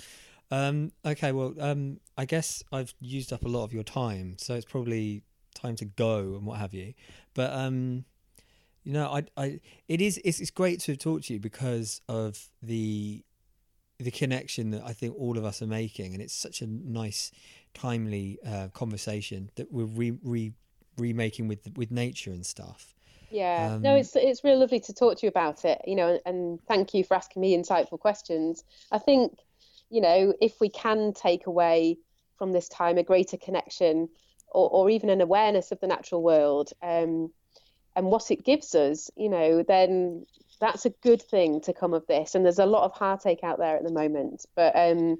Um, 0.51 0.91
okay, 1.05 1.31
well, 1.31 1.53
um, 1.59 1.99
I 2.17 2.25
guess 2.25 2.63
I've 2.71 2.93
used 2.99 3.33
up 3.33 3.43
a 3.45 3.47
lot 3.47 3.63
of 3.63 3.73
your 3.73 3.83
time, 3.83 4.35
so 4.37 4.53
it's 4.55 4.65
probably 4.65 5.23
time 5.53 5.75
to 5.77 5.85
go 5.85 6.35
and 6.35 6.45
what 6.45 6.59
have 6.59 6.73
you. 6.73 6.93
But 7.33 7.51
um, 7.53 8.05
you 8.83 8.93
know, 8.93 9.07
I, 9.11 9.23
I, 9.35 9.59
it 9.87 10.01
is, 10.01 10.19
it's, 10.23 10.39
it's 10.39 10.51
great 10.51 10.79
to 10.81 10.95
talk 10.95 11.23
to 11.23 11.33
you 11.33 11.39
because 11.39 12.01
of 12.07 12.49
the, 12.61 13.23
the 13.99 14.11
connection 14.11 14.71
that 14.71 14.83
I 14.85 14.93
think 14.93 15.15
all 15.17 15.37
of 15.37 15.45
us 15.45 15.61
are 15.61 15.67
making, 15.67 16.13
and 16.13 16.21
it's 16.21 16.35
such 16.35 16.61
a 16.61 16.67
nice, 16.67 17.31
timely 17.73 18.39
uh, 18.45 18.67
conversation 18.73 19.49
that 19.55 19.71
we're 19.71 19.85
re, 19.85 20.11
re, 20.23 20.53
remaking 20.97 21.47
with 21.47 21.67
with 21.75 21.91
nature 21.91 22.31
and 22.31 22.45
stuff. 22.45 22.93
Yeah, 23.29 23.71
no, 23.81 23.95
Um, 23.95 23.95
it's 23.95 24.15
it's 24.15 24.43
really 24.43 24.57
lovely 24.57 24.79
to 24.81 24.93
talk 24.93 25.17
to 25.17 25.25
you 25.25 25.29
about 25.29 25.65
it, 25.65 25.81
you 25.85 25.95
know, 25.95 26.19
and 26.25 26.59
thank 26.67 26.93
you 26.93 27.03
for 27.03 27.15
asking 27.15 27.41
me 27.41 27.57
insightful 27.57 27.99
questions. 27.99 28.63
I 28.91 28.99
think, 28.99 29.39
you 29.95 30.01
know, 30.01 30.33
if 30.41 30.59
we 30.59 30.67
can 30.67 31.13
take 31.13 31.47
away 31.47 31.97
from 32.37 32.51
this 32.51 32.67
time 32.67 32.97
a 32.97 33.03
greater 33.03 33.37
connection 33.37 34.09
or, 34.51 34.69
or 34.69 34.89
even 34.89 35.09
an 35.09 35.21
awareness 35.21 35.71
of 35.71 35.79
the 35.79 35.87
natural 35.87 36.21
world 36.21 36.73
um, 36.83 37.31
and 37.95 38.05
what 38.07 38.29
it 38.29 38.43
gives 38.43 38.75
us, 38.75 39.09
you 39.15 39.29
know, 39.29 39.63
then 39.63 40.25
that's 40.59 40.85
a 40.85 40.89
good 40.89 41.21
thing 41.21 41.61
to 41.61 41.71
come 41.73 41.93
of 41.93 42.05
this. 42.07 42.35
And 42.35 42.43
there's 42.43 42.59
a 42.59 42.65
lot 42.65 42.83
of 42.83 42.91
heartache 42.91 43.43
out 43.43 43.57
there 43.57 43.77
at 43.77 43.83
the 43.83 43.91
moment, 43.91 44.45
but 44.53 44.75
um, 44.75 45.17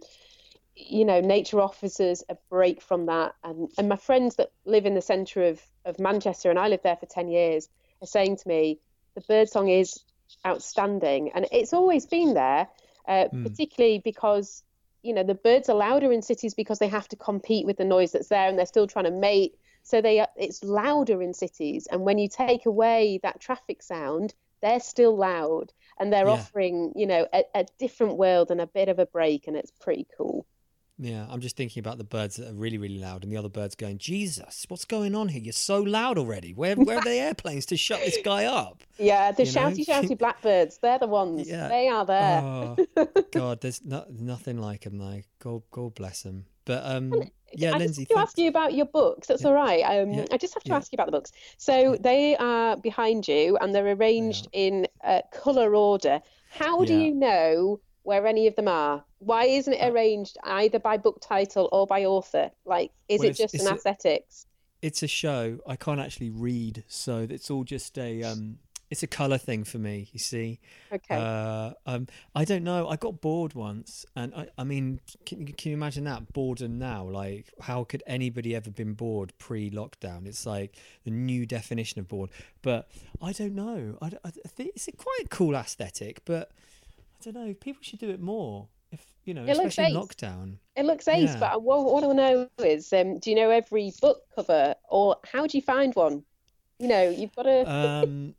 you 0.76 1.05
know, 1.05 1.21
nature 1.21 1.61
offers 1.61 2.01
us 2.01 2.21
a 2.28 2.36
break 2.49 2.82
from 2.82 3.05
that. 3.05 3.34
And 3.45 3.69
and 3.78 3.88
my 3.88 3.95
friends 3.95 4.36
that 4.36 4.51
live 4.65 4.86
in 4.86 4.93
the 4.93 5.01
centre 5.01 5.43
of 5.43 5.61
of 5.86 5.99
Manchester, 5.99 6.49
and 6.49 6.59
I 6.59 6.67
lived 6.67 6.84
there 6.84 6.97
for 6.97 7.05
ten 7.05 7.30
years 7.30 7.69
are 8.01 8.07
saying 8.07 8.36
to 8.38 8.47
me, 8.47 8.80
the 9.15 9.21
birdsong 9.21 9.69
is 9.69 10.03
outstanding, 10.45 11.32
and 11.34 11.47
it's 11.53 11.73
always 11.73 12.05
been 12.05 12.34
there, 12.34 12.67
uh, 13.07 13.30
Hmm. 13.30 13.43
particularly 13.43 13.99
because 14.03 14.63
you 15.05 15.13
know 15.13 15.23
the 15.23 15.35
birds 15.35 15.69
are 15.69 15.75
louder 15.75 16.11
in 16.11 16.21
cities 16.21 16.53
because 16.53 16.79
they 16.79 16.87
have 16.87 17.07
to 17.09 17.15
compete 17.15 17.65
with 17.65 17.77
the 17.77 17.85
noise 17.85 18.11
that's 18.11 18.29
there, 18.29 18.47
and 18.49 18.57
they're 18.57 18.65
still 18.65 18.87
trying 18.87 19.05
to 19.05 19.11
mate. 19.11 19.53
So 19.83 20.01
they 20.01 20.19
are, 20.19 20.29
it's 20.35 20.63
louder 20.63 21.21
in 21.21 21.33
cities, 21.33 21.87
and 21.87 22.01
when 22.01 22.17
you 22.17 22.27
take 22.29 22.65
away 22.65 23.19
that 23.23 23.39
traffic 23.39 23.83
sound, 23.83 24.33
they're 24.61 24.79
still 24.79 25.15
loud, 25.15 25.73
and 25.99 26.11
they're 26.11 26.29
Yeah. 26.29 26.31
offering 26.31 26.93
you 26.95 27.07
know 27.07 27.27
a, 27.33 27.43
a 27.53 27.65
different 27.79 28.17
world 28.17 28.51
and 28.51 28.61
a 28.61 28.67
bit 28.67 28.89
of 28.89 28.99
a 28.99 29.05
break, 29.05 29.47
and 29.47 29.55
it's 29.57 29.71
pretty 29.71 30.07
cool. 30.17 30.45
Yeah, 30.97 31.27
I'm 31.29 31.41
just 31.41 31.57
thinking 31.57 31.81
about 31.81 31.97
the 31.97 32.05
birds 32.05 32.37
that 32.37 32.49
are 32.49 32.53
really, 32.53 32.77
really 32.77 32.99
loud, 32.99 33.23
and 33.23 33.31
the 33.31 33.35
other 33.35 33.49
birds 33.49 33.75
going, 33.75 33.97
"Jesus, 33.97 34.65
what's 34.69 34.85
going 34.85 35.13
on 35.13 35.27
here? 35.27 35.41
You're 35.41 35.51
so 35.51 35.81
loud 35.81 36.17
already. 36.17 36.53
Where, 36.53 36.75
where 36.75 36.99
are 36.99 37.03
the 37.03 37.09
airplanes 37.19 37.65
to 37.67 37.75
shut 37.77 37.99
this 37.99 38.17
guy 38.23 38.45
up?" 38.45 38.81
Yeah, 38.97 39.33
the 39.33 39.45
You 39.45 39.51
know? 39.51 39.59
shouty, 39.61 39.85
shouty 39.85 40.17
blackbirds, 40.17 40.77
they're 40.77 40.97
the 40.99 41.07
ones. 41.07 41.49
Yeah. 41.49 41.67
They 41.67 41.89
are 41.89 42.05
there. 42.05 42.41
Oh 42.43 42.75
God, 43.31 43.59
there's 43.59 43.83
no, 43.83 44.05
nothing 44.09 44.57
like 44.61 44.81
them. 44.85 44.97
though. 44.97 45.21
God, 45.39 45.63
God 45.71 45.95
bless 45.95 46.21
them. 46.21 46.45
But 46.63 46.81
um, 46.85 47.13
yeah, 47.53 47.73
I 47.75 47.77
Lindsey, 47.77 48.05
just 48.05 48.11
have 48.17 48.23
to 48.25 48.29
ask 48.29 48.37
you 48.37 48.47
about 48.47 48.73
your 48.73 48.85
books. 48.87 49.27
That's 49.27 49.41
Yeah. 49.43 49.49
all 49.49 49.53
right. 49.53 49.81
Um, 49.83 50.11
Yeah. 50.13 50.25
I 50.31 50.37
just 50.37 50.53
have 50.53 50.63
to 50.63 50.73
ask 50.73 50.91
you 50.93 50.95
about 50.95 51.07
the 51.07 51.11
books. 51.11 51.31
So 51.57 51.97
they 51.99 52.37
are 52.37 52.77
behind 52.77 53.27
you, 53.27 53.57
and 53.57 53.75
they're 53.75 53.91
arranged 53.91 54.47
in 54.53 54.87
uh, 55.03 55.21
color 55.33 55.75
order. 55.75 56.21
How 56.51 56.85
do 56.85 56.97
you 56.97 57.13
know 57.13 57.81
where 58.05 58.25
any 58.27 58.47
of 58.47 58.55
them 58.55 58.67
are? 58.67 59.03
Why 59.19 59.45
isn't 59.45 59.73
it 59.73 59.81
Uh, 59.81 59.91
arranged 59.91 60.37
either 60.43 60.79
by 60.79 60.97
book 60.97 61.19
title 61.21 61.67
or 61.71 61.85
by 61.87 62.05
author? 62.05 62.51
Like, 62.65 62.91
is 63.09 63.19
Well, 63.19 63.29
it 63.29 63.33
just 63.37 63.55
an 63.55 63.67
aesthetics? 63.67 64.45
it's 64.81 65.01
a 65.03 65.07
show. 65.07 65.59
I 65.67 65.75
can't 65.75 65.99
actually 65.99 66.29
read, 66.29 66.83
so 66.87 67.25
it's 67.29 67.49
all 67.49 67.63
just 67.63 67.97
a 67.97 68.21
um, 68.23 68.59
it's 68.91 69.01
a 69.01 69.07
color 69.07 69.39
thing 69.39 69.63
for 69.63 69.79
me. 69.79 70.09
You 70.13 70.19
see. 70.19 70.59
Okay. 70.93 71.15
Uh, 71.15 71.71
um, 71.87 72.07
I 72.35 72.45
don't 72.45 72.63
know. 72.63 72.87
I 72.87 72.95
got 72.97 73.19
bored 73.19 73.55
once, 73.55 74.05
and 74.15 74.33
I, 74.35 74.47
I 74.59 74.63
mean, 74.63 74.99
can, 75.25 75.47
you- 75.47 75.53
can 75.53 75.71
you 75.71 75.75
imagine 75.77 76.03
that 76.03 76.31
boredom 76.33 76.77
now? 76.77 77.03
Like, 77.05 77.47
how 77.61 77.83
could 77.83 78.03
anybody 78.05 78.55
ever 78.55 78.69
been 78.69 78.93
bored 78.93 79.33
pre-lockdown? 79.39 80.27
It's 80.27 80.45
like 80.45 80.77
the 81.03 81.09
new 81.11 81.47
definition 81.47 81.99
of 81.99 82.07
bored. 82.07 82.29
But 82.61 82.87
I 83.19 83.31
don't 83.31 83.55
know. 83.55 83.97
I, 84.03 84.11
I 84.23 84.29
think 84.29 84.73
it's 84.75 84.87
a 84.87 84.91
quite 84.91 85.31
cool 85.31 85.55
aesthetic, 85.55 86.21
but 86.25 86.51
I 87.20 87.24
don't 87.24 87.34
know. 87.47 87.53
People 87.53 87.82
should 87.82 87.99
do 87.99 88.09
it 88.09 88.22
more. 88.22 88.68
If 88.91 89.05
you 89.26 89.34
know, 89.34 89.43
It 89.43 89.51
especially 89.51 89.86
ace. 89.86 89.93
lockdown. 89.95 90.57
It 90.76 90.86
looks 90.86 91.07
ace, 91.07 91.32
yeah. 91.32 91.39
but 91.39 91.61
what, 91.63 91.84
what 91.86 92.03
I 92.03 92.07
want 92.07 92.20
to 92.20 92.24
know 92.59 92.66
is, 92.66 92.91
um, 92.93 93.20
do 93.20 93.30
you 93.30 93.36
know 93.36 93.49
every 93.49 93.91
book 94.01 94.22
cover, 94.36 94.76
or 94.89 95.18
how 95.26 95.47
do 95.47 95.57
you 95.57 95.61
find 95.61 95.93
one? 95.95 96.24
You 96.80 96.88
know, 96.88 97.09
you've 97.09 97.36
got 97.36 97.43
to. 97.43 97.70
um, 97.72 98.36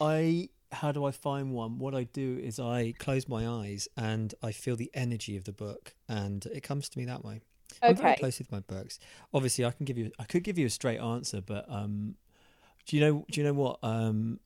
I 0.00 0.48
how 0.72 0.92
do 0.92 1.04
I 1.04 1.10
find 1.10 1.52
one? 1.52 1.78
What 1.78 1.94
I 1.94 2.04
do 2.04 2.38
is 2.42 2.60
I 2.60 2.94
close 2.98 3.28
my 3.28 3.46
eyes 3.46 3.88
and 3.96 4.32
I 4.42 4.52
feel 4.52 4.76
the 4.76 4.90
energy 4.94 5.36
of 5.36 5.44
the 5.44 5.52
book, 5.52 5.94
and 6.08 6.46
it 6.46 6.62
comes 6.62 6.88
to 6.90 6.98
me 6.98 7.04
that 7.06 7.24
way. 7.24 7.40
I'm 7.82 7.94
very 7.96 8.10
Okay. 8.10 8.20
close 8.20 8.38
with 8.38 8.50
my 8.50 8.60
books. 8.60 8.98
Obviously, 9.32 9.64
I 9.64 9.70
can 9.70 9.84
give 9.84 9.98
you. 9.98 10.10
I 10.18 10.24
could 10.24 10.44
give 10.44 10.58
you 10.58 10.66
a 10.66 10.70
straight 10.70 10.98
answer, 10.98 11.40
but 11.40 11.66
um, 11.68 12.16
do 12.86 12.96
you 12.96 13.02
know? 13.02 13.24
Do 13.30 13.40
you 13.40 13.44
know 13.46 13.52
what? 13.52 13.78
Um, 13.82 14.40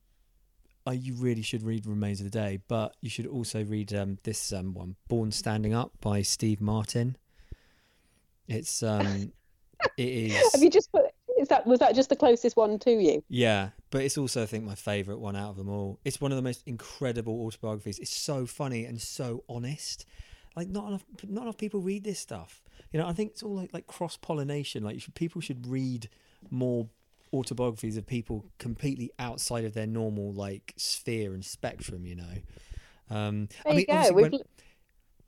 uh, 0.87 0.91
you 0.91 1.15
really 1.15 1.41
should 1.41 1.63
read 1.63 1.85
Remains 1.85 2.19
of 2.19 2.25
the 2.25 2.37
Day, 2.37 2.59
but 2.67 2.95
you 3.01 3.09
should 3.09 3.25
also 3.25 3.63
read 3.63 3.93
um 3.93 4.17
this 4.23 4.53
um 4.53 4.73
one, 4.73 4.95
Born 5.07 5.31
Standing 5.31 5.73
Up 5.73 5.91
by 6.01 6.21
Steve 6.21 6.61
Martin. 6.61 7.17
It's 8.47 8.83
um, 8.83 9.31
it 9.97 10.07
is. 10.07 10.53
Have 10.53 10.61
you 10.61 10.69
just 10.69 10.91
put? 10.91 11.05
Is 11.39 11.47
that 11.49 11.65
was 11.65 11.79
that 11.79 11.95
just 11.95 12.09
the 12.09 12.15
closest 12.15 12.55
one 12.55 12.79
to 12.79 12.91
you? 12.91 13.23
Yeah, 13.27 13.69
but 13.89 14.01
it's 14.01 14.17
also 14.17 14.43
I 14.43 14.45
think 14.45 14.63
my 14.63 14.75
favorite 14.75 15.19
one 15.19 15.35
out 15.35 15.49
of 15.49 15.57
them 15.57 15.69
all. 15.69 15.99
It's 16.05 16.21
one 16.21 16.31
of 16.31 16.35
the 16.35 16.41
most 16.41 16.63
incredible 16.65 17.45
autobiographies. 17.45 17.99
It's 17.99 18.15
so 18.15 18.45
funny 18.45 18.85
and 18.85 19.01
so 19.01 19.43
honest. 19.49 20.05
Like 20.55 20.69
not 20.69 20.87
enough, 20.87 21.05
not 21.27 21.43
enough 21.43 21.57
people 21.57 21.81
read 21.81 22.03
this 22.03 22.19
stuff. 22.19 22.63
You 22.93 22.99
know, 22.99 23.07
I 23.07 23.13
think 23.13 23.31
it's 23.31 23.43
all 23.43 23.55
like 23.55 23.73
like 23.73 23.87
cross 23.87 24.15
pollination. 24.17 24.83
Like 24.83 25.01
should, 25.01 25.15
people 25.15 25.41
should 25.41 25.67
read 25.67 26.09
more 26.49 26.87
autobiographies 27.35 27.97
of 27.97 28.05
people 28.07 28.45
completely 28.57 29.11
outside 29.19 29.65
of 29.65 29.73
their 29.73 29.87
normal 29.87 30.33
like 30.33 30.73
sphere 30.77 31.33
and 31.33 31.43
spectrum. 31.43 32.05
You 32.05 32.15
know. 32.15 32.35
Um, 33.09 33.47
There 33.63 33.73
I 33.73 33.75
mean, 33.75 33.79
you 33.79 33.85
go. 33.85 34.13
We've, 34.13 34.41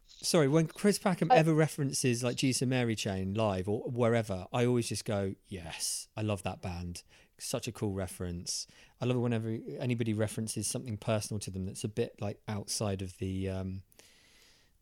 sorry, 0.08 0.48
when 0.48 0.68
Chris 0.68 0.98
Packham 0.98 1.32
Uh, 1.32 1.36
ever 1.36 1.54
references 1.54 2.24
like 2.24 2.38
Jesus 2.38 2.62
and 2.64 2.70
Mary 2.70 2.96
Chain 2.96 3.34
live 3.34 3.70
or 3.70 3.82
wherever, 3.82 4.48
I 4.52 4.66
always 4.66 4.90
just 4.90 5.06
go, 5.06 5.36
yes, 5.48 6.08
I 6.18 6.22
love 6.22 6.44
that 6.44 6.62
band. 6.62 7.04
Such 7.40 7.68
a 7.68 7.72
cool 7.72 7.94
reference. 7.94 8.66
I 9.00 9.06
love 9.06 9.18
it 9.18 9.20
whenever 9.20 9.60
anybody 9.80 10.14
references 10.14 10.66
something 10.66 10.98
personal 10.98 11.40
to 11.42 11.52
them 11.52 11.66
that's 11.66 11.84
a 11.84 11.88
bit 11.88 12.16
like 12.20 12.40
outside 12.48 13.04
of 13.04 13.16
the 13.20 13.50
um, 13.50 13.84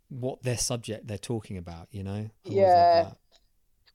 what 0.07 0.43
their 0.43 0.57
subject 0.57 1.07
they're 1.07 1.17
talking 1.17 1.57
about. 1.57 1.89
You 1.91 2.03
know? 2.03 2.29
I 2.45 2.49
Yeah. 2.49 3.11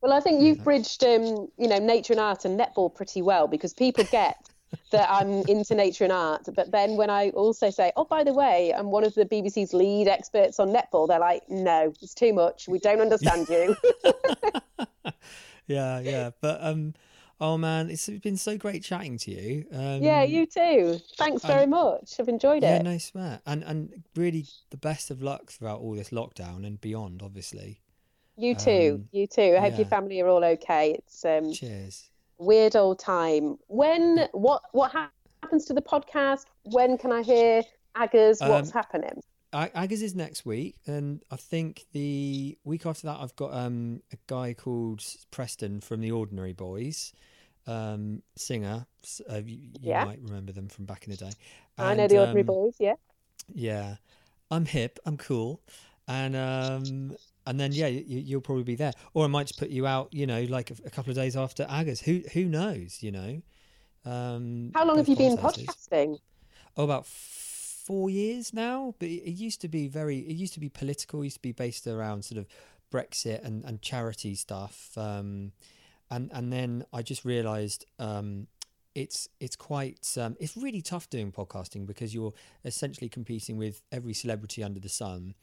Well, 0.00 0.12
I 0.12 0.20
think 0.20 0.42
you've 0.42 0.64
bridged, 0.64 1.04
um, 1.04 1.48
you 1.58 1.68
know, 1.68 1.78
nature 1.78 2.12
and 2.12 2.20
art 2.20 2.44
and 2.44 2.58
netball 2.58 2.94
pretty 2.94 3.22
well 3.22 3.46
because 3.46 3.74
people 3.74 4.04
get 4.04 4.36
that 4.92 5.10
I'm 5.10 5.42
into 5.48 5.74
nature 5.74 6.04
and 6.04 6.12
art, 6.12 6.48
but 6.54 6.70
then 6.70 6.96
when 6.96 7.10
I 7.10 7.30
also 7.30 7.70
say, 7.70 7.92
oh, 7.96 8.04
by 8.04 8.24
the 8.24 8.32
way, 8.32 8.72
I'm 8.72 8.90
one 8.90 9.04
of 9.04 9.14
the 9.14 9.24
BBC's 9.24 9.72
lead 9.72 10.08
experts 10.08 10.60
on 10.60 10.68
netball, 10.68 11.08
they're 11.08 11.18
like, 11.18 11.42
no, 11.48 11.92
it's 12.00 12.14
too 12.14 12.32
much. 12.32 12.68
We 12.68 12.78
don't 12.78 13.00
understand 13.00 13.48
you. 13.48 13.76
yeah, 15.66 16.00
yeah. 16.00 16.30
But 16.40 16.58
um, 16.62 16.94
oh 17.40 17.58
man, 17.58 17.90
it's 17.90 18.08
been 18.08 18.36
so 18.36 18.56
great 18.56 18.82
chatting 18.84 19.18
to 19.18 19.30
you. 19.30 19.64
Um, 19.72 20.02
yeah, 20.02 20.22
you 20.22 20.46
too. 20.46 21.00
Thanks 21.16 21.44
very 21.44 21.64
um, 21.64 21.70
much. 21.70 22.14
I've 22.18 22.28
enjoyed 22.28 22.62
Yeah, 22.62 22.76
it. 22.76 22.84
Yeah, 22.84 22.92
no 22.92 22.98
swear, 22.98 23.40
and 23.46 23.62
and 23.64 24.04
really 24.16 24.46
the 24.70 24.76
best 24.76 25.10
of 25.10 25.22
luck 25.22 25.50
throughout 25.50 25.80
all 25.80 25.94
this 25.94 26.10
lockdown 26.10 26.64
and 26.64 26.80
beyond. 26.80 27.22
Obviously, 27.22 27.80
You 28.40 28.54
too. 28.54 28.92
um, 29.00 29.08
you 29.12 29.26
too. 29.26 29.54
I 29.56 29.60
hope 29.60 29.72
yeah. 29.72 29.78
your 29.78 29.86
family 29.86 30.20
are 30.20 30.28
all 30.28 30.44
okay. 30.44 30.92
It's 30.98 31.24
um, 31.24 31.52
cheers. 31.52 32.10
weird 32.38 32.74
old 32.76 32.98
time. 32.98 33.58
When 33.68 34.28
what 34.32 34.62
what 34.72 34.92
hap- 34.92 35.12
happens 35.42 35.66
to 35.66 35.74
the 35.74 35.82
podcast? 35.82 36.44
When 36.64 36.96
can 36.98 37.12
I 37.12 37.22
hear 37.22 37.62
Aggers? 37.96 38.40
What's 38.40 38.68
Um, 38.68 38.72
happening? 38.72 39.22
Aggers 39.52 40.00
is 40.02 40.14
next 40.14 40.46
week, 40.46 40.76
and 40.86 41.22
I 41.30 41.36
think 41.36 41.84
the 41.92 42.56
week 42.64 42.86
after 42.86 43.08
that, 43.08 43.18
I've 43.20 43.34
got 43.34 43.52
um, 43.52 44.00
a 44.12 44.16
guy 44.28 44.54
called 44.54 45.02
Preston 45.32 45.80
from 45.80 46.00
the 46.00 46.12
Ordinary 46.12 46.52
Boys, 46.52 47.12
um, 47.66 48.22
singer. 48.36 48.86
Uh, 49.28 49.40
you, 49.44 49.56
you 49.56 49.70
Yeah. 49.80 50.04
might 50.04 50.20
remember 50.22 50.52
them 50.52 50.68
from 50.68 50.84
back 50.84 51.04
in 51.04 51.10
the 51.10 51.16
day. 51.16 51.32
I 51.78 51.94
know 51.94 52.06
the 52.06 52.18
Ordinary 52.20 52.42
um, 52.42 52.46
Boys. 52.46 52.74
Yeah. 52.78 52.94
Yeah, 53.52 53.96
I'm 54.52 54.66
hip. 54.66 55.00
I'm 55.04 55.16
cool, 55.16 55.60
and 56.06 56.36
um, 56.36 57.16
and 57.46 57.58
then 57.58 57.72
yeah, 57.72 57.86
you, 57.86 58.04
you'll 58.06 58.40
probably 58.40 58.64
be 58.64 58.76
there, 58.76 58.92
or 59.14 59.24
I 59.24 59.28
might 59.28 59.46
just 59.46 59.58
put 59.58 59.70
you 59.70 59.86
out. 59.86 60.12
You 60.12 60.26
know, 60.26 60.42
like 60.42 60.70
a, 60.70 60.74
a 60.84 60.90
couple 60.90 61.10
of 61.10 61.16
days 61.16 61.36
after 61.36 61.64
Aggers. 61.64 62.00
Who 62.02 62.22
who 62.32 62.44
knows? 62.44 63.02
You 63.02 63.12
know. 63.12 63.42
Um, 64.04 64.72
How 64.74 64.86
long 64.86 64.96
have 64.96 65.08
you 65.08 65.16
been 65.16 65.36
podcasting? 65.36 66.18
oh 66.76 66.84
about 66.84 67.06
four 67.06 68.10
years 68.10 68.52
now 68.52 68.94
but 68.98 69.08
it, 69.08 69.22
it 69.24 69.32
used 69.32 69.60
to 69.60 69.68
be 69.68 69.88
very 69.88 70.18
it 70.18 70.36
used 70.36 70.54
to 70.54 70.60
be 70.60 70.68
political 70.68 71.20
it 71.20 71.24
used 71.24 71.36
to 71.36 71.42
be 71.42 71.52
based 71.52 71.86
around 71.86 72.24
sort 72.24 72.38
of 72.38 72.46
brexit 72.92 73.44
and, 73.44 73.64
and 73.64 73.82
charity 73.82 74.34
stuff 74.34 74.90
um 74.96 75.52
and 76.10 76.30
and 76.32 76.52
then 76.52 76.84
i 76.92 77.02
just 77.02 77.24
realized 77.24 77.84
um 77.98 78.46
it's 78.94 79.28
it's 79.38 79.54
quite 79.54 80.16
um, 80.20 80.36
it's 80.40 80.56
really 80.56 80.82
tough 80.82 81.08
doing 81.10 81.30
podcasting 81.30 81.86
because 81.86 82.12
you're 82.12 82.32
essentially 82.64 83.08
competing 83.08 83.56
with 83.56 83.82
every 83.92 84.12
celebrity 84.12 84.64
under 84.64 84.80
the 84.80 84.88
sun 84.88 85.34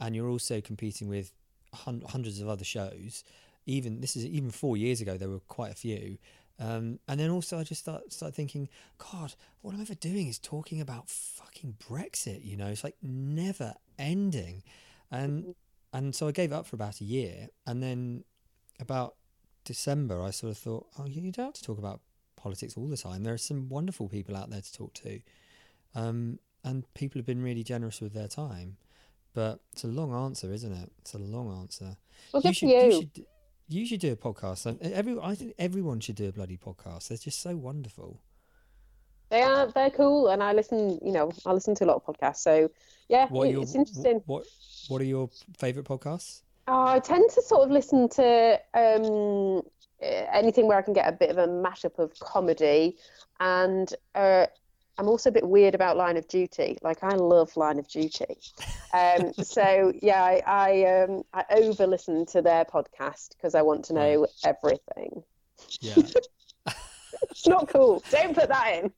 and 0.00 0.14
you're 0.14 0.28
also 0.28 0.60
competing 0.60 1.08
with 1.08 1.32
hun- 1.72 2.02
hundreds 2.08 2.40
of 2.40 2.48
other 2.48 2.64
shows 2.64 3.24
even 3.66 4.00
this 4.00 4.16
is 4.16 4.24
even 4.24 4.50
four 4.50 4.76
years 4.76 5.00
ago 5.00 5.16
there 5.16 5.28
were 5.28 5.40
quite 5.40 5.70
a 5.72 5.76
few 5.76 6.18
um, 6.60 6.98
and 7.06 7.20
then 7.20 7.30
also 7.30 7.58
I 7.58 7.64
just 7.64 7.82
start 7.82 8.12
start 8.12 8.34
thinking, 8.34 8.68
God, 9.12 9.34
what 9.60 9.72
am 9.72 9.76
I'm 9.76 9.82
ever 9.82 9.94
doing 9.94 10.26
is 10.26 10.38
talking 10.38 10.80
about 10.80 11.08
fucking 11.08 11.76
Brexit. 11.88 12.44
You 12.44 12.56
know, 12.56 12.66
it's 12.66 12.82
like 12.82 12.96
never 13.00 13.74
ending, 13.98 14.64
and 15.10 15.54
and 15.92 16.14
so 16.14 16.26
I 16.26 16.32
gave 16.32 16.52
up 16.52 16.66
for 16.66 16.76
about 16.76 17.00
a 17.00 17.04
year, 17.04 17.48
and 17.66 17.82
then 17.82 18.24
about 18.80 19.14
December 19.64 20.20
I 20.22 20.30
sort 20.30 20.50
of 20.50 20.58
thought, 20.58 20.86
oh, 20.98 21.06
you 21.06 21.30
don't 21.30 21.46
have 21.46 21.54
to 21.54 21.62
talk 21.62 21.78
about 21.78 22.00
politics 22.36 22.76
all 22.76 22.88
the 22.88 22.96
time. 22.96 23.22
There 23.22 23.34
are 23.34 23.38
some 23.38 23.68
wonderful 23.68 24.08
people 24.08 24.36
out 24.36 24.50
there 24.50 24.60
to 24.60 24.72
talk 24.72 24.94
to, 24.94 25.20
um, 25.94 26.40
and 26.64 26.92
people 26.94 27.20
have 27.20 27.26
been 27.26 27.42
really 27.42 27.62
generous 27.62 28.00
with 28.00 28.14
their 28.14 28.28
time. 28.28 28.78
But 29.34 29.60
it's 29.72 29.84
a 29.84 29.88
long 29.88 30.12
answer, 30.12 30.52
isn't 30.52 30.72
it? 30.72 30.90
It's 31.00 31.14
a 31.14 31.18
long 31.18 31.60
answer 31.60 31.96
Well, 32.32 32.42
you 32.44 32.52
should, 32.52 32.68
you. 32.70 32.76
you 32.82 32.92
should 32.92 33.26
you 33.70 33.86
should 33.86 34.00
do 34.00 34.12
a 34.12 34.16
podcast. 34.16 34.78
Every 34.80 35.18
I 35.20 35.34
think 35.34 35.54
everyone 35.58 36.00
should 36.00 36.16
do 36.16 36.28
a 36.28 36.32
bloody 36.32 36.56
podcast. 36.56 37.08
They're 37.08 37.18
just 37.18 37.40
so 37.42 37.54
wonderful. 37.56 38.20
They 39.30 39.42
are 39.42 39.66
they're 39.70 39.90
cool, 39.90 40.28
and 40.28 40.42
I 40.42 40.52
listen. 40.54 40.98
You 41.04 41.12
know, 41.12 41.30
I 41.44 41.52
listen 41.52 41.74
to 41.76 41.84
a 41.84 41.86
lot 41.86 41.96
of 41.96 42.04
podcasts. 42.06 42.38
So 42.38 42.70
yeah, 43.08 43.26
What 43.28 43.50
your 43.50 43.62
it's 43.62 43.74
interesting. 43.74 44.22
what 44.26 44.44
what 44.88 45.02
are 45.02 45.04
your 45.04 45.28
favorite 45.58 45.84
podcasts? 45.86 46.42
Oh, 46.66 46.86
I 46.86 46.98
tend 46.98 47.30
to 47.34 47.42
sort 47.42 47.62
of 47.62 47.70
listen 47.70 48.08
to 48.10 48.60
um, 48.74 49.62
anything 50.00 50.66
where 50.66 50.78
I 50.78 50.82
can 50.82 50.92
get 50.94 51.08
a 51.08 51.12
bit 51.12 51.30
of 51.30 51.38
a 51.38 51.46
mashup 51.46 51.98
of 51.98 52.18
comedy, 52.20 52.96
and 53.40 53.94
uh, 54.14 54.46
I'm 54.98 55.08
also 55.08 55.30
a 55.30 55.32
bit 55.32 55.46
weird 55.48 55.74
about 55.74 55.96
Line 55.96 56.16
of 56.16 56.26
Duty. 56.28 56.76
Like 56.82 57.02
I 57.04 57.14
love 57.14 57.56
Line 57.56 57.78
of 57.78 57.88
Duty, 57.88 58.36
um, 58.92 59.32
so 59.42 59.92
yeah, 60.02 60.22
I 60.22 60.42
I, 60.46 61.02
um, 61.02 61.22
I 61.32 61.44
over 61.50 61.86
listen 61.86 62.26
to 62.26 62.42
their 62.42 62.64
podcast 62.64 63.30
because 63.36 63.54
I 63.54 63.62
want 63.62 63.84
to 63.86 63.92
know 63.94 64.26
everything. 64.44 65.22
Yeah, 65.80 65.94
It's 67.30 67.46
not 67.46 67.68
cool. 67.68 68.02
Don't 68.10 68.34
put 68.34 68.48
that 68.48 68.74
in. 68.84 68.92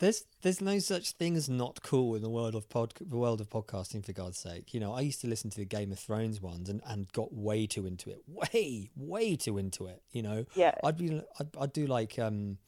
there's 0.00 0.24
there's 0.42 0.60
no 0.60 0.78
such 0.78 1.12
thing 1.12 1.36
as 1.36 1.48
not 1.48 1.82
cool 1.82 2.14
in 2.14 2.22
the 2.22 2.30
world 2.30 2.54
of 2.54 2.68
pod 2.68 2.94
the 3.00 3.16
world 3.16 3.40
of 3.40 3.48
podcasting. 3.48 4.04
For 4.04 4.12
God's 4.12 4.38
sake, 4.38 4.72
you 4.74 4.80
know 4.80 4.92
I 4.94 5.00
used 5.00 5.20
to 5.22 5.28
listen 5.28 5.50
to 5.50 5.58
the 5.58 5.64
Game 5.64 5.92
of 5.92 5.98
Thrones 5.98 6.40
ones 6.40 6.68
and 6.68 6.80
and 6.86 7.12
got 7.12 7.32
way 7.32 7.66
too 7.66 7.86
into 7.86 8.10
it, 8.10 8.22
way 8.26 8.90
way 8.96 9.36
too 9.36 9.58
into 9.58 9.86
it. 9.86 10.02
You 10.12 10.22
know, 10.22 10.44
Yeah. 10.54 10.74
I'd 10.84 10.96
be 10.96 11.20
I'd, 11.40 11.48
I'd 11.60 11.72
do 11.72 11.86
like 11.86 12.18
um 12.18 12.58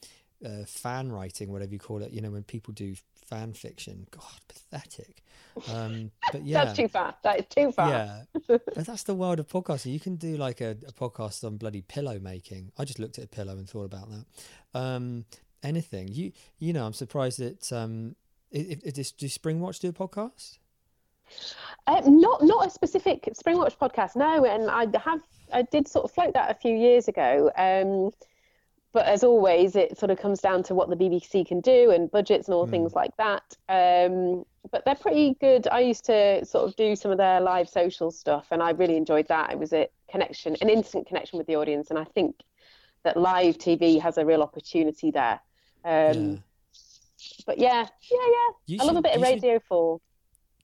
uh, 0.44 0.64
fan 0.66 1.10
writing, 1.10 1.50
whatever 1.50 1.72
you 1.72 1.78
call 1.78 2.02
it. 2.02 2.12
You 2.12 2.20
know, 2.20 2.30
when 2.30 2.42
people 2.42 2.74
do 2.74 2.94
fan 3.24 3.52
fiction. 3.52 4.06
God, 4.10 4.40
pathetic. 4.48 5.22
Um, 5.72 6.10
but 6.32 6.42
yeah, 6.44 6.64
That's 6.64 6.76
too 6.76 6.88
far. 6.88 7.14
That 7.22 7.40
is 7.40 7.46
too 7.46 7.72
far. 7.72 7.88
Yeah, 7.88 8.22
but 8.46 8.86
that's 8.86 9.04
the 9.04 9.14
world 9.14 9.40
of 9.40 9.48
podcasting. 9.48 9.92
You 9.92 10.00
can 10.00 10.16
do 10.16 10.36
like 10.36 10.60
a, 10.60 10.70
a 10.86 10.92
podcast 10.92 11.44
on 11.44 11.56
bloody 11.56 11.82
pillow 11.82 12.18
making. 12.18 12.72
I 12.78 12.84
just 12.84 12.98
looked 12.98 13.18
at 13.18 13.24
a 13.24 13.28
pillow 13.28 13.52
and 13.52 13.68
thought 13.68 13.84
about 13.84 14.08
that. 14.10 14.24
Um, 14.78 15.24
anything 15.62 16.08
you 16.08 16.32
you 16.58 16.72
know, 16.72 16.84
I'm 16.86 16.92
surprised 16.92 17.38
that 17.38 17.72
um, 17.72 18.16
if, 18.50 18.84
if, 18.84 18.94
does, 18.94 19.12
does 19.12 19.36
Springwatch 19.36 19.80
do 19.80 19.88
a 19.88 19.92
podcast? 19.92 20.58
Uh, 21.86 22.02
not 22.04 22.42
not 22.42 22.66
a 22.66 22.70
specific 22.70 23.28
Springwatch 23.34 23.78
podcast, 23.78 24.16
no. 24.16 24.44
And 24.44 24.70
I 24.70 24.86
have 24.98 25.20
I 25.52 25.62
did 25.62 25.88
sort 25.88 26.04
of 26.04 26.12
float 26.12 26.34
that 26.34 26.50
a 26.50 26.54
few 26.54 26.74
years 26.74 27.08
ago. 27.08 27.50
Um, 27.56 28.10
but 28.94 29.04
as 29.06 29.22
always, 29.24 29.76
it 29.76 29.98
sort 29.98 30.10
of 30.10 30.18
comes 30.18 30.40
down 30.40 30.62
to 30.62 30.74
what 30.74 30.88
the 30.88 30.96
BBC 30.96 31.46
can 31.46 31.60
do 31.60 31.90
and 31.90 32.10
budgets 32.10 32.46
and 32.48 32.54
all 32.54 32.66
things 32.66 32.94
like 32.94 33.10
that. 33.18 33.42
Um, 33.68 34.44
but 34.70 34.84
they're 34.86 34.94
pretty 34.94 35.36
good. 35.40 35.68
I 35.68 35.80
used 35.80 36.04
to 36.06 36.44
sort 36.46 36.66
of 36.68 36.76
do 36.76 36.96
some 36.96 37.10
of 37.10 37.18
their 37.18 37.40
live 37.40 37.68
social 37.68 38.10
stuff, 38.10 38.46
and 38.52 38.62
I 38.62 38.70
really 38.70 38.96
enjoyed 38.96 39.28
that. 39.28 39.50
It 39.52 39.58
was 39.58 39.72
a 39.72 39.88
connection, 40.10 40.56
an 40.62 40.70
instant 40.70 41.06
connection 41.06 41.36
with 41.38 41.46
the 41.48 41.56
audience, 41.56 41.90
and 41.90 41.98
I 41.98 42.04
think 42.04 42.36
that 43.02 43.16
live 43.16 43.58
TV 43.58 44.00
has 44.00 44.16
a 44.16 44.24
real 44.24 44.42
opportunity 44.42 45.10
there. 45.10 45.40
Um, 45.84 46.30
yeah. 46.30 46.36
But 47.46 47.58
yeah, 47.58 47.86
yeah, 48.10 48.18
yeah. 48.20 48.48
You 48.66 48.78
I 48.80 48.84
love 48.84 48.94
a 48.94 48.96
should- 48.98 49.02
bit 49.02 49.12
of 49.16 49.20
you 49.20 49.26
should- 49.26 49.42
Radio 49.42 49.60
Four. 49.68 50.00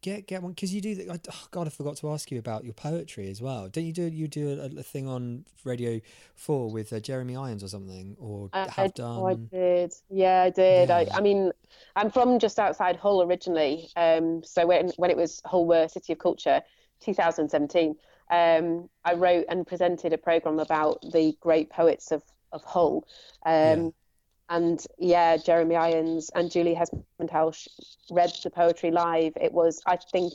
Get 0.03 0.27
get 0.27 0.43
one 0.43 0.53
because 0.53 0.73
you 0.75 0.81
do. 0.81 0.95
The, 0.95 1.11
I, 1.11 1.21
oh 1.31 1.47
God, 1.51 1.67
I 1.67 1.71
forgot 1.71 1.97
to 1.99 2.11
ask 2.11 2.31
you 2.31 2.39
about 2.39 2.65
your 2.65 2.75
poetry 2.75 3.31
as 3.31 3.41
well. 3.41 3.69
Don't 3.69 3.85
you 3.85 3.93
do 3.93 4.03
you 4.03 4.29
do 4.29 4.61
a, 4.61 4.81
a 4.81 4.83
thing 4.83 5.09
on 5.09 5.45
Radio 5.65 6.01
Four 6.35 6.71
with 6.71 6.93
uh, 6.93 7.01
Jeremy 7.01 7.37
Irons 7.37 7.63
or 7.63 7.69
something, 7.69 8.17
or 8.19 8.51
I, 8.53 8.61
have 8.61 8.79
I, 8.79 8.89
done? 8.89 9.25
I 9.27 9.35
did. 9.35 9.95
Yeah, 10.09 10.43
I 10.43 10.51
did. 10.51 10.91
I, 10.91 11.07
I 11.13 11.21
mean, 11.21 11.53
I'm 11.97 12.11
from 12.11 12.39
just 12.39 12.59
outside 12.59 12.97
Hull 12.97 13.23
originally. 13.23 13.89
Um, 13.97 14.43
so 14.45 14.67
when 14.67 14.91
when 14.97 15.11
it 15.11 15.17
was 15.17 15.41
Hull 15.45 15.67
were 15.67 15.89
City 15.89 16.13
of 16.13 16.19
Culture, 16.19 16.63
2017, 17.01 17.95
um, 18.31 18.89
I 19.05 19.15
wrote 19.15 19.47
and 19.49 19.67
presented 19.67 20.13
a 20.13 20.19
program 20.19 20.59
about 20.59 21.03
the 21.13 21.37
great 21.41 21.71
poets 21.71 22.11
of 22.13 22.23
of 22.53 22.65
Hull. 22.65 23.07
Um, 23.45 23.53
Yeah. 23.53 23.89
And 24.51 24.85
yeah, 24.99 25.37
Jeremy 25.37 25.77
Irons 25.77 26.31
and 26.35 26.51
Julie 26.51 26.75
Hesmondhalgh 26.75 27.69
read 28.11 28.33
the 28.43 28.51
poetry 28.51 28.91
live. 28.91 29.33
It 29.41 29.53
was, 29.53 29.81
I 29.87 29.97
think, 29.97 30.33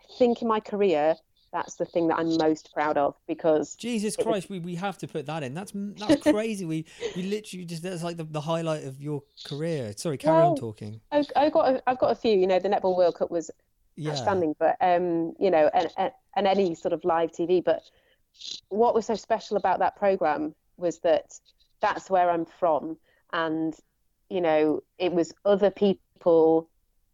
I 0.00 0.14
think 0.18 0.42
in 0.42 0.48
my 0.48 0.58
career, 0.60 1.14
that's 1.52 1.76
the 1.76 1.84
thing 1.84 2.08
that 2.08 2.16
I'm 2.18 2.36
most 2.38 2.72
proud 2.74 2.96
of 2.96 3.14
because 3.28 3.76
Jesus 3.76 4.14
It 4.14 4.18
was- 4.18 4.24
Christ, 4.24 4.50
we, 4.50 4.58
we 4.58 4.74
have 4.74 4.98
to 4.98 5.06
put 5.06 5.26
that 5.26 5.42
in. 5.42 5.54
That's 5.54 5.72
that's 5.74 6.26
crazy. 6.30 6.64
we 6.64 6.86
you 7.14 7.24
literally 7.24 7.64
just 7.64 7.82
that's 7.82 8.02
like 8.02 8.16
the, 8.16 8.24
the 8.24 8.40
highlight 8.40 8.84
of 8.84 9.00
your 9.00 9.22
career. 9.44 9.92
Sorry, 9.96 10.18
carry 10.18 10.42
on 10.42 10.56
talking. 10.56 11.00
I, 11.12 11.24
I 11.36 11.50
got 11.50 11.68
a, 11.74 11.82
I've 11.88 11.98
got 11.98 12.10
a 12.10 12.14
few. 12.16 12.32
You 12.36 12.46
know, 12.46 12.58
the 12.58 12.68
Netball 12.70 12.96
World 12.96 13.14
Cup 13.16 13.30
was 13.30 13.50
Yeah, 13.96 14.10
outstanding, 14.12 14.56
but 14.58 14.76
um, 14.80 15.34
you 15.38 15.50
know, 15.50 15.70
and, 15.74 15.88
and 15.98 16.10
and 16.36 16.46
any 16.48 16.74
sort 16.74 16.94
of 16.94 17.04
live 17.04 17.30
TV. 17.32 17.62
But 17.62 17.82
what 18.70 18.94
was 18.94 19.06
so 19.06 19.14
special 19.14 19.56
about 19.58 19.78
that 19.80 19.94
program 19.94 20.54
was 20.78 20.98
that 21.00 21.38
that's 21.80 22.08
where 22.08 22.30
I'm 22.30 22.46
from, 22.46 22.96
and 23.32 23.74
you 24.28 24.40
know, 24.40 24.82
it 24.98 25.12
was 25.12 25.34
other 25.44 25.70
people 25.70 26.68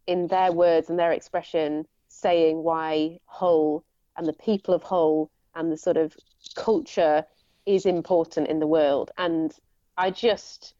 in 0.07 0.27
their 0.27 0.51
words 0.51 0.89
and 0.89 0.97
their 0.97 1.11
expression 1.11 1.85
saying 2.07 2.63
why 2.63 3.19
Hull 3.25 3.83
and 4.15 4.25
the 4.25 4.33
people 4.33 4.73
of 4.73 4.83
Hull 4.83 5.29
and 5.53 5.71
the 5.71 5.77
sort 5.77 5.97
of 5.97 6.15
culture 6.55 7.25
is 7.65 7.85
important 7.85 8.47
in 8.47 8.59
the 8.59 8.67
world, 8.67 9.11
and 9.17 9.53
I 9.97 10.11
just 10.11 10.73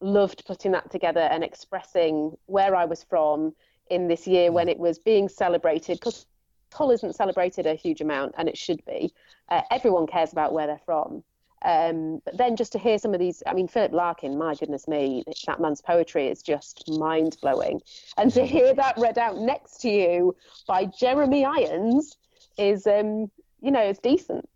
loved 0.00 0.44
putting 0.44 0.72
that 0.72 0.90
together 0.90 1.20
and 1.20 1.42
expressing 1.42 2.36
where 2.46 2.74
I 2.74 2.84
was 2.84 3.04
from 3.04 3.54
in 3.88 4.08
this 4.08 4.26
year 4.26 4.52
when 4.52 4.68
it 4.68 4.78
was 4.78 4.98
being 4.98 5.28
celebrated 5.28 5.98
because 5.98 6.26
Hull 6.72 6.90
isn't 6.90 7.14
celebrated 7.14 7.66
a 7.66 7.74
huge 7.74 8.00
amount 8.00 8.34
and 8.36 8.48
it 8.48 8.58
should 8.58 8.84
be. 8.84 9.12
Uh, 9.48 9.62
everyone 9.70 10.06
cares 10.06 10.32
about 10.32 10.52
where 10.52 10.66
they're 10.66 10.80
from. 10.84 11.22
Um, 11.66 12.22
but 12.24 12.36
then 12.38 12.54
just 12.54 12.70
to 12.72 12.78
hear 12.78 12.96
some 12.96 13.12
of 13.12 13.18
these, 13.18 13.42
I 13.44 13.52
mean, 13.52 13.66
Philip 13.66 13.92
Larkin, 13.92 14.38
my 14.38 14.54
goodness 14.54 14.86
me, 14.86 15.24
that 15.48 15.60
man's 15.60 15.82
poetry 15.82 16.28
is 16.28 16.40
just 16.40 16.88
mind 16.88 17.36
blowing. 17.42 17.80
And 18.16 18.32
to 18.34 18.46
hear 18.46 18.72
that 18.74 18.96
read 18.96 19.18
out 19.18 19.38
next 19.38 19.80
to 19.80 19.90
you 19.90 20.36
by 20.68 20.84
Jeremy 20.84 21.44
Irons 21.44 22.16
is, 22.56 22.86
um, 22.86 23.32
you 23.60 23.72
know, 23.72 23.80
it's 23.80 23.98
decent. 23.98 24.48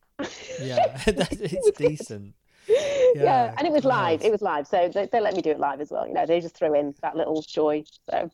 yeah, 0.63 1.03
it's 1.07 1.71
decent. 1.77 2.35
yeah, 2.69 2.77
Yeah, 3.15 3.55
and 3.59 3.67
it 3.67 3.73
was 3.73 3.85
live. 3.85 4.21
nice. 4.21 4.29
It 4.29 4.31
was 4.31 4.43
live, 4.43 4.69
so 4.69 4.89
they, 4.89 5.07
they 5.11 5.21
let 5.21 5.35
me 5.35 5.43
do 5.43 5.51
it 5.51 5.59
live 5.59 5.81
as 5.81 5.91
well. 5.91 6.07
You 6.07 6.15
know, 6.15 6.27
they 6.27 6.41
just 6.41 6.55
threw 6.55 6.79
in 6.79 6.95
that 7.03 7.17
little 7.17 7.43
joy. 7.43 7.83
So 8.09 8.31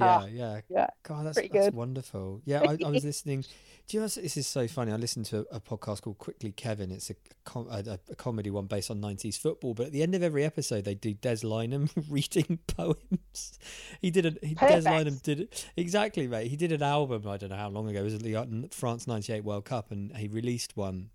Yeah, 0.00 0.06
Ah, 0.22 0.24
yeah. 0.26 0.60
yeah, 0.68 0.86
God, 1.04 1.26
that's 1.26 1.48
that's 1.52 1.74
wonderful. 1.74 2.42
Yeah, 2.44 2.62
I, 2.68 2.76
I 2.84 2.88
was 2.90 3.04
listening. 3.12 3.42
Do 3.86 3.96
you 3.96 4.00
know 4.00 4.08
this 4.08 4.36
is 4.36 4.46
so 4.46 4.66
funny? 4.66 4.90
I 4.90 4.96
listened 4.96 5.26
to 5.26 5.46
a, 5.52 5.56
a 5.56 5.60
podcast 5.60 6.02
called 6.02 6.18
Quickly 6.18 6.50
Kevin. 6.52 6.90
It's 6.90 7.10
a, 7.10 7.14
com- 7.44 7.68
a, 7.70 7.98
a 8.10 8.14
comedy 8.16 8.50
one 8.50 8.66
based 8.66 8.90
on 8.90 9.00
nineties 9.00 9.36
football. 9.36 9.72
But 9.74 9.86
at 9.86 9.92
the 9.92 10.02
end 10.02 10.14
of 10.16 10.22
every 10.24 10.42
episode, 10.42 10.84
they 10.84 10.94
do 10.96 11.14
Des 11.14 11.36
Lynam 11.44 11.90
reading 12.10 12.58
poems. 12.66 13.58
He 14.00 14.10
did 14.10 14.26
a 14.26 14.46
he, 14.46 14.54
Des. 14.54 14.80
Lynam 14.82 15.22
did 15.22 15.40
it 15.40 15.70
exactly, 15.76 16.26
mate. 16.26 16.48
He 16.48 16.56
did 16.56 16.72
an 16.72 16.82
album. 16.82 17.28
I 17.28 17.36
don't 17.36 17.50
know 17.50 17.56
how 17.56 17.68
long 17.68 17.88
ago. 17.88 18.00
It 18.00 18.04
was 18.04 18.18
the 18.18 18.34
uh, 18.36 18.46
France 18.72 19.06
ninety 19.06 19.32
eight 19.32 19.44
World 19.44 19.64
Cup, 19.66 19.90
and 19.92 20.16
he 20.16 20.26
released 20.28 20.76
one. 20.76 21.10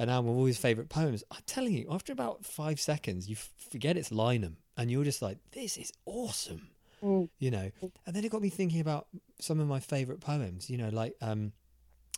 An 0.00 0.08
album 0.08 0.32
of 0.32 0.38
all 0.38 0.46
his 0.46 0.58
favorite 0.58 0.88
poems. 0.88 1.22
I'm 1.30 1.42
telling 1.46 1.72
you, 1.72 1.86
after 1.88 2.12
about 2.12 2.44
five 2.44 2.80
seconds, 2.80 3.28
you 3.28 3.36
f- 3.36 3.52
forget 3.70 3.96
it's 3.96 4.08
Lynam, 4.10 4.54
and 4.76 4.90
you're 4.90 5.04
just 5.04 5.22
like, 5.22 5.38
"This 5.52 5.76
is 5.76 5.92
awesome." 6.04 6.70
Mm. 7.04 7.28
you 7.38 7.50
know. 7.50 7.70
And 8.06 8.16
then 8.16 8.24
it 8.24 8.30
got 8.32 8.40
me 8.42 8.48
thinking 8.48 8.80
about 8.80 9.06
some 9.40 9.60
of 9.60 9.68
my 9.68 9.80
favorite 9.80 10.20
poems 10.20 10.70
you 10.70 10.78
know 10.78 10.88
like 10.88 11.14
um 11.20 11.52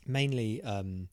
mainly 0.06 0.62
um 0.62 1.08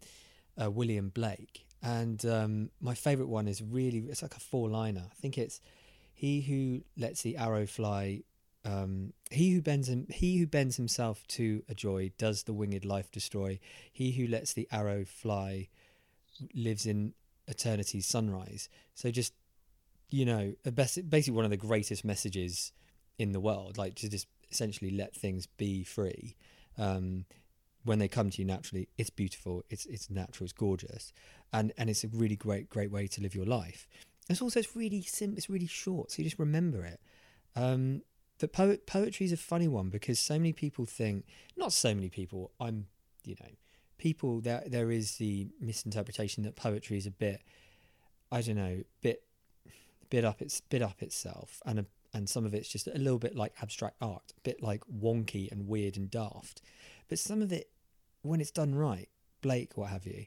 uh, 0.61 0.69
william 0.69 1.09
blake. 1.09 1.65
And 1.81 2.23
um 2.25 2.69
my 2.81 2.93
favorite 2.93 3.27
one 3.29 3.47
is 3.47 3.61
really 3.61 3.99
it's 4.09 4.21
like 4.21 4.35
a 4.35 4.39
four 4.39 4.69
liner 4.69 5.03
i 5.11 5.15
think 5.15 5.37
it's 5.37 5.59
he 6.13 6.41
who 6.41 6.81
lets 7.01 7.21
the 7.23 7.35
arrow 7.37 7.65
fly 7.65 8.21
um 8.65 9.11
he 9.31 9.51
who 9.51 9.61
bends 9.61 9.89
him 9.89 10.05
he 10.09 10.37
who 10.37 10.47
bends 10.47 10.77
himself 10.77 11.25
to 11.27 11.63
a 11.67 11.73
joy 11.73 12.11
does 12.17 12.43
the 12.43 12.53
winged 12.53 12.85
life 12.85 13.11
destroy. 13.11 13.59
He 13.91 14.11
who 14.11 14.27
lets 14.27 14.53
the 14.53 14.67
arrow 14.71 15.03
fly 15.05 15.67
lives 16.53 16.85
in 16.85 17.13
eternity's 17.47 18.05
sunrise. 18.07 18.69
So 18.95 19.11
just 19.11 19.33
you 20.09 20.25
know 20.25 20.53
basically 20.75 21.33
one 21.33 21.45
of 21.45 21.51
the 21.51 21.57
greatest 21.57 22.05
messages 22.05 22.71
in 23.17 23.31
the 23.31 23.39
world 23.39 23.77
like 23.77 23.95
to 23.95 24.09
just 24.09 24.27
essentially 24.51 24.91
let 24.91 25.15
things 25.15 25.47
be 25.57 25.83
free 25.83 26.35
um 26.77 27.25
when 27.83 27.99
they 27.99 28.07
come 28.07 28.29
to 28.29 28.41
you 28.41 28.45
naturally 28.45 28.87
it's 28.97 29.09
beautiful 29.09 29.63
it's 29.69 29.85
it's 29.87 30.09
natural 30.09 30.45
it's 30.45 30.53
gorgeous 30.53 31.13
and 31.51 31.71
and 31.77 31.89
it's 31.89 32.03
a 32.03 32.07
really 32.07 32.35
great 32.35 32.69
great 32.69 32.91
way 32.91 33.07
to 33.07 33.21
live 33.21 33.35
your 33.35 33.45
life. 33.45 33.87
It's 34.29 34.41
also 34.41 34.59
it's 34.59 34.75
really 34.75 35.01
sim 35.01 35.33
it's 35.37 35.49
really 35.49 35.67
short 35.67 36.11
so 36.11 36.21
you 36.21 36.23
just 36.23 36.39
remember 36.39 36.83
it. 36.83 36.99
Um 37.55 38.01
the 38.39 38.47
poet 38.47 38.87
poetry 38.87 39.25
is 39.25 39.31
a 39.31 39.37
funny 39.37 39.67
one 39.67 39.89
because 39.89 40.19
so 40.19 40.37
many 40.37 40.53
people 40.53 40.85
think 40.85 41.25
not 41.55 41.71
so 41.71 41.93
many 41.93 42.09
people 42.09 42.51
i'm 42.59 42.87
you 43.23 43.35
know 43.39 43.49
people 43.97 44.41
there 44.41 44.63
there 44.67 44.91
is 44.91 45.17
the 45.17 45.47
misinterpretation 45.61 46.43
that 46.43 46.55
poetry 46.55 46.97
is 46.97 47.05
a 47.05 47.11
bit 47.11 47.41
i 48.31 48.41
don't 48.41 48.55
know 48.55 48.83
bit 49.01 49.23
bit 50.09 50.25
up 50.25 50.41
its 50.41 50.59
bit 50.61 50.81
up 50.81 51.01
itself 51.01 51.61
and 51.65 51.79
a, 51.79 51.85
and 52.13 52.29
some 52.29 52.45
of 52.45 52.53
it's 52.53 52.69
just 52.69 52.87
a 52.87 52.97
little 52.97 53.19
bit 53.19 53.35
like 53.35 53.53
abstract 53.61 53.95
art 54.01 54.33
a 54.37 54.41
bit 54.41 54.61
like 54.61 54.81
wonky 54.85 55.51
and 55.51 55.67
weird 55.67 55.97
and 55.97 56.09
daft 56.09 56.61
but 57.09 57.19
some 57.19 57.41
of 57.41 57.51
it 57.51 57.69
when 58.21 58.39
it's 58.41 58.51
done 58.51 58.75
right 58.75 59.09
blake 59.41 59.77
what 59.77 59.89
have 59.89 60.05
you 60.05 60.25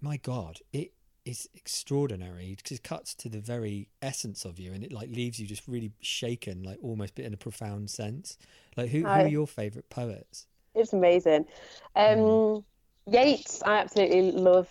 my 0.00 0.16
god 0.16 0.58
it 0.72 0.92
is 1.24 1.48
extraordinary 1.54 2.54
because 2.56 2.76
it 2.76 2.82
cuts 2.82 3.14
to 3.14 3.30
the 3.30 3.40
very 3.40 3.88
essence 4.02 4.44
of 4.44 4.58
you 4.58 4.72
and 4.72 4.84
it 4.84 4.92
like 4.92 5.08
leaves 5.08 5.40
you 5.40 5.46
just 5.46 5.66
really 5.66 5.90
shaken 6.00 6.62
like 6.62 6.78
almost 6.82 7.18
in 7.18 7.32
a 7.32 7.36
profound 7.36 7.88
sense 7.88 8.36
like 8.76 8.90
who, 8.90 9.00
who 9.00 9.06
are 9.06 9.26
your 9.26 9.46
favorite 9.46 9.88
poets 9.88 10.46
it's 10.74 10.92
amazing. 10.92 11.46
Um, 11.94 12.18
Mm. 12.18 12.64
Yeats, 13.06 13.62
I 13.62 13.78
absolutely 13.78 14.32
love. 14.32 14.68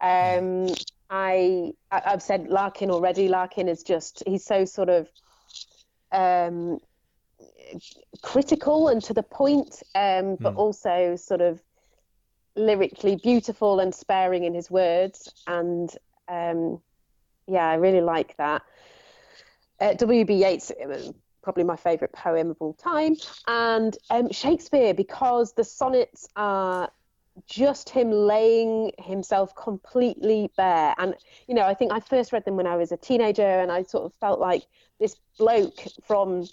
Um, 0.00 0.66
I 1.08 1.72
I've 1.90 2.22
said 2.22 2.48
Larkin 2.48 2.90
already. 2.90 3.28
Larkin 3.28 3.68
is 3.68 3.82
just 3.82 4.22
he's 4.26 4.44
so 4.44 4.64
sort 4.64 4.88
of 4.88 5.08
um, 6.12 6.78
critical 8.22 8.88
and 8.88 9.02
to 9.04 9.14
the 9.14 9.22
point, 9.22 9.82
um, 9.94 10.36
but 10.36 10.54
Mm. 10.54 10.58
also 10.58 11.16
sort 11.16 11.40
of 11.40 11.60
lyrically 12.56 13.16
beautiful 13.16 13.80
and 13.80 13.94
sparing 13.94 14.44
in 14.44 14.54
his 14.54 14.70
words. 14.70 15.30
And 15.46 15.90
um, 16.28 16.80
yeah, 17.46 17.68
I 17.68 17.74
really 17.74 18.00
like 18.00 18.36
that. 18.36 18.62
Uh, 19.80 19.94
W.B. 19.94 20.34
Yeats 20.34 20.72
probably 21.42 21.64
my 21.64 21.76
favourite 21.76 22.12
poem 22.12 22.50
of 22.50 22.56
all 22.60 22.74
time, 22.74 23.16
and 23.46 23.96
um, 24.10 24.30
Shakespeare 24.30 24.92
because 24.92 25.54
the 25.54 25.64
sonnets 25.64 26.28
are 26.36 26.90
just 27.46 27.88
him 27.90 28.10
laying 28.10 28.92
himself 28.98 29.54
completely 29.54 30.50
bare. 30.56 30.94
And 30.98 31.14
you 31.48 31.54
know, 31.54 31.66
I 31.66 31.74
think 31.74 31.92
I 31.92 32.00
first 32.00 32.32
read 32.32 32.44
them 32.44 32.56
when 32.56 32.66
I 32.66 32.76
was 32.76 32.92
a 32.92 32.96
teenager, 32.96 33.42
and 33.60 33.70
I 33.72 33.82
sort 33.82 34.04
of 34.04 34.14
felt 34.14 34.40
like 34.40 34.64
this 34.98 35.16
bloke 35.38 35.80
from 36.06 36.46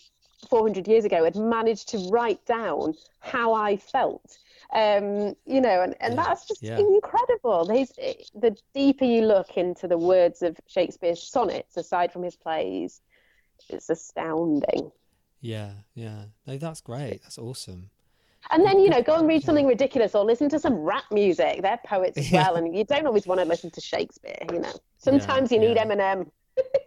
400 0.50 0.88
years 0.88 1.04
ago 1.06 1.24
had 1.24 1.36
managed 1.36 1.90
to 1.90 1.98
write 2.10 2.46
down 2.46 2.94
how 3.20 3.54
I 3.54 3.78
felt. 3.78 4.38
Um, 4.74 5.36
you 5.46 5.62
know, 5.62 5.82
and, 5.82 5.96
and 6.02 6.16
Yeah, 6.16 6.24
that's 6.24 6.48
just 6.48 6.62
yeah. 6.62 6.78
incredible. 6.78 7.68
He's, 7.70 7.92
the 8.36 8.56
deeper 8.74 9.06
you 9.06 9.22
look 9.26 9.58
into 9.58 9.88
the 9.88 9.98
words 9.98 10.42
of 10.44 10.58
Shakespeare's 10.68 11.24
sonnets, 11.24 11.78
aside 11.78 12.12
from 12.12 12.24
his 12.24 12.36
plays, 12.36 13.02
it's 13.70 13.90
astounding. 13.90 14.92
yeah 15.42 15.72
yeah 15.94 16.24
no 16.48 16.58
that's 16.58 16.82
great 16.82 17.22
that's 17.24 17.38
awesome 17.38 17.90
And 18.52 18.66
then, 18.66 18.80
you 18.80 18.90
know, 18.90 19.02
go 19.02 19.16
and 19.16 19.28
read 19.28 19.44
something 19.44 19.66
ridiculous 19.68 20.16
or 20.16 20.24
listen 20.24 20.50
to 20.50 20.60
some 20.60 20.76
rap 20.76 21.04
music. 21.12 21.62
They're 21.62 21.80
poets 21.86 22.18
as 22.18 22.32
Yeah. 22.32 22.44
well. 22.44 22.56
And 22.58 22.76
you 22.78 22.84
don't 22.86 23.06
always 23.06 23.28
want 23.28 23.40
to 23.42 23.46
listen 23.46 23.70
to 23.72 23.82
Shakespeare, 23.82 24.38
you 24.52 24.60
know. 24.60 24.74
Sometimes 24.98 25.52
you 25.52 25.60
need 25.60 25.76
yeah. 25.76 25.86
Eminem. 25.86 26.32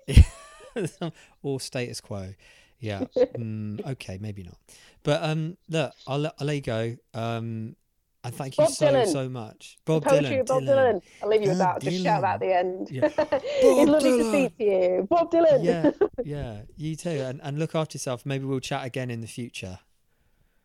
or 1.43 1.61
status 1.61 2.01
quo. 2.01 2.35
Yeah. 2.78 3.05
Mm, 3.37 3.87
okay, 3.93 4.19
maybe 4.20 4.43
not. 4.43 4.57
But 5.03 5.23
um, 5.23 5.57
look, 5.69 5.93
I'll 6.07 6.19
let, 6.19 6.35
I'll 6.41 6.47
let 6.47 6.57
you 6.57 6.62
go. 6.62 6.97
Um, 7.15 7.77
and 8.23 8.35
thank 8.35 8.59
you 8.59 8.65
Bob 8.65 8.73
so 8.73 8.87
Dylan. 8.87 9.07
so 9.11 9.28
much, 9.31 9.78
Bob 9.87 10.05
Poetry 10.05 10.37
Dylan. 10.37 10.41
of 10.41 10.47
Bob 10.47 10.62
Dylan. 10.65 11.03
I'll 11.23 11.28
leave 11.31 11.43
you 11.43 11.49
with 11.49 11.59
that. 11.59 11.81
Just 11.81 12.03
shout 12.03 12.20
that 12.20 12.35
at 12.35 12.41
the 12.41 12.55
end. 12.55 12.89
Yeah. 12.91 13.09
it's 13.19 13.91
lovely 13.91 14.11
to 14.11 14.16
Dylan. 14.24 14.31
speak 14.31 14.59
to 14.59 14.65
you. 14.65 15.07
Bob 15.09 15.32
Dylan. 15.32 15.65
Yeah, 15.65 15.91
yeah. 16.23 16.61
You 16.77 16.97
too, 16.97 17.09
and 17.09 17.41
and 17.43 17.59
look 17.59 17.74
after 17.74 17.97
yourself. 17.97 18.27
Maybe 18.27 18.45
we'll 18.45 18.61
chat 18.61 18.85
again 18.85 19.11
in 19.11 19.23
the 19.23 19.27
future. 19.27 19.78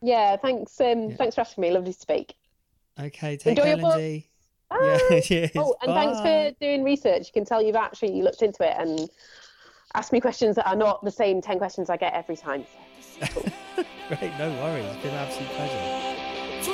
Yeah, 0.05 0.37
thanks. 0.37 0.79
Um, 0.79 1.09
Yeah. 1.09 1.15
Thanks 1.15 1.33
for 1.35 1.41
asking 1.41 1.61
me. 1.63 1.71
Lovely 1.71 1.91
to 1.93 1.99
speak. 1.99 2.35
Okay, 2.99 3.37
take 3.37 3.47
Enjoy 3.47 3.63
care, 3.63 3.71
your 3.71 3.77
book. 3.81 3.95
Lindsey. 3.95 4.29
Bye. 4.69 4.99
Yeah, 5.09 5.19
cheers. 5.27 5.51
Oh, 5.55 5.75
and 5.81 5.93
thanks 5.93 6.19
for 6.19 6.51
doing 6.63 6.83
research. 6.83 7.27
You 7.27 7.33
can 7.33 7.43
tell 7.45 7.61
you've 7.61 7.75
actually 7.75 8.21
looked 8.21 8.41
into 8.43 8.63
it 8.63 8.75
and 8.77 9.09
asked 9.95 10.13
me 10.13 10.21
questions 10.21 10.55
that 10.57 10.67
are 10.67 10.75
not 10.75 11.03
the 11.03 11.11
same 11.11 11.41
10 11.41 11.57
questions 11.57 11.89
I 11.89 11.97
get 11.97 12.13
every 12.13 12.37
time. 12.37 12.65
Great, 13.19 14.31
no 14.37 14.49
worries. 14.61 14.85
It's 14.85 15.01
been 15.03 15.11
an 15.11 15.27
absolute 15.27 15.49
pleasure. 15.49 15.83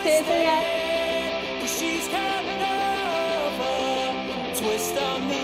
Cheers, 0.03 0.27
Leah. 0.27 1.67
She's 1.67 2.07
coming 2.09 2.61
over. 2.61 3.71
Twist 4.55 4.97
on 4.97 5.27
me, 5.29 5.39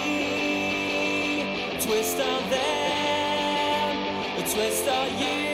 twist 1.79 2.19
on 2.19 2.49
them, 2.49 4.43
twist 4.43 4.87
on 4.89 5.17
you. 5.17 5.46